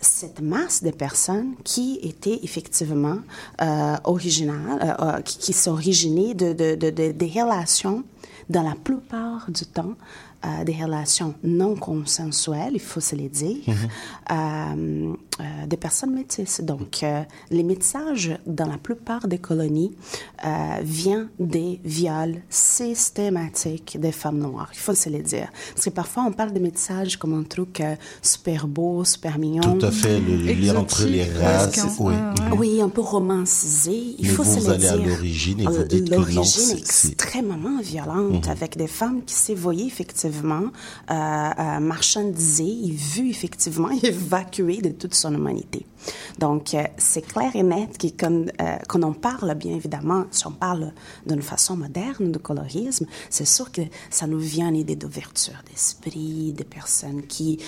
cette 0.00 0.40
masse 0.40 0.82
de 0.82 0.90
personnes 0.90 1.54
qui 1.64 1.98
étaient 2.02 2.40
effectivement 2.42 3.18
euh, 3.60 3.96
originales, 4.04 4.96
euh, 5.00 5.20
qui, 5.22 5.38
qui 5.38 5.52
s'originaient 5.52 6.34
de, 6.34 6.52
de, 6.52 6.74
de, 6.74 6.90
de, 6.90 7.12
des 7.12 7.28
relations, 7.28 8.04
dans 8.48 8.62
la 8.62 8.74
plupart 8.74 9.50
du 9.50 9.64
temps, 9.64 9.94
euh, 10.44 10.64
des 10.64 10.74
relations 10.84 11.34
non 11.44 11.74
consensuelles, 11.76 12.72
il 12.74 12.80
faut 12.80 13.00
se 13.00 13.14
les 13.14 13.28
dire, 13.28 13.62
mm 13.66 13.72
-hmm. 13.72 13.88
euh, 14.36 15.66
des 15.72 15.76
personnes 15.86 16.14
métisses. 16.20 16.60
Donc, 16.72 16.92
euh, 17.02 17.22
les 17.56 17.62
métissages, 17.72 18.30
dans 18.58 18.68
la 18.74 18.78
plupart 18.86 19.24
des 19.32 19.38
colonies, 19.48 19.92
vient 21.00 21.24
des 21.56 21.72
viols 21.98 22.38
systématiques 22.48 23.92
des 24.06 24.12
femmes 24.22 24.38
noires, 24.48 24.70
il 24.78 24.82
faut 24.86 24.94
se 25.04 25.08
les 25.14 25.22
dire. 25.34 25.48
Parce 25.74 25.84
que 25.86 25.90
parfois, 26.02 26.22
on 26.30 26.32
parle 26.40 26.52
de 26.58 26.62
métissage 26.68 27.12
comme 27.20 27.34
un 27.42 27.46
truc 27.56 27.74
super 28.34 28.60
beau, 28.76 29.04
super 29.14 29.34
mignon. 29.44 29.62
Tout 29.78 29.86
à 29.86 29.90
fait, 30.02 30.16
le 30.20 30.52
lien 30.62 30.76
entre 30.84 31.04
les 31.14 31.24
races. 31.24 31.80
Oui. 31.98 32.14
oui, 32.60 32.70
un 32.88 32.88
peu 32.96 33.00
romancisé. 33.16 33.96
Il 34.18 34.26
Mais 34.26 34.28
faut 34.36 34.42
vous 34.42 34.60
se 34.60 34.68
allez 34.70 34.78
le 34.78 34.78
dire. 34.78 34.92
à 34.92 34.96
l'origine 35.08 35.58
et 35.60 35.66
vous 35.66 35.84
dites 35.84 36.08
que 36.10 36.14
non, 36.14 36.20
L'origine 36.20 36.70
est 36.76 36.80
extrêmement 37.10 37.78
violente, 37.92 38.32
mm 38.32 38.40
-hmm. 38.40 38.56
avec 38.56 38.70
des 38.82 38.90
femmes 39.00 39.20
qui 39.28 39.34
s'est 39.42 39.60
voyées 39.66 39.90
effectivement 40.32 40.70
euh, 41.10 41.14
euh, 41.14 41.80
marchandisé 41.80 42.64
et 42.64 42.90
vu 42.90 43.28
effectivement 43.28 43.90
évacué 44.02 44.80
de 44.80 44.90
toute 44.90 45.14
son 45.14 45.34
humanité. 45.34 45.86
Donc, 46.38 46.74
euh, 46.74 46.82
c'est 46.96 47.22
clair 47.22 47.54
et 47.54 47.62
net 47.62 47.96
que 47.98 48.08
quand, 48.08 48.46
quand, 48.88 49.02
on 49.04 49.12
parle, 49.12 49.54
bien 49.54 49.74
évidemment, 49.74 50.24
si 50.30 50.46
on 50.46 50.52
parle 50.52 50.92
d'une 51.26 51.42
façon 51.42 51.76
moderne 51.76 52.32
de 52.32 52.38
colorisme, 52.38 53.06
c'est 53.30 53.44
sûr 53.44 53.70
que 53.70 53.82
ça 54.10 54.26
nous 54.26 54.38
vient 54.38 54.68
une 54.68 54.76
idée 54.76 54.96
d'ouverture 54.96 55.62
d'esprit, 55.70 56.52
des 56.52 56.64
personnes 56.64 57.22
qui 57.22 57.58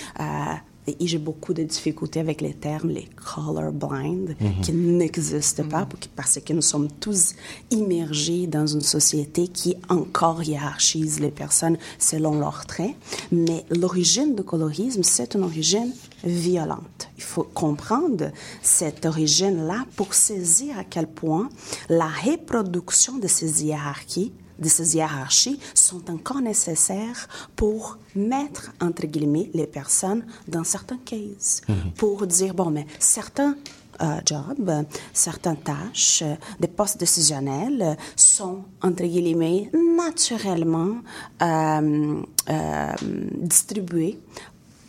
et 0.86 0.96
j'ai 1.06 1.18
beaucoup 1.18 1.54
de 1.54 1.62
difficultés 1.62 2.20
avec 2.20 2.40
les 2.40 2.52
termes, 2.54 2.90
les 2.90 3.08
colorblind, 3.16 4.36
Mhm. 4.40 4.60
qui 4.62 4.72
n'existent 4.72 5.64
pas 5.68 5.86
pour- 5.86 5.98
parce 6.14 6.38
que 6.44 6.52
nous 6.52 6.62
sommes 6.62 6.88
tous 7.00 7.34
immergés 7.70 8.46
dans 8.46 8.66
une 8.66 8.80
société 8.82 9.48
qui 9.48 9.76
encore 9.88 10.42
hiérarchise 10.42 11.20
les 11.20 11.30
personnes 11.30 11.78
selon 11.98 12.38
leurs 12.38 12.66
traits. 12.66 12.94
Mais 13.32 13.64
l'origine 13.70 14.34
du 14.34 14.42
colorisme, 14.42 15.02
c'est 15.02 15.34
une 15.34 15.42
origine 15.44 15.92
violente. 16.22 17.08
Il 17.16 17.22
faut 17.22 17.44
comprendre 17.44 18.30
cette 18.62 19.06
origine-là 19.06 19.86
pour 19.96 20.14
saisir 20.14 20.78
à 20.78 20.84
quel 20.84 21.06
point 21.06 21.48
la 21.88 22.08
reproduction 22.08 23.18
de 23.18 23.26
ces 23.28 23.64
hiérarchies 23.64 24.32
de 24.58 24.68
ces 24.68 24.96
hiérarchies 24.96 25.58
sont 25.74 26.10
encore 26.10 26.40
nécessaires 26.40 27.28
pour 27.56 27.98
mettre, 28.14 28.72
entre 28.80 29.06
guillemets, 29.06 29.50
les 29.54 29.66
personnes 29.66 30.24
dans 30.48 30.64
certains 30.64 30.98
cases. 31.04 31.62
Pour 31.96 32.26
dire, 32.26 32.54
bon, 32.54 32.70
mais 32.70 32.86
certains 32.98 33.56
euh, 34.02 34.20
jobs, 34.26 34.68
euh, 34.68 34.82
certaines 35.12 35.56
tâches, 35.56 36.22
euh, 36.22 36.34
des 36.58 36.68
postes 36.68 36.98
décisionnels 36.98 37.96
sont, 38.16 38.64
entre 38.82 39.04
guillemets, 39.04 39.70
naturellement 39.96 40.96
euh, 41.42 42.22
distribués 43.36 44.18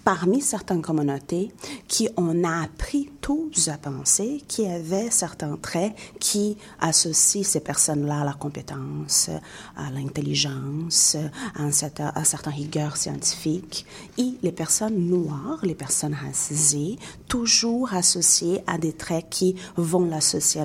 parmi 0.05 0.39
certaines 0.39 0.83
communautés 0.83 1.51
qui 1.87 2.07
on 2.15 2.43
a 2.43 2.61
appris 2.63 3.09
tous 3.21 3.67
à 3.69 3.77
penser 3.77 4.43
qui 4.47 4.67
avaient 4.67 5.09
certains 5.09 5.57
traits 5.57 5.93
qui 6.19 6.57
associent 6.79 7.43
ces 7.43 7.59
personnes-là 7.59 8.21
à 8.21 8.23
la 8.23 8.33
compétence, 8.33 9.31
à 9.75 9.89
l'intelligence, 9.89 11.17
à, 11.55 11.63
un 11.63 11.71
certain, 11.71 12.11
à 12.13 12.23
certaines 12.23 12.53
rigueurs 12.53 12.97
scientifiques. 12.97 13.85
Et 14.19 14.35
les 14.43 14.51
personnes 14.51 15.07
noires, 15.09 15.59
les 15.63 15.73
personnes 15.73 16.13
racisées, 16.13 16.99
toujours 17.27 17.93
associées 17.93 18.61
à 18.67 18.77
des 18.77 18.93
traits 18.93 19.25
qui 19.31 19.55
vont 19.75 20.05
l'associer 20.05 20.61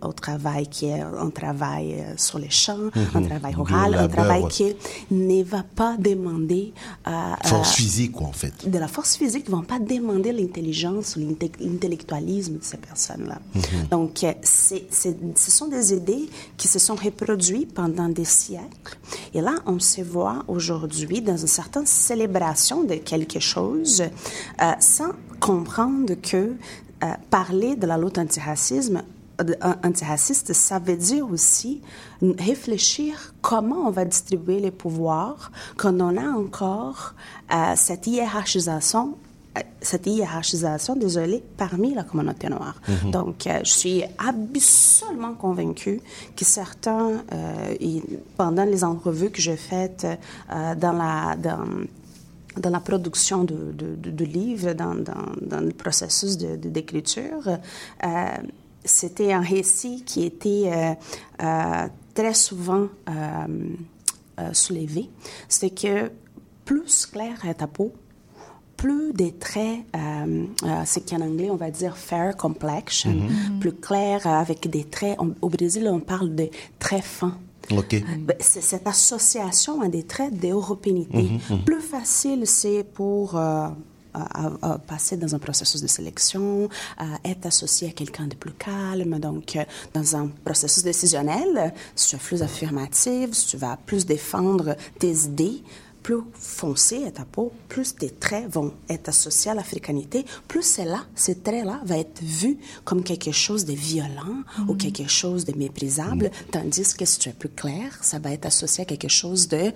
au, 0.00 0.12
travail 0.14 0.66
qui 0.66 0.86
est 0.86 1.00
un 1.02 1.30
travail 1.30 2.00
euh, 2.00 2.14
sur 2.16 2.38
les 2.38 2.50
champs, 2.50 2.88
un 3.14 3.20
Mhm. 3.20 3.28
travail 3.28 3.54
rural, 3.54 3.94
un 3.94 4.08
travail 4.08 4.48
qui 4.48 4.74
ne 5.10 5.42
va 5.44 5.62
pas 5.76 5.96
demander 5.98 6.72
euh, 7.06 7.10
Force 7.44 7.72
euh, 7.72 7.76
physique, 7.76 8.12
quoi, 8.12 8.28
en 8.28 8.32
fait. 8.32 8.68
de 8.68 8.77
la 8.78 8.88
force 8.88 9.16
physique 9.16 9.48
ne 9.48 9.54
vont 9.56 9.62
pas 9.62 9.78
demander 9.78 10.32
l'intelligence 10.32 11.16
ou 11.16 11.20
l'inte- 11.20 11.58
l'intellectualisme 11.60 12.54
de 12.58 12.62
ces 12.64 12.76
personnes-là. 12.76 13.38
Mhm. 13.54 13.62
Donc, 13.90 14.24
euh, 14.24 14.32
c'est- 14.42 14.86
ce 14.90 15.50
sont 15.50 15.68
des 15.68 15.92
idées 15.94 16.28
qui 16.56 16.68
se 16.68 16.78
sont 16.78 16.94
reproduites 16.94 17.72
pendant 17.74 18.08
des 18.08 18.24
siècles. 18.24 18.98
Et 19.34 19.40
là, 19.40 19.56
on 19.66 19.78
se 19.78 20.02
voit 20.02 20.44
aujourd'hui 20.48 21.20
dans 21.22 21.36
une 21.36 21.46
certaine 21.46 21.86
célébration 21.86 22.84
de 22.84 22.94
quelque 22.94 23.40
chose 23.40 24.02
euh, 24.02 24.72
sans 24.80 25.10
comprendre 25.40 26.14
que 26.20 26.54
euh, 27.04 27.06
parler 27.30 27.76
de 27.76 27.86
la 27.86 27.96
lutte 27.96 28.18
antiracisme 28.18 28.94
de- 28.94 28.98
an- 28.98 29.04
antiraciste, 29.84 30.52
ça 30.52 30.78
veut 30.78 30.96
dire 30.96 31.30
aussi 31.30 31.80
réfléchir 32.38 33.34
comment 33.40 33.86
on 33.86 33.90
va 33.90 34.04
distribuer 34.04 34.60
les 34.60 34.70
pouvoirs 34.70 35.50
quand 35.76 36.00
on 36.00 36.16
a 36.16 36.28
encore 36.30 37.14
euh, 37.52 37.74
cette 37.76 38.06
hiérarchisation 38.06 39.16
euh, 39.56 39.60
cette 39.80 40.06
hiérarchisation, 40.06 40.94
désolé, 40.96 41.42
parmi 41.56 41.94
la 41.94 42.04
communauté 42.04 42.48
noire. 42.48 42.80
Mhm. 42.88 43.10
Donc, 43.10 43.46
euh, 43.46 43.60
je 43.64 43.70
suis 43.70 44.02
absolument 44.18 45.34
convaincue 45.34 46.00
que 46.36 46.44
certains, 46.44 47.22
euh, 47.32 47.74
y- 47.80 48.02
pendant 48.36 48.64
les 48.64 48.84
entrevues 48.84 49.30
que 49.30 49.40
j'ai 49.40 49.56
faites 49.56 50.06
euh, 50.06 50.74
dans 50.74 50.92
la... 50.92 51.36
Dans, 51.36 51.64
dans 52.56 52.70
la 52.70 52.80
production 52.80 53.44
de, 53.44 53.54
de, 53.72 53.94
de- 53.94 54.10
de 54.10 54.24
livres, 54.24 54.72
dans, 54.72 54.96
dans, 54.96 55.26
dans 55.40 55.60
le 55.60 55.70
processus 55.70 56.36
d'écriture, 56.36 57.46
c'était 58.84 59.32
un 59.32 59.40
récit 59.40 60.02
qui 60.04 60.24
était 60.24 60.64
euh, 60.72 60.94
euh, 61.42 61.88
très 62.14 62.34
souvent 62.34 62.88
euh, 63.08 64.52
soulevé. 64.52 65.08
C'est 65.48 65.70
que 65.70 66.10
plus 66.64 67.06
clair 67.06 67.44
est 67.46 67.54
ta 67.54 67.66
peau, 67.66 67.92
plus 68.76 69.12
des 69.12 69.32
traits, 69.32 69.80
euh, 69.96 70.44
euh, 70.64 70.82
c'est 70.84 71.08
qu'en 71.08 71.20
anglais 71.20 71.50
on 71.50 71.56
va 71.56 71.70
dire 71.70 71.96
fair 71.96 72.36
complexion, 72.36 73.10
Mhm. 73.10 73.58
plus 73.58 73.72
clair 73.72 74.26
avec 74.26 74.68
des 74.70 74.84
traits. 74.84 75.16
On- 75.18 75.34
au 75.42 75.48
Brésil 75.48 75.88
on 75.90 76.00
parle 76.00 76.34
de 76.34 76.48
traits 76.78 77.02
fins. 77.04 77.36
Ben, 78.20 78.36
c'est 78.40 78.62
cette 78.62 78.86
association 78.86 79.82
à 79.82 79.88
des 79.88 80.04
traits 80.04 80.32
d'européité. 80.38 81.22
Mhm, 81.22 81.40
mhm. 81.50 81.64
Plus 81.64 81.80
facile, 81.82 82.46
c'est 82.46 82.82
pour 82.84 83.36
euh, 83.36 83.68
à- 84.62 84.78
passer 84.78 85.16
dans 85.16 85.34
un 85.34 85.38
processus 85.38 85.80
de 85.82 85.86
sélection, 85.86 86.68
à 86.96 87.06
être 87.24 87.46
associé 87.46 87.88
à 87.88 87.92
quelqu'un 87.92 88.26
de 88.26 88.34
plus 88.34 88.52
calme. 88.52 89.18
Donc, 89.18 89.56
euh, 89.56 89.64
dans 89.94 90.16
un 90.16 90.28
processus 90.44 90.82
décisionnel, 90.82 91.72
si 91.94 92.08
tu 92.10 92.16
es 92.16 92.18
plus 92.18 92.42
affirmative, 92.42 93.32
si 93.34 93.46
tu 93.46 93.56
vas 93.56 93.76
plus 93.86 94.06
défendre 94.06 94.76
tes 94.98 95.12
idées, 95.12 95.62
plus 96.08 96.22
foncé 96.32 96.96
est 97.06 97.10
ta 97.18 97.26
peau, 97.26 97.52
plus 97.68 97.94
tes 97.94 98.08
traits 98.08 98.50
vont 98.50 98.72
être 98.88 99.10
associés 99.10 99.50
à 99.50 99.54
l'africanité, 99.54 100.24
plus 100.48 100.62
c'est 100.62 100.86
là, 100.86 101.00
ces 101.14 101.34
traits-là 101.38 101.82
va 101.84 101.98
être 101.98 102.22
vu 102.22 102.56
comme 102.84 103.02
quelque 103.04 103.30
chose 103.30 103.66
de 103.66 103.74
violent 103.74 104.42
ou 104.68 104.72
Mhm. 104.72 104.78
quelque 104.78 105.06
chose 105.06 105.44
de 105.44 105.52
méprisable, 105.54 106.30
tandis 106.50 106.94
que 106.96 107.04
si 107.04 107.18
tu 107.18 107.28
es 107.28 107.34
plus 107.34 107.50
clair, 107.50 107.98
ça 108.00 108.18
va 108.18 108.32
être 108.32 108.46
associé 108.46 108.82
à 108.82 108.84
quelque 108.86 109.08
chose 109.10 109.48
de 109.48 109.56
euh, 109.58 109.70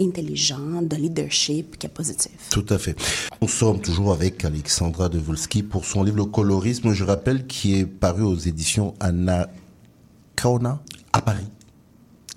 intelligent, 0.00 0.82
de 0.82 0.94
leadership 0.94 1.76
qui 1.78 1.86
est 1.86 1.94
positif. 2.00 2.30
Tout 2.50 2.66
à 2.68 2.78
fait. 2.78 2.94
Nous 3.40 3.48
sommes 3.48 3.80
toujours 3.80 4.12
avec 4.12 4.44
Alexandra 4.44 5.08
Devolski 5.08 5.64
pour 5.64 5.84
son 5.84 6.04
livre 6.04 6.18
Le 6.18 6.26
colorisme, 6.26 6.92
je 6.92 7.02
rappelle, 7.02 7.44
qui 7.48 7.74
est 7.80 7.86
paru 7.86 8.22
aux 8.22 8.36
éditions 8.36 8.94
Anna 9.00 9.48
Kaona 10.36 10.80
à 11.12 11.20
Paris. 11.22 11.46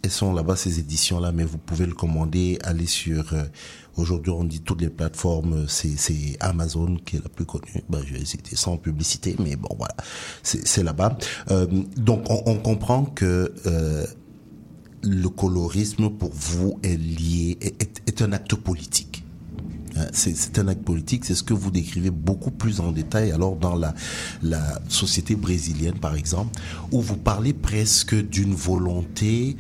Elles 0.06 0.12
sont 0.12 0.34
là-bas, 0.34 0.56
ces 0.56 0.78
éditions-là, 0.78 1.32
mais 1.32 1.46
vous 1.46 1.58
pouvez 1.58 1.88
le 1.88 1.96
commander, 1.96 2.60
aller 2.64 2.86
sur... 2.86 3.34
euh, 3.34 3.46
Aujourd'hui, 3.98 4.32
on 4.32 4.44
dit 4.44 4.60
toutes 4.60 4.82
les 4.82 4.90
plateformes, 4.90 5.66
c'est 5.68 6.38
Amazon 6.42 6.98
qui 7.04 7.16
est 7.16 7.24
la 7.24 7.30
plus 7.30 7.46
connue. 7.46 7.82
Ben, 7.90 8.02
je 8.06 8.14
vais 8.14 8.24
citer 8.24 8.56
sans 8.56 8.78
publicité, 8.78 9.36
mais 9.40 9.56
bon, 9.56 9.70
voilà, 9.78 9.96
c'est 10.44 10.84
là-bas. 10.84 11.18
Euh, 11.50 11.66
donc, 11.98 12.26
on, 12.30 12.56
comprend 12.58 13.06
que 13.06 13.52
euh, 13.66 14.06
le 15.02 15.30
colorisme, 15.30 16.12
pour 16.12 16.32
vous, 16.34 16.78
est 16.84 16.98
lié, 16.98 17.58
est, 17.62 18.22
un 18.22 18.34
acte 18.34 18.54
politique. 18.54 19.24
Hein, 19.96 20.06
C'est 20.12 20.60
un 20.60 20.68
acte 20.68 20.84
politique, 20.84 21.26
c'est 21.26 21.36
ce 21.36 21.44
que 21.44 21.56
vous 21.56 21.72
décrivez 21.72 22.12
beaucoup 22.12 22.52
plus 22.52 22.80
en 22.80 22.92
détail 22.92 23.32
alors 23.32 23.56
dans 23.56 23.76
la 23.76 24.82
société 24.88 25.36
brésilienne 25.36 25.98
par 26.00 26.16
exemple, 26.16 26.60
où 26.92 27.02
vous 27.02 27.18
parlez 27.18 27.54
presque 27.54 28.14
d'une 28.14 28.54
volonté 28.54 29.56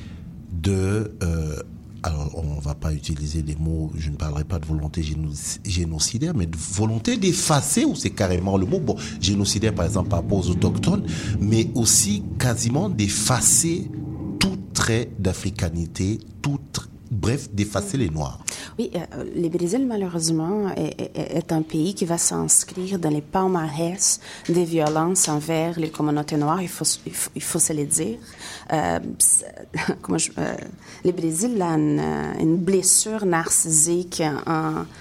de... 0.65 1.11
euh, 1.23 1.55
alors 2.03 2.31
on 2.35 2.59
va 2.59 2.75
pas 2.75 2.93
utiliser 2.93 3.41
des 3.41 3.55
mots, 3.55 3.91
je 3.97 4.11
ne 4.11 4.15
parlerai 4.15 4.43
pas 4.43 4.59
de 4.59 4.65
volonté 4.65 5.01
géno- 5.01 5.57
génocidaire, 5.65 6.33
mais 6.35 6.45
de 6.45 6.55
volonté 6.57 7.17
d'effacer, 7.17 7.83
ou 7.85 7.95
c'est 7.95 8.11
carrément 8.11 8.57
le 8.57 8.65
mot, 8.67 8.79
bon, 8.79 8.95
génocidaire 9.19 9.73
par 9.73 9.85
exemple 9.85 10.09
par 10.09 10.19
rapport 10.21 10.37
aux 10.37 10.49
autochtones, 10.49 11.03
mais 11.39 11.67
aussi 11.73 12.23
quasiment 12.37 12.89
d'effacer 12.89 13.89
tout 14.39 14.57
trait 14.73 15.09
d'africanité, 15.17 16.19
tout, 16.43 16.59
tr- 16.73 16.85
bref, 17.11 17.49
d'effacer 17.51 17.97
les 17.97 18.09
Noirs. 18.09 18.39
Oui, 18.77 18.91
euh, 18.95 19.23
le 19.35 19.47
Brésil, 19.49 19.85
malheureusement, 19.87 20.69
est, 20.75 21.51
un 21.51 21.61
pays 21.61 21.93
qui 21.93 22.05
va 22.05 22.17
s'inscrire 22.17 22.99
dans 22.99 23.09
les 23.09 23.21
palmarès 23.21 24.19
des 24.49 24.63
violences 24.65 25.29
envers 25.29 25.79
les 25.79 25.89
communautés 25.89 26.37
noires, 26.37 26.61
il 26.61 26.67
faut, 26.67 26.85
il 27.05 27.13
faut, 27.13 27.29
il 27.35 27.41
faut 27.43 27.59
se 27.59 27.73
le 27.73 27.85
dire. 27.85 28.17
Euh, 28.73 28.99
c'est- 29.19 29.45
comment 30.01 30.17
je, 30.17 30.31
euh, 30.37 30.55
le 31.03 31.11
Brésil 31.11 31.61
a 31.61 31.73
une, 31.77 32.01
une 32.39 32.57
blessure 32.57 33.25
narcissique, 33.25 34.21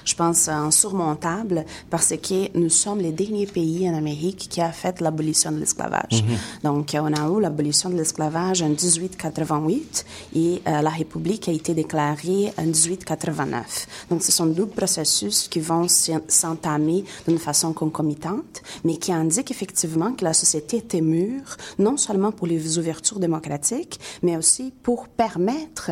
je 0.05 0.15
pense, 0.15 0.49
insurmontable, 0.49 1.65
parce 1.91 2.15
que 2.17 2.57
nous 2.59 2.71
sommes 2.71 2.99
les 3.01 3.13
derniers 3.13 3.47
pays 3.47 3.89
en 3.89 3.95
Amérique 3.95 4.47
qui 4.51 4.61
a 4.61 4.71
fait 4.73 5.01
l'abolition 5.01 5.51
de 5.51 5.59
l'esclavage. 5.59 6.23
Mhm. 6.23 6.37
Donc, 6.65 6.95
euh, 6.95 7.01
on 7.03 7.13
a 7.13 7.29
eu 7.29 7.41
l'abolition 7.41 7.89
de 7.91 7.97
l'esclavage 7.97 8.63
en 8.63 8.69
1888 8.69 10.05
et 10.37 10.63
la 10.67 10.91
République 10.91 11.49
a 11.49 11.53
été 11.53 11.75
déclarée 11.75 11.94
en 11.99 12.63
1889. 12.67 13.87
Donc, 14.11 14.23
ce 14.23 14.33
sont 14.33 14.47
deux 14.47 14.67
processus 14.67 15.49
qui 15.49 15.61
vont 15.61 15.89
s'en- 15.89 16.21
s'entamer 16.29 17.05
d'une 17.29 17.39
façon 17.39 17.73
concomitante, 17.73 18.63
mais 18.85 18.97
qui 18.97 19.13
indiquent 19.13 19.51
effectivement 19.51 20.13
que 20.13 20.25
la 20.25 20.33
société 20.35 20.79
était 20.79 21.01
mûre, 21.01 21.57
non 21.79 21.97
seulement 21.97 22.33
pour 22.33 22.47
les 22.47 22.79
ouvertures 22.79 23.19
démocratiques, 23.21 24.01
mais 24.23 24.37
aussi 24.37 24.73
pour 24.83 25.09
permettre 25.09 25.91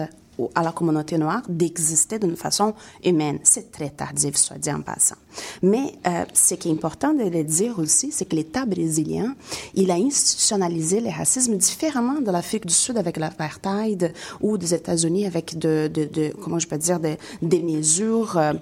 à 0.54 0.62
la 0.62 0.72
communauté 0.72 1.18
noire 1.18 1.42
d'exister 1.48 2.18
d'une 2.18 2.36
façon 2.36 2.74
humaine. 3.04 3.38
C'est 3.42 3.70
très 3.70 3.90
tardif, 3.90 4.36
soit 4.36 4.58
dit 4.58 4.72
en 4.72 4.80
passant. 4.82 5.16
Mais 5.62 5.94
euh, 6.06 6.24
ce 6.34 6.54
qui 6.54 6.68
est 6.68 6.72
important 6.72 7.12
de 7.14 7.24
le 7.24 7.44
dire 7.44 7.78
aussi, 7.78 8.12
c'est 8.12 8.24
que 8.26 8.36
l'État 8.36 8.64
brésilien, 8.66 9.34
il 9.74 9.90
a 9.90 9.94
institutionnalisé 9.94 11.00
le 11.00 11.10
racisme 11.10 11.56
différemment 11.56 12.20
de 12.20 12.30
l'Afrique 12.30 12.66
du 12.66 12.74
Sud 12.74 12.96
avec 12.98 13.16
l'apartheid 13.16 14.12
ou 14.40 14.58
des 14.58 14.74
États-Unis 14.74 15.26
avec 15.26 15.58
de, 15.58 15.88
de, 15.92 16.04
de- 16.04 16.32
comment 16.42 16.58
je 16.58 16.66
peux 16.68 16.78
dire, 16.78 17.00
de- 17.00 17.16
des 17.40 17.62
mesures... 17.62 18.36
euh, 18.36 18.52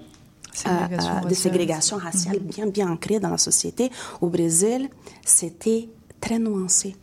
Ségrégation 0.53 1.13
euh, 1.25 1.29
de 1.29 1.35
ségrégation 1.35 1.97
raciale 1.97 2.39
bien, 2.41 2.67
bien 2.67 2.91
ancrée 2.91 3.21
dans 3.21 3.31
la 3.31 3.39
société. 3.39 3.89
Au 4.21 4.27
Brésil, 4.27 4.89
c'était 5.25 5.89
très 6.21 6.41
nuancé. 6.41 6.97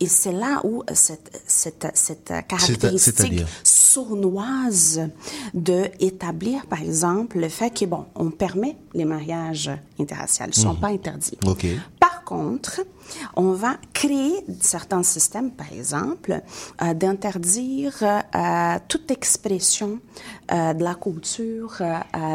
Et 0.00 0.06
c'est 0.06 0.32
là 0.32 0.60
où 0.64 0.82
cette, 0.92 1.42
cette, 1.46 1.86
cette 1.94 2.32
caractéristique 2.48 3.44
sournoise 3.64 5.08
de 5.54 5.84
établir, 6.00 6.66
par 6.66 6.80
exemple, 6.82 7.38
le 7.38 7.48
fait 7.48 7.70
que, 7.70 7.84
bon, 7.84 8.06
on 8.14 8.30
permet 8.30 8.76
les 8.94 9.04
mariages 9.04 9.70
interraciaux, 10.00 10.46
ils 10.46 10.48
ne 10.48 10.54
sont 10.54 10.74
Mhm. 10.74 10.80
pas 10.80 10.88
interdits. 10.88 11.38
Par 12.00 12.24
contre, 12.24 12.80
on 13.36 13.52
va 13.52 13.76
créer 13.92 14.44
certains 14.60 15.02
systèmes, 15.02 15.50
par 15.50 15.72
exemple, 15.72 16.40
euh, 16.82 16.94
d'interdire 16.94 17.94
euh, 18.02 18.78
toute 18.88 19.10
expression 19.10 20.00
euh, 20.50 20.74
de 20.74 20.82
la 20.82 20.94
culture 20.94 21.82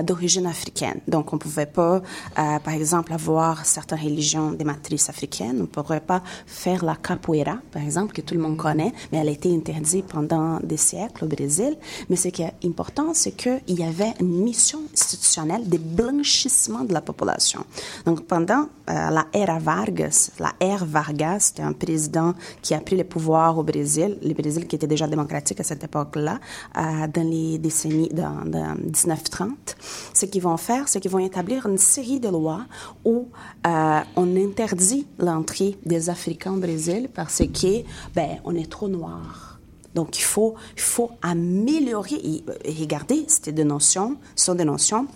d'origine 0.03 0.45
africaine. 0.45 0.99
Donc, 1.07 1.33
on 1.33 1.35
ne 1.35 1.41
pouvait 1.41 1.65
pas, 1.65 2.01
par 2.35 2.73
exemple, 2.73 3.13
avoir 3.13 3.65
certaines 3.65 3.99
religions 3.99 4.51
de 4.51 4.63
matrice 4.63 5.09
africaine. 5.09 5.55
On 5.57 5.61
ne 5.61 5.65
pourrait 5.65 5.99
pas 5.99 6.21
faire 6.45 6.83
la 6.83 6.95
capoeira, 6.95 7.57
par 7.71 7.81
exemple, 7.81 8.13
que 8.13 8.21
tout 8.21 8.33
le 8.33 8.39
monde 8.39 8.57
connaît, 8.57 8.93
mais 9.11 9.19
elle 9.19 9.29
a 9.29 9.31
été 9.31 9.53
interdite 9.53 10.07
pendant 10.07 10.59
des 10.61 10.77
siècles 10.77 11.25
au 11.25 11.27
Brésil. 11.27 11.77
Mais 12.09 12.15
ce 12.15 12.29
qui 12.29 12.41
est 12.41 12.53
important, 12.65 13.13
c'est 13.13 13.33
qu'il 13.33 13.79
y 13.79 13.83
avait 13.83 14.13
une 14.19 14.43
mission 14.43 14.79
institutionnelle 14.93 15.67
de 15.67 15.77
blanchissement 15.77 16.83
de 16.83 16.93
la 16.93 17.01
population. 17.01 17.65
Donc, 18.05 18.25
pendant 18.25 18.67
la 18.87 19.25
ère 19.33 19.59
Vargas, 19.59 20.31
la 20.39 20.53
ère 20.67 20.85
Vargas, 20.85 21.39
c'était 21.39 21.63
un 21.63 21.73
président 21.73 22.33
qui 22.61 22.73
a 22.73 22.79
pris 22.79 22.95
le 22.95 23.03
pouvoir 23.03 23.57
au 23.57 23.63
Brésil, 23.63 24.17
le 24.21 24.33
Brésil 24.33 24.67
qui 24.67 24.75
était 24.75 24.87
déjà 24.87 25.07
démocratique 25.07 25.59
à 25.59 25.63
cette 25.63 25.83
époque-là, 25.83 26.39
euh, 26.77 27.07
dans 27.07 27.29
les 27.29 27.57
décennies, 27.57 28.09
dans, 28.09 28.45
dans 28.45 28.75
1930. 28.75 29.75
Ce 30.13 30.25
qu'ils 30.25 30.41
vont 30.41 30.57
faire, 30.57 30.87
c'est 30.87 30.99
qu'ils 30.99 31.11
vont 31.11 31.19
établir 31.19 31.65
une 31.65 31.77
série 31.77 32.19
de 32.19 32.29
lois 32.29 32.65
où 33.05 33.27
euh, 33.65 33.99
on 34.15 34.35
interdit 34.35 35.07
l'entrée 35.19 35.77
des 35.85 36.09
Africains 36.09 36.53
au 36.53 36.59
Brésil 36.59 37.09
parce 37.13 37.39
que, 37.39 37.83
ben, 38.15 38.37
on 38.43 38.55
est 38.55 38.69
trop 38.69 38.87
noirs. 38.87 39.59
Donc, 39.95 40.19
il 40.19 40.23
faut, 40.23 40.55
il 40.75 40.81
faut 40.81 41.11
améliorer. 41.21 42.15
Et, 42.15 42.43
et 42.65 42.73
regardez, 42.79 43.25
c'était 43.27 43.51
des 43.51 43.63
notions, 43.63 44.17
sont 44.35 44.55
des 44.55 44.65
notions 44.65 45.07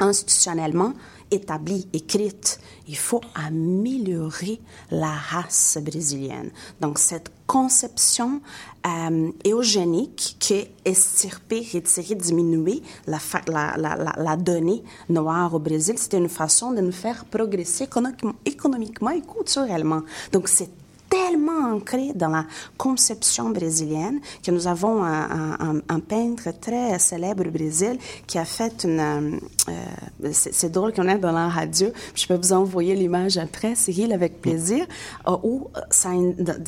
institutionnellement 0.00 0.92
établies, 1.30 1.88
écrites. 1.92 2.60
Il 2.88 2.96
faut 2.96 3.20
améliorer 3.34 4.60
la 4.90 5.12
race 5.12 5.78
brésilienne. 5.82 6.50
Donc, 6.80 6.98
cette 6.98 7.30
conception 7.46 8.40
euh, 8.86 9.30
qui 10.16 10.54
est 10.54 10.70
estirper, 10.84 11.66
retirer, 11.72 12.14
diminuer 12.14 12.82
la, 13.06 13.18
la, 13.48 13.76
la, 13.76 14.14
la, 14.16 14.36
donnée 14.36 14.82
noire 15.08 15.54
au 15.54 15.58
Brésil, 15.58 15.96
c'était 15.98 16.18
une 16.18 16.28
façon 16.28 16.72
de 16.72 16.80
nous 16.80 16.92
faire 16.92 17.24
progresser 17.24 17.88
économiquement 18.44 19.10
et 19.10 19.22
culturellement. 19.22 20.02
Donc, 20.32 20.48
c'est 20.48 20.70
tellement 21.14 21.74
ancré 21.76 22.12
dans 22.14 22.28
la 22.28 22.44
conception 22.76 23.50
brésilienne 23.50 24.18
que 24.44 24.50
nous 24.50 24.66
avons 24.66 25.04
un, 25.04 26.00
peintre 26.00 26.48
très 26.60 26.98
célèbre 26.98 27.46
au 27.46 27.50
Brésil 27.50 27.98
qui 28.26 28.36
a 28.36 28.44
fait 28.44 28.84
une... 28.84 29.00
euh, 29.00 29.38
euh, 29.68 30.30
c'est 30.32 30.72
drôle 30.72 30.92
qu'on 30.92 31.08
est 31.08 31.18
dans 31.18 31.32
la 31.32 31.48
radio. 31.48 31.88
Je 32.16 32.26
peux 32.26 32.34
vous 32.34 32.52
envoyer 32.52 32.96
l'image 32.96 33.36
après, 33.38 33.76
Cyril, 33.76 34.12
avec 34.12 34.40
plaisir, 34.40 34.86
euh, 35.28 35.36
où 35.44 35.68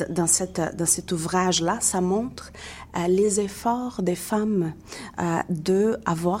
dans, 0.09 0.27
cette, 0.27 0.61
dans 0.77 0.85
cet 0.85 1.11
ouvrage-là, 1.11 1.79
ça 1.81 1.99
montre 1.99 2.51
les 3.07 3.39
efforts 3.41 4.01
des 4.01 4.15
femmes 4.15 4.73
de 5.49 5.99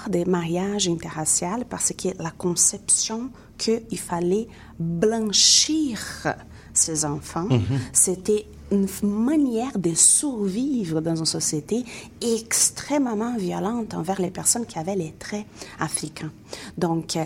des 0.09 0.25
mariages 0.25 0.87
interraciaux 0.87 1.65
parce 1.69 1.91
que 1.91 2.09
la 2.21 2.31
conception 2.31 3.29
qu'il 3.57 3.99
fallait 3.99 4.47
blanchir 4.79 5.99
ces 6.77 7.05
enfants, 7.05 7.47
Mhm. 7.49 7.61
c'était 7.93 8.45
une 8.71 8.87
manière 9.03 9.77
de 9.77 9.93
survivre 9.93 10.99
dans 11.01 11.15
une 11.15 11.25
société 11.25 11.85
extrêmement 12.21 13.37
violente 13.37 13.93
envers 13.93 14.21
les 14.21 14.29
personnes 14.31 14.65
qui 14.65 14.77
avaient 14.77 14.95
les 14.95 15.13
traits 15.17 15.45
africains. 15.79 16.31
Donc, 16.77 17.15
euh, 17.15 17.23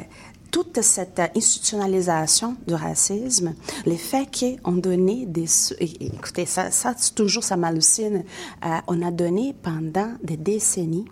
toute 0.52 0.82
cette 0.82 1.20
institutionnalisation 1.36 2.58
du 2.68 2.74
racisme, 2.74 3.54
le 3.86 3.96
fait 3.96 4.28
qu'on 4.64 4.74
donnait 4.74 5.26
des... 5.26 5.46
Écoutez, 5.80 6.46
ça, 6.46 6.72
ça 6.72 6.94
toujours, 7.16 7.44
ça 7.44 7.56
m'hallucine. 7.56 8.24
Euh, 8.66 8.78
on 8.88 9.02
a 9.02 9.12
donné 9.12 9.56
pendant 9.62 10.12
des 10.24 10.38
décennies 10.38 11.06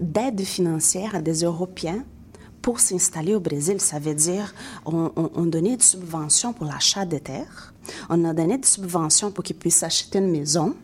d'aide 0.00 0.42
financière 0.42 1.14
à 1.14 1.22
des 1.22 1.42
Européens 1.44 2.04
pour 2.62 2.80
s'installer 2.80 3.34
au 3.34 3.40
Brésil, 3.40 3.80
ça 3.80 3.98
veut 3.98 4.14
dire 4.14 4.52
on, 4.84 5.10
on, 5.16 5.30
on 5.34 5.46
donnait 5.46 5.76
des 5.78 5.82
subventions 5.82 6.52
pour 6.52 6.66
l'achat 6.66 7.06
de 7.06 7.16
terres, 7.16 7.69
on 8.08 8.24
a 8.24 8.32
donné 8.32 8.58
des 8.58 8.66
subventions 8.66 9.30
pour 9.30 9.44
qu'ils 9.44 9.56
puissent 9.56 9.82
acheter 9.82 10.18
une 10.18 10.30
maison, 10.30 10.74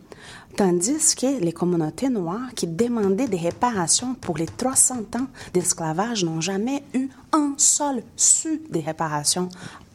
tandis 0.57 1.15
que 1.15 1.41
les 1.41 1.53
communautés 1.53 2.09
noires 2.09 2.55
qui 2.55 2.67
demandaient 2.67 3.29
des 3.29 3.37
réparations 3.37 4.15
pour 4.15 4.39
les 4.39 4.47
300 4.47 5.01
ans 5.17 5.27
d'esclavage 5.53 6.25
n'ont 6.25 6.41
jamais 6.41 6.83
eu 6.95 7.09
un 7.33 7.55
seul 7.57 8.03
su 8.17 8.63
des 8.71 8.81
réparations 8.81 9.49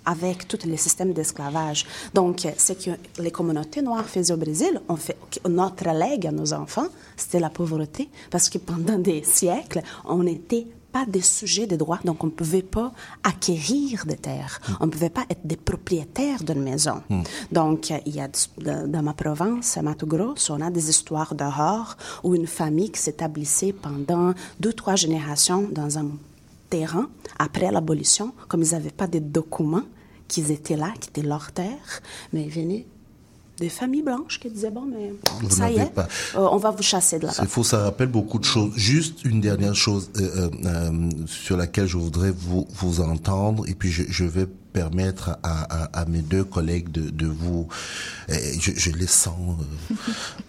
avec 0.05 0.47
tous 0.47 0.65
les 0.65 0.77
systèmes 0.77 1.13
d'esclavage. 1.13 1.85
Donc, 2.13 2.47
ce 2.57 2.73
que 2.73 2.91
les 3.19 3.31
communautés 3.31 3.81
noires 3.81 4.05
faisaient 4.05 4.33
au 4.33 4.37
Brésil, 4.37 4.81
on 4.89 4.95
fait, 4.95 5.17
notre 5.47 5.89
legs 5.91 6.25
à 6.25 6.31
nos 6.31 6.53
enfants, 6.53 6.87
c'était 7.15 7.39
la 7.39 7.49
pauvreté, 7.49 8.09
parce 8.29 8.49
que 8.49 8.57
pendant 8.57 8.97
des 8.97 9.23
siècles, 9.23 9.81
on 10.05 10.23
n'était 10.23 10.67
pas 10.91 11.05
des 11.05 11.21
sujets 11.21 11.67
de 11.67 11.75
droit, 11.75 11.99
donc 12.03 12.23
on 12.23 12.27
ne 12.27 12.31
pouvait 12.31 12.61
pas 12.61 12.91
acquérir 13.23 14.05
des 14.05 14.17
terres, 14.17 14.59
on 14.79 14.85
ne 14.85 14.91
pouvait 14.91 15.09
pas 15.09 15.25
être 15.29 15.45
des 15.45 15.57
propriétaires 15.57 16.43
d'une 16.43 16.61
maison. 16.61 17.01
Donc, 17.51 17.91
euh, 17.91 17.97
il 18.05 18.15
y 18.15 18.21
a 18.21 18.29
dans 18.57 18.91
dans 18.91 19.03
ma 19.03 19.13
province, 19.13 19.77
à 19.77 19.81
Mato 19.81 20.05
Grosso, 20.05 20.53
on 20.53 20.61
a 20.61 20.69
des 20.69 20.89
histoires 20.89 21.33
d'horreur 21.33 21.97
où 22.23 22.35
une 22.35 22.47
famille 22.47 22.91
qui 22.91 22.99
s'établissait 22.99 23.73
pendant 23.73 24.33
deux, 24.59 24.73
trois 24.73 24.95
générations 24.95 25.67
dans 25.71 25.97
un 25.97 26.07
terrain 26.69 27.09
après 27.39 27.71
l'abolition, 27.71 28.33
comme 28.47 28.61
ils 28.63 28.71
n'avaient 28.71 28.91
pas 28.91 29.07
de 29.07 29.19
documents 29.19 29.83
qu'ils 30.27 30.51
étaient 30.51 30.77
là, 30.77 30.91
qui 30.99 31.09
étaient 31.09 31.27
leur 31.27 31.51
terre, 31.51 32.01
mais 32.31 32.43
ils 32.43 32.49
venaient 32.49 32.85
des 33.61 33.69
familles 33.69 34.01
blanches 34.01 34.39
qui 34.39 34.49
disaient 34.49 34.71
bon, 34.71 34.85
mais 34.85 35.13
Vous 35.41 35.49
ça 35.49 35.69
y 35.71 35.77
est, 35.77 35.85
pas. 35.93 36.07
euh, 36.35 36.47
on 36.51 36.57
va 36.57 36.71
vous 36.71 36.83
chasser 36.83 37.19
de 37.19 37.27
là. 37.27 37.31
C'est 37.33 37.47
faux, 37.47 37.63
ça 37.63 37.77
rappelle 37.83 38.07
beaucoup 38.09 38.39
de 38.39 38.43
choses. 38.43 38.73
Juste 38.75 39.23
une 39.23 39.39
dernière 39.39 39.75
chose 39.75 40.09
euh, 40.19 40.49
euh, 40.65 41.09
sur 41.27 41.55
laquelle 41.55 41.87
je 41.87 41.97
voudrais 41.97 42.31
vous, 42.31 42.67
vous 42.73 42.99
entendre, 43.01 43.63
et 43.69 43.75
puis 43.75 43.91
je, 43.91 44.03
je 44.09 44.25
vais 44.25 44.47
permettre 44.73 45.31
à, 45.43 45.61
à, 45.93 46.01
à 46.01 46.05
mes 46.05 46.21
deux 46.21 46.43
collègues 46.43 46.91
de, 46.91 47.09
de 47.09 47.27
vous, 47.27 47.67
euh, 48.29 48.35
je, 48.59 48.71
je 48.75 48.89
les 48.91 49.07
sens, 49.07 49.35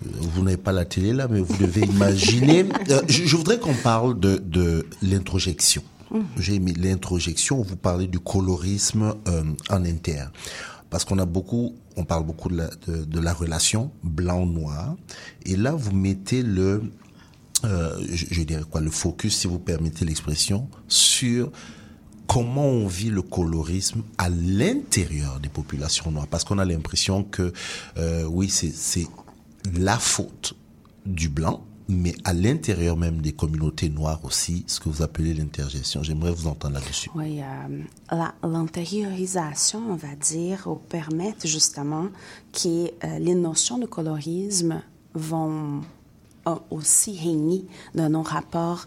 vous 0.00 0.42
n'avez 0.42 0.56
pas 0.56 0.72
la 0.72 0.84
télé 0.84 1.12
là, 1.12 1.28
mais 1.28 1.40
vous 1.40 1.56
devez 1.58 1.82
imaginer. 1.82 2.66
Je, 3.08 3.24
je 3.26 3.36
voudrais 3.36 3.58
qu'on 3.58 3.74
parle 3.74 4.18
de, 4.18 4.36
de 4.44 4.86
l'introjection. 5.02 5.82
Mhm. 6.10 6.24
J'ai 6.38 6.58
mis 6.58 6.72
l'introjection, 6.72 7.62
vous 7.62 7.76
parlez 7.76 8.06
du 8.06 8.18
colorisme 8.20 9.14
euh, 9.28 9.42
en 9.70 9.84
inter. 9.84 10.24
Parce 10.90 11.04
qu'on 11.04 11.18
a 11.18 11.24
beaucoup, 11.26 11.74
on 11.96 12.04
parle 12.04 12.24
beaucoup 12.24 12.48
de 12.48 13.20
la, 13.20 13.32
relation 13.32 13.92
blanc-noir. 14.02 14.96
Et 15.44 15.56
là, 15.56 15.72
vous 15.72 15.94
mettez 15.94 16.42
le, 16.42 16.82
euh, 17.64 18.00
je, 18.10 18.42
dirais 18.42 18.64
quoi, 18.70 18.80
le 18.80 18.90
focus, 18.90 19.36
si 19.36 19.46
vous 19.46 19.58
permettez 19.58 20.04
l'expression, 20.04 20.68
sur 20.88 21.50
comment 22.26 22.66
on 22.66 22.86
vit 22.86 23.10
le 23.10 23.22
colorisme 23.22 24.02
à 24.18 24.28
l'intérieur 24.28 25.40
des 25.40 25.48
populations 25.48 26.10
noires. 26.10 26.26
Parce 26.26 26.44
qu'on 26.44 26.58
a 26.58 26.64
l'impression 26.64 27.24
que, 27.24 27.52
euh, 27.98 28.24
oui, 28.24 28.48
c'est 28.48 29.06
la 29.78 29.98
faute 29.98 30.54
du 31.06 31.28
blanc, 31.28 31.64
mais 31.88 32.14
à 32.24 32.32
l'intérieur 32.32 32.96
même 32.96 33.20
des 33.20 33.32
communautés 33.32 33.88
noires 33.88 34.20
aussi, 34.24 34.64
ce 34.66 34.80
que 34.80 34.88
vous 34.88 35.02
appelez 35.02 35.34
l'intergestion. 35.34 36.02
J'aimerais 36.02 36.32
vous 36.32 36.46
entendre 36.46 36.74
là-dessus. 36.74 37.10
Oui, 37.14 37.40
euh, 37.42 37.82
la- 38.10 38.34
l'antériorisation, 38.42 39.80
on 39.90 39.96
va 39.96 40.14
dire, 40.14 40.66
ou 40.66 40.76
permettre 40.76 41.46
justement 41.46 42.08
que 42.52 42.86
euh, 42.86 43.18
les 43.18 43.34
notions 43.34 43.78
de 43.78 43.86
colorisme 43.86 44.82
vont 45.14 45.80
euh, 46.46 46.54
aussi 46.70 47.18
régner 47.18 47.64
dans 47.94 48.08
nos 48.10 48.22
rapports 48.22 48.84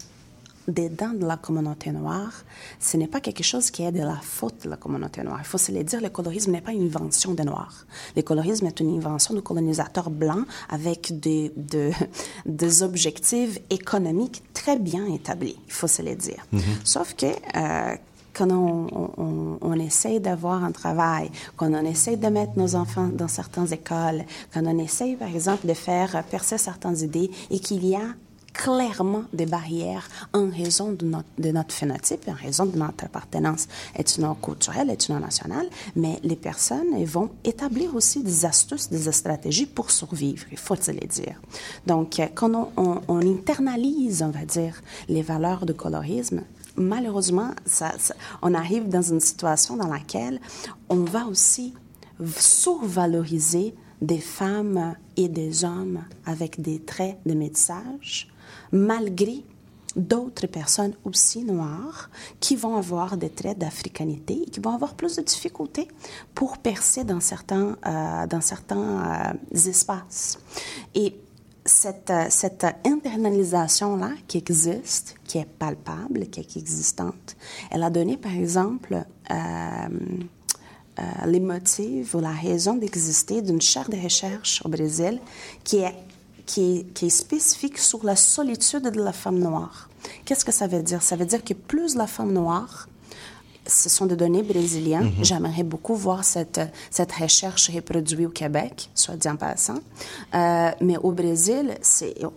dedans 0.68 1.14
de 1.14 1.26
la 1.26 1.38
communauté 1.38 1.92
noire. 1.92 2.32
Ce 2.80 2.98
n'est 2.98 3.08
pas 3.08 3.20
quelque 3.22 3.44
chose 3.44 3.72
qui 3.72 3.84
est 3.84 3.92
de 3.92 4.00
la 4.02 4.16
faute 4.22 4.64
de 4.64 4.70
la 4.70 4.78
communauté 4.78 5.22
noire. 5.24 5.38
Il 5.40 5.46
faut 5.46 5.58
se 5.58 5.72
le 5.72 5.84
dire, 5.84 6.02
le 6.02 6.10
colorisme 6.10 6.52
n'est 6.52 6.62
pas 6.62 6.72
une 6.74 6.84
invention 6.86 7.34
des 7.34 7.44
Noirs. 7.44 7.86
Le 8.16 8.22
colorisme 8.22 8.66
est 8.68 8.80
une 8.80 8.96
invention 8.98 9.34
de 9.34 9.42
colonisateurs 9.42 10.10
blancs 10.10 10.46
avec 10.70 11.20
des, 11.20 11.52
de- 11.56 11.92
des 12.46 12.84
objectifs 12.84 13.60
économiques 13.70 14.44
très 14.54 14.80
bien 14.80 15.06
établis. 15.06 15.58
Il 15.68 15.74
faut 15.74 15.88
se 15.88 16.02
le 16.02 16.16
dire. 16.16 16.46
Sauf 16.84 17.14
que 17.16 17.28
euh, 17.28 17.96
quand 18.34 18.50
on, 18.52 18.88
on- 19.18 19.58
on 19.62 19.74
essaye 19.80 20.20
d'avoir 20.20 20.64
un 20.64 20.72
travail, 20.72 21.32
quand 21.56 21.72
on 21.74 21.86
essaye 21.86 22.18
de 22.18 22.28
mettre 22.28 22.54
nos 22.58 22.76
enfants 22.76 23.08
dans 23.08 23.28
certaines 23.30 23.72
écoles, 23.72 24.26
quand 24.54 24.64
on 24.66 24.78
essaye, 24.80 25.16
par 25.16 25.30
exemple, 25.34 25.68
de 25.68 25.74
faire 25.74 26.24
percer 26.26 26.58
certaines 26.58 27.00
idées 27.00 27.30
et 27.50 27.60
qu'il 27.60 27.86
y 27.86 27.96
a 27.96 28.08
clairement 28.56 29.24
des 29.34 29.46
barrières 29.46 30.08
en 30.34 30.50
raison 30.50 30.92
de 30.92 31.06
notre, 31.06 31.28
de 31.38 31.52
notre 31.52 31.74
phénotype, 31.74 32.28
en 32.28 32.34
raison 32.34 32.66
de 32.66 32.78
notre 32.78 33.04
appartenance. 33.04 33.68
Ethno-culturelle, 33.96 34.90
ethno-nationale, 34.90 35.68
mais 35.96 36.20
les 36.24 36.36
personnes 36.36 37.04
vont 37.04 37.30
établir 37.44 37.96
aussi 37.96 38.24
des 38.24 38.46
astuces, 38.46 38.90
des 38.90 39.12
stratégies 39.12 39.66
pour 39.66 39.92
survivre, 39.92 40.46
il 40.52 40.58
faut 40.58 40.76
se 40.76 40.92
le 40.92 41.06
dire. 41.08 41.40
Donc, 41.86 42.20
euh, 42.20 42.28
quand 42.34 42.72
on, 42.78 43.02
internalise, 43.10 44.24
on 44.24 44.30
va 44.30 44.46
dire, 44.46 44.82
les 45.10 45.22
valeurs 45.22 45.66
de 45.66 45.74
colorisme, 45.74 46.42
malheureusement, 46.78 47.52
ça, 47.66 47.92
on 48.42 48.54
arrive 48.54 48.88
dans 48.88 49.02
une 49.02 49.20
situation 49.20 49.76
dans 49.76 49.88
laquelle 49.88 50.40
on 50.90 51.04
va 51.04 51.26
aussi 51.26 51.74
survaloriser 52.38 53.76
des 54.02 54.20
femmes 54.20 54.96
et 55.18 55.28
des 55.28 55.64
hommes 55.66 56.04
avec 56.26 56.62
des 56.62 56.80
traits 56.80 57.18
de 57.26 57.34
métissage, 57.34 58.30
malgré 58.76 59.44
d'autres 59.96 60.48
personnes 60.48 60.94
aussi 61.04 61.44
noires 61.44 62.10
qui 62.40 62.56
vont 62.56 62.76
avoir 62.76 63.18
des 63.18 63.30
traits 63.30 63.58
d'africanité 63.58 64.44
et 64.46 64.50
qui 64.50 64.60
vont 64.60 64.74
avoir 64.76 64.94
plus 64.94 65.16
de 65.16 65.22
difficultés 65.22 65.88
pour 66.34 66.58
percer 66.58 67.04
dans 67.04 67.20
certains, 67.20 67.78
euh, 67.86 68.28
dans 68.28 68.42
certains 68.42 69.34
euh, 69.34 69.58
espaces. 69.70 70.38
Et 70.94 71.16
cette, 71.64 72.10
euh, 72.10 72.26
cette 72.30 72.66
internalisation-là 72.86 74.12
qui 74.28 74.38
existe, 74.38 75.16
qui 75.24 75.38
est 75.38 75.48
palpable, 75.48 76.28
qui 76.28 76.42
est 76.42 76.58
existante, 76.58 77.36
elle 77.72 77.84
a 77.84 77.90
donné, 77.90 78.18
par 78.18 78.34
exemple, 78.34 79.04
les 81.26 81.40
motifs 81.40 82.14
ou 82.14 82.20
la 82.20 82.32
raison 82.32 82.76
d'exister 82.76 83.42
d'une 83.42 83.62
chaire 83.62 83.90
de 83.90 83.98
recherche 83.98 84.62
au 84.64 84.70
Brésil 84.70 85.20
qui 85.64 85.78
est, 85.78 85.96
qui, 86.46 86.78
est, 86.80 86.94
qui 86.94 87.08
est 87.08 87.10
spécifique 87.10 87.78
sur 87.78 88.04
la 88.06 88.16
solitude 88.16 88.84
de 88.84 89.02
la 89.02 89.14
femme 89.14 89.40
noire. 89.40 89.90
Qu'est-ce 90.26 90.46
que 90.46 90.52
ça 90.52 90.68
veut 90.68 90.84
dire? 90.84 91.02
Ça 91.02 91.16
veut 91.16 91.26
dire 91.26 91.44
que 91.44 91.54
plus 91.54 91.96
la 91.96 92.08
femme 92.08 92.32
noire, 92.32 92.88
ce 93.68 93.90
sont 93.90 94.06
des 94.06 94.16
données 94.16 94.44
brésiliennes. 94.44 95.12
Mhm. 95.18 95.24
J'aimerais 95.24 95.64
beaucoup 95.64 95.96
voir 95.96 96.24
cette, 96.24 96.62
cette 96.92 97.12
recherche 97.12 97.70
reproduite 97.72 98.28
au 98.28 98.30
Québec, 98.30 98.90
soit 98.94 99.16
dit 99.16 99.28
en 99.28 99.36
passant. 99.36 99.80
Euh, 100.34 100.72
mais 100.82 100.98
au 100.98 101.12
Brésil, 101.12 101.76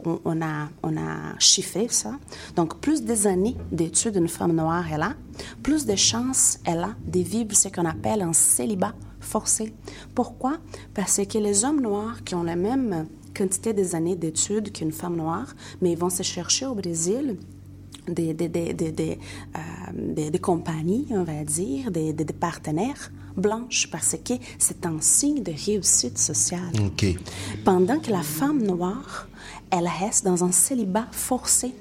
on, 0.05 0.21
on 0.25 0.43
a, 0.43 0.69
on 0.83 0.97
a 0.97 1.39
chiffré 1.39 1.89
ça. 1.91 2.13
Donc, 2.57 2.81
plus 2.81 3.03
des 3.03 3.27
années 3.27 3.57
d'études 3.71 4.15
d'une 4.15 4.29
femme 4.29 4.53
noire 4.53 4.85
elle 4.91 5.03
a, 5.03 5.13
plus 5.63 5.87
de 5.87 5.97
chances 5.97 6.59
elle 6.65 6.81
a 6.81 6.95
de 7.07 7.21
vivre 7.21 7.55
ce 7.55 7.69
qu'on 7.69 7.85
appelle 7.85 8.23
un 8.23 8.33
célibat 8.33 8.95
forcé. 9.21 9.75
Pourquoi? 10.15 10.59
Parce 10.95 11.21
que 11.27 11.39
les 11.39 11.65
hommes 11.65 11.81
noirs 11.81 12.25
qui 12.25 12.35
ont 12.35 12.43
la 12.43 12.57
même 12.57 13.07
quantité 13.35 13.73
des 13.73 13.95
années 13.95 14.17
d'études 14.17 14.73
qu'une 14.73 14.93
femme 14.93 15.17
noire, 15.17 15.55
mais 15.81 15.93
ils 15.93 15.99
vont 15.99 16.11
se 16.11 16.23
chercher 16.23 16.67
au 16.67 16.75
Brésil 16.75 17.37
des, 18.09 18.33
des, 18.33 18.49
des, 18.49 18.73
des, 18.73 18.91
des, 18.93 19.19
euh, 19.57 19.61
des- 20.31 20.39
compagnies, 20.39 21.07
on 21.11 21.25
va 21.25 21.45
dire, 21.45 21.91
des, 21.91 22.13
des- 22.13 22.25
des 22.25 22.33
partenaires 22.33 23.11
blanches, 23.37 23.89
parce 23.91 24.17
que 24.25 24.35
c'est 24.59 24.87
un 24.87 25.01
signe 25.01 25.43
de 25.43 25.53
réussite 25.53 26.19
sociale. 26.19 26.73
Pendant 27.65 27.99
que 28.01 28.11
la 28.11 28.23
femme 28.23 28.63
noire, 28.63 29.29
elle 29.71 29.87
reste 29.87 30.25
dans 30.25 30.43
un 30.43 30.53
célibat 30.53 31.07
forcé. 31.13 31.75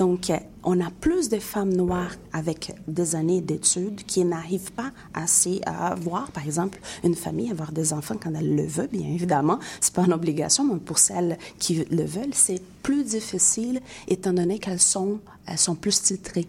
Donc, 0.00 0.32
on 0.64 0.80
a 0.80 0.90
plus 0.90 1.28
de 1.28 1.38
femmes 1.38 1.74
noires 1.74 2.12
avec 2.32 2.74
des 2.88 3.16
années 3.16 3.42
d'études 3.42 4.02
qui 4.06 4.24
n'arrivent 4.24 4.72
pas 4.72 4.92
s'y- 5.26 5.60
à 5.66 5.94
voir, 5.94 6.30
par 6.32 6.46
exemple, 6.46 6.80
une 7.04 7.14
famille, 7.14 7.50
avoir 7.50 7.70
des 7.70 7.92
enfants 7.92 8.14
quand 8.18 8.32
elle 8.34 8.56
le 8.56 8.64
veut, 8.64 8.86
bien 8.86 9.06
évidemment. 9.06 9.58
C'est 9.78 9.92
pas 9.92 10.06
une 10.06 10.14
obligation, 10.14 10.64
mais 10.64 10.80
pour 10.80 10.98
celles 10.98 11.36
qui 11.58 11.84
le 11.90 12.02
veulent, 12.04 12.32
c'est 12.32 12.62
plus 12.82 13.04
difficile 13.04 13.82
étant 14.08 14.32
donné 14.32 14.58
qu'elles 14.58 14.80
sont, 14.80 15.20
elles 15.44 15.58
sont 15.58 15.74
plus 15.74 16.00
titrées. 16.00 16.48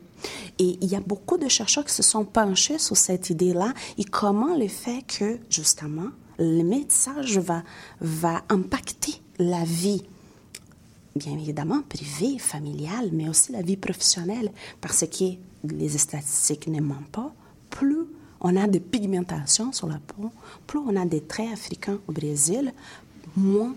Et 0.57 0.77
il 0.79 0.89
y 0.89 0.95
a 0.95 1.01
beaucoup 1.01 1.37
de 1.37 1.49
chercheurs 1.49 1.83
qui 1.83 1.93
se 1.93 2.03
sont 2.03 2.23
penchés 2.23 2.77
sur 2.77 2.95
cette 2.95 3.31
idée-là 3.31 3.73
et 3.97 4.05
comment 4.05 4.55
le 4.55 4.69
fait 4.69 5.03
que, 5.05 5.39
justement, 5.49 6.07
le 6.39 6.63
métissage 6.63 7.37
va, 7.37 7.63
va 7.99 8.43
impacter 8.47 9.21
la 9.39 9.65
vie 9.65 10.03
bien 11.15 11.33
évidemment 11.33 11.81
privée, 11.81 12.37
familiale, 12.37 13.09
mais 13.11 13.29
aussi 13.29 13.51
la 13.51 13.61
vie 13.61 13.77
professionnelle, 13.77 14.51
parce 14.79 15.05
que 15.07 15.25
les 15.63 15.89
statistiques 15.89 16.67
ne 16.67 16.81
mentent 16.81 17.09
pas. 17.11 17.33
Plus 17.69 18.05
on 18.39 18.55
a 18.55 18.67
de 18.67 18.79
pigmentation 18.79 19.71
sur 19.71 19.87
la 19.87 19.99
peau, 19.99 20.31
plus 20.67 20.79
on 20.79 20.95
a 20.95 21.05
des 21.05 21.21
traits 21.21 21.53
africains 21.53 21.99
au 22.07 22.11
Brésil, 22.11 22.73
moins 23.35 23.75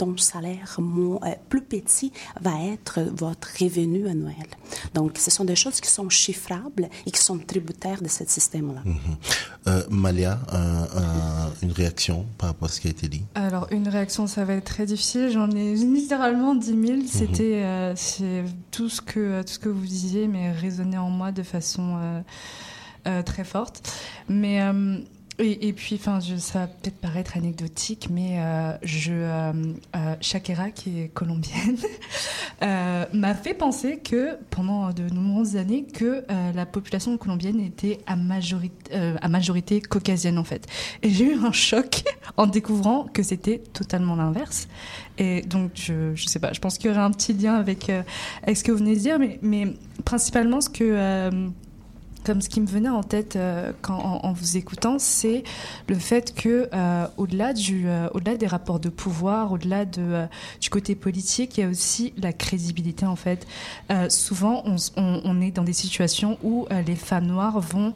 ton 0.00 0.16
salaire, 0.16 0.76
moins, 0.78 1.18
euh, 1.26 1.34
plus 1.50 1.60
petit 1.60 2.10
va 2.40 2.52
être 2.72 3.00
votre 3.14 3.48
revenu 3.60 4.08
annuel. 4.08 4.46
Donc, 4.94 5.18
ce 5.18 5.30
sont 5.30 5.44
des 5.44 5.56
choses 5.56 5.78
qui 5.80 5.90
sont 5.90 6.08
chiffrables 6.08 6.88
et 7.06 7.10
qui 7.10 7.20
sont 7.22 7.36
tributaires 7.38 8.00
de 8.00 8.08
ce 8.08 8.24
système-là. 8.26 8.80
Mhm. 8.86 8.96
Euh, 9.66 9.82
Malia, 9.90 10.38
un- 10.50 10.84
un- 11.02 11.52
une 11.62 11.72
réaction 11.72 12.24
par 12.38 12.48
rapport 12.50 12.68
à 12.68 12.72
ce 12.72 12.80
qui 12.80 12.86
a 12.88 12.90
été 12.92 13.08
dit? 13.08 13.22
Alors, 13.34 13.66
une 13.72 13.88
réaction, 13.88 14.26
ça 14.26 14.46
va 14.46 14.54
être 14.54 14.64
très 14.64 14.86
difficile. 14.86 15.28
J'en 15.30 15.50
ai 15.50 15.74
littéralement 15.74 16.54
10 16.54 16.86
000. 16.86 17.00
C'était 17.06 17.62
euh, 17.62 17.92
c'est 17.94 18.44
tout, 18.70 18.88
ce 18.88 19.02
que, 19.02 19.42
tout 19.42 19.52
ce 19.52 19.58
que 19.58 19.68
vous 19.68 19.84
disiez, 19.84 20.28
mais 20.28 20.50
résonnait 20.52 20.96
en 20.96 21.10
moi 21.10 21.30
de 21.30 21.42
façon 21.42 21.96
euh, 21.98 22.20
euh, 23.06 23.22
très 23.22 23.44
forte. 23.44 23.82
Mais. 24.30 24.60
Et, 25.42 25.72
puis, 25.72 25.96
enfin, 25.96 26.20
ça 26.20 26.60
va 26.60 26.66
peut-être 26.66 26.98
paraître 26.98 27.36
anecdotique, 27.36 28.08
mais 28.10 28.38
euh, 28.38 28.72
je, 28.82 29.12
euh, 29.12 29.52
euh, 29.96 30.14
Shakira, 30.20 30.70
qui 30.70 31.00
est 31.00 31.08
colombienne, 31.08 31.78
euh, 32.62 33.06
m'a 33.12 33.34
fait 33.34 33.54
penser 33.54 33.98
que 33.98 34.36
pendant 34.50 34.90
de 34.92 35.04
nombreuses 35.04 35.56
années 35.56 35.84
que 35.84 36.24
la 36.54 36.66
population 36.66 37.16
colombienne 37.16 37.60
était 37.60 38.00
à 38.06 38.16
majorité, 38.16 38.92
à 39.20 39.28
majorité 39.28 39.80
caucasienne 39.80 40.38
en 40.38 40.44
fait. 40.44 40.66
Et 41.02 41.10
j'ai 41.10 41.32
eu 41.32 41.38
un 41.44 41.52
choc 41.52 42.02
en 42.36 42.46
découvrant 42.46 43.04
que 43.04 43.22
c'était 43.22 43.58
totalement 43.58 44.16
l'inverse. 44.16 44.68
Et 45.18 45.42
donc 45.42 45.72
je, 45.74 46.14
je 46.14 46.26
sais 46.26 46.38
pas, 46.38 46.52
je 46.52 46.60
pense 46.60 46.78
qu'il 46.78 46.90
y 46.90 46.92
aurait 46.92 47.02
un 47.02 47.10
petit 47.10 47.32
lien 47.32 47.54
avec, 47.54 47.90
avec 48.42 48.56
ce 48.56 48.64
que 48.64 48.72
vous 48.72 48.78
venez 48.78 48.94
de 48.94 49.00
dire, 49.00 49.18
mais, 49.18 49.38
mais 49.42 49.74
principalement 50.04 50.60
ce 50.60 50.68
que 50.70 51.50
comme 52.24 52.40
ce 52.40 52.48
qui 52.48 52.60
me 52.60 52.66
venait 52.66 52.88
en 52.88 53.02
tête 53.02 53.36
euh, 53.36 53.72
quand, 53.82 53.98
en, 53.98 54.32
vous 54.32 54.56
écoutant, 54.56 54.98
c'est 54.98 55.44
le 55.88 55.96
fait 55.96 56.34
que 56.34 56.68
euh, 56.72 57.06
au-delà 57.16 57.52
du, 57.52 57.88
euh, 57.88 58.08
au-delà 58.14 58.36
des 58.36 58.46
rapports 58.46 58.80
de 58.80 58.88
pouvoir, 58.88 59.52
au-delà 59.52 59.84
de, 59.84 60.26
du 60.60 60.70
côté 60.70 60.94
politique, 60.94 61.58
il 61.58 61.60
y 61.62 61.64
a 61.64 61.68
aussi 61.68 62.12
la 62.16 62.32
crédibilité 62.32 63.06
en 63.06 63.16
fait. 63.16 63.46
Souvent, 64.08 64.64
on, 64.96 65.40
est 65.40 65.50
dans 65.50 65.64
des 65.64 65.72
situations 65.72 66.38
où 66.42 66.66
les 66.86 66.94
femmes 66.94 67.26
noires 67.26 67.60
vont 67.60 67.94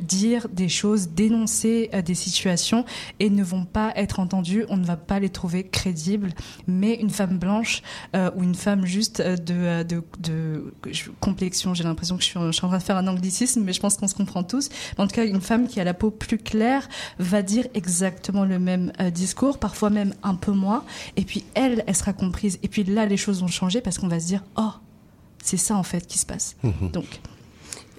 dire 0.00 0.48
des 0.52 0.68
choses, 0.68 1.08
dénoncer 1.08 1.90
des 2.04 2.14
situations 2.14 2.84
et 3.20 3.30
ne 3.30 3.42
vont 3.42 3.64
pas 3.64 3.92
être 3.96 4.20
entendues. 4.20 4.64
On 4.68 4.76
ne 4.76 4.84
va 4.84 4.96
pas 4.96 5.18
les 5.20 5.30
trouver 5.30 5.64
crédibles. 5.64 6.32
Mais 6.66 6.94
une 6.94 7.10
femme 7.10 7.38
blanche 7.38 7.82
ou 8.14 8.42
une 8.42 8.54
femme 8.54 8.84
juste 8.84 9.20
de, 9.22 9.82
de, 9.82 10.02
de, 10.20 10.74
complexion, 11.20 11.74
j'ai 11.74 11.84
l'impression 11.84 12.16
que 12.16 12.22
je 12.22 12.28
suis, 12.28 12.40
je 12.40 12.52
suis 12.52 12.64
en 12.64 12.68
train 12.68 12.78
de 12.78 12.82
faire 12.82 12.96
un 12.96 13.06
anglicisme, 13.28 13.62
mais 13.62 13.72
je 13.72 13.80
pense 13.80 13.96
qu'on 13.96 14.08
se 14.08 14.14
comprend 14.14 14.42
tous. 14.42 14.68
En 14.96 15.06
tout 15.06 15.14
cas, 15.14 15.24
une 15.24 15.40
femme 15.40 15.68
qui 15.68 15.80
a 15.80 15.84
la 15.84 15.94
peau 15.94 16.10
plus 16.10 16.38
claire 16.38 16.88
va 17.18 17.42
dire 17.42 17.66
exactement 17.74 18.44
le 18.44 18.58
même 18.58 18.92
euh, 19.00 19.10
discours, 19.10 19.58
parfois 19.58 19.90
même 19.90 20.14
un 20.22 20.34
peu 20.34 20.52
moins. 20.52 20.84
Et 21.16 21.22
puis 21.24 21.44
elle, 21.54 21.84
elle 21.86 21.96
sera 21.96 22.12
comprise. 22.12 22.58
Et 22.62 22.68
puis 22.68 22.84
là, 22.84 23.06
les 23.06 23.16
choses 23.16 23.40
vont 23.40 23.48
changer 23.48 23.80
parce 23.80 23.98
qu'on 23.98 24.08
va 24.08 24.18
se 24.20 24.26
dire, 24.26 24.42
oh, 24.56 24.70
c'est 25.42 25.56
ça 25.56 25.76
en 25.76 25.82
fait 25.82 26.06
qui 26.06 26.18
se 26.18 26.26
passe. 26.26 26.56
Donc. 26.92 27.20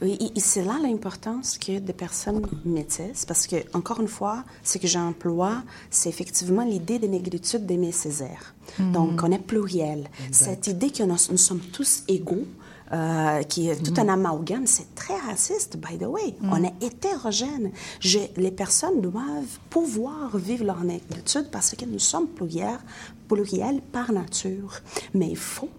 Oui, 0.02 0.18
et- 0.34 0.40
c'est 0.40 0.64
là 0.64 0.78
l'importance 0.82 1.58
que 1.58 1.78
des 1.80 1.92
personnes 1.92 2.42
métisses, 2.64 3.26
parce 3.28 3.46
que, 3.48 3.58
encore 3.74 4.00
une 4.00 4.08
fois, 4.08 4.46
ce 4.64 4.78
que 4.78 4.88
j'emploie, 4.88 5.62
c'est 5.90 6.08
effectivement 6.08 6.64
l'idée 6.64 7.00
de 7.00 7.08
négritude 7.08 7.66
d'Aimé 7.66 7.92
Césaire. 7.92 8.56
Mhm. 8.80 8.94
Donc, 8.94 9.22
on 9.22 9.30
est 9.30 9.40
pluriel. 9.46 10.08
Cette 10.32 10.68
idée 10.68 10.90
que 10.92 11.04
nous, 11.04 11.18
nous 11.32 11.38
sommes 11.38 11.60
tous 11.60 12.04
égaux, 12.08 12.46
euh, 12.92 13.44
qui 13.44 13.70
est 13.70 13.76
tout 13.84 13.94
un 14.02 14.08
amalgame, 14.10 14.66
c'est 14.68 14.94
très 14.96 15.18
raciste, 15.18 15.78
by 15.78 15.98
the 15.98 16.08
way. 16.08 16.36
Mhm. 16.42 16.52
On 16.54 16.64
est 16.64 16.74
hétérogène. 16.84 17.72
Je- 18.00 18.20
les 18.38 18.52
personnes 18.52 19.02
doivent 19.02 19.60
pouvoir 19.70 20.36
vivre 20.38 20.66
leur 20.66 20.84
négritude 20.84 21.50
parce 21.52 21.76
que 21.76 21.86
nous 21.86 22.00
sommes 22.00 22.28
pluriels, 22.28 22.80
pluriels 23.28 23.82
par 23.92 24.12
nature. 24.12 24.74
Mais 25.14 25.30
il 25.30 25.38
faut 25.38 25.70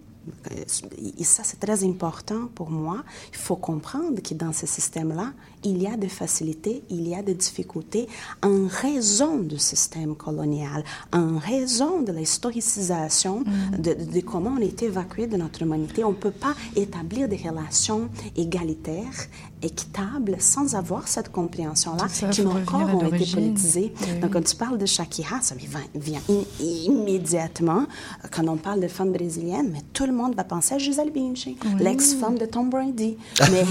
et 1.18 1.24
ça, 1.24 1.42
c'est 1.44 1.58
très 1.58 1.82
important 1.82 2.46
pour 2.54 2.70
moi. 2.70 3.02
Il 3.32 3.38
faut 3.38 3.56
comprendre 3.56 4.20
que 4.22 4.34
dans 4.34 4.52
ce 4.52 4.66
système-là, 4.66 5.32
il 5.64 5.82
y 5.82 5.86
a 5.86 5.96
des 5.96 6.08
facilités, 6.08 6.82
il 6.90 7.06
y 7.08 7.14
a 7.14 7.22
des 7.22 7.34
difficultés 7.34 8.08
en 8.42 8.66
raison 8.68 9.38
du 9.38 9.58
système 9.58 10.14
colonial, 10.16 10.84
en 11.12 11.38
raison 11.38 12.00
de 12.02 12.12
l'historicisation 12.12 13.44
de, 13.78 13.94
de- 13.94 14.04
de 14.12 14.20
comment 14.20 14.54
on 14.58 14.60
a 14.60 14.64
été 14.64 14.86
évacué 14.86 15.26
de 15.26 15.36
notre 15.36 15.62
humanité. 15.62 16.02
On 16.04 16.10
ne 16.10 16.14
peut 16.16 16.30
pas 16.30 16.54
établir 16.76 17.28
des 17.28 17.36
relations 17.36 18.08
égalitaires, 18.36 19.26
équitables, 19.62 20.36
sans 20.38 20.74
avoir 20.74 21.06
cette 21.08 21.30
compréhension-là, 21.30 22.04
qui 22.30 22.42
faut 22.42 22.48
à 22.76 22.94
ont 22.94 23.00
été. 23.08 23.24
Oui. 23.36 24.20
Donc, 24.22 24.32
quand 24.32 24.44
tu 24.44 24.56
parles 24.56 24.78
de 24.78 24.86
Shakira, 24.86 25.40
ça 25.42 25.54
vient, 25.54 26.20
immédiatement. 26.60 27.84
Quand 28.32 28.46
on 28.48 28.56
parle 28.56 28.80
de 28.80 28.88
femmes 28.88 29.12
brésiliennes, 29.12 29.70
mais 29.72 29.82
tout 29.92 30.06
le 30.06 30.12
monde 30.12 30.34
va 30.34 30.44
penser 30.44 30.74
à 30.74 30.78
Gisèle 30.78 31.10
Bündchen, 31.12 31.54
l'ex-femme 31.78 32.38
de 32.38 32.46
Tom 32.46 32.70
Brady. 32.70 33.16
Mais 33.50 33.64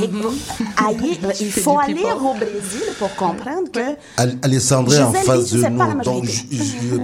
il 1.39 1.51
fait 1.51 1.61
faut 1.85 2.07
aller 2.07 2.21
au 2.21 2.33
Brésil 2.33 2.81
pour 2.97 3.15
comprendre 3.15 3.71
que 3.71 3.79
Al- 4.17 4.37
Alessandra 4.41 4.95
est 4.95 5.01
en 5.01 5.13
face 5.13 5.51
de 5.51 5.57
nous. 5.67 6.03
Donc, 6.03 6.25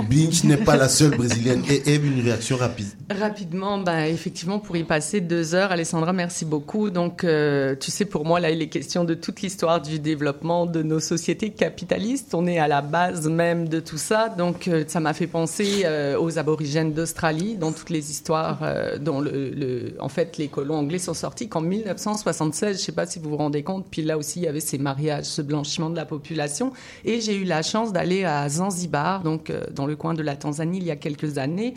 Binge 0.09 0.43
n'est 0.43 0.57
pas 0.57 0.75
la 0.75 0.89
seule 0.89 1.11
brésilienne. 1.15 1.63
Et 1.69 1.93
Eve, 1.93 2.05
une 2.05 2.21
réaction 2.23 2.57
rapide. 2.57 2.87
Rapidement, 3.09 3.77
bah, 3.77 4.07
effectivement, 4.07 4.59
pour 4.59 4.75
y 4.77 4.83
passer 4.83 5.21
deux 5.21 5.55
heures, 5.55 5.71
Alessandra, 5.71 6.13
merci 6.13 6.45
beaucoup. 6.45 6.89
Donc, 6.89 7.23
euh, 7.23 7.75
tu 7.79 7.91
sais, 7.91 8.05
pour 8.05 8.25
moi, 8.25 8.39
là, 8.39 8.49
il 8.51 8.61
est 8.61 8.67
question 8.69 9.03
de 9.03 9.13
toute 9.13 9.41
l'histoire 9.41 9.81
du 9.81 9.99
développement 9.99 10.65
de 10.65 10.81
nos 10.83 10.99
sociétés 10.99 11.49
capitalistes. 11.51 12.33
On 12.33 12.47
est 12.47 12.59
à 12.59 12.67
la 12.67 12.81
base 12.81 13.27
même 13.27 13.67
de 13.67 13.79
tout 13.79 13.97
ça. 13.97 14.29
Donc, 14.29 14.67
euh, 14.67 14.83
ça 14.87 14.99
m'a 14.99 15.13
fait 15.13 15.27
penser 15.27 15.83
euh, 15.85 16.19
aux 16.19 16.37
aborigènes 16.39 16.93
d'Australie, 16.93 17.55
dans 17.55 17.71
toutes 17.71 17.89
les 17.89 18.09
histoires 18.11 18.59
euh, 18.63 18.97
dont, 18.97 19.19
le, 19.21 19.49
le- 19.51 19.93
en 19.99 20.09
fait, 20.09 20.37
les 20.37 20.47
colons 20.47 20.75
anglais 20.75 20.99
sont 20.99 21.13
sortis 21.13 21.47
qu'en 21.47 21.61
1976. 21.61 22.67
Je 22.69 22.73
ne 22.73 22.77
sais 22.85 22.91
pas 22.91 23.05
si 23.05 23.19
vous 23.19 23.29
vous 23.29 23.37
rendez 23.37 23.63
compte. 23.63 23.85
Puis 23.89 24.01
là 24.01 24.17
aussi, 24.17 24.39
il 24.39 24.43
y 24.43 24.47
avait 24.47 24.59
ces 24.65 24.77
mariages, 24.77 25.25
ce 25.25 25.41
blanchiment 25.41 25.89
de 25.89 25.95
la 25.95 26.05
population. 26.05 26.73
Et 27.03 27.21
j'ai 27.21 27.35
eu 27.35 27.43
la 27.43 27.61
chance 27.61 27.93
d'aller 27.93 28.25
à 28.25 28.47
Zanzibar, 28.49 29.23
donc 29.23 29.49
euh, 29.49 29.63
dans 29.71 29.85
le 29.85 29.95
coin 29.95 30.13
de 30.13 30.23
la 30.23 30.35
Tanzanie, 30.35 30.79
il 30.79 30.85
y 30.85 30.91
a 30.91 30.95
quelques 30.95 31.37
années. 31.37 31.75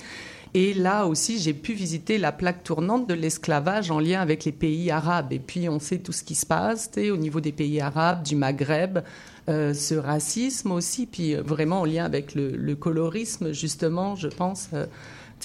Et 0.54 0.72
là 0.72 1.06
aussi, 1.06 1.38
j'ai 1.38 1.52
pu 1.52 1.74
visiter 1.74 2.16
la 2.16 2.32
plaque 2.32 2.64
tournante 2.64 3.06
de 3.06 3.14
l'esclavage 3.14 3.90
en 3.90 4.00
lien 4.00 4.20
avec 4.20 4.44
les 4.44 4.52
pays 4.52 4.90
arabes. 4.90 5.32
Et 5.32 5.38
puis, 5.38 5.68
on 5.68 5.78
sait 5.78 5.98
tout 5.98 6.12
ce 6.12 6.24
qui 6.24 6.34
se 6.34 6.46
passe 6.46 6.90
au 6.96 7.16
niveau 7.16 7.40
des 7.40 7.52
pays 7.52 7.80
arabes, 7.80 8.22
du 8.22 8.34
Maghreb, 8.34 9.00
euh, 9.48 9.74
ce 9.74 9.94
racisme 9.94 10.72
aussi, 10.72 11.06
puis 11.06 11.34
euh, 11.34 11.42
vraiment 11.42 11.82
en 11.82 11.84
lien 11.84 12.04
avec 12.04 12.34
le, 12.34 12.74
colorisme, 12.74 13.52
justement, 13.52 14.16
je 14.16 14.28
pense. 14.28 14.70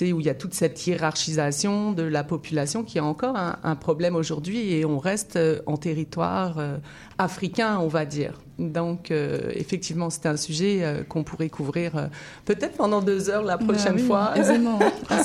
Où 0.01 0.19
il 0.19 0.25
y 0.25 0.29
a 0.29 0.33
toute 0.33 0.53
cette 0.53 0.85
hiérarchisation 0.85 1.91
de 1.91 2.03
la 2.03 2.23
population 2.23 2.83
qui 2.83 2.97
est 2.97 3.01
encore 3.01 3.35
un, 3.37 3.57
un 3.63 3.75
problème 3.75 4.15
aujourd'hui 4.15 4.73
et 4.73 4.85
on 4.85 4.97
reste 4.97 5.35
euh, 5.35 5.59
en 5.65 5.77
territoire 5.77 6.57
euh, 6.57 6.77
africain, 7.17 7.77
on 7.79 7.87
va 7.87 8.05
dire. 8.05 8.39
Donc, 8.59 9.09
euh, 9.09 9.51
effectivement, 9.55 10.09
c'est 10.11 10.27
un 10.27 10.37
sujet 10.37 10.79
euh, 10.81 11.03
qu'on 11.03 11.23
pourrait 11.23 11.49
couvrir 11.49 11.95
euh, 11.95 12.07
peut-être 12.45 12.77
pendant 12.77 13.01
deux 13.01 13.29
heures 13.29 13.43
la 13.43 13.57
prochaine 13.57 13.95
oui, 13.95 14.03
fois. 14.03 14.33
aisément, 14.37 14.79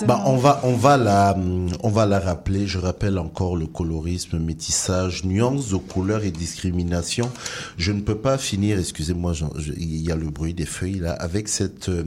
Bah, 0.07 0.23
on 0.27 0.36
va, 0.36 0.61
on 0.65 0.74
va 0.74 0.97
la, 0.97 1.36
on 1.82 1.89
va 1.90 2.07
la 2.07 2.20
rappeler. 2.20 2.66
Je 2.66 2.78
rappelle 2.78 3.19
encore 3.19 3.57
le 3.57 3.66
colorisme, 3.66 4.39
métissage, 4.39 5.24
nuances 5.24 5.69
de 5.69 5.77
couleur 5.77 6.24
et 6.24 6.31
discrimination. 6.31 7.31
Je 7.77 7.93
ne 7.93 8.01
peux 8.01 8.16
pas 8.16 8.39
finir, 8.39 8.78
excusez-moi, 8.78 9.35
il 9.77 9.97
y 9.97 10.11
a 10.11 10.16
le 10.16 10.31
bruit 10.31 10.55
des 10.55 10.66
feuilles 10.66 11.01
là, 11.01 11.12
avec 11.12 11.49
cette, 11.49 11.90
euh, 11.90 12.05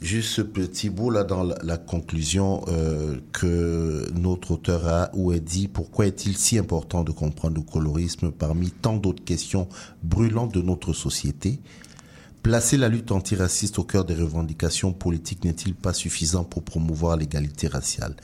juste 0.00 0.30
ce 0.30 0.42
petit 0.42 0.90
bout 0.90 1.10
là 1.10 1.24
dans 1.24 1.42
la, 1.42 1.76
conclusion 1.76 2.64
euh, 2.68 3.16
que 3.32 4.06
notre 4.14 4.52
auteur 4.52 4.86
a 4.86 5.10
où 5.14 5.32
elle 5.32 5.42
dit 5.42 5.68
pourquoi 5.68 6.06
est-il 6.06 6.36
si 6.36 6.58
important 6.58 7.04
de 7.04 7.12
comprendre 7.12 7.56
le 7.56 7.62
colorisme 7.62 8.30
parmi 8.30 8.70
tant 8.70 8.96
d'autres 8.96 9.24
questions 9.24 9.68
brûlantes 10.02 10.54
de 10.54 10.62
notre 10.62 10.92
société? 10.92 11.60
Placer 12.42 12.76
la 12.76 12.88
lutte 12.88 13.10
antiraciste 13.12 13.78
au 13.78 13.84
cœur 13.84 14.04
des 14.04 14.14
revendications 14.14 14.92
politiques 14.92 15.44
n'est-il 15.44 15.74
pas 15.74 15.92
suffisant 15.92 16.44
pour 16.44 16.62
promouvoir 16.62 17.16
l'égalité 17.16 17.66
raciale? 17.66 18.14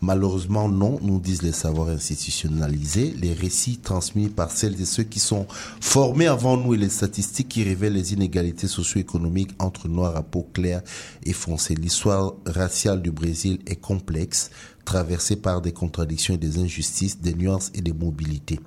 Malheureusement, 0.00 0.68
non, 0.68 0.98
nous 1.00 1.20
disent 1.20 1.42
les 1.42 1.52
savoirs 1.52 1.88
institutionnalisés, 1.88 3.14
les 3.18 3.32
récits 3.32 3.78
transmis 3.78 4.28
par 4.28 4.50
celles 4.50 4.80
et 4.80 4.84
ceux 4.84 5.04
qui 5.04 5.20
sont 5.20 5.46
formés 5.80 6.26
avant 6.26 6.56
nous 6.56 6.74
et 6.74 6.76
les 6.76 6.88
statistiques 6.88 7.48
qui 7.48 7.62
révèlent 7.62 7.94
les 7.94 8.12
inégalités 8.12 8.66
socio-économiques 8.66 9.52
entre 9.60 9.88
noirs 9.88 10.16
à 10.16 10.22
peau 10.22 10.46
claire 10.52 10.82
et 11.22 11.32
foncée. 11.32 11.76
L'histoire 11.76 12.34
raciale 12.44 13.00
du 13.00 13.12
Brésil 13.12 13.60
est 13.66 13.80
complexe, 13.80 14.50
traversée 14.84 15.36
par 15.36 15.62
des 15.62 15.72
contradictions 15.72 16.34
et 16.34 16.38
des 16.38 16.58
injustices, 16.58 17.20
des 17.20 17.34
nuances 17.34 17.70
et 17.74 17.80
des 17.80 17.92
mobilités. 17.92 18.58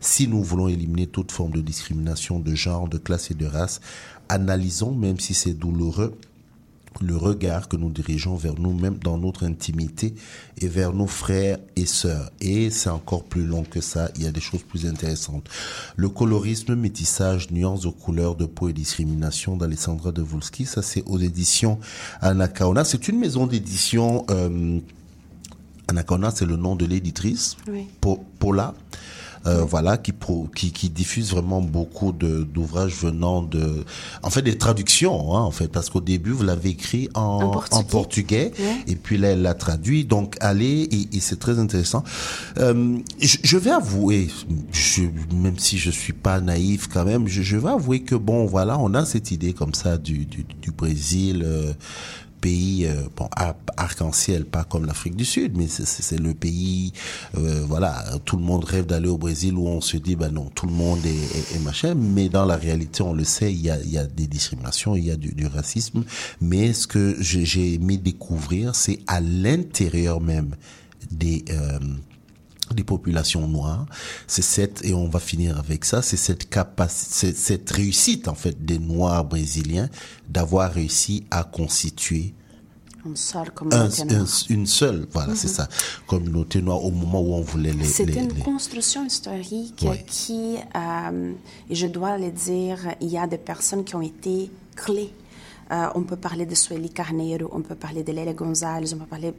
Si 0.00 0.28
nous 0.28 0.42
voulons 0.42 0.68
éliminer 0.68 1.06
toute 1.06 1.32
forme 1.32 1.52
de 1.52 1.62
discrimination 1.62 2.38
de 2.38 2.54
genre, 2.54 2.90
de 2.90 2.98
classe 2.98 3.30
et 3.30 3.34
de 3.34 3.46
race, 3.46 3.80
analysons, 4.28 4.92
même 4.94 5.20
si 5.20 5.34
c'est 5.34 5.54
douloureux, 5.54 6.16
le 7.00 7.16
regard 7.16 7.68
que 7.68 7.76
nous 7.76 7.90
dirigeons 7.90 8.36
vers 8.36 8.54
nous-mêmes 8.58 8.98
dans 8.98 9.18
notre 9.18 9.44
intimité 9.44 10.14
et 10.60 10.68
vers 10.68 10.92
nos 10.92 11.08
frères 11.08 11.58
et 11.74 11.86
sœurs. 11.86 12.30
Et 12.40 12.70
c'est 12.70 12.90
encore 12.90 13.24
plus 13.24 13.44
long 13.44 13.64
que 13.64 13.80
ça, 13.80 14.10
il 14.16 14.22
y 14.22 14.26
a 14.26 14.30
des 14.30 14.40
choses 14.40 14.62
plus 14.62 14.86
intéressantes. 14.86 15.48
Le 15.96 16.08
colorisme, 16.08 16.76
métissage, 16.76 17.50
nuances 17.50 17.82
de 17.82 17.88
couleurs, 17.88 18.36
de 18.36 18.46
peau 18.46 18.68
et 18.68 18.72
discrimination 18.72 19.56
d'Alessandra 19.56 20.12
de 20.12 20.22
Volsky, 20.22 20.66
ça 20.66 20.82
c'est 20.82 21.02
aux 21.06 21.18
éditions 21.18 21.78
Anacaona. 22.20 22.84
C'est 22.84 23.08
une 23.08 23.18
maison 23.18 23.46
d'édition, 23.48 24.24
euh, 24.30 24.78
Anacaona 25.88 26.30
c'est 26.30 26.46
le 26.46 26.56
nom 26.56 26.76
de 26.76 26.86
l'éditrice, 26.86 27.56
Oui. 27.66 27.88
Paula. 28.38 28.74
Euh, 29.46 29.62
voilà, 29.62 29.98
qui, 29.98 30.12
pro, 30.12 30.48
qui, 30.54 30.72
qui 30.72 30.88
diffuse 30.88 31.30
vraiment 31.30 31.60
beaucoup 31.60 32.12
de 32.12 32.44
d'ouvrages 32.44 32.94
venant 32.94 33.42
de, 33.42 33.84
en 34.22 34.30
fait, 34.30 34.40
des 34.40 34.56
traductions, 34.56 35.36
hein, 35.36 35.40
en 35.42 35.50
fait, 35.50 35.68
parce 35.68 35.90
qu'au 35.90 36.00
début 36.00 36.30
vous 36.30 36.44
l'avez 36.44 36.70
écrit 36.70 37.10
en, 37.14 37.20
En 37.20 37.50
portugais. 37.50 37.76
en 37.78 37.84
portugais, 37.84 38.52
Ouais. 38.58 38.76
et 38.86 38.96
puis 38.96 39.18
là 39.18 39.28
elle 39.28 39.42
l'a 39.42 39.52
traduit. 39.54 40.04
Donc 40.06 40.36
allez, 40.40 40.88
et, 40.90 41.16
et 41.16 41.20
c'est 41.20 41.38
très 41.38 41.58
intéressant. 41.58 42.04
Euh, 42.58 42.96
je, 43.20 43.36
je 43.42 43.56
vais 43.58 43.70
avouer, 43.70 44.30
je, 44.72 45.02
même 45.34 45.58
si 45.58 45.76
je 45.76 45.90
suis 45.90 46.14
pas 46.14 46.40
naïf 46.40 46.88
quand 46.88 47.04
même, 47.04 47.28
je, 47.28 47.42
je 47.42 47.56
vais 47.58 47.68
avouer 47.70 48.00
que 48.00 48.14
bon, 48.14 48.46
voilà, 48.46 48.78
on 48.78 48.94
a 48.94 49.04
cette 49.04 49.30
idée 49.30 49.52
comme 49.52 49.74
ça 49.74 49.98
du 49.98 50.24
du, 50.24 50.46
du 50.62 50.70
Brésil. 50.70 51.42
euh, 51.44 51.72
pays 52.44 52.86
euh, 52.86 52.94
bon 53.16 53.28
ar- 53.44 53.56
arc-en-ciel 53.86 54.44
pas 54.44 54.64
comme 54.64 54.84
l'Afrique 54.86 55.16
du 55.16 55.24
Sud 55.24 55.50
mais 55.56 55.66
c'est- 55.68 56.18
le 56.28 56.34
pays 56.34 56.92
euh, 57.38 57.64
voilà 57.66 57.92
tout 58.26 58.36
le 58.36 58.42
monde 58.50 58.64
rêve 58.64 58.86
d'aller 58.86 59.08
au 59.08 59.18
Brésil 59.26 59.54
où 59.60 59.66
on 59.66 59.80
se 59.80 59.96
dit 60.06 60.16
bah 60.16 60.28
non 60.38 60.46
tout 60.54 60.66
le 60.66 60.72
monde 60.72 61.04
est, 61.06 61.10
est- 61.38 61.56
est 61.56 61.62
machin 61.70 61.94
mais 61.94 62.28
dans 62.28 62.44
la 62.44 62.56
réalité 62.56 63.02
on 63.02 63.14
le 63.14 63.24
sait 63.24 63.50
il 63.52 63.62
y 63.62 63.70
a, 63.70 63.78
il 63.80 63.90
y 63.90 63.98
a 63.98 64.06
des 64.06 64.26
discriminations 64.26 64.94
il 64.94 65.04
y 65.06 65.10
a 65.10 65.16
du, 65.16 65.32
du 65.40 65.46
racisme 65.46 66.04
mais 66.40 66.72
ce 66.74 66.86
que 66.86 67.16
j'ai 67.20 67.74
aimé 67.74 67.96
découvrir 67.96 68.74
c'est 68.74 68.98
à 69.06 69.20
l'intérieur 69.20 70.20
même 70.20 70.50
des 71.10 71.44
euh, 71.50 71.78
des 72.74 72.84
populations 72.84 73.46
noires, 73.48 73.86
c'est 74.26 74.42
cette 74.42 74.84
et 74.84 74.92
on 74.94 75.08
va 75.08 75.20
finir 75.20 75.58
avec 75.58 75.84
ça, 75.84 76.02
c'est 76.02 76.16
cette 76.16 76.48
capacité, 76.50 77.32
cette 77.32 77.70
réussite 77.70 78.28
en 78.28 78.34
fait 78.34 78.64
des 78.64 78.78
Noirs 78.78 79.24
brésiliens 79.24 79.88
d'avoir 80.28 80.72
réussi 80.72 81.24
à 81.30 81.44
constituer 81.44 82.34
une 83.06 83.16
seule 83.16 83.48
un, 83.48 83.50
communauté 83.50 84.02
un- 84.02 84.06
noire. 84.06 84.26
une 84.48 84.66
seule, 84.66 85.06
voilà, 85.12 85.34
c'est 85.34 85.48
Mhm. 85.48 85.54
ça, 85.54 85.68
communauté 86.06 86.62
noire 86.62 86.82
au 86.82 86.90
moment 86.90 87.20
où 87.20 87.34
on 87.34 87.42
voulait 87.42 87.72
les, 87.74 87.84
C'était 87.84 88.14
une 88.22 88.32
les- 88.32 88.40
construction 88.40 89.04
historique 89.04 89.84
qui, 90.06 90.56
euh, 90.74 91.32
et 91.68 91.74
je 91.74 91.86
dois 91.86 92.16
le 92.16 92.30
dire, 92.30 92.78
il 93.02 93.08
y 93.08 93.18
a 93.18 93.26
des 93.26 93.36
personnes 93.36 93.84
qui 93.84 93.94
ont 93.94 94.00
été 94.00 94.50
clés. 94.74 95.12
Euh, 95.70 95.88
on 95.94 96.02
peut 96.02 96.16
parler 96.16 96.46
de 96.46 96.54
Sueli 96.54 96.90
Carneiro, 96.90 97.48
on 97.52 97.60
peut 97.60 97.74
parler 97.74 98.02
de 98.02 98.12
Lélia 98.12 98.34
Gonzalez, 98.34 98.92
on 98.94 98.98
peut 98.98 99.06
parler 99.06 99.32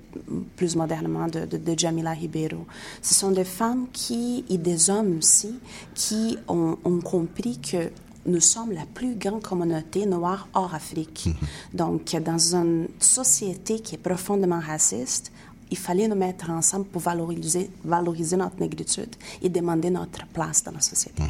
plus 0.56 0.76
modernement 0.76 1.28
de, 1.28 1.46
de, 1.46 1.58
de 1.58 1.78
Jamila 1.78 2.12
Ribeiro. 2.12 2.66
Ce 3.02 3.14
sont 3.14 3.32
des 3.32 3.44
femmes 3.44 3.88
qui, 3.92 4.46
et 4.50 4.58
des 4.58 4.90
hommes 4.90 5.18
aussi, 5.20 5.60
qui 5.94 6.38
ont, 6.48 6.78
ont 6.84 7.00
compris 7.00 7.60
que 7.60 7.92
nous 8.26 8.40
sommes 8.40 8.72
la 8.72 8.86
plus 8.92 9.16
grande 9.16 9.44
communauté 9.44 10.06
noire 10.06 10.48
hors 10.54 10.74
Afrique. 10.74 11.30
Donc, 11.74 12.16
dans 12.16 12.56
une 12.56 12.88
société 13.00 13.80
qui 13.80 13.96
est 13.96 14.00
profondément 14.00 14.60
raciste, 14.60 15.32
il 15.72 15.78
fallait 15.78 16.08
nous 16.08 16.16
mettre 16.16 16.50
ensemble 16.50 16.86
pour 16.86 17.02
valoriser, 17.02 17.70
valoriser 17.84 18.38
notre 18.38 18.60
négritude 18.60 19.16
et 19.42 19.50
demander 19.50 19.90
notre 19.90 20.26
place 20.28 20.64
dans 20.64 20.72
la 20.72 20.82
société. 20.82 21.24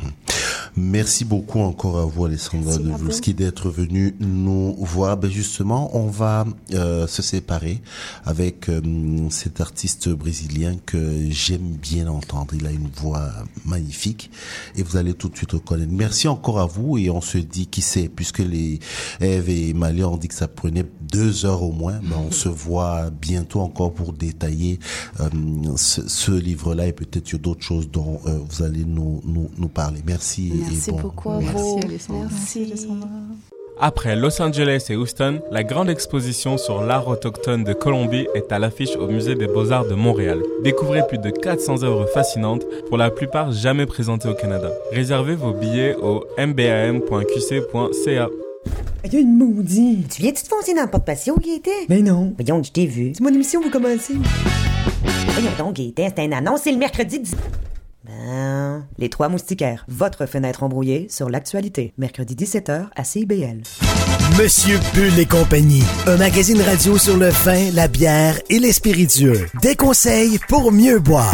Merci 0.76 1.24
beaucoup 1.24 1.60
encore 1.60 1.98
à 2.00 2.06
vous, 2.06 2.26
Alessandra 2.26 2.78
Devulski, 2.78 3.34
d'être 3.34 3.70
venue 3.70 4.16
nous 4.20 4.76
voir. 4.80 5.18
Ben 5.18 5.32
justement, 5.32 5.96
on 5.96 6.08
va 6.08 6.46
euh, 6.74 7.08
se 7.08 7.22
séparer 7.22 7.82
avec 8.26 8.68
euh, 8.70 8.82
cet 9.30 9.62
artiste 9.62 10.10
brésilien 10.10 10.76
que 10.86 11.30
j'aime 11.30 11.78
bien 11.82 12.08
entendre. 12.08 12.54
Il 12.56 12.68
a 12.68 12.72
une 12.72 12.90
voix 12.90 13.30
magnifique 13.66 14.30
et 14.76 14.84
vous 14.84 14.98
allez 14.98 15.14
tout 15.14 15.30
de 15.30 15.38
suite 15.38 15.54
reconnaître. 15.54 15.94
Merci 15.94 16.28
encore 16.28 16.60
à 16.60 16.66
vous 16.66 16.98
et 16.98 17.10
on 17.10 17.22
se 17.22 17.38
dit 17.38 17.68
qui 17.68 17.82
sait, 17.82 18.10
puisque 18.14 18.40
les 18.40 18.80
Eve 19.22 19.50
et 19.50 19.74
Malia 19.74 20.10
ont 20.10 20.18
dit 20.18 20.28
que 20.28 20.34
ça 20.36 20.48
prenait 20.48 20.86
deux 21.02 21.46
heures 21.46 21.64
au 21.64 21.72
moins, 21.72 22.00
ben 22.04 22.18
on 22.28 22.32
se 22.32 22.50
voit 22.50 23.10
bientôt 23.10 23.62
encore 23.62 23.94
pour 23.94 24.14
détailler 24.28 24.80
euh, 25.20 25.30
ce, 25.76 26.08
ce 26.08 26.32
livre-là 26.32 26.88
et 26.88 26.94
peut-être 26.94 27.28
sur 27.28 27.40
d'autres 27.40 27.64
choses 27.64 27.90
dont 27.90 28.20
euh, 28.26 28.38
vous 28.50 28.64
allez 28.64 28.84
nous, 28.86 29.22
nous, 29.26 29.50
nous 29.58 29.68
parler. 29.70 30.02
Merci. 30.06 30.52
et 30.54 30.58
Merci 30.70 30.92
bon- 30.92 31.00
beaucoup 31.02 31.30
à 31.32 31.40
merci. 31.40 31.80
Alessandra. 31.84 32.28
Merci. 32.32 32.88
Après 33.78 34.16
Los 34.16 34.42
Angeles 34.42 34.86
et 34.90 34.96
Houston, 34.96 35.42
la 35.52 35.64
grande 35.64 35.90
exposition 35.90 36.58
sur 36.58 36.82
l'art 36.82 37.10
autochtone 37.10 37.66
de 37.66 37.74
Colombie 37.74 38.26
est 38.34 38.50
à 38.54 38.58
l'affiche 38.58 38.96
au 38.96 39.08
Musée 39.08 39.36
des 39.36 39.48
Beaux-Arts 39.48 39.88
de 39.88 39.96
Montréal. 39.96 40.42
Découvrez 40.64 41.06
plus 41.06 41.18
de 41.18 41.30
400 41.30 41.84
œuvres 41.84 42.06
fascinantes, 42.06 42.64
pour 42.88 42.98
la 42.98 43.10
plupart 43.12 43.52
jamais 43.52 43.86
présentées 43.86 44.30
au 44.30 44.34
Canada. 44.34 44.72
Réservez 44.94 45.36
vos 45.36 45.52
billets 45.52 45.96
au 46.02 46.24
mbam.qc.ca. 46.38 48.30
Il 49.06 49.14
y 49.14 49.18
a 49.18 49.20
une 49.20 49.38
maudite. 49.38 50.16
Tu 50.16 50.22
viens-tu 50.24 50.42
te 50.42 50.48
foncer 50.48 50.74
dans 50.74 50.82
le 50.82 50.90
porte-patio, 50.90 51.38
Gaëtan? 51.38 51.70
Ben 51.88 52.04
non. 52.04 52.34
Voyons, 52.40 52.64
je 52.64 52.72
t'ai 52.72 52.88
vu. 52.88 53.12
C'est 53.14 53.22
mon 53.22 53.30
émission, 53.30 53.62
vous 53.62 53.70
commencez. 53.70 54.16
voyons 55.28 55.52
donc, 55.60 55.76
Gaëtan, 55.76 56.08
c'est 56.16 56.26
une 56.26 56.34
annonce, 56.34 56.62
c'est 56.64 56.72
le 56.72 56.78
mercredi 56.78 57.20
10... 57.20 57.36
Ben, 58.04 58.86
les 58.98 59.10
trois 59.10 59.30
moustiquaires, 59.30 59.86
votre 59.88 60.26
fenêtre 60.26 60.64
embrouillée 60.64 61.08
sur 61.10 61.30
l'actualité, 61.30 61.94
mercredi 61.98 62.36
17h 62.36 62.88
à 62.96 63.04
CIBL. 63.04 63.62
Monsieur 64.40 64.80
Bull 64.94 65.20
et 65.20 65.26
compagnie, 65.26 65.84
un 66.08 66.18
magazine 66.18 66.62
radio 66.62 66.98
sur 66.98 67.18
le 67.18 67.30
vin, 67.30 67.72
la 67.74 67.88
bière 67.88 68.40
et 68.50 68.60
les 68.60 68.74
spiritueux. 68.74 69.48
Des 69.62 69.76
conseils 69.76 70.40
pour 70.48 70.72
mieux 70.72 71.00
boire. 71.00 71.34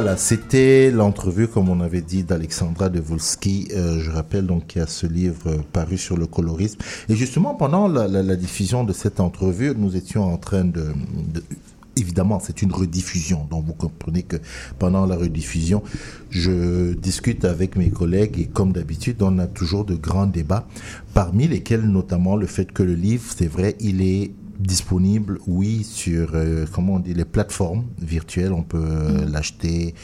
Voilà, 0.00 0.16
c'était 0.16 0.92
l'entrevue, 0.92 1.48
comme 1.48 1.68
on 1.68 1.80
avait 1.80 2.02
dit, 2.02 2.22
d'Alexandra 2.22 2.88
Devolsky. 2.88 3.66
Euh, 3.72 3.98
je 3.98 4.12
rappelle 4.12 4.46
donc 4.46 4.68
qu'il 4.68 4.78
y 4.80 4.84
a 4.84 4.86
ce 4.86 5.08
livre 5.08 5.56
paru 5.72 5.98
sur 5.98 6.16
le 6.16 6.28
colorisme. 6.28 6.78
Et 7.08 7.16
justement, 7.16 7.56
pendant 7.56 7.88
la 7.88 8.36
diffusion 8.36 8.84
de 8.84 8.92
cette 8.92 9.18
entrevue, 9.18 9.72
nous 9.76 9.96
étions 9.96 10.22
en 10.22 10.36
train 10.36 10.62
de... 10.62 10.82
de- 11.34 11.42
Évidemment, 11.96 12.38
c'est 12.38 12.62
une 12.62 12.70
rediffusion, 12.70 13.48
donc 13.50 13.64
vous 13.66 13.72
comprenez 13.74 14.22
que 14.22 14.36
pendant 14.78 15.04
la 15.04 15.16
rediffusion, 15.16 15.82
je 16.30 16.94
discute 16.94 17.44
avec 17.44 17.74
mes 17.74 17.90
collègues 17.90 18.38
et 18.38 18.46
comme 18.46 18.70
d'habitude, 18.70 19.20
on 19.20 19.36
a 19.40 19.48
toujours 19.48 19.84
de 19.84 19.96
grands 19.96 20.28
débats, 20.28 20.68
parmi 21.12 21.48
lesquels 21.48 21.82
notamment 21.90 22.36
le 22.36 22.46
fait 22.46 22.70
que 22.70 22.84
le 22.84 22.94
livre, 22.94 23.24
c'est 23.36 23.48
vrai, 23.48 23.74
il 23.80 24.00
est 24.00 24.30
disponible, 24.58 25.38
oui, 25.46 25.84
sur, 25.84 26.30
euh, 26.34 26.66
comment 26.72 26.94
on 26.94 26.98
dit, 26.98 27.14
les 27.14 27.24
plateformes 27.24 27.84
virtuelles, 28.00 28.52
on 28.52 28.62
peut 28.62 28.82
euh, 28.82 29.26
l'acheter 29.28 29.94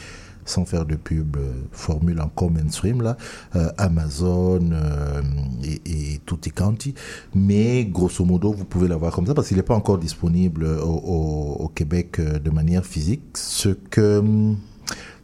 sans 0.47 0.63
faire 0.63 0.85
de 0.85 0.95
pub, 0.95 1.37
euh, 1.37 1.53
formule 1.71 2.21
encore 2.21 2.51
mainstream, 2.51 3.01
là, 3.01 3.17
euh, 3.55 3.69
Amazon 3.79 4.59
euh, 4.71 5.21
et, 5.63 5.81
et 6.13 6.21
Tutti 6.23 6.51
Quanti. 6.51 6.93
Mais 7.33 7.83
grosso 7.85 8.23
modo, 8.23 8.53
vous 8.53 8.63
pouvez 8.65 8.87
l'avoir 8.87 9.11
comme 9.11 9.25
ça 9.25 9.33
parce 9.33 9.47
qu'il 9.47 9.57
n'est 9.57 9.63
pas 9.63 9.75
encore 9.75 9.97
disponible 9.97 10.65
au, 10.65 10.85
au- 10.87 11.55
au 11.63 11.67
Québec 11.69 12.21
de 12.21 12.49
manière 12.51 12.85
physique. 12.85 13.23
Ce 13.33 13.69
que. 13.69 14.21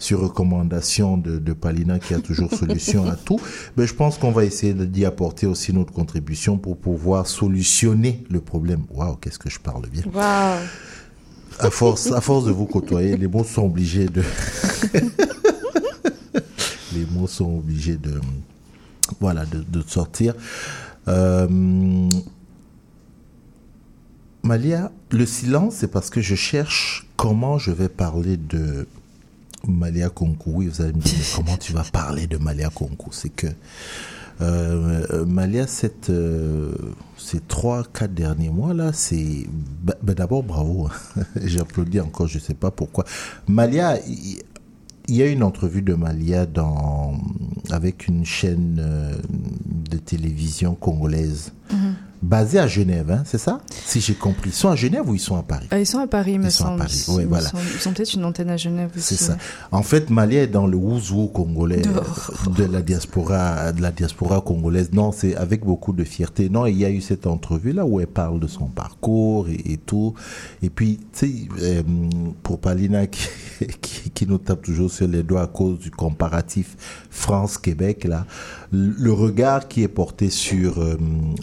Sur 0.02 0.20
recommandation 0.20 1.16
de, 1.16 1.38
de 1.38 1.54
Palina 1.54 2.00
qui 2.00 2.16
a 2.16 2.20
toujours 2.20 2.52
solution 2.52 3.08
à 3.10 3.16
tout, 3.16 3.40
mais 3.78 3.86
je 3.86 3.94
pense 3.94 4.18
qu'on 4.18 4.32
va 4.32 4.44
essayer 4.44 4.74
d'y 4.74 5.06
apporter 5.06 5.46
aussi 5.46 5.74
notre 5.74 5.94
contribution 5.94 6.58
pour 6.58 6.78
pouvoir 6.78 7.28
solutionner 7.28 8.24
le 8.30 8.42
problème. 8.42 8.84
Waouh, 8.90 9.16
qu'est-ce 9.18 9.38
que 9.38 9.50
je 9.50 9.60
parle 9.60 9.88
bien. 9.88 10.04
À 11.60 11.70
force, 11.70 12.12
à 12.12 12.20
force 12.20 12.46
de 12.46 12.52
vous 12.52 12.66
côtoyer, 12.66 13.16
les 13.16 13.28
mots 13.28 13.44
sont 13.44 13.66
obligés 13.66 14.08
de. 14.08 14.24
les 16.94 17.06
mots 17.12 17.28
sont 17.28 17.58
obligés 17.60 17.98
de. 17.98 18.20
Voilà, 19.20 19.46
de, 19.46 19.60
de 19.62 19.84
sortir. 19.88 20.34
Euh, 21.08 21.48
Malia, 24.42 24.92
le 25.12 25.28
silence, 25.28 25.76
c'est 25.76 25.92
parce 25.92 26.10
que 26.10 26.22
je 26.22 26.34
cherche 26.34 27.08
comment 27.18 27.60
je 27.60 27.70
vais 27.70 27.90
parler 27.90 28.38
de 28.38 28.88
Malia 29.68 30.10
Konkou. 30.10 30.52
Oui, 30.56 30.68
vous 30.68 30.82
allez 30.82 30.94
me 30.94 31.02
dire, 31.02 31.14
mais 31.18 31.26
comment 31.36 31.58
tu 31.58 31.74
vas 31.74 31.84
parler 31.84 32.28
de 32.28 32.38
Malia 32.38 32.70
Konkou 32.70 33.12
C'est 33.12 33.30
que 33.30 33.48
euh, 34.42 35.26
Malia, 35.26 35.68
cette, 35.68 36.10
euh, 36.10 36.74
ces 37.18 37.40
trois, 37.42 37.84
quatre 37.84 38.14
derniers 38.14 38.50
mois 38.50 38.74
là, 38.74 38.92
c'est 38.94 39.46
bah, 39.84 39.94
bah, 40.02 40.14
d'abord 40.16 40.42
bravo. 40.44 40.88
hein. 40.88 41.22
J'applaudis 41.46 42.00
encore, 42.00 42.28
je 42.28 42.40
sais 42.40 42.56
pas 42.56 42.72
pourquoi. 42.72 43.06
Malia, 43.48 43.98
il 44.08 45.16
y 45.16 45.22
a 45.22 45.28
une 45.28 45.44
entrevue 45.44 45.82
de 45.84 45.94
Malia 45.94 46.46
dans 46.48 47.14
avec 47.70 48.08
une 48.08 48.26
chaîne 48.26 48.80
euh, 48.80 49.14
de 49.92 49.98
télévision 49.98 50.74
congolaise 50.76 51.52
Mhm. 51.72 51.96
Basée 52.22 52.60
à 52.60 52.68
Genève, 52.68 53.10
hein, 53.12 53.24
c'est 53.26 53.38
ça 53.38 53.62
Si 53.86 54.00
j'ai 54.02 54.14
compris, 54.14 54.50
ils 54.52 54.56
sont 54.56 54.70
à 54.70 54.76
Genève 54.76 55.10
ou 55.10 55.16
ils 55.16 55.20
sont 55.20 55.36
à 55.36 55.44
Paris 55.44 55.68
Ah, 55.72 55.80
ils 55.80 55.86
sont 55.88 56.00
à 56.00 56.08
Paris, 56.08 56.38
me 56.38 56.46
Ils 56.46 56.52
sont 56.52 56.66
à. 56.66 56.78
Paris, 56.78 57.06
Ils 57.20 57.26
voilà. 57.28 57.50
sont- 57.50 57.58
Ils 57.82 57.88
ont 57.88 57.94
peut-être 57.94 58.14
une 58.14 58.26
antenne 58.26 58.50
à 58.50 58.58
Genève 58.58 58.92
aussi. 58.96 59.16
C'est 59.16 59.24
ça. 59.26 59.38
En 59.72 59.82
fait, 59.84 60.10
Malia 60.10 60.44
est 60.44 60.48
dans 60.48 60.68
le 60.68 60.78
ouzou 60.78 61.28
congolais 61.28 61.82
Oh. 61.88 62.50
de 62.52 62.64
la 62.66 62.82
diaspora, 62.82 63.72
de 63.72 63.82
la 63.82 63.92
diaspora 63.92 64.42
congolaise. 64.42 64.92
Non, 64.94 65.12
c'est 65.12 65.36
avec 65.36 65.64
beaucoup 65.66 65.94
de 65.94 66.04
fierté. 66.04 66.50
Non, 66.50 66.66
il 66.68 66.78
y 66.78 66.86
a 66.86 66.90
eu 66.90 67.02
cette 67.02 67.26
entrevue 67.28 67.72
là 67.74 67.86
où 67.86 68.00
elle 68.00 68.08
parle 68.08 68.40
de 68.40 68.48
son 68.48 68.66
parcours 68.68 69.48
et, 69.50 69.74
et 69.74 69.78
tout. 69.78 70.14
Et 70.62 70.70
puis, 70.70 71.00
tu 71.14 71.28
sais, 71.28 71.34
euh, 71.62 71.84
pour 72.44 72.60
Palina 72.60 73.08
qui, 73.08 73.28
qui, 73.82 74.10
qui 74.12 74.28
nous 74.28 74.38
tape 74.38 74.62
toujours 74.62 74.92
sur 74.92 75.08
les 75.08 75.24
doigts 75.24 75.44
à 75.44 75.48
cause 75.48 75.80
du 75.80 75.90
comparatif 75.92 76.76
France-Québec 77.10 78.04
là, 78.06 78.26
le 78.72 79.12
regard 79.12 79.68
qui 79.68 79.84
est 79.84 79.88
porté 79.88 80.30
sur 80.30 80.80
euh, 80.80 80.98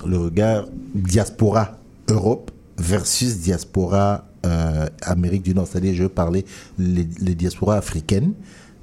le 0.07 0.19
regard 0.19 0.67
diaspora 0.95 1.79
Europe 2.09 2.51
versus 2.79 3.39
diaspora 3.39 4.25
euh, 4.47 4.87
Amérique 5.03 5.43
du 5.43 5.55
Nord, 5.55 5.67
c'est-à-dire 5.67 5.95
je 5.95 6.07
parler 6.07 6.45
les, 6.79 7.07
les 7.21 7.35
diasporas 7.35 7.77
africaines 7.77 8.33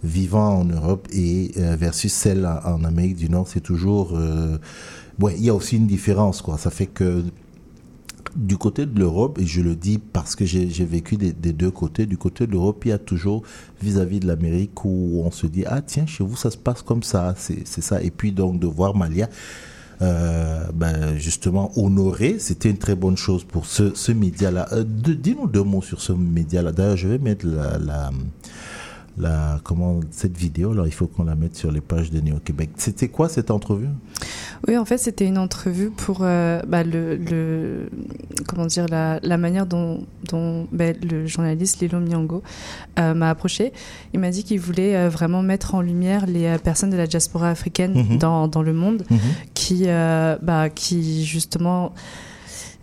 vivant 0.04 0.60
en 0.60 0.66
Europe 0.66 1.08
et 1.12 1.52
euh, 1.58 1.76
versus 1.76 2.14
celles 2.14 2.46
en, 2.46 2.84
Amérique 2.84 3.16
du 3.16 3.30
Nord, 3.30 3.48
c'est 3.48 3.62
toujours 3.62 4.14
ouais, 5.20 5.34
il 5.38 5.44
y 5.44 5.50
a 5.50 5.56
aussi 5.56 5.78
une 5.78 5.88
différence 5.88 6.42
quoi. 6.42 6.58
Ça 6.58 6.70
fait 6.70 6.86
que 6.86 7.24
du 8.36 8.58
côté 8.58 8.86
de 8.86 9.00
l'Europe, 9.00 9.40
et 9.40 9.46
je 9.46 9.62
le 9.62 9.76
dis 9.76 9.98
parce 9.98 10.36
que 10.36 10.46
j'ai 10.46 10.86
vécu 10.86 11.18
des, 11.18 11.32
deux 11.32 11.72
côtés, 11.72 12.06
du 12.06 12.18
côté 12.18 12.46
de 12.46 12.52
l'Europe, 12.52 12.84
il 12.86 12.90
y 12.90 12.92
a 12.92 12.98
toujours 12.98 13.44
vis-à-vis 13.82 14.20
de 14.20 14.28
l'Amérique 14.28 14.84
où 14.84 15.22
on 15.24 15.32
se 15.32 15.48
dit, 15.48 15.64
ah 15.66 15.82
tiens, 15.82 16.06
chez 16.06 16.24
vous, 16.24 16.36
ça 16.36 16.52
se 16.52 16.58
passe 16.58 16.82
comme 16.82 17.04
ça, 17.04 17.34
c'est 17.38 17.66
ça. 17.66 18.02
Et 18.02 18.12
puis 18.12 18.32
donc 18.32 18.60
de 18.60 18.68
voir 18.68 18.96
Malia, 18.96 19.30
euh, 20.02 20.66
ben, 20.74 21.18
justement, 21.18 21.72
honoré, 21.78 22.38
c'était 22.40 22.70
une 22.70 22.78
très 22.78 22.96
bonne 22.96 23.16
chose 23.16 23.46
pour 23.46 23.66
ce, 23.66 24.12
média-là. 24.12 24.68
Euh, 24.74 24.84
Dis-nous 24.86 25.48
deux 25.48 25.64
mots 25.64 25.82
sur 25.82 26.02
ce 26.02 26.12
média-là. 26.12 26.72
D'ailleurs, 26.74 26.98
je 26.98 27.08
vais 27.08 27.18
mettre 27.18 27.46
la 27.46 28.12
la, 29.18 29.60
comment, 29.64 30.02
cette 30.12 30.36
vidéo, 30.38 30.74
là, 30.74 30.84
il 30.86 30.92
faut 30.92 31.08
qu'on 31.08 31.24
la 31.24 31.36
mette 31.36 31.56
sur 31.56 31.72
les 31.72 31.80
pages 31.82 32.12
de 32.12 32.20
Néo-Québec. 32.20 32.72
C'était 32.78 33.08
quoi 33.08 33.30
cette 33.30 33.50
entrevue? 33.52 33.88
Oui, 34.68 34.78
en 34.78 34.84
fait, 34.86 34.98
c'était 34.98 35.26
une 35.26 35.38
entrevue 35.38 35.90
pour 35.90 36.20
euh, 36.22 36.62
bah, 36.68 36.84
le, 36.84 37.16
le- 37.16 37.90
comment 38.48 38.66
dire 38.66 38.88
la, 38.90 39.20
la 39.24 39.38
manière 39.38 39.66
dont, 39.66 40.04
dont 40.30 40.68
ben, 40.72 40.96
le 41.10 41.28
journaliste 41.28 41.82
Lilo 41.82 42.00
Miango 42.00 42.44
euh, 43.00 43.14
m'a 43.14 43.30
approché. 43.30 43.72
Il 44.14 44.20
m'a 44.20 44.32
dit 44.32 44.44
qu'il 44.44 44.60
voulait 44.60 44.96
euh, 44.96 45.10
vraiment 45.10 45.42
mettre 45.42 45.76
en 45.76 45.82
lumière 45.82 46.26
les 46.26 46.58
personnes 46.58 46.90
de 46.90 46.98
la 46.98 47.08
diaspora 47.08 47.50
africaine 47.50 47.94
Mhm. 47.94 48.18
dans, 48.18 48.48
dans 48.48 48.64
le 48.64 48.74
monde, 48.74 49.04
Mhm. 49.10 49.20
qui, 49.54 49.86
bah, 49.86 50.70
qui 50.70 51.24
justement 51.26 51.94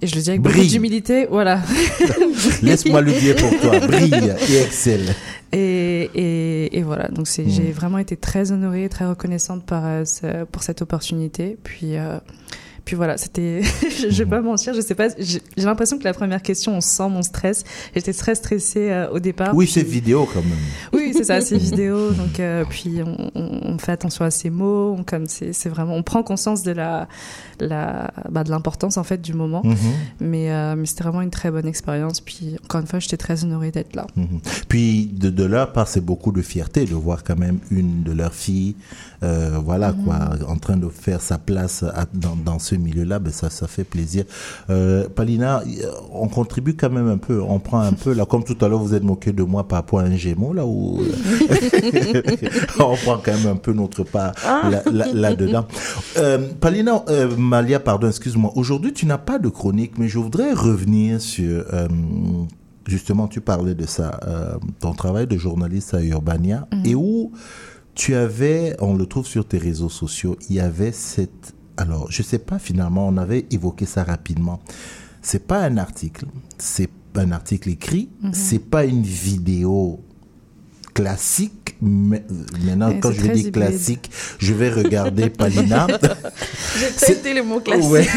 et 0.03 0.07
je 0.07 0.15
le 0.17 0.21
dis 0.21 0.29
avec 0.31 0.43
beaucoup 0.43 0.57
Brille. 0.57 0.69
d'humilité, 0.69 1.27
voilà. 1.31 1.61
Laisse-moi 2.63 3.01
le 3.01 3.13
dire 3.13 3.37
pour 3.37 3.51
toi. 3.61 3.79
Brille 3.87 4.35
et 4.51 4.57
excelle. 4.63 5.15
Et, 5.53 6.11
et, 6.15 6.79
et 6.79 6.83
voilà, 6.83 7.09
donc 7.09 7.27
c'est, 7.29 7.49
j'ai 7.49 7.73
vraiment 7.73 7.99
été 7.99 8.17
très 8.17 8.53
honorée, 8.53 8.89
très 8.89 9.07
reconnaissante 9.07 9.65
par, 9.65 9.83
euh, 9.85 10.05
pour 10.51 10.63
cette 10.63 10.81
opportunité. 10.83 11.59
Puis, 11.63 11.97
euh, 11.99 12.19
puis 12.87 12.97
voilà, 12.97 13.19
c'était, 13.19 13.61
je, 13.83 14.09
je 14.11 14.23
vais 14.25 14.31
pas 14.31 14.41
mentir, 14.41 14.73
je 14.73 14.81
sais 14.81 14.95
pas, 14.95 15.09
j'ai, 15.19 15.43
j'ai 15.57 15.65
l'impression 15.65 15.99
que 15.99 16.05
la 16.05 16.15
première 16.15 16.41
question, 16.43 16.75
on 16.75 16.81
sent 16.81 17.09
mon 17.11 17.21
stress. 17.23 17.65
J'étais 17.95 18.15
très 18.15 18.35
stressée 18.35 18.91
euh, 18.91 19.11
au 19.11 19.19
départ. 19.21 19.55
Oui, 19.55 19.67
puis- 19.67 19.75
c'est 19.75 19.87
vidéo 19.87 20.27
quand 20.33 20.41
même. 20.43 20.59
Oui, 20.95 21.13
c'est 21.15 21.25
ça, 21.25 21.41
c'est 21.43 21.59
vidéo. 21.59 22.13
Donc, 22.13 22.41
euh, 22.41 22.65
puis 22.69 23.01
on, 23.05 23.31
on, 23.35 23.61
on 23.75 23.79
fait 23.79 23.93
attention 23.93 24.25
à 24.25 24.31
ses 24.31 24.49
mots. 24.49 24.97
On, 24.99 25.03
comme 25.05 25.27
c'est, 25.27 25.53
c'est 25.53 25.69
vraiment, 25.69 25.95
on 25.95 26.03
prend 26.03 26.23
conscience 26.23 26.63
de 26.63 26.73
la, 26.73 27.09
la, 27.69 28.11
bah, 28.31 28.45
de 28.45 28.51
l'importance 28.51 28.97
en 28.97 29.05
fait 29.05 29.21
du 29.21 29.35
moment. 29.35 29.63
Mhm. 29.65 29.77
Mais, 30.21 30.51
euh, 30.53 30.75
mais 30.77 30.87
c'était 30.87 31.05
vraiment 31.05 31.23
une 31.23 31.31
très 31.31 31.51
bonne 31.51 31.67
expérience. 31.67 32.21
Puis 32.21 32.57
encore 32.65 32.81
une 32.81 32.87
fois, 32.87 32.99
j'étais 32.99 33.17
très 33.17 33.45
honorée 33.45 33.71
d'être 33.71 33.95
là. 33.97 34.07
Mhm. 34.17 34.41
Puis 34.69 35.07
de, 35.07 35.31
de 35.31 35.45
leur 35.45 35.73
part, 35.73 35.89
c'est 35.89 36.01
beaucoup 36.05 36.33
de 36.33 36.43
fierté 36.43 36.85
de 36.85 36.95
voir 36.95 37.25
quand 37.25 37.39
même 37.39 37.59
une 37.71 38.03
de 38.03 38.13
leurs 38.13 38.35
filles, 38.35 38.75
euh, 39.23 39.59
voilà 39.65 39.93
Mhm. 39.93 40.05
quoi, 40.05 40.19
en 40.49 40.57
train 40.57 40.77
de 40.77 40.89
faire 40.89 41.21
sa 41.21 41.39
place 41.39 41.83
à- 41.83 42.07
dans, 42.13 42.37
dans 42.37 42.59
ce 42.59 42.75
milieu-là. 42.75 43.19
Ben 43.19 43.33
ça, 43.33 43.51
ça 43.51 43.67
fait 43.67 43.85
plaisir. 43.85 44.25
Euh, 44.71 45.09
Palina, 45.09 45.63
on 46.13 46.29
contribue 46.29 46.75
quand 46.75 46.91
même 46.91 47.09
un 47.09 47.19
peu. 47.19 47.41
On 47.41 47.59
prend 47.59 47.81
un 47.81 47.93
peu 47.93 48.13
là, 48.13 48.25
comme 48.27 48.45
tout 48.45 48.57
à 48.65 48.69
l'heure, 48.69 48.81
vous 48.81 48.95
êtes 48.95 49.03
moqué 49.05 49.33
de 49.33 49.43
moi 49.43 49.67
par 49.69 49.79
rapport 49.79 50.01
à 50.01 50.05
un 50.05 50.17
Gémeaux 50.17 50.53
là 50.53 50.65
où 50.67 51.01
on 52.79 52.97
prend 52.97 53.19
quand 53.19 53.33
même 53.33 53.47
un 53.53 53.57
peu 53.57 53.73
notre 53.73 54.05
part 54.05 54.33
Ah. 54.45 54.69
là- 54.71 54.83
là- 54.93 55.13
là-dedans. 55.13 55.67
Euh, 56.19 56.49
Palina, 56.61 57.03
Malia, 57.53 57.81
pardon, 57.81 58.09
excuse-moi. 58.09 58.51
Aujourd'hui, 58.57 58.95
tu 58.95 59.05
n'as 59.05 59.19
pas 59.19 59.39
de 59.39 59.51
chronique, 59.51 59.99
mais 59.99 60.09
je 60.09 60.19
voudrais 60.19 60.55
revenir 60.55 61.21
sur 61.21 61.67
euh, 61.75 61.87
justement, 62.87 63.29
tu 63.29 63.43
parlais 63.43 63.75
de 63.75 63.85
ça, 63.85 64.19
euh, 64.27 64.57
ton 64.81 64.95
travail 64.95 65.27
de 65.27 65.37
journaliste 65.37 65.93
à 65.93 66.03
Urbania, 66.03 66.67
Mhm. 66.73 66.87
et 66.87 66.95
où 66.95 67.31
tu 67.95 68.15
avais, 68.15 68.75
on 68.81 68.95
le 68.95 69.05
trouve 69.05 69.27
sur 69.27 69.47
tes 69.47 69.59
réseaux 69.59 69.91
sociaux, 69.91 70.39
il 70.49 70.57
y 70.57 70.61
avait 70.61 70.93
cette... 70.93 71.53
Alors, 71.77 72.07
je 72.11 72.23
sais 72.23 72.39
pas, 72.39 72.59
finalement, 72.59 73.07
on 73.07 73.19
avait 73.19 73.45
évoqué 73.51 73.85
ça 73.85 74.03
rapidement. 74.03 74.61
C'est 75.21 75.47
pas 75.47 75.61
un 75.63 75.77
article, 75.77 76.25
c'est 76.57 76.89
un 77.17 77.33
article 77.33 77.69
écrit, 77.69 78.09
Mhm. 78.23 78.33
c'est 78.33 78.61
pas 78.71 78.87
une 78.87 79.03
vidéo 79.03 80.01
classique, 80.95 81.77
mais- 81.81 82.25
maintenant, 82.65 82.93
quand 83.01 83.13
je 83.13 83.21
vais 83.21 83.29
dire 83.35 83.47
hybride. 83.49 83.53
classique, 83.53 84.11
je 84.39 84.53
vais 84.55 84.71
regarder 84.71 85.31
Palina. 85.39 85.87
J'ai 87.07 87.35
le 87.35 87.43
mot 87.43 87.61
classique. 87.61 87.91
Ouais. 87.91 88.07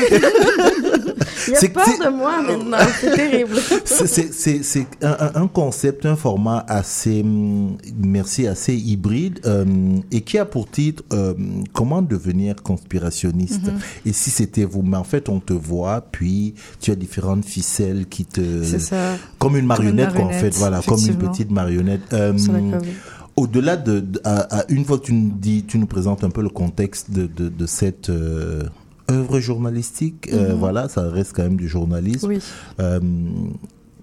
Il 1.47 1.53
a 1.55 1.69
peur 1.69 1.85
de 1.85 2.09
moi 2.09 2.41
maintenant, 2.41 2.77
c'est 3.01 3.11
terrible. 3.15 3.55
C'est- 3.85 4.87
un, 5.03 5.31
un- 5.35 5.47
concept, 5.47 6.05
un 6.05 6.15
format 6.15 6.65
assez, 6.67 7.21
hum, 7.21 7.77
merci, 7.99 8.47
assez 8.47 8.73
hybride 8.75 9.39
euh, 9.45 9.65
et 10.11 10.21
qui 10.21 10.37
a 10.39 10.45
pour 10.45 10.69
titre 10.69 11.03
euh, 11.13 11.33
Comment 11.73 12.01
devenir 12.01 12.55
conspirationniste? 12.63 13.63
Mhm. 13.67 13.79
Et 14.07 14.13
si 14.13 14.31
c'était 14.31 14.65
vous, 14.65 14.81
mais 14.81 14.97
en 14.97 15.03
fait, 15.03 15.29
on 15.29 15.39
te 15.39 15.53
voit, 15.53 16.01
puis 16.11 16.55
tu 16.79 16.89
as 16.91 16.95
différentes 16.95 17.45
ficelles 17.45 18.07
qui 18.07 18.25
te. 18.25 18.63
C'est 18.63 18.79
ça. 18.79 19.15
Comme 19.37 19.55
une 19.55 19.67
Comme 19.67 19.85
une 19.85 19.95
marionnette, 19.95 20.13
quoi, 20.15 20.25
en 20.25 20.29
fait, 20.29 20.33
marionnette, 20.33 20.55
voilà, 20.55 20.81
comme 20.85 20.99
une 21.07 21.17
petite 21.17 21.51
marionnette. 21.51 22.13
Euh, 22.13 22.33
La 22.71 22.77
COVID. 22.79 22.91
au-delà 23.35 23.77
de, 23.77 23.99
de- 23.99 24.21
à, 24.23 24.59
à 24.59 24.63
une 24.69 24.85
fois 24.85 24.99
tu 24.99 25.13
nous 25.13 25.31
dis, 25.35 25.63
tu 25.67 25.77
nous 25.77 25.87
présentes 25.87 26.23
un 26.23 26.29
peu 26.29 26.41
le 26.41 26.49
contexte 26.49 27.11
de, 27.11 27.25
de, 27.27 27.49
de 27.49 27.65
cette 27.65 28.09
euh, 28.09 28.63
œuvre 29.11 29.39
journalistique, 29.39 30.29
euh, 30.33 30.53
Mhm. 30.53 30.59
voilà, 30.59 30.89
ça 30.89 31.09
reste 31.09 31.33
quand 31.35 31.43
même 31.43 31.57
du 31.57 31.67
journalisme. 31.67 32.27
Oui. 32.27 32.39
Euh, 32.79 32.99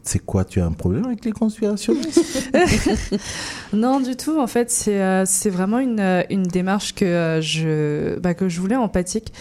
c'est 0.05 0.19
quoi 0.19 0.45
Tu 0.45 0.61
as 0.61 0.67
un 0.67 0.73
problème 0.73 1.05
avec 1.07 1.25
les 1.25 1.31
conspirationnistes 1.31 2.51
Non, 3.73 4.01
du 4.01 4.17
tout. 4.17 4.39
En 4.41 4.47
fait, 4.49 4.69
c'est 4.71 5.01
euh, 5.01 5.23
c'est 5.27 5.49
vraiment 5.51 5.79
une, 5.79 6.25
une 6.29 6.43
démarche 6.43 6.93
que 6.95 7.05
euh, 7.05 7.41
je 7.41 8.19
bah, 8.19 8.35
que 8.35 8.49
je 8.49 8.61
voulais 8.61 8.75
empathique. 8.77 9.33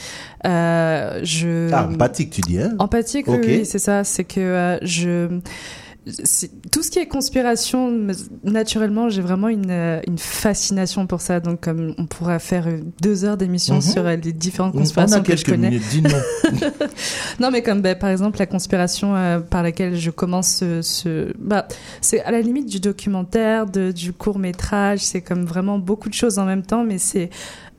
Euh, 0.45 1.19
je 1.23 1.69
Ah, 1.73 1.88
empathique, 1.88 2.30
tu 2.31 2.41
dis, 2.41 2.60
hein? 2.60 2.76
Empathique, 2.80 3.27
oui, 3.27 3.65
c'est 3.65 3.80
ça. 3.80 4.03
C'est 4.03 4.23
que 4.23 4.77
je 4.84 5.39
tout 6.72 6.82
ce 6.82 6.90
qui 6.90 6.98
est 6.98 7.06
conspiration, 7.07 7.91
me- 7.91 8.14
naturellement, 8.44 9.10
j'ai 9.10 9.22
vraiment 9.22 9.49
une, 9.49 9.69
euh, 9.69 9.99
une 10.07 10.18
fascination 10.18 11.06
pour 11.06 11.22
ça. 11.22 11.40
Donc, 11.40 11.61
comme 11.61 11.94
on 11.99 12.07
pourrait 12.07 12.40
faire 12.40 12.68
deux 13.02 13.23
heures 13.23 13.38
d'émission 13.38 13.76
Mhm. 13.76 13.82
sur 13.82 14.06
euh, 14.07 14.15
les 14.15 14.34
différentes 14.34 14.73
On 14.73 14.78
a 14.78 14.82
conspirations 14.82 15.22
que 15.22 15.36
je 15.36 15.45
connais. 15.45 15.69
minutes, 15.69 15.84
non, 17.40 17.52
mais 17.52 17.61
comme 17.61 17.82
ben, 17.82 17.95
par 17.98 18.10
exemple 18.10 18.40
la 18.40 18.45
conspiration 18.45 19.15
euh, 19.15 19.40
par 19.40 19.64
laquelle 19.64 19.95
je 19.95 20.10
commence 20.10 20.56
ce, 20.57 20.82
ce- 20.82 21.34
bah, 21.38 21.68
c'est 22.02 22.22
à 22.23 22.32
la 22.32 22.41
limite 22.41 22.68
du 22.68 22.80
documentaire, 22.80 23.65
de, 23.68 23.91
du 23.91 24.14
court 24.14 24.40
métrage. 24.40 24.99
C'est 24.99 25.22
comme 25.22 25.45
vraiment 25.45 25.78
beaucoup 25.80 26.10
de 26.10 26.14
choses 26.15 26.40
en 26.40 26.45
même 26.45 26.64
temps, 26.64 26.84
mais 26.84 26.98
c'est 26.98 27.30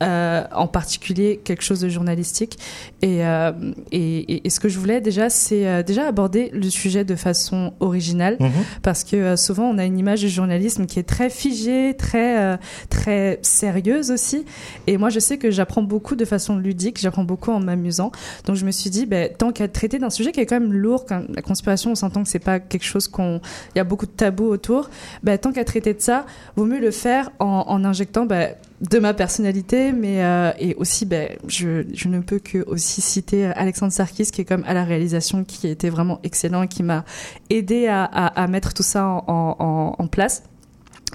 euh, 0.01 0.43
en 0.53 0.67
particulier 0.67 1.39
quelque 1.43 1.61
chose 1.63 1.79
de 1.81 1.89
journalistique. 1.89 2.57
Et, 3.01 3.25
euh, 3.25 3.51
et, 3.91 4.45
et- 4.45 4.49
ce 4.49 4.59
que 4.59 4.69
je 4.69 4.79
voulais 4.79 5.01
déjà, 5.01 5.29
c'est 5.29 5.67
euh, 5.67 5.83
déjà 5.83 6.07
aborder 6.07 6.49
le 6.53 6.69
sujet 6.69 7.03
de 7.05 7.15
façon 7.15 7.73
originale, 7.79 8.37
Mhm. 8.39 8.51
parce 8.81 9.03
que 9.03 9.35
souvent 9.35 9.65
on 9.65 9.77
a 9.77 9.85
une 9.85 9.97
image 9.97 10.21
du 10.21 10.29
journalisme 10.29 10.85
qui 10.85 10.99
est 10.99 11.03
très 11.07 11.29
figée, 11.29 11.95
très 11.97 12.57
très 12.89 13.39
sérieuse 13.41 14.11
aussi. 14.11 14.45
Et 14.87 14.97
moi, 14.97 15.09
je 15.09 15.19
sais 15.19 15.37
que 15.37 15.51
j'apprends 15.51 15.83
beaucoup 15.83 16.15
de 16.15 16.25
façon 16.25 16.57
ludique, 16.57 16.99
j'apprends 16.99 17.23
beaucoup 17.23 17.51
en 17.51 17.59
m'amusant. 17.59 18.11
Donc 18.45 18.55
je 18.55 18.65
me 18.65 18.71
suis 18.71 18.89
dit, 18.89 19.05
ben, 19.05 19.29
tant 19.37 19.51
qu'à 19.51 19.67
traiter 19.67 19.99
d'un 19.99 20.09
sujet 20.09 20.31
qui 20.31 20.39
est 20.39 20.45
quand 20.45 20.59
même 20.59 20.73
lourd, 20.73 21.05
quand 21.05 21.23
la 21.33 21.41
conspiration, 21.41 21.91
on 21.91 21.95
s'entend 21.95 22.23
que 22.23 22.29
c'est 22.29 22.39
pas 22.39 22.59
quelque 22.59 22.85
chose 22.85 23.07
qu'on, 23.07 23.41
il 23.75 23.77
y 23.77 23.81
a 23.81 23.83
beaucoup 23.83 24.05
de 24.05 24.11
tabous 24.11 24.45
autour. 24.47 24.89
Ben, 25.23 25.37
tant 25.37 25.51
qu'à 25.51 25.63
traiter 25.63 25.93
de 25.93 26.01
ça, 26.01 26.25
vaut 26.55 26.65
mieux 26.65 26.79
le 26.79 26.91
faire 26.91 27.31
en, 27.39 27.65
en 27.67 27.85
injectant 27.85 28.25
ben, 28.25 28.53
de 28.89 28.99
ma 28.99 29.13
personnalité, 29.13 29.91
mais 29.91 30.23
euh, 30.23 30.51
et 30.59 30.75
aussi, 30.75 31.05
ben, 31.05 31.29
je, 31.47 31.85
je 31.93 32.07
ne 32.09 32.19
peux 32.19 32.39
que 32.39 32.63
aussi 32.67 33.01
citer 33.01 33.45
Alexandre 33.45 33.93
Sarkis, 33.93 34.25
qui 34.25 34.41
est 34.41 34.45
comme 34.45 34.63
à 34.67 34.73
la 34.73 34.83
réalisation, 34.83 35.43
qui 35.43 35.67
été 35.67 35.89
vraiment 35.89 36.19
excellent, 36.23 36.67
qui 36.67 36.83
m'a 36.83 37.05
aidé 37.49 37.87
à, 37.87 38.03
à, 38.03 38.43
à 38.43 38.47
mettre 38.47 38.73
tout 38.73 38.83
ça 38.83 39.07
en, 39.07 39.23
en, 39.27 39.95
en 39.97 40.07
place. 40.07 40.43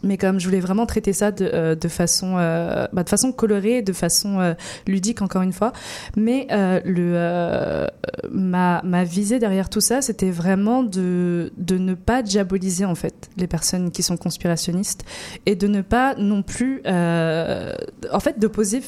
Mais 0.02 0.16
comme 0.16 0.38
je 0.38 0.46
voulais 0.46 0.60
vraiment 0.60 0.86
traiter 0.86 1.12
ça 1.12 1.30
de, 1.32 1.44
euh, 1.44 1.88
façon, 1.88 2.36
euh, 2.38 2.86
bah, 2.92 3.02
de 3.02 3.08
façon 3.08 3.32
colorée, 3.32 3.82
de 3.82 3.92
façon 3.92 4.40
euh, 4.40 4.54
ludique 4.86 5.22
encore 5.22 5.42
une 5.42 5.52
fois. 5.52 5.72
Mais 6.16 6.46
le, 6.84 7.86
ma, 8.30 8.82
ma 8.84 9.04
visée 9.04 9.38
derrière 9.38 9.68
tout 9.68 9.80
ça, 9.80 10.02
c'était 10.02 10.30
vraiment 10.30 10.82
de, 10.82 11.52
de 11.56 11.78
ne 11.78 11.94
pas 11.94 12.22
diaboliser 12.22 12.84
en 12.84 12.94
fait 12.94 13.30
les 13.36 13.46
personnes 13.46 13.90
qui 13.90 14.02
sont 14.02 14.16
conspirationnistes 14.16 15.04
et 15.46 15.56
de 15.56 15.66
ne 15.66 15.82
pas 15.82 16.14
non 16.16 16.42
plus, 16.42 16.82
en 16.86 18.20
fait, 18.20 18.38
de 18.38 18.46
poser 18.46 18.82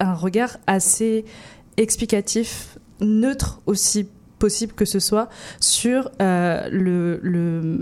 un 0.00 0.14
regard 0.14 0.58
assez 0.66 1.24
explicatif, 1.76 2.78
neutre 3.00 3.60
aussi 3.66 4.08
possible 4.38 4.72
que 4.74 4.84
ce 4.84 4.98
soit 4.98 5.28
sur 5.60 6.10
le, 6.20 7.18
le 7.22 7.78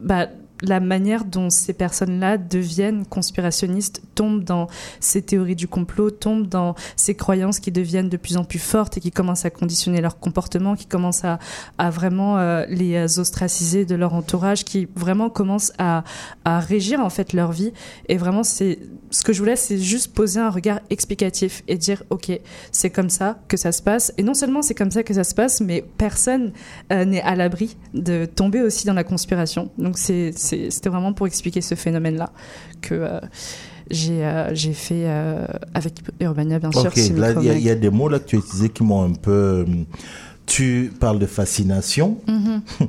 bah, 0.00 0.28
la 0.62 0.80
manière 0.80 1.24
dont 1.24 1.50
ces 1.50 1.72
personnes-là 1.72 2.38
deviennent 2.38 3.04
conspirationnistes, 3.06 4.02
tombent 4.14 4.44
dans 4.44 4.68
ces 5.00 5.22
théories 5.22 5.56
du 5.56 5.68
complot, 5.68 6.10
tombent 6.10 6.48
dans 6.48 6.74
ces 6.96 7.14
croyances 7.14 7.60
qui 7.60 7.72
deviennent 7.72 8.08
de 8.08 8.16
plus 8.16 8.36
en 8.36 8.44
plus 8.44 8.58
fortes 8.58 8.96
et 8.96 9.00
qui 9.00 9.10
commencent 9.10 9.44
à 9.44 9.50
conditionner 9.50 10.00
leur 10.00 10.18
comportement, 10.18 10.74
qui 10.74 10.86
commencent 10.86 11.24
à, 11.24 11.38
vraiment 11.90 12.38
euh, 12.38 12.64
les 12.68 13.18
ostraciser 13.18 13.84
de 13.84 13.94
leur 13.94 14.14
entourage, 14.14 14.64
qui 14.64 14.88
vraiment 14.96 15.30
commencent 15.30 15.72
à, 15.78 16.04
régir 16.44 17.00
en 17.00 17.10
fait 17.10 17.32
leur 17.32 17.52
vie. 17.52 17.72
Et 18.08 18.16
vraiment, 18.16 18.42
c'est 18.42 18.78
ce 19.10 19.22
que 19.24 19.32
je 19.32 19.38
voulais, 19.40 19.56
c'est 19.56 19.78
juste 19.78 20.14
poser 20.14 20.40
un 20.40 20.50
regard 20.50 20.80
explicatif 20.90 21.62
et 21.68 21.76
dire, 21.76 22.02
ok, 22.10 22.38
c'est 22.72 22.90
comme 22.90 23.10
ça 23.10 23.38
que 23.48 23.56
ça 23.56 23.72
se 23.72 23.82
passe. 23.82 24.12
Et 24.16 24.22
non 24.22 24.34
seulement 24.34 24.62
c'est 24.62 24.74
comme 24.74 24.90
ça 24.90 25.02
que 25.02 25.12
ça 25.12 25.24
se 25.24 25.34
passe, 25.34 25.60
mais 25.60 25.84
personne 25.98 26.52
euh, 26.92 27.04
n'est 27.04 27.22
à 27.22 27.34
l'abri 27.34 27.76
de 27.94 28.24
tomber 28.24 28.62
aussi 28.62 28.86
dans 28.86 28.94
la 28.94 29.04
conspiration. 29.04 29.70
Donc 29.78 29.98
c'est- 29.98 30.32
c'était 30.70 30.88
vraiment 30.88 31.12
pour 31.12 31.26
expliquer 31.26 31.60
ce 31.60 31.74
phénomène-là 31.74 32.30
que 32.80 32.94
euh, 32.94 33.20
j'ai, 33.90 34.24
euh, 34.24 34.54
fait 34.72 35.04
euh, 35.06 35.46
avec 35.74 35.94
Urbania, 36.20 36.58
bien 36.58 36.72
sûr. 36.72 36.86
Ok, 36.86 36.96
ce 36.96 37.12
là, 37.12 37.32
il 37.40 37.44
y, 37.46 37.50
a- 37.50 37.72
y 37.72 37.76
des 37.76 37.90
mots 37.90 38.08
là 38.08 38.18
que 38.18 38.26
tu 38.28 38.36
as 38.36 38.38
utilisés 38.40 38.68
qui 38.68 38.82
m'ont 38.82 39.02
un 39.04 39.12
peu. 39.12 39.30
euh, 39.30 39.64
Tu 40.46 40.92
parles 41.00 41.18
de 41.18 41.26
fascination. 41.26 42.18
Mhm. 42.28 42.62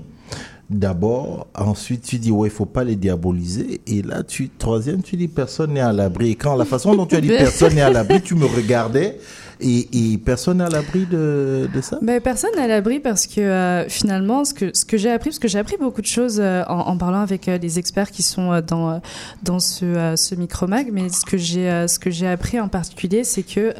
D'abord, 0.70 1.48
ensuite 1.56 2.02
tu 2.02 2.20
dis 2.20 2.30
ouais, 2.30 2.50
il 2.50 2.52
faut 2.52 2.66
pas 2.66 2.84
les 2.84 2.98
diaboliser, 2.98 3.80
et 3.88 4.02
là 4.02 4.22
tu 4.24 4.50
troisième 4.50 5.02
tu 5.02 5.16
dis 5.16 5.30
personne 5.30 5.72
n'est 5.74 5.80
à 5.80 5.94
l'abri. 5.94 6.32
Et 6.32 6.36
quand 6.36 6.56
la 6.58 6.66
façon 6.66 6.94
dont 6.94 7.06
tu 7.06 7.16
as 7.16 7.22
dit 7.22 7.28
personne 7.38 7.74
n'est 7.76 7.82
à 7.82 7.90
l'abri, 7.90 8.22
tu 8.22 8.36
me 8.36 8.46
regardais 8.46 9.18
et, 9.60 10.14
et 10.14 10.18
personne 10.18 10.62
à 10.62 10.70
l'abri 10.70 11.06
de, 11.06 11.68
ça? 11.82 11.98
Mais 12.02 12.20
personne 12.20 12.58
à 12.60 12.68
l'abri 12.68 13.00
parce 13.00 13.28
que 13.28 13.42
euh, 13.42 13.90
finalement, 13.90 14.46
ce 14.46 14.54
que, 14.54 14.72
ce 14.74 14.86
que 14.86 14.98
j'ai 14.98 15.12
appris, 15.12 15.30
parce 15.32 15.40
que 15.40 15.48
j'ai 15.48 15.60
appris 15.60 15.78
beaucoup 15.78 16.02
de 16.02 16.08
choses 16.08 16.40
euh, 16.40 16.64
en, 16.68 16.98
parlant 16.98 17.22
avec 17.22 17.48
euh, 17.48 17.58
les 17.58 17.80
experts 17.80 18.12
qui 18.12 18.24
sont 18.24 18.62
dans, 18.62 19.02
dans 19.44 19.60
ce, 19.60 20.14
ce 20.16 20.36
micromag, 20.36 20.90
mais 20.92 21.10
ce 21.10 21.26
que 21.26 21.38
j'ai 21.38 21.86
ce 21.88 22.26
appris 22.26 22.60
en 22.60 22.68
particulier, 22.68 23.24
c'est 23.24 23.44
que 23.44 23.74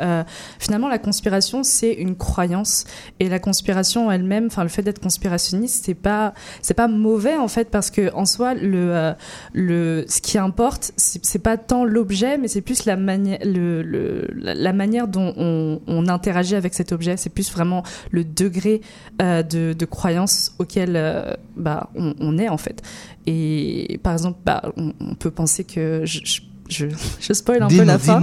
finalement 0.60 0.88
la 0.88 1.00
conspiration 1.00 1.64
c'est 1.64 1.94
une 1.94 2.16
croyance 2.16 2.86
et 3.20 3.30
la 3.30 3.40
conspiration 3.40 4.12
elle-même, 4.12 4.48
enfin 4.48 4.64
le 4.64 4.70
fait 4.70 4.82
d'être 4.82 5.00
conspirationniste, 5.00 5.86
c'est 5.86 5.94
pas 5.94 6.34
pas 6.76 6.88
mauvais 6.88 7.38
en 7.38 7.48
fait 7.48 7.70
parce 7.70 7.90
que 7.90 8.14
en 8.14 8.26
soi 8.26 8.54
le 8.54 9.14
le 9.54 10.06
ce 10.08 10.22
qui 10.22 10.38
importe 10.38 10.92
c'est 10.98 11.42
pas 11.42 11.58
tant 11.58 11.86
l'objet, 11.86 12.38
mais 12.38 12.48
c'est 12.48 12.62
plus 12.62 12.86
la 12.86 12.96
manière 12.96 13.40
le, 13.44 13.82
le 13.82 14.28
la, 14.36 14.54
la 14.54 14.74
manière 14.74 15.08
dont 15.08 15.34
on, 15.38 15.67
on 15.88 16.08
interagit 16.08 16.56
avec 16.56 16.74
cet 16.74 16.92
objet. 16.92 17.18
C'est 17.18 17.30
plus 17.30 17.52
vraiment 17.52 17.84
le 18.12 18.24
degré 18.24 18.82
euh, 19.22 19.44
de, 19.44 19.86
croyance 19.86 20.54
auquel 20.60 20.96
euh, 20.96 21.34
bah, 21.56 21.90
on, 21.96 22.38
est 22.38 22.50
en 22.50 22.58
fait. 22.58 22.82
Et 23.26 24.00
par 24.04 24.14
exemple, 24.14 24.40
bah, 24.46 24.62
on, 24.76 25.16
peut 25.16 25.32
penser 25.32 25.64
que 25.64 26.02
je, 26.06 26.42
je, 26.70 26.86
je 27.20 27.34
spoil 27.34 27.62
un 27.64 27.68
peu 27.68 27.84
la 27.86 27.98
fin. 28.00 28.20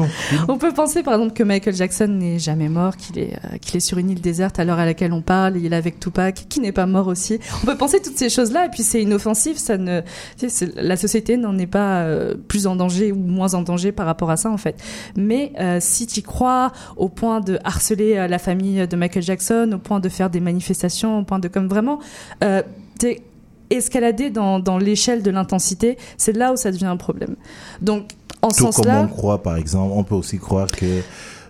On 0.48 0.58
peut 0.58 0.72
penser 0.72 1.02
par 1.02 1.14
exemple 1.14 1.32
que 1.32 1.42
Michael 1.42 1.74
Jackson 1.74 2.06
n'est 2.08 2.38
jamais 2.38 2.68
mort, 2.68 2.96
qu'il 2.96 3.18
est, 3.18 3.34
euh, 3.44 3.56
qu'il 3.60 3.76
est 3.76 3.80
sur 3.80 3.98
une 3.98 4.10
île 4.10 4.20
déserte 4.20 4.58
à 4.58 4.64
l'heure 4.64 4.78
à 4.78 4.84
laquelle 4.86 5.12
on 5.12 5.22
parle, 5.22 5.56
il 5.56 5.72
est 5.72 5.76
avec 5.76 6.00
Tupac, 6.00 6.46
qui 6.48 6.60
n'est 6.60 6.72
pas 6.72 6.86
mort 6.86 7.06
aussi. 7.06 7.38
On 7.62 7.66
peut 7.66 7.76
penser 7.76 8.00
toutes 8.02 8.16
ces 8.18 8.28
choses-là, 8.28 8.66
et 8.66 8.68
puis 8.70 8.82
c'est 8.82 9.02
inoffensif, 9.02 9.56
ça 9.56 9.78
ne, 9.78 10.00
tu 10.00 10.06
sais, 10.36 10.48
c'est- 10.48 10.74
la 10.76 10.96
société 10.96 11.36
n'en 11.36 11.56
est 11.58 11.66
pas 11.66 12.02
euh, 12.02 12.34
plus 12.48 12.66
en 12.66 12.76
danger 12.76 13.12
ou 13.12 13.16
moins 13.16 13.54
en 13.54 13.62
danger 13.62 13.92
par 13.92 14.06
rapport 14.06 14.30
à 14.30 14.36
ça 14.36 14.50
en 14.50 14.56
fait. 14.58 14.76
Mais 15.16 15.52
euh, 15.60 15.78
si 15.80 16.06
tu 16.06 16.22
crois 16.22 16.72
au 16.96 17.08
point 17.08 17.40
de 17.40 17.58
harceler 17.64 18.26
la 18.28 18.38
famille 18.38 18.86
de 18.86 18.96
Michael 18.96 19.22
Jackson, 19.22 19.70
au 19.74 19.78
point 19.78 20.00
de 20.00 20.08
faire 20.08 20.30
des 20.30 20.40
manifestations, 20.40 21.18
au 21.20 21.24
point 21.24 21.38
de 21.38 21.48
comme 21.48 21.68
vraiment, 21.68 21.98
t'es- 22.98 23.22
escalader 23.70 24.30
dans, 24.30 24.60
dans 24.60 24.78
l'échelle 24.78 25.22
de 25.22 25.30
l'intensité, 25.30 25.96
c'est 26.18 26.36
là 26.36 26.52
où 26.52 26.56
ça 26.56 26.70
devient 26.70 26.84
un 26.86 26.96
problème. 26.98 27.34
Donc, 27.80 28.08
en 28.44 28.48
Tout 28.48 28.70
comme 28.70 28.94
on 28.94 29.06
croit, 29.08 29.42
par 29.42 29.56
exemple, 29.56 29.92
on 29.96 30.04
peut 30.04 30.14
aussi 30.14 30.38
croire 30.38 30.66
que 30.68 31.00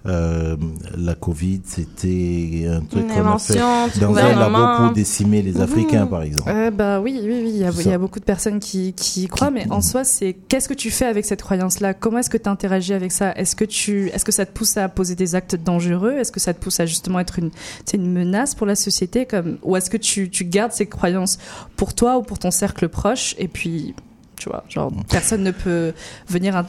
euh, 0.07 0.55
la 0.99 1.15
Covid, 1.15 1.63
c'était 1.65 2.67
un 2.69 2.81
truc 2.85 3.05
Une 3.05 3.09
qu'on 3.09 3.27
a 3.27 3.39
fait 3.39 3.59
dans 4.01 4.15
un 4.15 4.35
labo 4.35 4.83
pour 4.85 4.93
décimer 4.93 5.41
les 5.41 5.63
Africains, 5.63 6.05
Mhm. 6.05 6.11
par 6.11 6.23
exemple. 6.23 6.51
Euh, 6.55 6.71
bah 6.71 7.01
oui, 7.01 7.19
oui, 7.23 7.41
oui, 7.43 7.51
il 7.55 7.57
y 7.57 7.65
a, 7.65 7.73
C'est 7.73 7.81
il 7.81 7.87
y 7.87 7.89
a 7.89 7.93
ça. 7.93 7.99
beaucoup 7.99 8.21
de 8.21 8.25
personnes 8.27 8.61
qui, 8.61 8.93
qui 8.93 9.23
y 9.23 9.29
croient, 9.29 9.51
mais 9.51 9.67
en 9.71 9.81
soi, 9.81 10.05
c'est 10.05 10.35
qu'est-ce 10.49 10.69
que 10.69 10.75
tu 10.75 10.91
fais 10.91 11.07
avec 11.07 11.25
cette 11.25 11.41
croyance-là? 11.41 11.95
Comment 11.95 12.19
est-ce 12.19 12.29
que 12.29 12.37
tu 12.37 12.51
interagis 12.51 12.93
avec 12.93 13.13
ça? 13.13 13.33
Est-ce 13.35 13.57
que 13.57 13.65
tu, 13.65 14.09
est-ce 14.11 14.27
que 14.27 14.33
ça 14.33 14.45
te 14.45 14.53
pousse 14.53 14.77
à 14.77 14.91
poser 14.91 15.15
des 15.15 15.35
actes 15.37 15.57
dangereux? 15.57 16.13
Est-ce 16.19 16.33
que 16.33 16.41
ça 16.41 16.53
te 16.53 16.63
pousse 16.63 16.81
à 16.81 16.85
justement 16.87 17.19
être 17.19 17.39
une, 17.39 17.51
une 17.95 18.13
menace 18.13 18.55
pour 18.55 18.67
la 18.67 18.75
société? 18.77 19.25
Comme, 19.25 19.57
ou 19.63 19.75
est-ce 19.75 19.89
que 19.89 19.97
tu, 19.97 20.29
tu 20.29 20.45
gardes 20.45 20.73
ces 20.73 20.85
croyances 20.85 21.39
pour 21.77 21.95
toi 21.95 22.19
ou 22.19 22.23
pour 22.23 22.39
ton 22.39 22.51
cercle 22.51 22.91
proche? 22.91 23.35
Et 23.39 23.49
puis 23.49 23.95
Tu 24.37 24.49
vois, 24.49 24.65
genre 24.69 24.93
personne 25.09 25.43
ne 25.43 25.51
peut 25.51 25.93
venir. 26.29 26.57
un- 26.57 26.67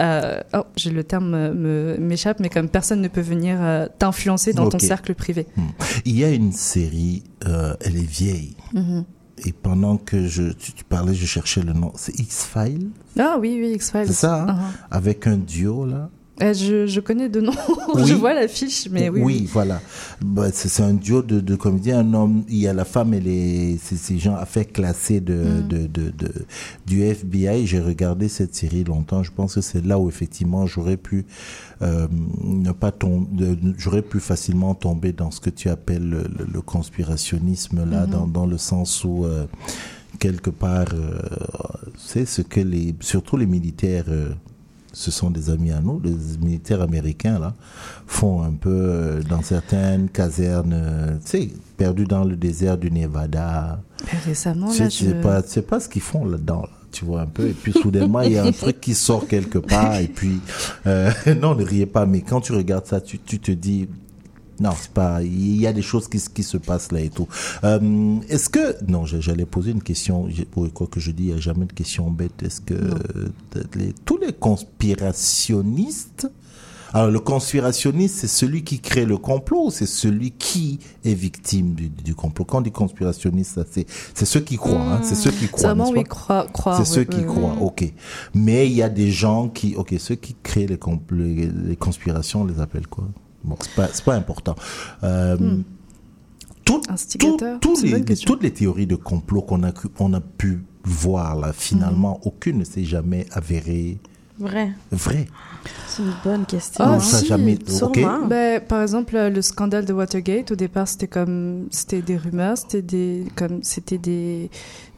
euh, 0.00 0.40
oh, 0.52 0.64
j'ai 0.76 0.90
le 0.90 1.04
terme 1.04 1.30
me- 1.30 1.54
me- 1.54 1.96
m'échappe, 1.98 2.38
mais 2.38 2.50
comme 2.50 2.68
personne 2.68 3.00
ne 3.00 3.08
peut 3.08 3.22
venir 3.22 3.56
euh, 3.60 3.86
t'influencer 3.98 4.52
dans 4.52 4.68
ton 4.68 4.78
cercle 4.78 5.14
privé. 5.14 5.46
Il 6.04 6.16
y 6.18 6.24
a 6.24 6.30
une 6.30 6.52
série, 6.52 7.22
euh, 7.46 7.74
elle 7.80 7.96
est 7.96 8.06
vieille. 8.10 8.56
Mhm. 8.74 9.04
Et 9.46 9.52
pendant 9.52 9.96
que 9.96 10.26
je, 10.26 10.52
tu, 10.52 10.72
tu 10.72 10.84
parlais, 10.84 11.14
je 11.14 11.24
cherchais 11.26 11.62
le 11.62 11.72
nom. 11.72 11.92
C'est 11.94 12.18
X-Files? 12.18 12.88
Ah 13.18 13.36
oui, 13.40 13.58
oui, 13.60 13.72
X-Files. 13.74 14.06
C'est 14.06 14.12
ça, 14.12 14.42
hein? 14.42 14.46
Uh-huh. 14.56 14.86
Avec 14.96 15.26
un 15.26 15.36
duo, 15.36 15.84
là 15.86 16.10
Euh, 16.42 16.52
je, 16.52 16.86
je 16.86 17.00
connais 17.00 17.30
de 17.30 17.40
nom, 17.40 17.52
Oui. 17.94 18.02
je 18.06 18.12
vois 18.12 18.34
l'affiche, 18.34 18.88
mais 18.90 19.08
oui. 19.08 19.22
oui. 19.22 19.48
voilà. 19.50 19.80
Bah, 20.22 20.48
c'est 20.52 20.82
un 20.82 20.92
duo 20.92 21.22
de, 21.22 21.40
de 21.40 21.56
comédiens. 21.56 22.00
Un 22.00 22.12
homme, 22.12 22.44
il 22.50 22.58
y 22.58 22.68
a 22.68 22.74
la 22.74 22.84
femme 22.84 23.14
et 23.14 23.20
les, 23.20 23.78
ces 23.78 24.18
gens 24.18 24.34
affaires 24.34 24.70
classées 24.70 25.20
de, 25.20 25.32
Mm. 25.34 25.68
de, 25.68 25.78
de, 25.86 26.10
de- 26.10 26.44
du 26.86 27.02
FBI. 27.02 27.66
J'ai 27.66 27.80
regardé 27.80 28.28
cette 28.28 28.54
série 28.54 28.84
longtemps. 28.84 29.22
Je 29.22 29.30
pense 29.32 29.54
que 29.54 29.62
c'est 29.62 29.82
là 29.84 29.98
où 29.98 30.08
effectivement 30.10 30.66
j'aurais 30.66 30.98
pu 30.98 31.24
euh, 31.80 32.06
ne 32.44 32.72
pas 32.72 32.90
tomber, 32.92 33.56
j'aurais 33.78 34.02
pu 34.02 34.20
facilement 34.20 34.74
tomber 34.74 35.12
dans 35.12 35.30
ce 35.30 35.40
que 35.40 35.48
tu 35.50 35.70
appelles 35.70 36.06
le, 36.08 36.24
le- 36.38 36.46
le 36.52 36.60
conspirationnisme 36.60 37.88
là, 37.90 38.04
Mhm. 38.04 38.10
dans, 38.10 38.26
dans 38.26 38.46
le 38.46 38.58
sens 38.58 39.04
où 39.04 39.24
euh, 39.24 39.46
quelque 40.18 40.50
part, 40.50 40.86
c'est 41.96 42.26
ce 42.26 42.42
que 42.42 42.60
les, 42.60 42.94
surtout 43.00 43.38
les 43.38 43.46
militaires. 43.46 44.04
Ce 44.96 45.10
sont 45.10 45.28
des 45.30 45.50
amis 45.50 45.72
à 45.72 45.80
nous, 45.80 46.00
les 46.02 46.14
militaires 46.40 46.80
américains 46.80 47.38
là, 47.38 47.52
font 48.06 48.42
un 48.42 48.52
peu 48.52 48.70
euh, 48.70 49.22
dans 49.28 49.42
certaines 49.42 50.08
casernes, 50.08 50.72
euh, 50.74 51.16
tu 51.22 51.26
sais, 51.26 51.50
perdus 51.76 52.06
dans 52.06 52.24
le 52.24 52.34
désert 52.34 52.78
du 52.78 52.90
Nevada. 52.90 53.82
Mais 54.10 54.18
récemment, 54.20 54.70
Tu 54.70 54.82
là, 54.82 54.88
sais, 54.88 55.04
je... 55.04 55.04
tu 55.04 55.10
sais 55.12 55.20
pas, 55.20 55.42
tu 55.42 55.50
sais 55.50 55.60
pas 55.62 55.80
ce 55.80 55.90
qu'ils 55.90 56.00
font 56.00 56.24
là-dedans. 56.24 56.62
là, 56.62 56.70
tu 56.92 57.04
vois 57.04 57.20
un 57.20 57.26
peu, 57.26 57.48
et 57.48 57.52
puis 57.52 57.72
soudainement 57.72 58.22
il 58.22 58.32
y 58.32 58.38
a 58.38 58.44
un 58.44 58.52
truc 58.62 58.80
qui 58.80 58.94
sort 58.94 59.28
quelque 59.28 59.58
part, 59.58 59.96
et 59.96 60.08
puis 60.08 60.40
euh, 60.86 61.10
non, 61.42 61.54
ne 61.54 61.62
riez 61.62 61.84
pas, 61.84 62.06
mais 62.06 62.22
quand 62.22 62.40
tu 62.40 62.54
regardes 62.54 62.86
ça, 62.86 63.02
tu, 63.02 63.18
tu 63.18 63.38
te 63.38 63.52
dis 63.52 63.90
non, 64.60 64.70
c'est 64.80 64.90
pas. 64.90 65.22
Il 65.22 65.56
y 65.60 65.66
a 65.66 65.72
des 65.72 65.82
choses 65.82 66.08
qui, 66.08 66.18
qui 66.18 66.42
se 66.42 66.56
passent 66.56 66.90
là 66.92 67.00
et 67.00 67.10
tout. 67.10 67.28
Euh, 67.64 68.16
Est-ce 68.28 68.48
que 68.48 68.76
non, 68.90 69.04
j'allais 69.04 69.44
poser 69.46 69.70
une 69.72 69.82
question. 69.82 70.28
quoi 70.74 70.86
que 70.86 71.00
je 71.00 71.10
dis, 71.10 71.24
il 71.24 71.32
n'y 71.32 71.34
a 71.34 71.40
jamais 71.40 71.66
de 71.66 71.72
question 71.72 72.10
bête. 72.10 72.42
Est-ce 72.42 72.60
que 72.60 72.74
euh, 72.74 73.28
les- 73.74 73.92
tous 74.04 74.18
les 74.18 74.32
conspirationnistes 74.32 76.28
alors, 76.92 77.10
le 77.10 77.18
conspirationniste, 77.18 78.14
c'est 78.20 78.26
celui 78.28 78.62
qui 78.62 78.78
crée 78.78 79.04
le 79.04 79.18
complot 79.18 79.70
c'est 79.70 79.86
celui 79.86 80.30
qui 80.30 80.78
est 81.04 81.12
victime 81.14 81.74
du, 81.74 81.88
du 81.90 82.14
complot? 82.14 82.44
Quand 82.46 82.58
on 82.58 82.60
dit 82.62 82.70
conspirationniste, 82.70 83.60
c'est, 83.70 83.86
c'est 84.14 84.24
ceux 84.24 84.40
qui 84.40 84.56
croient, 84.56 84.80
hein, 84.80 85.00
c'est 85.02 85.16
ceux 85.16 85.32
qui 85.32 85.48
croient. 85.48 85.74
N'est-ce 85.74 85.90
oui, 85.92 86.04
croire. 86.04 86.46
c'est 86.78 86.84
ceux 86.86 87.00
oui, 87.00 87.06
qui 87.08 87.16
oui, 87.18 87.26
croient, 87.26 87.56
ok. 87.60 87.92
Mais 88.34 88.66
il 88.68 88.72
y 88.72 88.82
a 88.82 88.88
des 88.88 89.10
gens 89.10 89.48
qui, 89.48 89.74
ok, 89.74 89.94
ceux 89.98 90.14
qui 90.14 90.36
créent 90.42 90.68
les, 90.68 90.78
les 91.50 91.76
conspirations, 91.76 92.42
on 92.42 92.46
les 92.46 92.60
appelle 92.60 92.86
quoi? 92.86 93.08
Bon, 93.46 93.56
c'est 93.60 93.74
pas, 93.74 93.88
c'est 93.92 94.04
pas 94.04 94.14
important. 94.14 94.54
Euh, 95.04 95.36
Hmm. 95.38 95.62
tout- 96.64 96.82
tout- 97.60 97.76
les- 97.82 98.04
toutes 98.16 98.42
les 98.42 98.52
théories 98.52 98.86
de 98.88 98.96
complot 98.96 99.42
qu'on 99.42 99.62
a, 99.62 99.72
on 100.00 100.12
a 100.12 100.20
pu 100.20 100.62
voir 100.84 101.36
là, 101.36 101.52
finalement, 101.52 102.20
Hmm. 102.24 102.28
aucune 102.28 102.58
ne 102.58 102.64
s'est 102.64 102.84
jamais 102.84 103.26
avérée 103.32 103.98
Vrai. 104.38 104.72
vraie. 104.92 105.26
C'est 105.88 106.02
une 106.02 106.12
bonne 106.22 106.44
question. 106.44 106.84
Ah, 106.86 107.00
ça 107.00 107.18
Si, 107.18 107.26
jamais- 107.26 107.54
ok? 107.54 107.70
sûrement. 107.70 108.26
Ben, 108.26 108.60
par 108.60 108.82
exemple, 108.82 109.16
euh, 109.16 109.30
le 109.30 109.40
scandale 109.42 109.84
de 109.86 109.92
Watergate, 109.92 110.50
au 110.52 110.56
départ, 110.56 110.86
c'était 110.88 111.08
comme, 111.08 111.66
c'était 111.70 112.02
des 112.02 112.16
rumeurs, 112.16 112.58
c'était 112.58 112.82
des, 112.82 113.24
comme, 113.34 113.60
c'était 113.62 113.98
des, 113.98 114.50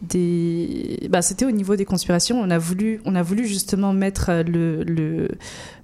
des, 0.03 1.09
bah, 1.11 1.23
c'était 1.23 1.45
au 1.45 1.51
niveau 1.51 1.77
des 1.77 1.85
conspirations. 1.85 2.41
On 2.41 2.51
a 2.51 2.59
voulu, 2.59 3.01
on 3.05 3.15
a 3.15 3.23
voulu 3.23 3.47
justement 3.47 3.93
mettre 3.93 4.31
euh, 4.31 4.43
le, 4.43 4.85
le, 4.85 5.29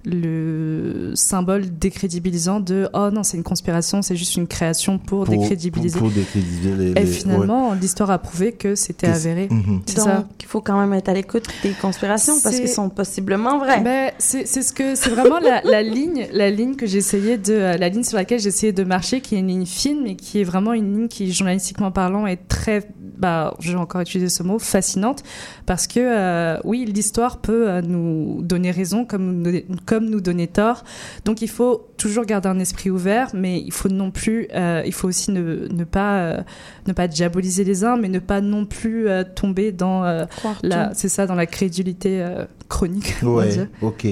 le 0.05 1.11
symbole 1.15 1.65
décrédibilisant 1.77 2.59
de, 2.59 2.87
oh 2.93 3.09
non, 3.11 3.23
c'est 3.23 3.37
une 3.37 3.43
conspiration, 3.43 4.01
c'est 4.01 4.15
juste 4.15 4.35
une 4.35 4.47
création 4.47 4.97
pour, 4.97 5.25
décrédibiliser. 5.25 5.99
Pour, 5.99 6.07
pour 6.09 6.15
décrédibiliser 6.17 6.75
les, 6.75 6.91
Et 6.91 6.93
ouais. 6.93 7.05
finalement, 7.05 7.73
l'histoire 7.73 8.11
a 8.11 8.19
prouvé 8.19 8.51
que 8.53 8.75
c'était 8.75 9.07
avéré. 9.07 9.47
c'est- 9.49 9.55
Mhm. 9.55 9.81
C'est 9.85 9.95
Donc, 9.97 10.05
ça. 10.05 10.27
il 10.39 10.45
faut 10.45 10.61
quand 10.61 10.79
même 10.79 10.93
être 10.93 11.09
à 11.09 11.13
l'écoute 11.13 11.45
des 11.63 11.71
conspirations 11.71 12.33
parce 12.41 12.57
qu'elles 12.59 12.69
sont 12.69 12.89
possiblement 12.89 13.57
vraies. 13.59 13.81
Ben, 13.81 14.11
c'est 14.17 14.45
c'est 14.47 14.61
ce 14.61 14.73
que 14.73 14.95
c'est 14.95 15.09
vraiment 15.09 15.39
la, 15.39 15.61
la 15.63 15.81
ligne 15.81 16.27
la 16.31 16.49
ligne 16.49 16.75
que 16.75 16.85
j'essayais 16.85 17.37
de 17.37 17.53
euh, 17.53 17.77
la 17.77 17.89
ligne 17.89 18.03
sur 18.03 18.17
laquelle 18.17 18.39
j'essayais 18.39 18.71
de 18.73 18.83
marcher 18.83 19.21
qui 19.21 19.35
est 19.35 19.39
une 19.39 19.47
ligne 19.47 19.65
fine 19.65 20.01
mais 20.03 20.15
qui 20.15 20.39
est 20.41 20.43
vraiment 20.43 20.73
une 20.73 20.93
ligne 20.95 21.07
qui 21.07 21.31
journalistiquement 21.31 21.91
parlant 21.91 22.27
est 22.27 22.47
très 22.47 22.83
bah 23.17 23.53
je 23.59 23.71
vais 23.71 23.77
encore 23.77 24.01
utiliser 24.01 24.29
ce 24.29 24.43
mot 24.43 24.59
fascinante 24.59 25.23
parce 25.65 25.87
que 25.87 25.99
euh, 25.99 26.59
oui 26.63 26.85
l'histoire 26.85 27.37
peut 27.37 27.69
euh, 27.69 27.81
nous 27.81 28.41
donner 28.41 28.71
raison 28.71 29.05
comme 29.05 29.37
nous 29.37 29.43
donner, 29.43 29.65
comme 29.85 30.05
nous 30.09 30.21
donner 30.21 30.47
tort 30.47 30.83
donc 31.25 31.41
il 31.41 31.49
faut 31.49 31.87
toujours 31.97 32.25
garder 32.25 32.49
un 32.49 32.59
esprit 32.59 32.89
ouvert 32.89 33.29
mais 33.33 33.59
il 33.59 33.71
faut 33.71 33.89
non 33.89 34.11
plus 34.11 34.47
euh, 34.53 34.83
il 34.85 34.93
faut 34.93 35.07
aussi 35.07 35.31
ne, 35.31 35.67
ne 35.69 35.83
pas 35.83 36.17
euh, 36.19 36.41
ne 36.87 36.93
pas 36.93 37.07
diaboliser 37.07 37.63
les 37.63 37.83
uns 37.83 37.97
mais 37.97 38.09
ne 38.09 38.19
pas 38.19 38.41
non 38.41 38.65
plus 38.65 39.07
euh, 39.07 39.23
tomber 39.23 39.71
dans 39.71 40.03
euh, 40.03 40.25
la 40.63 40.93
c'est 40.93 41.09
ça 41.09 41.25
dans 41.25 41.35
la 41.35 41.45
crédulité 41.45 42.21
euh, 42.21 42.45
chronique 42.69 43.15
Ouais, 43.23 43.67
ok. 43.81 44.07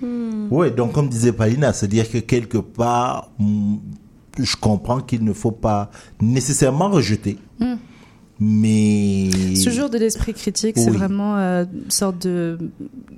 Hmm. 0.00 0.46
Ouais, 0.52 0.70
donc 0.70 0.92
comme 0.92 1.08
disait 1.08 1.32
Palina, 1.32 1.72
c'est-à-dire 1.72 2.08
que 2.10 2.18
quelque 2.18 2.58
part, 2.58 3.30
hmm, 3.38 3.76
je 4.38 4.54
comprends 4.56 5.00
qu'il 5.00 5.24
ne 5.24 5.32
faut 5.32 5.50
pas 5.50 5.90
nécessairement 6.20 6.88
rejeter, 6.88 7.38
Hmm. 7.58 7.74
Mais 8.40 9.30
Ce 9.56 9.70
jour 9.70 9.90
de 9.90 9.98
l'esprit 9.98 10.34
critique, 10.34 10.76
c'est 10.78 10.90
vraiment 10.90 11.36
euh, 11.36 11.64
une 11.84 11.90
sorte 11.90 12.18
de 12.26 12.58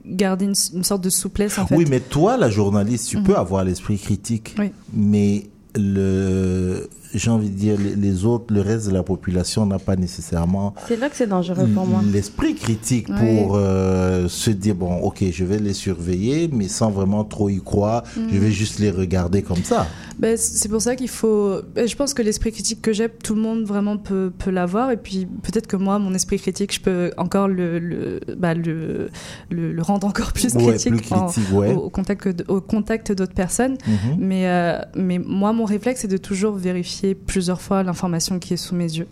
garder 0.06 0.46
une, 0.46 0.54
une 0.74 0.84
sorte 0.84 1.02
de 1.04 1.10
souplesse 1.10 1.58
en 1.58 1.66
fait. 1.66 1.76
oui, 1.76 1.84
mais 1.88 2.00
toi, 2.00 2.36
la 2.36 2.50
journaliste, 2.50 3.08
tu 3.08 3.18
Mhm. 3.18 3.22
peux 3.24 3.36
avoir 3.36 3.64
l'esprit 3.64 3.98
critique, 3.98 4.54
Oui. 4.58 4.70
mais 4.92 5.46
le, 5.76 6.88
j'ai 7.14 7.30
envie 7.30 7.50
de 7.50 7.54
dire, 7.56 7.76
les, 7.78 7.94
les 7.96 8.24
autres, 8.24 8.52
le 8.54 8.60
reste 8.60 8.86
de 8.88 8.92
la 8.92 9.02
population 9.02 9.66
n'a 9.66 9.78
pas 9.78 9.96
nécessairement 9.96 10.74
C'est 10.88 10.96
là 10.96 11.08
que 11.08 11.16
c'est 11.16 11.26
dangereux 11.26 11.66
pour 11.74 11.86
moi. 11.86 12.00
l'esprit 12.12 12.54
critique 12.54 13.08
Oui. 13.08 13.16
pour 13.44 13.56
euh, 13.56 14.28
se 14.28 14.50
dire 14.50 14.74
bon 14.74 14.98
ok 15.00 15.24
je 15.30 15.44
vais 15.44 15.58
les 15.58 15.74
surveiller 15.74 16.48
mais 16.52 16.68
sans 16.68 16.90
vraiment 16.90 17.24
trop 17.24 17.48
y 17.48 17.60
croire 17.60 18.02
Mhm. 18.16 18.28
je 18.32 18.38
vais 18.38 18.50
juste 18.50 18.78
les 18.78 18.90
regarder 18.90 19.42
comme 19.42 19.64
ça 19.64 19.86
Ben, 20.18 20.36
c'est 20.36 20.68
pour 20.68 20.82
ça 20.82 20.96
qu'il 20.96 21.08
faut. 21.08 21.62
ben, 21.74 21.88
Je 21.88 21.96
pense 21.96 22.12
que 22.12 22.20
l'esprit 22.22 22.52
critique 22.52 22.82
que 22.82 22.92
j'ai, 22.92 23.08
tout 23.08 23.34
le 23.34 23.40
monde 23.40 23.62
vraiment 23.64 23.96
peut, 23.96 24.30
peut 24.36 24.50
l'avoir. 24.50 24.90
Et 24.90 24.98
puis 24.98 25.26
peut-être 25.46 25.66
que 25.66 25.76
moi, 25.86 25.98
mon 25.98 26.12
esprit 26.12 26.38
critique, 26.38 26.74
je 26.74 26.80
peux 26.86 27.10
encore 27.16 27.48
le, 27.48 27.78
le, 27.78 28.20
bah, 28.36 28.52
le, 28.52 29.08
le, 29.50 29.72
le 29.72 29.82
rendre 29.82 30.06
encore 30.06 30.32
plus 30.34 30.52
Ouais, 30.54 30.66
critique, 30.76 30.92
plus 30.92 31.00
critique, 31.08 31.44
en- 31.54 31.56
ouais. 31.56 31.72
au, 31.72 31.84
au 31.86 31.90
contact, 31.90 32.44
au 32.48 32.60
contact 32.60 33.12
d'autres 33.12 33.32
personnes. 33.46 33.78
Mhm. 33.86 34.16
Mais, 34.18 34.42
euh, 34.46 34.78
mais 34.94 35.18
moi, 35.18 35.54
mon 35.54 35.64
réflexe, 35.64 36.02
c'est 36.02 36.08
de 36.16 36.18
toujours 36.18 36.54
vérifier 36.54 36.99
plusieurs 37.14 37.60
fois 37.60 37.82
l'information 37.82 38.38
qui 38.38 38.54
est 38.54 38.56
sous 38.58 38.74
mes 38.74 38.84
yeux. 38.92 39.08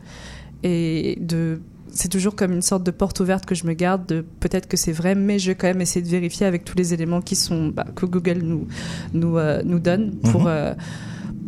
Et 0.63 1.17
de. 1.21 1.61
C'est 1.91 2.09
toujours 2.09 2.37
comme 2.37 2.53
une 2.53 2.63
sorte 2.63 2.85
de 2.85 2.91
porte 2.91 3.19
ouverte 3.21 3.47
que 3.47 3.55
je 3.55 3.67
me 3.67 3.73
garde 3.73 4.07
de 4.07 4.25
peut-être 4.41 4.69
que 4.69 4.77
c'est 4.77 4.93
vrai, 4.93 5.15
mais 5.15 5.39
je 5.39 5.51
vais 5.51 5.55
quand 5.55 5.67
même 5.69 5.81
essayer 5.81 6.03
de 6.05 6.09
vérifier 6.11 6.47
avec 6.47 6.65
tous 6.65 6.77
les 6.77 6.93
éléments 6.93 7.23
qui 7.23 7.35
sont 7.35 7.69
bah, 7.69 7.87
que 7.95 8.05
Google 8.07 8.41
nous 8.43 8.67
nous 9.15 9.39
euh, 9.39 9.63
nous 9.65 9.79
donne 9.79 10.13
pour 10.31 10.43
Mhm. 10.43 10.47
euh, 10.49 10.75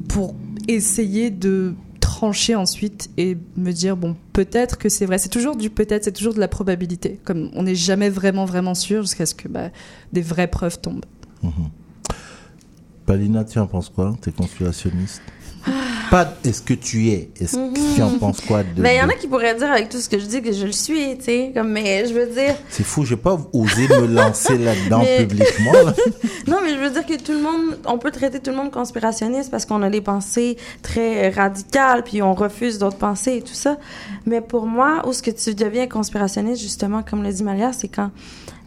pour 0.08 0.34
essayer 0.66 1.30
de 1.30 1.74
trancher 2.00 2.54
ensuite 2.56 3.10
et 3.18 3.36
me 3.56 3.70
dire 3.72 3.96
bon 3.96 4.16
peut-être 4.32 4.78
que 4.78 4.88
c'est 4.88 5.06
vrai 5.06 5.18
c'est 5.18 5.28
toujours 5.28 5.56
du 5.56 5.68
peut-être 5.70 6.04
c'est 6.04 6.12
toujours 6.12 6.34
de 6.34 6.40
la 6.40 6.48
probabilité 6.48 7.20
comme 7.24 7.50
on 7.54 7.62
n'est 7.64 7.74
jamais 7.76 8.08
vraiment 8.08 8.44
vraiment 8.46 8.74
sûr 8.74 9.02
jusqu'à 9.02 9.26
ce 9.26 9.34
que 9.34 9.46
bah, 9.46 9.68
des 10.12 10.22
vraies 10.22 10.48
preuves 10.48 10.80
tombent 10.80 11.04
Palina 13.06 13.44
tu 13.44 13.58
en 13.58 13.66
penses 13.66 13.88
quoi? 13.88 14.16
T'es 14.20 14.32
conspirationniste? 14.32 15.22
Pas 16.10 16.34
est-ce 16.44 16.60
que 16.62 16.74
tu 16.74 17.08
es 17.10 17.30
est-ce 17.40 17.56
que 17.56 17.94
tu 17.96 18.02
en 18.02 18.18
penses 18.18 18.40
quoi 18.40 18.62
de, 18.62 18.82
Ben, 18.82 18.90
il 18.92 18.98
y 18.98 19.02
en 19.02 19.08
a 19.08 19.14
qui 19.14 19.28
pourraient 19.28 19.54
dire 19.54 19.70
avec 19.70 19.88
tout 19.88 19.98
ce 19.98 20.08
que 20.08 20.18
je 20.18 20.26
dis 20.26 20.42
que 20.42 20.52
je 20.52 20.66
le 20.66 20.72
suis, 20.72 21.16
tu 21.18 21.24
sais. 21.24 21.52
Comme, 21.54 21.70
mais 21.70 22.06
je 22.06 22.12
veux 22.14 22.26
dire. 22.26 22.54
c'est 22.68 22.82
fou 22.84 23.04
j'ai 23.04 23.16
pas 23.16 23.38
osé 23.52 23.88
me 23.88 24.06
lancer 24.06 24.58
là-dedans 24.58 25.00
Mais- 25.02 25.26
publiquement 25.26 25.72
là. 25.72 25.94
Non, 26.46 26.58
mais 26.64 26.70
je 26.70 26.78
veux 26.78 26.90
dire 26.90 27.06
que 27.06 27.16
tout 27.22 27.32
le 27.32 27.40
monde, 27.42 27.78
on 27.86 27.98
peut 27.98 28.10
traiter 28.10 28.40
tout 28.40 28.50
le 28.50 28.56
monde 28.56 28.70
conspirationniste 28.72 29.50
parce 29.50 29.64
qu'on 29.66 29.82
a 29.82 29.90
des 29.90 30.00
pensées 30.00 30.56
très 30.82 31.28
radicales, 31.30 32.02
puis 32.02 32.22
on 32.22 32.34
refuse 32.34 32.78
d'autres 32.78 32.96
pensées 32.98 33.36
et 33.36 33.42
tout 33.42 33.54
ça. 33.54 33.76
Mais 34.26 34.40
pour 34.40 34.66
moi, 34.66 35.02
où 35.06 35.12
ce 35.12 35.22
que 35.22 35.30
tu 35.30 35.54
deviens 35.54 35.86
conspirationniste, 35.86 36.60
justement, 36.62 37.02
comme 37.02 37.22
le 37.22 37.32
dit 37.32 37.42
Malia, 37.44 37.72
c'est 37.72 37.88
quand 37.88 38.10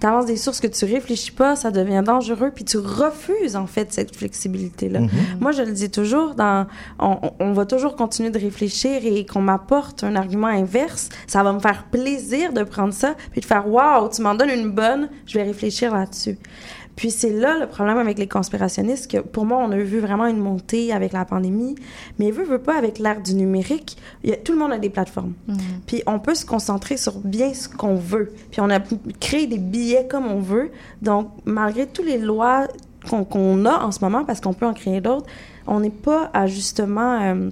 tu 0.04 0.08
avances 0.08 0.26
des 0.26 0.36
sources 0.36 0.60
que 0.60 0.68
tu 0.68 0.84
réfléchis 0.84 1.32
pas, 1.32 1.56
ça 1.56 1.72
devient 1.72 2.04
dangereux, 2.06 2.52
puis 2.54 2.66
tu 2.66 2.76
refuses, 2.78 3.56
en 3.56 3.68
fait, 3.68 3.94
cette 3.94 4.14
flexibilité-là. 4.14 5.00
Mhm. 5.00 5.10
Moi, 5.40 5.54
je 5.54 5.62
le 5.62 5.72
dis 5.72 5.90
toujours, 5.90 6.36
dans, 6.36 6.68
on- 7.00 7.32
on 7.40 7.54
va 7.54 7.66
toujours 7.66 7.96
continuer 7.96 8.30
de 8.30 8.38
réfléchir 8.38 9.00
et 9.06 9.26
qu'on 9.26 9.40
m'apporte 9.42 10.04
un 10.04 10.18
argument 10.18 10.48
inverse, 10.48 11.08
ça 11.26 11.42
va 11.42 11.54
me 11.54 11.60
faire 11.60 11.86
plaisir 11.90 12.52
de 12.52 12.64
prendre 12.64 12.94
ça, 12.94 13.16
puis 13.32 13.40
de 13.40 13.46
faire 13.46 13.66
«Wow, 13.70 14.10
tu 14.14 14.22
m'en 14.22 14.36
donnes 14.36 14.50
une 14.50 14.72
bonne, 14.72 15.08
je 15.26 15.36
vais 15.38 15.44
réfléchir 15.46 15.94
là-dessus». 15.94 16.38
Puis 16.96 17.10
c'est 17.12 17.32
là 17.32 17.58
le 17.60 17.68
problème 17.68 17.98
avec 17.98 18.20
les 18.20 18.28
conspirationnistes, 18.28 19.10
que 19.12 19.18
pour 19.18 19.46
moi, 19.46 19.58
on 19.60 19.72
a 19.72 19.78
vu 19.78 20.00
vraiment 20.00 20.28
une 20.28 20.38
montée 20.38 20.94
avec 20.94 21.12
la 21.14 21.26
pandémie, 21.26 21.76
mais 22.20 22.30
veut, 22.32 22.44
veut 22.44 22.60
pas, 22.60 22.78
avec 22.78 23.00
l'ère 23.00 23.22
du 23.22 23.34
numérique, 23.34 23.98
il 24.24 24.30
y 24.30 24.34
a- 24.34 24.38
tout 24.38 24.54
le 24.54 24.60
monde 24.60 24.72
a 24.74 24.78
des 24.78 24.90
plateformes. 24.90 25.34
Puis 25.88 26.04
on 26.06 26.20
peut 26.20 26.36
se 26.36 26.46
concentrer 26.46 26.98
sur 26.98 27.18
bien 27.20 27.54
ce 27.54 27.68
qu'on 27.68 27.96
veut. 27.96 28.32
Puis 28.52 28.62
on 28.62 28.70
a 28.70 28.80
créer 29.20 29.48
des 29.48 29.58
billets 29.58 30.08
comme 30.08 30.28
on 30.28 30.40
veut. 30.40 30.72
Donc, 31.02 31.30
malgré 31.46 31.88
toutes 31.88 32.06
les 32.06 32.20
lois 32.20 32.68
qu'on 33.10 33.66
a 33.66 33.84
en 33.84 33.92
ce 33.92 34.00
moment, 34.04 34.24
parce 34.24 34.40
qu'on 34.40 34.54
peut 34.54 34.66
en 34.68 34.74
créer 34.74 35.02
d'autres, 35.02 35.26
on 35.68 35.80
n'est 35.80 35.90
pas 35.90 36.30
à 36.34 36.48
justement... 36.48 37.22
euh, 37.22 37.50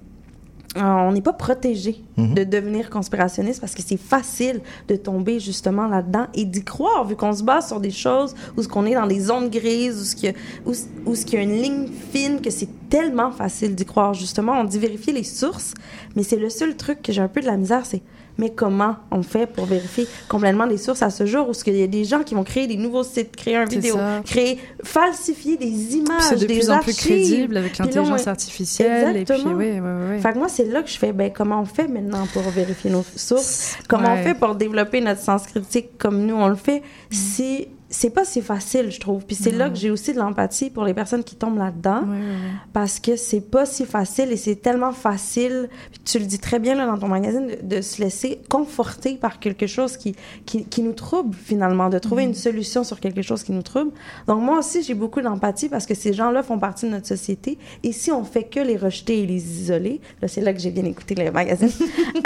on 0.76 1.11
n'est 1.11 1.22
pas 1.22 1.34
protégé 1.34 2.02
Mhm. 2.18 2.34
de 2.34 2.43
devenir 2.43 2.89
conspirationniste 2.89 3.60
parce 3.61 3.73
que 3.73 3.81
c'est 3.81 3.98
facile 3.99 4.61
de 4.88 4.95
tomber 4.95 5.39
justement 5.39 5.88
là-dedans 5.88 6.27
et 6.34 6.45
d'y 6.45 6.64
croire 6.64 7.06
vu 7.06 7.15
qu'on 7.15 7.34
se 7.34 7.43
base 7.43 7.68
sur 7.68 7.80
des 7.80 7.91
choses 7.91 8.35
où 8.57 8.64
ce 8.64 8.68
qu'on 8.68 8.85
est 8.85 8.93
dans 8.93 9.07
des 9.07 9.19
zones 9.19 9.49
grises 9.49 9.99
où 9.99 10.03
ce 10.06 10.15
qu'il 10.15 10.30
y 10.30 11.26
qu'il 11.26 11.34
y 11.34 11.38
a 11.38 11.41
une 11.43 11.61
ligne 11.61 11.88
fine 12.11 12.41
que 12.41 12.49
c'est 12.49 12.69
tellement 12.89 13.31
facile 13.31 13.76
d'y 13.76 13.85
croire 13.85 14.14
justement 14.14 14.53
on 14.60 14.64
dit 14.64 14.80
vérifier 14.80 15.14
les 15.14 15.23
sources 15.23 15.73
mais 16.15 16.23
c'est 16.23 16.35
le 16.38 16.49
seul 16.49 16.76
truc 16.76 17.02
que 17.02 17.11
j'ai 17.11 17.22
un 17.22 17.27
peu 17.27 17.41
de 17.41 17.48
la 17.48 17.57
misère 17.57 17.85
c'est 17.85 18.02
mais 18.42 18.50
comment 18.50 18.98
on 19.12 19.22
fait 19.24 19.46
pour 19.48 19.66
vérifier 19.66 20.08
complètement 20.28 20.66
les 20.66 20.78
sources 20.78 21.02
à 21.04 21.10
ce 21.12 21.26
jour 21.26 21.48
où 21.48 21.54
qu'il 21.64 21.76
y 21.78 21.84
a 21.84 21.88
des 21.88 22.04
gens 22.04 22.24
qui 22.24 22.34
vont 22.36 22.44
créer 22.44 22.66
des 22.68 22.76
nouveaux 22.76 23.04
sites 23.04 23.36
créer 23.36 23.56
un 23.56 23.66
vidéo 23.66 23.96
ça. 23.96 24.22
créer 24.26 24.58
falsifier 24.84 25.56
des 25.58 25.96
images 25.96 26.32
de 26.32 26.46
des 26.46 26.56
plus 26.56 26.70
en 26.72 26.80
plus 26.80 26.92
archives. 26.92 26.96
crédible 26.98 27.56
avec 27.58 27.78
l'intelligence 27.78 28.28
artificielle. 28.28 29.16
Et 29.16 29.24
puis, 29.26 29.34
Exactement. 29.36 29.56
ouais, 29.56 29.80
ouais, 29.80 30.10
ouais. 30.10 30.20
Fait 30.20 30.34
que 30.34 30.38
moi, 30.40 30.50
c'est 30.50 30.66
là 30.66 30.82
que 30.82 30.90
je 30.90 30.98
fais, 30.98 31.14
ben, 31.14 31.32
comment 31.32 31.62
on 31.62 31.66
fait 31.66 31.88
maintenant 31.88 32.26
pour 32.34 32.42
vérifier 32.44 32.90
nos 32.90 33.06
sources? 33.16 33.78
Comment 33.88 34.14
Ouais. 34.14 34.20
on 34.20 34.24
fait 34.24 34.34
pour 34.34 34.56
développer 34.56 35.00
notre 35.02 35.22
sens 35.22 35.46
critique 35.46 35.98
comme 36.00 36.26
nous, 36.26 36.36
on 36.36 36.48
le 36.48 36.56
fait? 36.56 36.82
Si, 37.12 37.68
c'est 37.92 38.10
pas 38.10 38.24
si 38.24 38.42
facile, 38.42 38.90
je 38.90 39.00
trouve. 39.00 39.26
Puis 39.26 39.36
c'est 39.36 39.52
là 39.52 39.70
que 39.70 39.76
j'ai 39.76 39.92
aussi 39.92 40.14
de 40.14 40.18
l'empathie 40.18 40.70
pour 40.70 40.86
les 40.86 40.94
personnes 40.94 41.24
qui 41.24 41.36
tombent 41.36 41.58
là-dedans. 41.58 42.04
Parce 42.74 43.00
que 43.00 43.18
c'est 43.18 43.42
pas 43.42 43.66
si 43.66 43.86
facile 43.86 44.32
et 44.32 44.38
c'est 44.38 44.56
tellement 44.56 44.94
facile. 44.94 45.70
Puis 45.92 46.02
tu 46.04 46.20
le 46.20 46.26
dis 46.26 46.40
très 46.40 46.60
bien 46.60 46.74
là, 46.76 46.86
dans 46.86 46.98
ton 46.98 47.10
magazine, 47.10 47.48
de, 47.48 47.76
de 47.76 47.82
se 47.82 48.02
laisser 48.02 48.40
conforter 48.50 49.16
par 49.16 49.40
quelque 49.40 49.68
chose 49.68 49.98
qui, 49.98 50.16
qui, 50.46 50.64
qui 50.64 50.82
nous 50.82 50.94
trouble 50.94 51.36
finalement, 51.36 51.90
de 51.90 52.00
trouver 52.00 52.24
une 52.24 52.34
solution 52.34 52.86
sur 52.86 53.00
quelque 53.02 53.22
chose 53.22 53.44
qui 53.44 53.52
nous 53.52 53.62
trouble. 53.62 53.92
Donc 54.28 54.42
moi 54.42 54.60
aussi, 54.60 54.84
j'ai 54.84 54.94
beaucoup 54.94 55.22
d'empathie 55.22 55.68
parce 55.68 55.86
que 55.86 55.94
ces 55.94 56.14
gens-là 56.14 56.44
font 56.44 56.60
partie 56.60 56.86
de 56.86 56.92
notre 56.92 57.08
société. 57.08 57.58
Et 57.84 57.92
si 57.92 58.12
on 58.12 58.24
fait 58.24 58.44
que 58.44 58.62
les 58.62 58.78
rejeter 58.78 59.20
et 59.20 59.28
les 59.28 59.62
isoler, 59.62 60.00
là 60.22 60.30
c'est 60.30 60.42
là 60.42 60.54
que 60.54 60.60
j'ai 60.60 60.72
bien 60.72 60.86
écouté 60.86 61.14
les 61.16 61.30
magazines, 61.30 61.70
euh, 62.16 62.22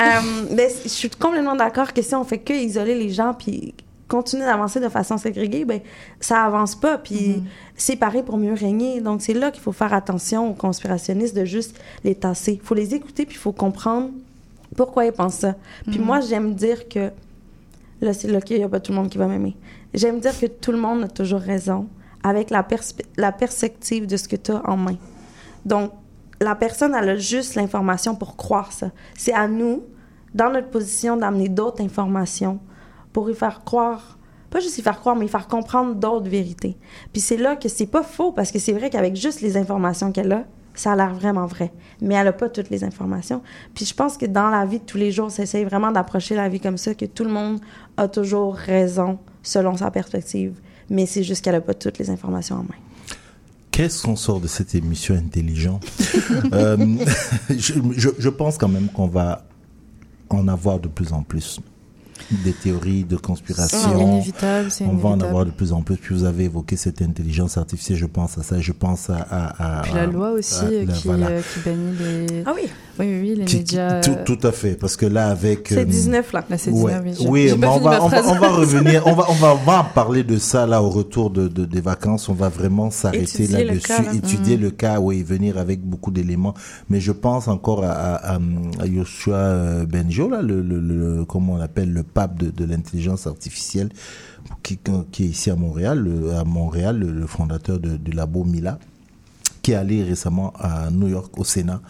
ben, 0.55 0.69
je 0.83 0.89
suis 0.89 1.09
complètement 1.09 1.55
d'accord 1.55 1.91
que 1.91 2.03
si 2.03 2.13
on 2.13 2.23
fait 2.23 2.37
que 2.37 2.53
isoler 2.53 2.93
les 2.93 3.09
gens 3.09 3.33
puis 3.33 3.73
continuer 4.07 4.45
d'avancer 4.45 4.79
de 4.79 4.89
façon 4.89 5.17
ségrégée, 5.17 5.65
ben 5.65 5.79
ça 6.19 6.43
avance 6.43 6.75
pas. 6.75 6.97
Puis 6.97 7.43
séparer 7.75 8.23
pour 8.23 8.37
mieux 8.37 8.53
régner. 8.53 9.01
Donc 9.01 9.21
c'est 9.21 9.33
là 9.33 9.51
qu'il 9.51 9.61
faut 9.61 9.71
faire 9.71 9.93
attention 9.93 10.49
aux 10.49 10.53
conspirationnistes 10.53 11.35
de 11.35 11.45
juste 11.45 11.79
les 12.03 12.15
tasser. 12.15 12.53
Il 12.53 12.61
faut 12.61 12.75
les 12.75 12.93
écouter 12.93 13.25
puis 13.25 13.35
il 13.35 13.39
faut 13.39 13.51
comprendre 13.51 14.09
pourquoi 14.75 15.05
ils 15.05 15.11
pensent 15.11 15.35
ça. 15.35 15.55
Puis 15.87 15.99
Mhm. 15.99 16.05
moi 16.05 16.19
j'aime 16.21 16.53
dire 16.55 16.87
que 16.87 17.11
là 18.01 18.13
c'est 18.13 18.27
là 18.27 18.41
qu'il 18.41 18.57
y 18.57 18.63
a 18.63 18.69
pas 18.69 18.79
tout 18.79 18.91
le 18.91 18.97
monde 18.97 19.09
qui 19.09 19.17
va 19.17 19.27
m'aimer. 19.27 19.55
J'aime 19.93 20.19
dire 20.19 20.37
que 20.39 20.45
tout 20.47 20.71
le 20.71 20.77
monde 20.77 21.03
a 21.03 21.07
toujours 21.07 21.39
raison 21.39 21.87
avec 22.23 22.49
la, 22.49 22.63
perspe- 22.63 23.05
la 23.17 23.31
perspective 23.31 24.07
de 24.07 24.17
ce 24.17 24.27
que 24.27 24.35
tu 24.35 24.51
as 24.51 24.67
en 24.69 24.75
main. 24.77 24.97
Donc, 25.63 25.91
la 26.41 26.53
personne, 26.55 26.93
elle 26.95 27.09
a 27.09 27.15
juste 27.15 27.55
l'information 27.55 28.15
pour 28.15 28.35
croire 28.35 28.71
ça. 28.73 28.89
C'est 29.17 29.31
à 29.33 29.47
nous, 29.47 29.83
dans 30.33 30.49
notre 30.49 30.69
position, 30.69 31.15
d'amener 31.17 31.47
d'autres 31.49 31.81
informations 31.83 32.59
pour 33.15 33.29
y 33.29 33.33
faire 33.33 33.63
croire, 33.63 34.17
pas 34.49 34.59
juste 34.59 34.77
y 34.77 34.81
faire 34.81 34.99
croire, 34.99 35.15
mais 35.15 35.23
y 35.25 35.29
faire 35.29 35.47
comprendre 35.47 35.95
d'autres 35.95 36.27
vérités. 36.29 36.75
Puis 37.13 37.21
c'est 37.21 37.37
là 37.37 37.55
que 37.55 37.69
c'est 37.69 37.85
pas 37.85 38.03
faux, 38.03 38.33
parce 38.33 38.51
que 38.51 38.59
c'est 38.59 38.73
vrai 38.73 38.89
qu'avec 38.89 39.15
juste 39.15 39.39
les 39.39 39.55
informations 39.55 40.11
qu'elle 40.11 40.33
a, 40.33 40.43
ça 40.73 40.91
a 40.91 40.95
l'air 40.97 41.13
vraiment 41.13 41.45
vrai. 41.45 41.71
Mais 42.01 42.15
elle 42.15 42.27
a 42.27 42.33
pas 42.33 42.49
toutes 42.49 42.69
les 42.69 42.83
informations. 42.83 43.41
Puis 43.73 43.85
je 43.85 43.93
pense 43.93 44.17
que 44.17 44.25
dans 44.25 44.49
la 44.49 44.65
vie 44.65 44.79
de 44.79 44.83
tous 44.83 44.97
les 44.97 45.13
jours, 45.13 45.31
s'essaye 45.31 45.63
vraiment 45.63 45.93
d'approcher 45.93 46.35
la 46.35 46.49
vie 46.49 46.59
comme 46.59 46.77
ça, 46.77 46.93
que 46.93 47.05
tout 47.05 47.23
le 47.23 47.29
monde 47.31 47.61
a 47.95 48.09
toujours 48.09 48.55
raison 48.55 49.17
selon 49.43 49.77
sa 49.77 49.91
perspective. 49.91 50.59
Mais 50.89 51.05
c'est 51.05 51.23
juste 51.23 51.41
qu'elle 51.45 51.55
a 51.55 51.61
pas 51.61 51.73
toutes 51.73 51.97
les 51.97 52.09
informations 52.09 52.57
en 52.57 52.63
main. 52.63 52.79
Qu'est-ce 53.71 54.03
qu'on 54.03 54.17
sort 54.17 54.41
de 54.41 54.47
cette 54.47 54.75
émission 54.75 55.15
intelligente? 55.15 55.85
Euh, 56.51 56.75
je, 57.49 57.73
je- 57.95 58.09
je 58.19 58.29
pense 58.29 58.57
quand 58.57 58.67
même 58.67 58.89
qu'on 58.89 59.07
va 59.07 59.45
en 60.29 60.47
avoir 60.49 60.79
de 60.79 60.89
plus 60.89 61.13
en 61.13 61.23
plus. 61.23 61.61
Des 62.43 62.53
théories 62.53 63.03
de 63.03 63.17
conspiration. 63.17 63.77
C'est 63.93 63.99
inévitable, 64.01 64.71
c'est 64.71 64.85
On 64.85 64.95
va 64.95 65.09
en 65.09 65.19
avoir 65.19 65.45
de 65.45 65.51
plus 65.51 65.71
en 65.73 65.81
plus. 65.81 65.95
Puis 65.97 66.15
vous 66.15 66.23
avez 66.23 66.45
évoqué 66.45 66.75
cette 66.75 67.01
intelligence 67.01 67.57
artificielle. 67.57 67.97
Je 67.99 68.05
pense 68.07 68.37
à 68.37 68.43
ça. 68.43 68.59
Je 68.59 68.71
pense 68.71 69.09
à. 69.11 69.17
à, 69.29 69.79
à- 69.79 69.81
Puis 69.83 69.93
la 69.93 70.05
loi 70.07 70.31
aussi 70.31 70.63
à- 70.63 70.67
euh, 70.69 70.85
la- 70.85 70.93
qui, 70.93 71.07
voilà. 71.07 71.27
euh, 71.27 71.41
qui 71.53 71.59
bannit 71.59 71.97
les. 71.99 72.43
Ah 72.45 72.53
oui. 72.55 72.61
Oui, 72.97 73.05
oui, 73.07 73.19
oui, 73.21 73.35
les 73.39 73.45
Qui- 73.45 73.57
médias. 73.57 73.99
Tout, 73.99 74.11
euh, 74.11 74.23
tout 74.23 74.39
à 74.43 74.53
fait, 74.53 74.75
parce 74.75 74.95
que 74.95 75.05
là 75.05 75.27
avec 75.27 75.67
C'est 75.67 75.79
euh, 75.79 75.85
19 75.85 76.31
là. 76.31 76.45
Là, 76.49 76.57
c'est 76.57 76.71
Ouais. 76.71 76.93
19, 77.03 77.29
oui. 77.29 77.53
mais 77.59 77.67
on 77.67 77.79
va, 77.81 78.01
on, 78.01 78.07
va, 78.07 78.21
on 78.25 78.35
va 78.39 78.49
revenir, 78.49 79.05
on 79.05 79.13
va, 79.13 79.25
on 79.29 79.33
va, 79.33 79.53
on 79.53 79.65
va 79.69 79.83
parler 79.93 80.23
de 80.23 80.37
ça 80.37 80.65
là 80.65 80.81
au 80.81 80.89
retour 80.89 81.29
de, 81.29 81.49
de- 81.49 81.65
des 81.65 81.81
vacances. 81.81 82.29
On 82.29 82.33
va 82.33 82.47
vraiment 82.47 82.89
s'arrêter 82.91 83.47
là-dessus, 83.47 83.91
là. 83.91 84.13
étudier 84.13 84.55
Mhm. 84.55 84.63
le 84.63 84.69
cas, 84.71 84.99
oui, 85.01 85.21
venir 85.23 85.57
avec 85.57 85.81
beaucoup 85.83 86.09
d'éléments. 86.11 86.53
Mais 86.89 87.01
je 87.01 87.11
pense 87.11 87.49
encore 87.49 87.83
à, 87.83 87.89
à, 87.91 88.35
à, 88.35 88.39
à 88.79 88.85
Yoshua 88.87 89.35
euh, 89.35 89.85
Benjo, 89.85 90.29
là, 90.29 90.41
le, 90.41 90.61
le, 90.61 90.79
le- 90.79 91.25
comment 91.25 91.53
on 91.55 91.59
appelle 91.61 91.91
le 91.91 92.03
pape 92.05 92.37
de, 92.39 92.49
de 92.51 92.65
l'intelligence 92.65 93.27
artificielle, 93.27 93.89
qui, 94.63 94.79
qui 95.11 95.23
est 95.25 95.27
ici 95.27 95.49
à 95.51 95.55
Montréal, 95.55 95.99
le- 95.99 96.33
à 96.35 96.43
Montréal, 96.43 96.99
le, 96.99 97.11
le 97.11 97.27
fondateur 97.27 97.79
de- 97.79 97.97
du 97.97 98.11
labo 98.11 98.43
Mila 98.43 98.79
qui 99.61 99.71
est 99.71 99.75
allé 99.75 100.03
récemment 100.03 100.53
à 100.59 100.91
New 100.91 101.07
York 101.07 101.39
au 101.39 101.43
Sénat 101.43 101.81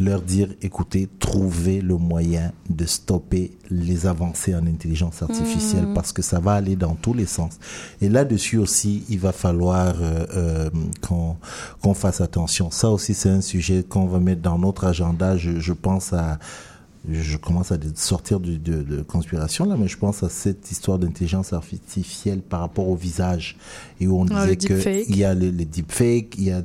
leur 0.00 0.20
dire 0.22 0.48
écoutez 0.60 1.08
trouvez 1.20 1.80
le 1.80 1.96
moyen 1.96 2.50
de 2.68 2.84
stopper 2.84 3.52
les 3.70 4.08
avancées 4.08 4.56
en 4.56 4.66
intelligence 4.66 5.22
artificielle 5.22 5.86
Mhm. 5.86 5.94
parce 5.94 6.10
que 6.12 6.20
ça 6.20 6.40
va 6.40 6.54
aller 6.54 6.74
dans 6.74 6.96
tous 6.96 7.14
les 7.14 7.26
sens. 7.26 7.60
Et 8.00 8.08
là-dessus 8.08 8.58
aussi 8.58 9.04
il 9.08 9.20
va 9.20 9.30
falloir 9.30 9.94
euh, 10.00 10.26
euh, 10.36 10.70
qu'on 11.00 11.36
qu'on 11.80 11.94
fasse 11.94 12.20
attention. 12.20 12.72
Ça 12.72 12.90
aussi 12.90 13.14
c'est 13.14 13.28
un 13.30 13.40
sujet 13.40 13.84
qu'on 13.88 14.06
va 14.06 14.18
mettre 14.18 14.42
dans 14.42 14.58
notre 14.58 14.84
agenda. 14.84 15.36
Je, 15.36 15.60
je 15.60 15.72
pense 15.72 16.12
à 16.12 16.40
je 17.10 17.36
commence 17.36 17.72
à 17.72 17.78
sortir 17.96 18.38
de 18.38 19.02
conspiration 19.02 19.64
là, 19.64 19.76
mais 19.76 19.88
je 19.88 19.98
pense 19.98 20.22
à 20.22 20.28
cette 20.28 20.70
histoire 20.70 20.98
d'intelligence 20.98 21.52
artificielle 21.52 22.40
par 22.40 22.60
rapport 22.60 22.88
au 22.88 22.94
visage 22.94 23.56
et 24.02 24.06
où 24.08 24.20
on 24.20 24.26
Ah, 24.34 24.46
le 24.46 24.56
disait 24.56 24.68
que 24.68 24.74
deepfake. 24.74 25.04
il 25.08 25.16
y 25.18 25.24
a 25.24 25.34
le, 25.34 25.50
les 25.50 25.64
deepfakes, 25.64 26.34
il 26.38 26.44
y 26.44 26.50
a 26.50 26.62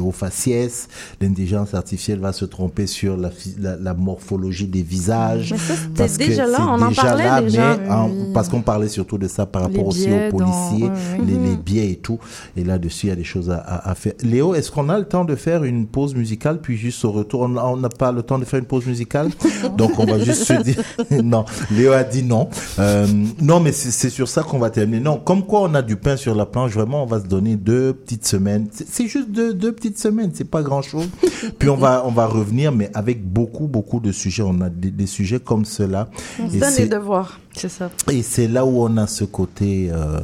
au 0.00 0.10
faciès, 0.12 0.88
l'intelligence 1.20 1.74
artificielle 1.74 2.18
va 2.18 2.32
se 2.32 2.44
tromper 2.44 2.86
sur 2.86 3.16
la, 3.16 3.30
phy- 3.30 3.54
la, 3.60 3.76
la 3.76 3.94
morphologie 3.94 4.66
des 4.66 4.82
visages. 4.82 5.52
Mais 5.52 6.08
ça, 6.08 6.18
que 6.18 6.24
déjà 6.28 6.46
là, 6.46 6.58
on 6.68 6.80
en 6.82 6.92
parlait 6.92 7.24
là, 7.24 7.40
déjà. 7.42 7.76
mais 7.76 8.32
parce 8.34 8.48
qu'on 8.48 8.62
parlait 8.62 8.88
surtout 8.88 9.18
de 9.18 9.28
ça 9.28 9.46
par 9.46 9.62
Les 9.62 9.68
rapport 9.68 9.86
aussi 9.88 10.08
aux 10.10 10.30
policiers. 10.36 10.90
Les, 11.18 11.32
les 11.32 11.38
Mhm. 11.52 11.56
biais 11.56 11.90
et 11.92 11.96
tout. 11.96 12.18
Et 12.56 12.64
là-dessus, 12.64 13.06
il 13.06 13.08
y 13.10 13.12
a 13.12 13.16
des 13.16 13.24
choses 13.24 13.50
à, 13.50 13.56
à- 13.58 13.90
à 13.90 13.94
faire. 13.94 14.14
Léo, 14.22 14.54
est-ce 14.54 14.70
qu'on 14.70 14.88
a 14.88 14.98
le 14.98 15.04
temps 15.04 15.24
de 15.24 15.34
faire 15.36 15.64
une 15.64 15.86
pause 15.86 16.14
musicale, 16.14 16.60
puis 16.60 16.76
juste 16.76 17.04
au 17.04 17.12
retour, 17.12 17.42
on 17.42 17.76
n'a 17.76 17.88
pas 17.88 18.12
le 18.12 18.22
temps 18.22 18.38
de 18.38 18.44
faire 18.44 18.58
une 18.58 18.66
pause 18.66 18.86
musicale? 18.86 19.28
Donc 19.76 19.98
on 19.98 20.04
va 20.06 20.18
juste 20.18 20.44
se 20.44 20.62
dire, 20.62 20.82
non, 21.22 21.44
Léo 21.70 21.92
a 21.92 22.02
dit 22.04 22.22
non. 22.22 22.48
Euh, 22.78 23.06
non, 23.40 23.60
mais 23.60 23.72
c'est 23.72 24.10
sur 24.10 24.28
ça 24.28 24.42
qu'on 24.42 24.58
va 24.58 24.70
terminer. 24.70 25.00
Non, 25.00 25.18
comme 25.18 25.44
quoi 25.44 25.60
on 25.62 25.74
a 25.74 25.82
du 25.82 25.96
pain 25.96 26.16
sur 26.16 26.34
la 26.34 26.46
planche, 26.46 26.71
vraiment, 26.72 27.02
on 27.02 27.06
va 27.06 27.20
se 27.20 27.26
donner 27.26 27.56
deux 27.56 27.92
petites 27.92 28.26
semaines. 28.26 28.68
C'est- 28.72 29.06
juste 29.06 29.30
deux, 29.30 29.54
deux 29.54 29.72
petites 29.72 29.98
semaines, 29.98 30.30
c'est 30.34 30.48
pas 30.48 30.62
grand-chose. 30.62 31.08
Puis 31.58 31.68
on 31.68 31.76
va, 31.76 32.02
on 32.06 32.10
va 32.10 32.26
revenir, 32.26 32.72
mais 32.72 32.90
avec 32.94 33.24
beaucoup, 33.24 33.66
beaucoup 33.66 34.00
de 34.00 34.12
sujets. 34.12 34.42
On 34.42 34.60
a 34.60 34.68
des, 34.70 34.90
des 34.90 35.06
sujets 35.06 35.40
comme 35.40 35.64
cela. 35.64 36.08
On 36.40 36.48
se 36.50 36.56
Et 36.56 36.60
donne 36.60 36.70
c'est- 36.70 36.82
les 36.82 36.88
devoirs. 36.88 37.38
C'est 37.54 37.68
ça. 37.68 37.90
et 38.10 38.22
c'est 38.22 38.48
là 38.48 38.64
où 38.64 38.82
on 38.82 38.96
a 38.96 39.06
ce 39.06 39.24
côté 39.24 39.90
euh, 39.92 40.20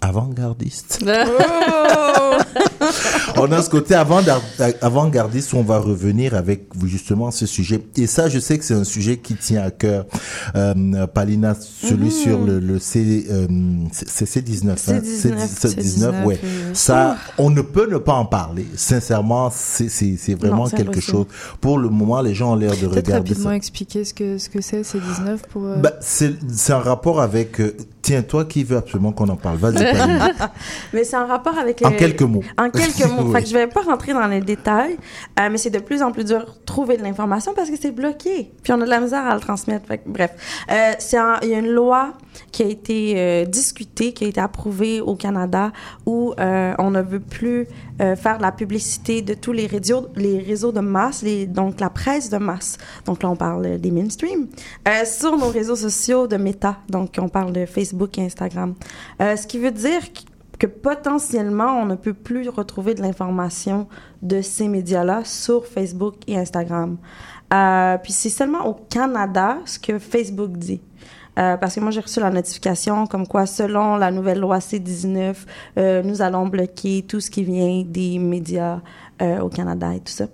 avant-gardiste. 0.00 1.04
on 3.36 3.50
a 3.52 3.62
ce 3.62 3.70
côté 3.70 3.94
avant-gar- 3.94 4.40
avant-gardiste 4.80 5.52
où 5.52 5.56
on 5.58 5.62
va 5.62 5.78
revenir 5.78 6.34
avec 6.34 6.68
justement 6.84 7.30
ce 7.30 7.46
sujet. 7.46 7.80
Et 7.96 8.06
ça, 8.06 8.28
je 8.28 8.38
sais 8.38 8.58
que 8.58 8.64
c'est 8.64 8.74
un 8.74 8.84
sujet 8.84 9.16
qui 9.18 9.34
tient 9.34 9.62
à 9.62 9.70
cœur. 9.70 10.06
Euh, 10.54 11.06
Palina, 11.06 11.54
celui 11.54 12.06
Mhm. 12.06 12.10
sur 12.10 12.38
le, 12.44 12.58
le 12.60 12.78
C, 12.78 13.26
euh, 13.30 13.46
c'est 13.92 14.24
C19. 14.26 14.70
hein? 14.70 15.00
C19, 15.02 15.36
C19, 15.48 16.24
ouais. 16.24 16.38
oui. 16.42 16.48
Ça, 16.74 17.16
on 17.38 17.50
ne 17.50 17.60
peut 17.62 17.88
ne 17.90 17.98
pas 17.98 18.14
en 18.14 18.24
parler. 18.26 18.66
Sincèrement, 18.76 19.50
c'est 19.52 19.88
c'est- 19.88 20.16
c'est 20.18 20.34
vraiment 20.34 20.64
Non, 20.64 20.70
quelque 20.70 21.00
chose. 21.00 21.26
Pour 21.60 21.78
le 21.78 21.88
moment, 21.88 22.20
les 22.22 22.34
gens 22.34 22.52
ont 22.52 22.56
l'air 22.56 22.70
de 22.72 22.76
Peut-être 22.76 22.90
regarder 23.06 23.12
rapidement 23.30 23.50
ça. 23.50 23.56
expliquer 23.56 24.04
ce 24.04 24.14
que 24.14 24.38
ce 24.38 24.48
que 24.48 24.60
c'est 24.60 24.82
ces 24.84 24.98
19 25.00 25.42
pour. 25.50 25.64
euh, 25.64 25.76
Bah, 25.76 25.92
c'est 26.00 26.34
c'est 26.52 26.72
un 26.72 26.78
rapport 26.78 27.20
avec. 27.20 27.60
euh, 27.60 27.76
tiens, 28.02 28.22
toi 28.22 28.44
qui 28.44 28.62
veux 28.64 28.76
absolument 28.76 29.12
qu'on 29.12 29.28
en 29.28 29.36
parle. 29.36 29.58
Vas-y, 29.58 29.74
Palina. 29.92 30.32
Mais 30.92 31.04
c'est 31.04 31.16
un 31.16 31.26
rapport 31.26 31.56
avec 31.58 31.80
En 31.84 31.90
les- 31.90 31.96
quelques 31.96 32.22
mots. 32.22 32.42
En 32.58 32.70
quelques 32.76 33.10
mots. 33.10 33.24
Oui. 33.24 33.32
Fait 33.32 33.42
que 33.42 33.48
je 33.48 33.54
vais 33.54 33.66
pas 33.66 33.82
rentrer 33.82 34.12
dans 34.12 34.26
les 34.26 34.40
détails, 34.40 34.96
euh, 35.38 35.48
mais 35.50 35.58
c'est 35.58 35.70
de 35.70 35.78
plus 35.78 36.02
en 36.02 36.12
plus 36.12 36.24
dur 36.24 36.40
de 36.40 36.64
trouver 36.64 36.96
de 36.96 37.02
l'information 37.02 37.52
parce 37.54 37.70
que 37.70 37.76
c'est 37.80 37.90
bloqué. 37.90 38.52
Puis 38.62 38.72
on 38.72 38.80
a 38.80 38.84
de 38.84 38.90
la 38.90 39.00
misère 39.00 39.26
à 39.26 39.34
le 39.34 39.40
transmettre. 39.40 39.86
Fait 39.86 39.98
que, 39.98 40.08
bref, 40.08 40.32
Euh, 40.70 40.92
c'est 40.98 41.16
il 41.42 41.48
y 41.48 41.54
a 41.54 41.58
une 41.58 41.70
loi 41.70 42.12
qui 42.52 42.62
a 42.62 42.66
été 42.66 43.14
euh, 43.16 43.44
discutée, 43.46 44.12
qui 44.12 44.24
a 44.24 44.28
été 44.28 44.40
approuvée 44.40 45.00
au 45.00 45.14
Canada, 45.16 45.72
où 46.04 46.34
on 46.38 46.90
ne 46.90 47.00
veut 47.00 47.20
plus 47.20 47.66
faire 47.98 48.36
de 48.36 48.42
la 48.42 48.52
publicité 48.52 49.22
de 49.22 49.34
tous 49.34 49.52
les 49.52 49.66
réseaux, 49.66 50.08
les 50.16 50.38
réseaux 50.38 50.72
de 50.72 50.80
masse, 50.80 51.22
les, 51.22 51.46
donc 51.46 51.80
la 51.80 51.88
presse 51.90 52.28
de 52.28 52.36
masse. 52.36 52.76
Donc 53.06 53.22
là, 53.22 53.30
on 53.30 53.36
parle 53.36 53.78
des 53.78 53.90
mainstream, 53.90 54.46
sur 55.04 55.36
nos 55.38 55.48
réseaux 55.48 55.76
sociaux 55.76 56.26
de 56.26 56.36
méta. 56.36 56.78
Donc 56.88 57.16
on 57.18 57.28
parle 57.28 57.52
de 57.52 57.64
Facebook 57.66 58.18
et 58.18 58.22
Instagram. 58.22 58.74
Ce 59.20 59.46
qui 59.46 59.58
veut 59.58 59.70
dire 59.70 60.12
que 60.12 60.20
potentiellement, 60.64 61.78
on 61.78 61.84
ne 61.84 61.96
peut 61.96 62.14
plus 62.14 62.48
retrouver 62.48 62.94
de 62.94 63.02
l'information 63.02 63.88
de 64.22 64.40
ces 64.40 64.68
médias-là 64.68 65.22
sur 65.24 65.66
Facebook 65.66 66.14
et 66.26 66.38
Instagram. 66.38 66.96
Euh, 67.52 67.98
puis 67.98 68.12
c'est 68.12 68.30
seulement 68.30 68.66
au 68.66 68.74
Canada 68.74 69.58
ce 69.64 69.78
que 69.78 69.98
Facebook 69.98 70.52
dit. 70.52 70.80
Euh, 71.38 71.58
parce 71.58 71.74
que 71.74 71.80
moi, 71.80 71.90
j'ai 71.90 72.00
reçu 72.00 72.18
la 72.20 72.30
notification 72.30 73.06
comme 73.06 73.26
quoi, 73.26 73.44
selon 73.44 73.96
la 73.96 74.10
nouvelle 74.10 74.40
loi 74.40 74.58
C-19, 74.60 75.36
euh, 75.76 76.02
nous 76.02 76.22
allons 76.22 76.46
bloquer 76.46 77.04
tout 77.06 77.20
ce 77.20 77.30
qui 77.30 77.44
vient 77.44 77.82
des 77.84 78.18
médias 78.18 78.80
au 79.40 79.48
Canada 79.48 79.94
et 79.94 80.00
tout 80.00 80.12
ça. 80.12 80.26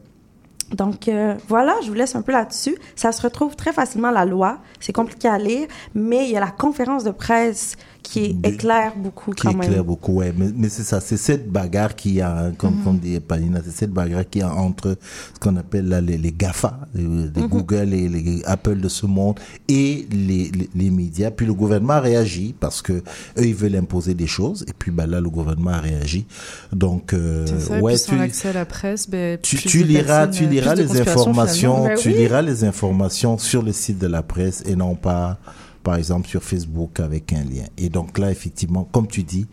Donc 0.73 1.09
voilà, 1.47 1.77
je 1.83 1.89
vous 1.89 1.95
laisse 1.95 2.17
un 2.17 2.23
peu 2.23 2.33
là-dessus. 2.33 2.77
Ça 2.97 3.13
se 3.13 3.23
retrouve 3.23 3.55
très 3.55 3.73
facilement 3.73 4.11
la 4.11 4.25
loi. 4.25 4.59
C'est 4.81 4.93
compliqué 4.93 5.29
à 5.29 5.39
lire, 5.39 5.69
mais 5.95 6.25
il 6.25 6.31
y 6.31 6.37
a 6.37 6.41
la 6.41 6.51
conférence 6.51 7.05
de 7.05 7.13
presse 7.13 7.77
qui 8.03 8.37
éclaire 8.45 8.93
beaucoup 8.97 9.33
qui 9.33 9.43
quand 9.43 9.55
même. 9.55 9.63
éclaire 9.63 9.85
beaucoup, 9.85 10.15
ouais. 10.15 10.33
Mais, 10.37 10.49
mais 10.57 10.69
c'est 10.69 10.83
ça, 10.83 11.01
c'est 11.01 11.17
cette 11.17 11.51
bagarre 11.51 11.95
qui 11.95 12.21
a, 12.21 12.37
hein, 12.47 12.53
comme, 12.59 12.77
Mhm. 12.79 12.85
comme 12.85 12.99
dit 12.99 13.21
Palina, 13.21 13.61
c'est 13.65 13.71
cette 13.75 13.93
bagarre 13.93 14.29
qui 14.29 14.43
a 14.43 14.53
entre 14.53 14.97
ce 15.35 15.39
qu'on 15.41 15.57
appelle 15.57 15.89
là, 15.89 16.01
les, 16.01 16.19
les 16.19 16.33
GAFA, 16.33 16.81
les, 16.95 17.03
les 17.05 17.09
Mhm. 17.43 17.49
Google 17.49 17.95
et 17.95 18.09
les 18.09 18.43
Apple 18.45 18.81
de 18.81 18.89
ce 18.89 19.07
monde, 19.07 19.39
et 19.69 20.07
les, 20.11 20.51
les, 20.51 20.69
les 20.75 20.91
médias. 20.91 21.31
Puis 21.31 21.47
le 21.47 21.55
gouvernement 21.55 21.95
a 21.95 22.01
réagi 22.01 22.55
parce 22.59 22.83
que 22.83 22.93
eux, 22.95 23.03
ils 23.45 23.55
veulent 23.55 23.77
imposer 23.77 24.15
des 24.15 24.27
choses. 24.27 24.65
Et 24.69 24.73
puis 24.79 24.91
bah, 24.91 25.07
là, 25.07 25.21
le 25.21 25.31
gouvernement 25.31 25.71
a 25.71 25.81
réagi. 25.81 26.27
Donc, 26.73 27.13
euh, 27.13 27.47
ça, 27.47 27.79
ouais, 27.81 27.93
puis 27.93 27.99
sans 28.03 28.13
tu, 28.13 28.19
l'accès 28.19 28.49
à 28.49 28.53
la 28.53 28.65
presse, 28.65 29.09
ben, 29.09 29.39
tu, 29.41 29.57
liras, 29.85 30.27
personnes, 30.27 30.47
tu 30.47 30.53
liras 30.53 30.75
les 30.75 31.01
informations, 31.01 31.85
tu 31.97 32.09
Ben 32.09 32.15
oui. 32.17 32.23
liras 32.23 32.43
les 32.43 32.65
informations 32.65 33.39
sur 33.39 33.63
le 33.63 33.73
site 33.73 33.99
de 33.99 34.07
la 34.07 34.23
presse 34.23 34.63
et 34.67 34.77
non 34.77 34.95
pas, 34.95 35.39
par 35.83 35.97
exemple, 35.97 36.29
sur 36.29 36.43
Facebook 36.43 37.01
avec 37.01 37.33
un 37.33 37.45
lien. 37.45 37.65
Et 37.79 37.89
donc 37.89 38.19
là, 38.19 38.31
effectivement, 38.31 38.85
comme 38.93 39.07
tu 39.07 39.23
dis, 39.23 39.47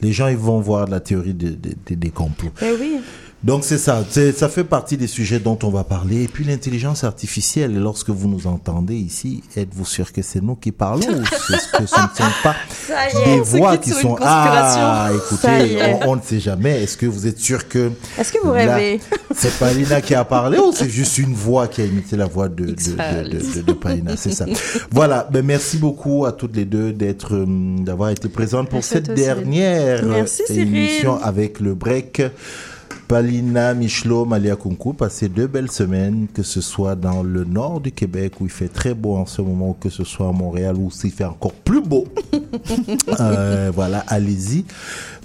les 0.00 0.12
gens 0.12 0.28
ils 0.28 0.36
vont 0.36 0.60
voir 0.60 0.86
la 0.88 1.00
théorie 1.00 1.34
de- 1.34 1.50
de- 1.50 1.74
de- 1.86 1.94
des 1.94 2.10
complots. 2.10 2.50
Ben 2.60 2.74
oui. 2.80 2.96
Donc 3.44 3.62
c'est 3.62 3.76
ça, 3.76 4.02
ça 4.34 4.48
fait 4.48 4.64
partie 4.64 4.96
des 4.96 5.06
sujets 5.06 5.38
dont 5.38 5.58
on 5.64 5.68
va 5.68 5.84
parler. 5.84 6.22
Et 6.24 6.28
puis 6.28 6.44
l'intelligence 6.44 7.04
artificielle, 7.04 7.78
lorsque 7.78 8.08
vous 8.08 8.26
nous 8.26 8.46
entendez 8.46 8.94
ici, 8.96 9.42
êtes-vous 9.54 9.84
sûr 9.84 10.12
que 10.14 10.22
c'est 10.22 10.42
nous 10.42 10.54
qui 10.54 10.72
parlons 10.72 11.06
ou 11.06 11.22
est-ce 11.22 11.68
que 11.76 11.84
ce 11.86 12.00
ne 12.00 12.06
sont 12.06 12.32
pas 12.42 12.56
est, 13.20 13.24
des 13.26 13.40
voix 13.40 13.76
qui 13.76 13.90
sont... 13.90 14.16
Ah, 14.22 15.10
écoutez, 15.14 15.76
on, 16.04 16.12
on 16.12 16.16
ne 16.16 16.22
sait 16.22 16.40
jamais. 16.40 16.82
Est-ce 16.84 16.96
que 16.96 17.04
vous 17.04 17.26
êtes 17.26 17.38
sûr 17.38 17.68
que... 17.68 17.92
Est-ce 18.18 18.32
que 18.32 18.38
vous 18.42 18.50
rêvez? 18.52 18.98
C'est 19.36 19.52
Palina 19.58 20.00
qui 20.00 20.14
a 20.14 20.24
parlé 20.24 20.58
ou 20.58 20.70
c'est 20.72 20.88
juste 20.88 21.18
une 21.18 21.34
voix 21.34 21.66
qui 21.66 21.82
a 21.82 21.84
imité 21.84 22.16
la 22.16 22.26
voix 22.26 22.48
de, 22.48 22.66
de, 22.66 22.72
de, 22.72 23.56
de- 23.56 23.62
de 23.62 23.72
Palina 23.72 24.16
C'est 24.16 24.30
ça. 24.32 24.46
Voilà. 24.92 25.28
Ben, 25.30 25.44
merci 25.44 25.76
beaucoup 25.76 26.24
à 26.24 26.30
toutes 26.30 26.54
les 26.54 26.64
deux 26.64 26.92
d'être, 26.92 27.34
hum, 27.34 27.82
d'avoir 27.84 28.10
été 28.10 28.28
présentes 28.28 28.68
pour 28.68 28.76
Merci 28.76 28.90
cette 28.90 29.12
dernière 29.12 30.02
euh, 30.04 30.24
Cyril. 30.26 30.60
émission 30.68 31.20
avec 31.20 31.58
le 31.58 31.74
break. 31.74 32.22
Palina, 33.08 33.74
Michelot, 33.74 34.24
Malia 34.24 34.56
Kunku, 34.56 34.94
passez 34.94 35.28
deux 35.28 35.46
belles 35.46 35.70
semaines, 35.70 36.26
que 36.32 36.42
ce 36.42 36.60
soit 36.60 36.94
dans 36.96 37.22
le 37.22 37.44
nord 37.44 37.80
du 37.80 37.92
Québec 37.92 38.40
où 38.40 38.44
il 38.46 38.50
fait 38.50 38.68
très 38.68 38.94
beau 38.94 39.16
en 39.16 39.26
ce 39.26 39.42
moment, 39.42 39.70
ou 39.70 39.72
que 39.74 39.90
ce 39.90 40.04
soit 40.04 40.28
à 40.28 40.32
Montréal 40.32 40.76
où 40.76 40.90
il 41.04 41.10
fait 41.10 41.24
encore 41.24 41.52
plus 41.52 41.80
beau. 41.82 42.04
Euh, 43.20 43.70
voilà, 43.74 44.04
allez-y. 44.06 44.64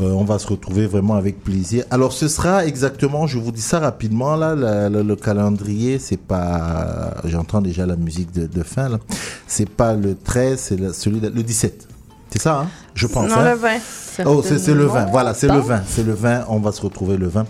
Euh, 0.02 0.12
on 0.12 0.24
va 0.24 0.40
se 0.40 0.48
retrouver 0.48 0.88
vraiment 0.88 1.14
avec 1.14 1.44
plaisir. 1.44 1.84
Alors, 1.92 2.12
ce 2.12 2.28
sera 2.28 2.66
exactement, 2.66 3.28
je 3.28 3.38
vous 3.38 3.52
dis 3.52 3.62
ça 3.62 3.80
rapidement, 3.80 4.36
là, 4.36 4.56
la- 4.56 4.90
la- 4.90 5.04
le 5.04 5.16
calendrier, 5.16 6.00
c'est 6.00 6.18
pas, 6.20 7.14
j'entends 7.26 7.62
déjà 7.62 7.86
la 7.86 7.96
musique 7.96 8.32
de, 8.34 8.48
de 8.48 8.64
fin, 8.64 8.90
là. 8.90 9.00
C'est 9.48 9.70
pas 9.70 9.94
le 9.94 10.16
13, 10.16 10.60
c'est 10.60 10.94
celui 10.94 11.20
le 11.20 11.30
17. 11.44 11.88
C'est 12.32 12.42
ça, 12.42 12.60
hein? 12.62 12.68
Je 12.94 13.08
pense. 13.08 13.30
Non, 13.30 13.38
hein 13.38 13.52
le 13.54 13.56
20. 13.58 13.70
Oh, 14.26 14.42
c'est 14.44 14.52
le 14.74 14.84
20. 14.86 14.94
Certainement 14.94 15.12
Voilà, 15.12 15.34
c'est 15.34 15.48
le. 15.48 15.60
20. 15.60 15.82
C'est 15.88 16.04
le 16.06 16.12
20. 16.14 16.46
On 16.50 16.60
va 16.60 16.72
se 16.74 16.82
retrouver 16.82 17.16
le 17.18 17.28
20 17.28 17.46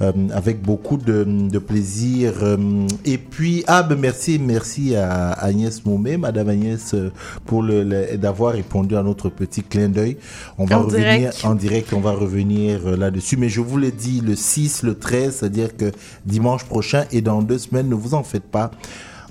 euh, 0.00 0.12
avec 0.32 0.62
beaucoup 0.62 0.96
de, 0.96 1.24
de 1.24 1.58
plaisir. 1.58 2.32
euh, 2.42 2.56
et 3.04 3.18
puis, 3.18 3.62
ah, 3.66 3.82
ben 3.82 3.98
merci, 3.98 4.38
merci 4.38 4.96
à 4.96 5.32
Agnès 5.32 5.84
Moumé, 5.84 6.16
Madame 6.16 6.48
Agnès, 6.48 6.94
euh, 6.94 7.10
pour 7.44 7.62
le, 7.62 7.82
le- 7.84 8.16
d'avoir 8.16 8.54
répondu 8.54 8.96
à 8.96 9.02
notre 9.02 9.28
petit 9.28 9.62
clin 9.62 9.88
d'œil. 9.90 10.16
On 10.56 10.64
va 10.64 10.78
En 10.78 10.84
revenir 10.84 11.18
direct. 11.18 11.44
en 11.44 11.54
direct. 11.54 11.92
On 11.92 12.00
va 12.00 12.12
revenir 12.12 12.96
là-dessus. 12.96 13.36
Mais 13.36 13.50
je 13.50 13.60
vous 13.60 13.76
l'ai 13.76 13.92
dit, 13.92 14.20
le 14.22 14.34
6, 14.34 14.82
le 14.84 14.94
13, 14.98 15.36
c'est-à-dire 15.40 15.76
que 15.76 15.92
dimanche 16.24 16.64
prochain 16.64 17.04
et 17.12 17.20
dans 17.20 17.42
deux 17.42 17.58
semaines, 17.58 17.88
ne 17.90 17.94
vous 17.94 18.14
en 18.14 18.22
faites 18.22 18.50
pas 18.50 18.70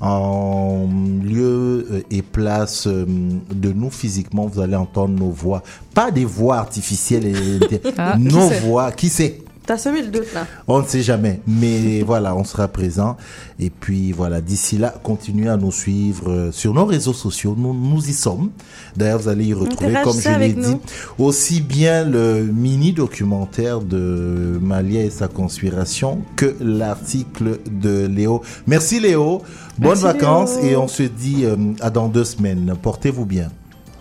en 0.01 0.87
lieu 1.23 1.87
euh, 1.91 2.01
et 2.11 2.21
place 2.21 2.87
euh, 2.87 3.05
de 3.05 3.71
nous 3.71 3.89
physiquement, 3.89 4.47
vous 4.47 4.59
allez 4.61 4.75
entendre 4.75 5.17
nos 5.17 5.29
voix. 5.29 5.63
Pas 5.93 6.11
des 6.11 6.25
voix 6.25 6.57
artificielles, 6.57 7.25
et, 7.25 7.81
Ah, 7.97 8.15
nos 8.17 8.49
voix. 8.49 8.91
Qui 8.91 9.09
sait 9.09 9.42
T'as 9.65 9.77
semé 9.77 10.01
le 10.01 10.09
doute, 10.09 10.33
là. 10.33 10.45
on 10.67 10.81
ne 10.81 10.85
sait 10.85 11.01
jamais, 11.01 11.39
mais 11.47 12.01
voilà, 12.05 12.35
on 12.35 12.43
sera 12.43 12.67
présent. 12.67 13.15
Et 13.59 13.69
puis 13.69 14.11
voilà, 14.11 14.41
d'ici 14.41 14.77
là, 14.77 14.93
continuez 15.03 15.47
à 15.47 15.55
nous 15.55 15.71
suivre 15.71 16.29
euh, 16.29 16.51
sur 16.51 16.73
nos 16.73 16.85
réseaux 16.85 17.13
sociaux. 17.13 17.55
Nous, 17.57 17.73
nous 17.73 18.09
y 18.09 18.13
sommes. 18.13 18.51
D'ailleurs, 18.97 19.19
vous 19.19 19.29
allez 19.29 19.45
y 19.45 19.53
retrouver, 19.53 19.95
comme 20.03 20.19
je 20.19 20.37
l'ai 20.39 20.53
dit, 20.53 20.71
nous. 20.71 20.81
aussi 21.25 21.61
bien 21.61 22.03
le 22.03 22.43
mini 22.43 22.91
documentaire 22.91 23.79
de 23.79 24.59
Malia 24.61 25.03
et 25.03 25.09
sa 25.09 25.27
conspiration 25.29 26.19
que 26.35 26.55
l'article 26.59 27.59
de 27.69 28.05
Léo. 28.05 28.41
Merci 28.67 28.99
Léo. 28.99 29.41
Bonnes 29.77 29.89
Merci, 29.89 30.03
vacances 30.03 30.55
Léo. 30.57 30.65
et 30.65 30.75
on 30.75 30.87
se 30.87 31.03
dit 31.03 31.45
euh, 31.45 31.55
à 31.79 31.89
dans 31.89 32.09
deux 32.09 32.25
semaines. 32.25 32.75
Portez-vous 32.81 33.25
bien. 33.25 33.49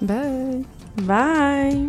Bye. 0.01 0.65
Bye. 1.03 1.89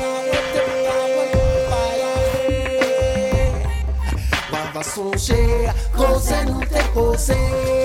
songer, 4.93 5.69
causer 5.95 6.45
nous 6.47 6.59
te 6.61 6.93
causer. 6.93 7.80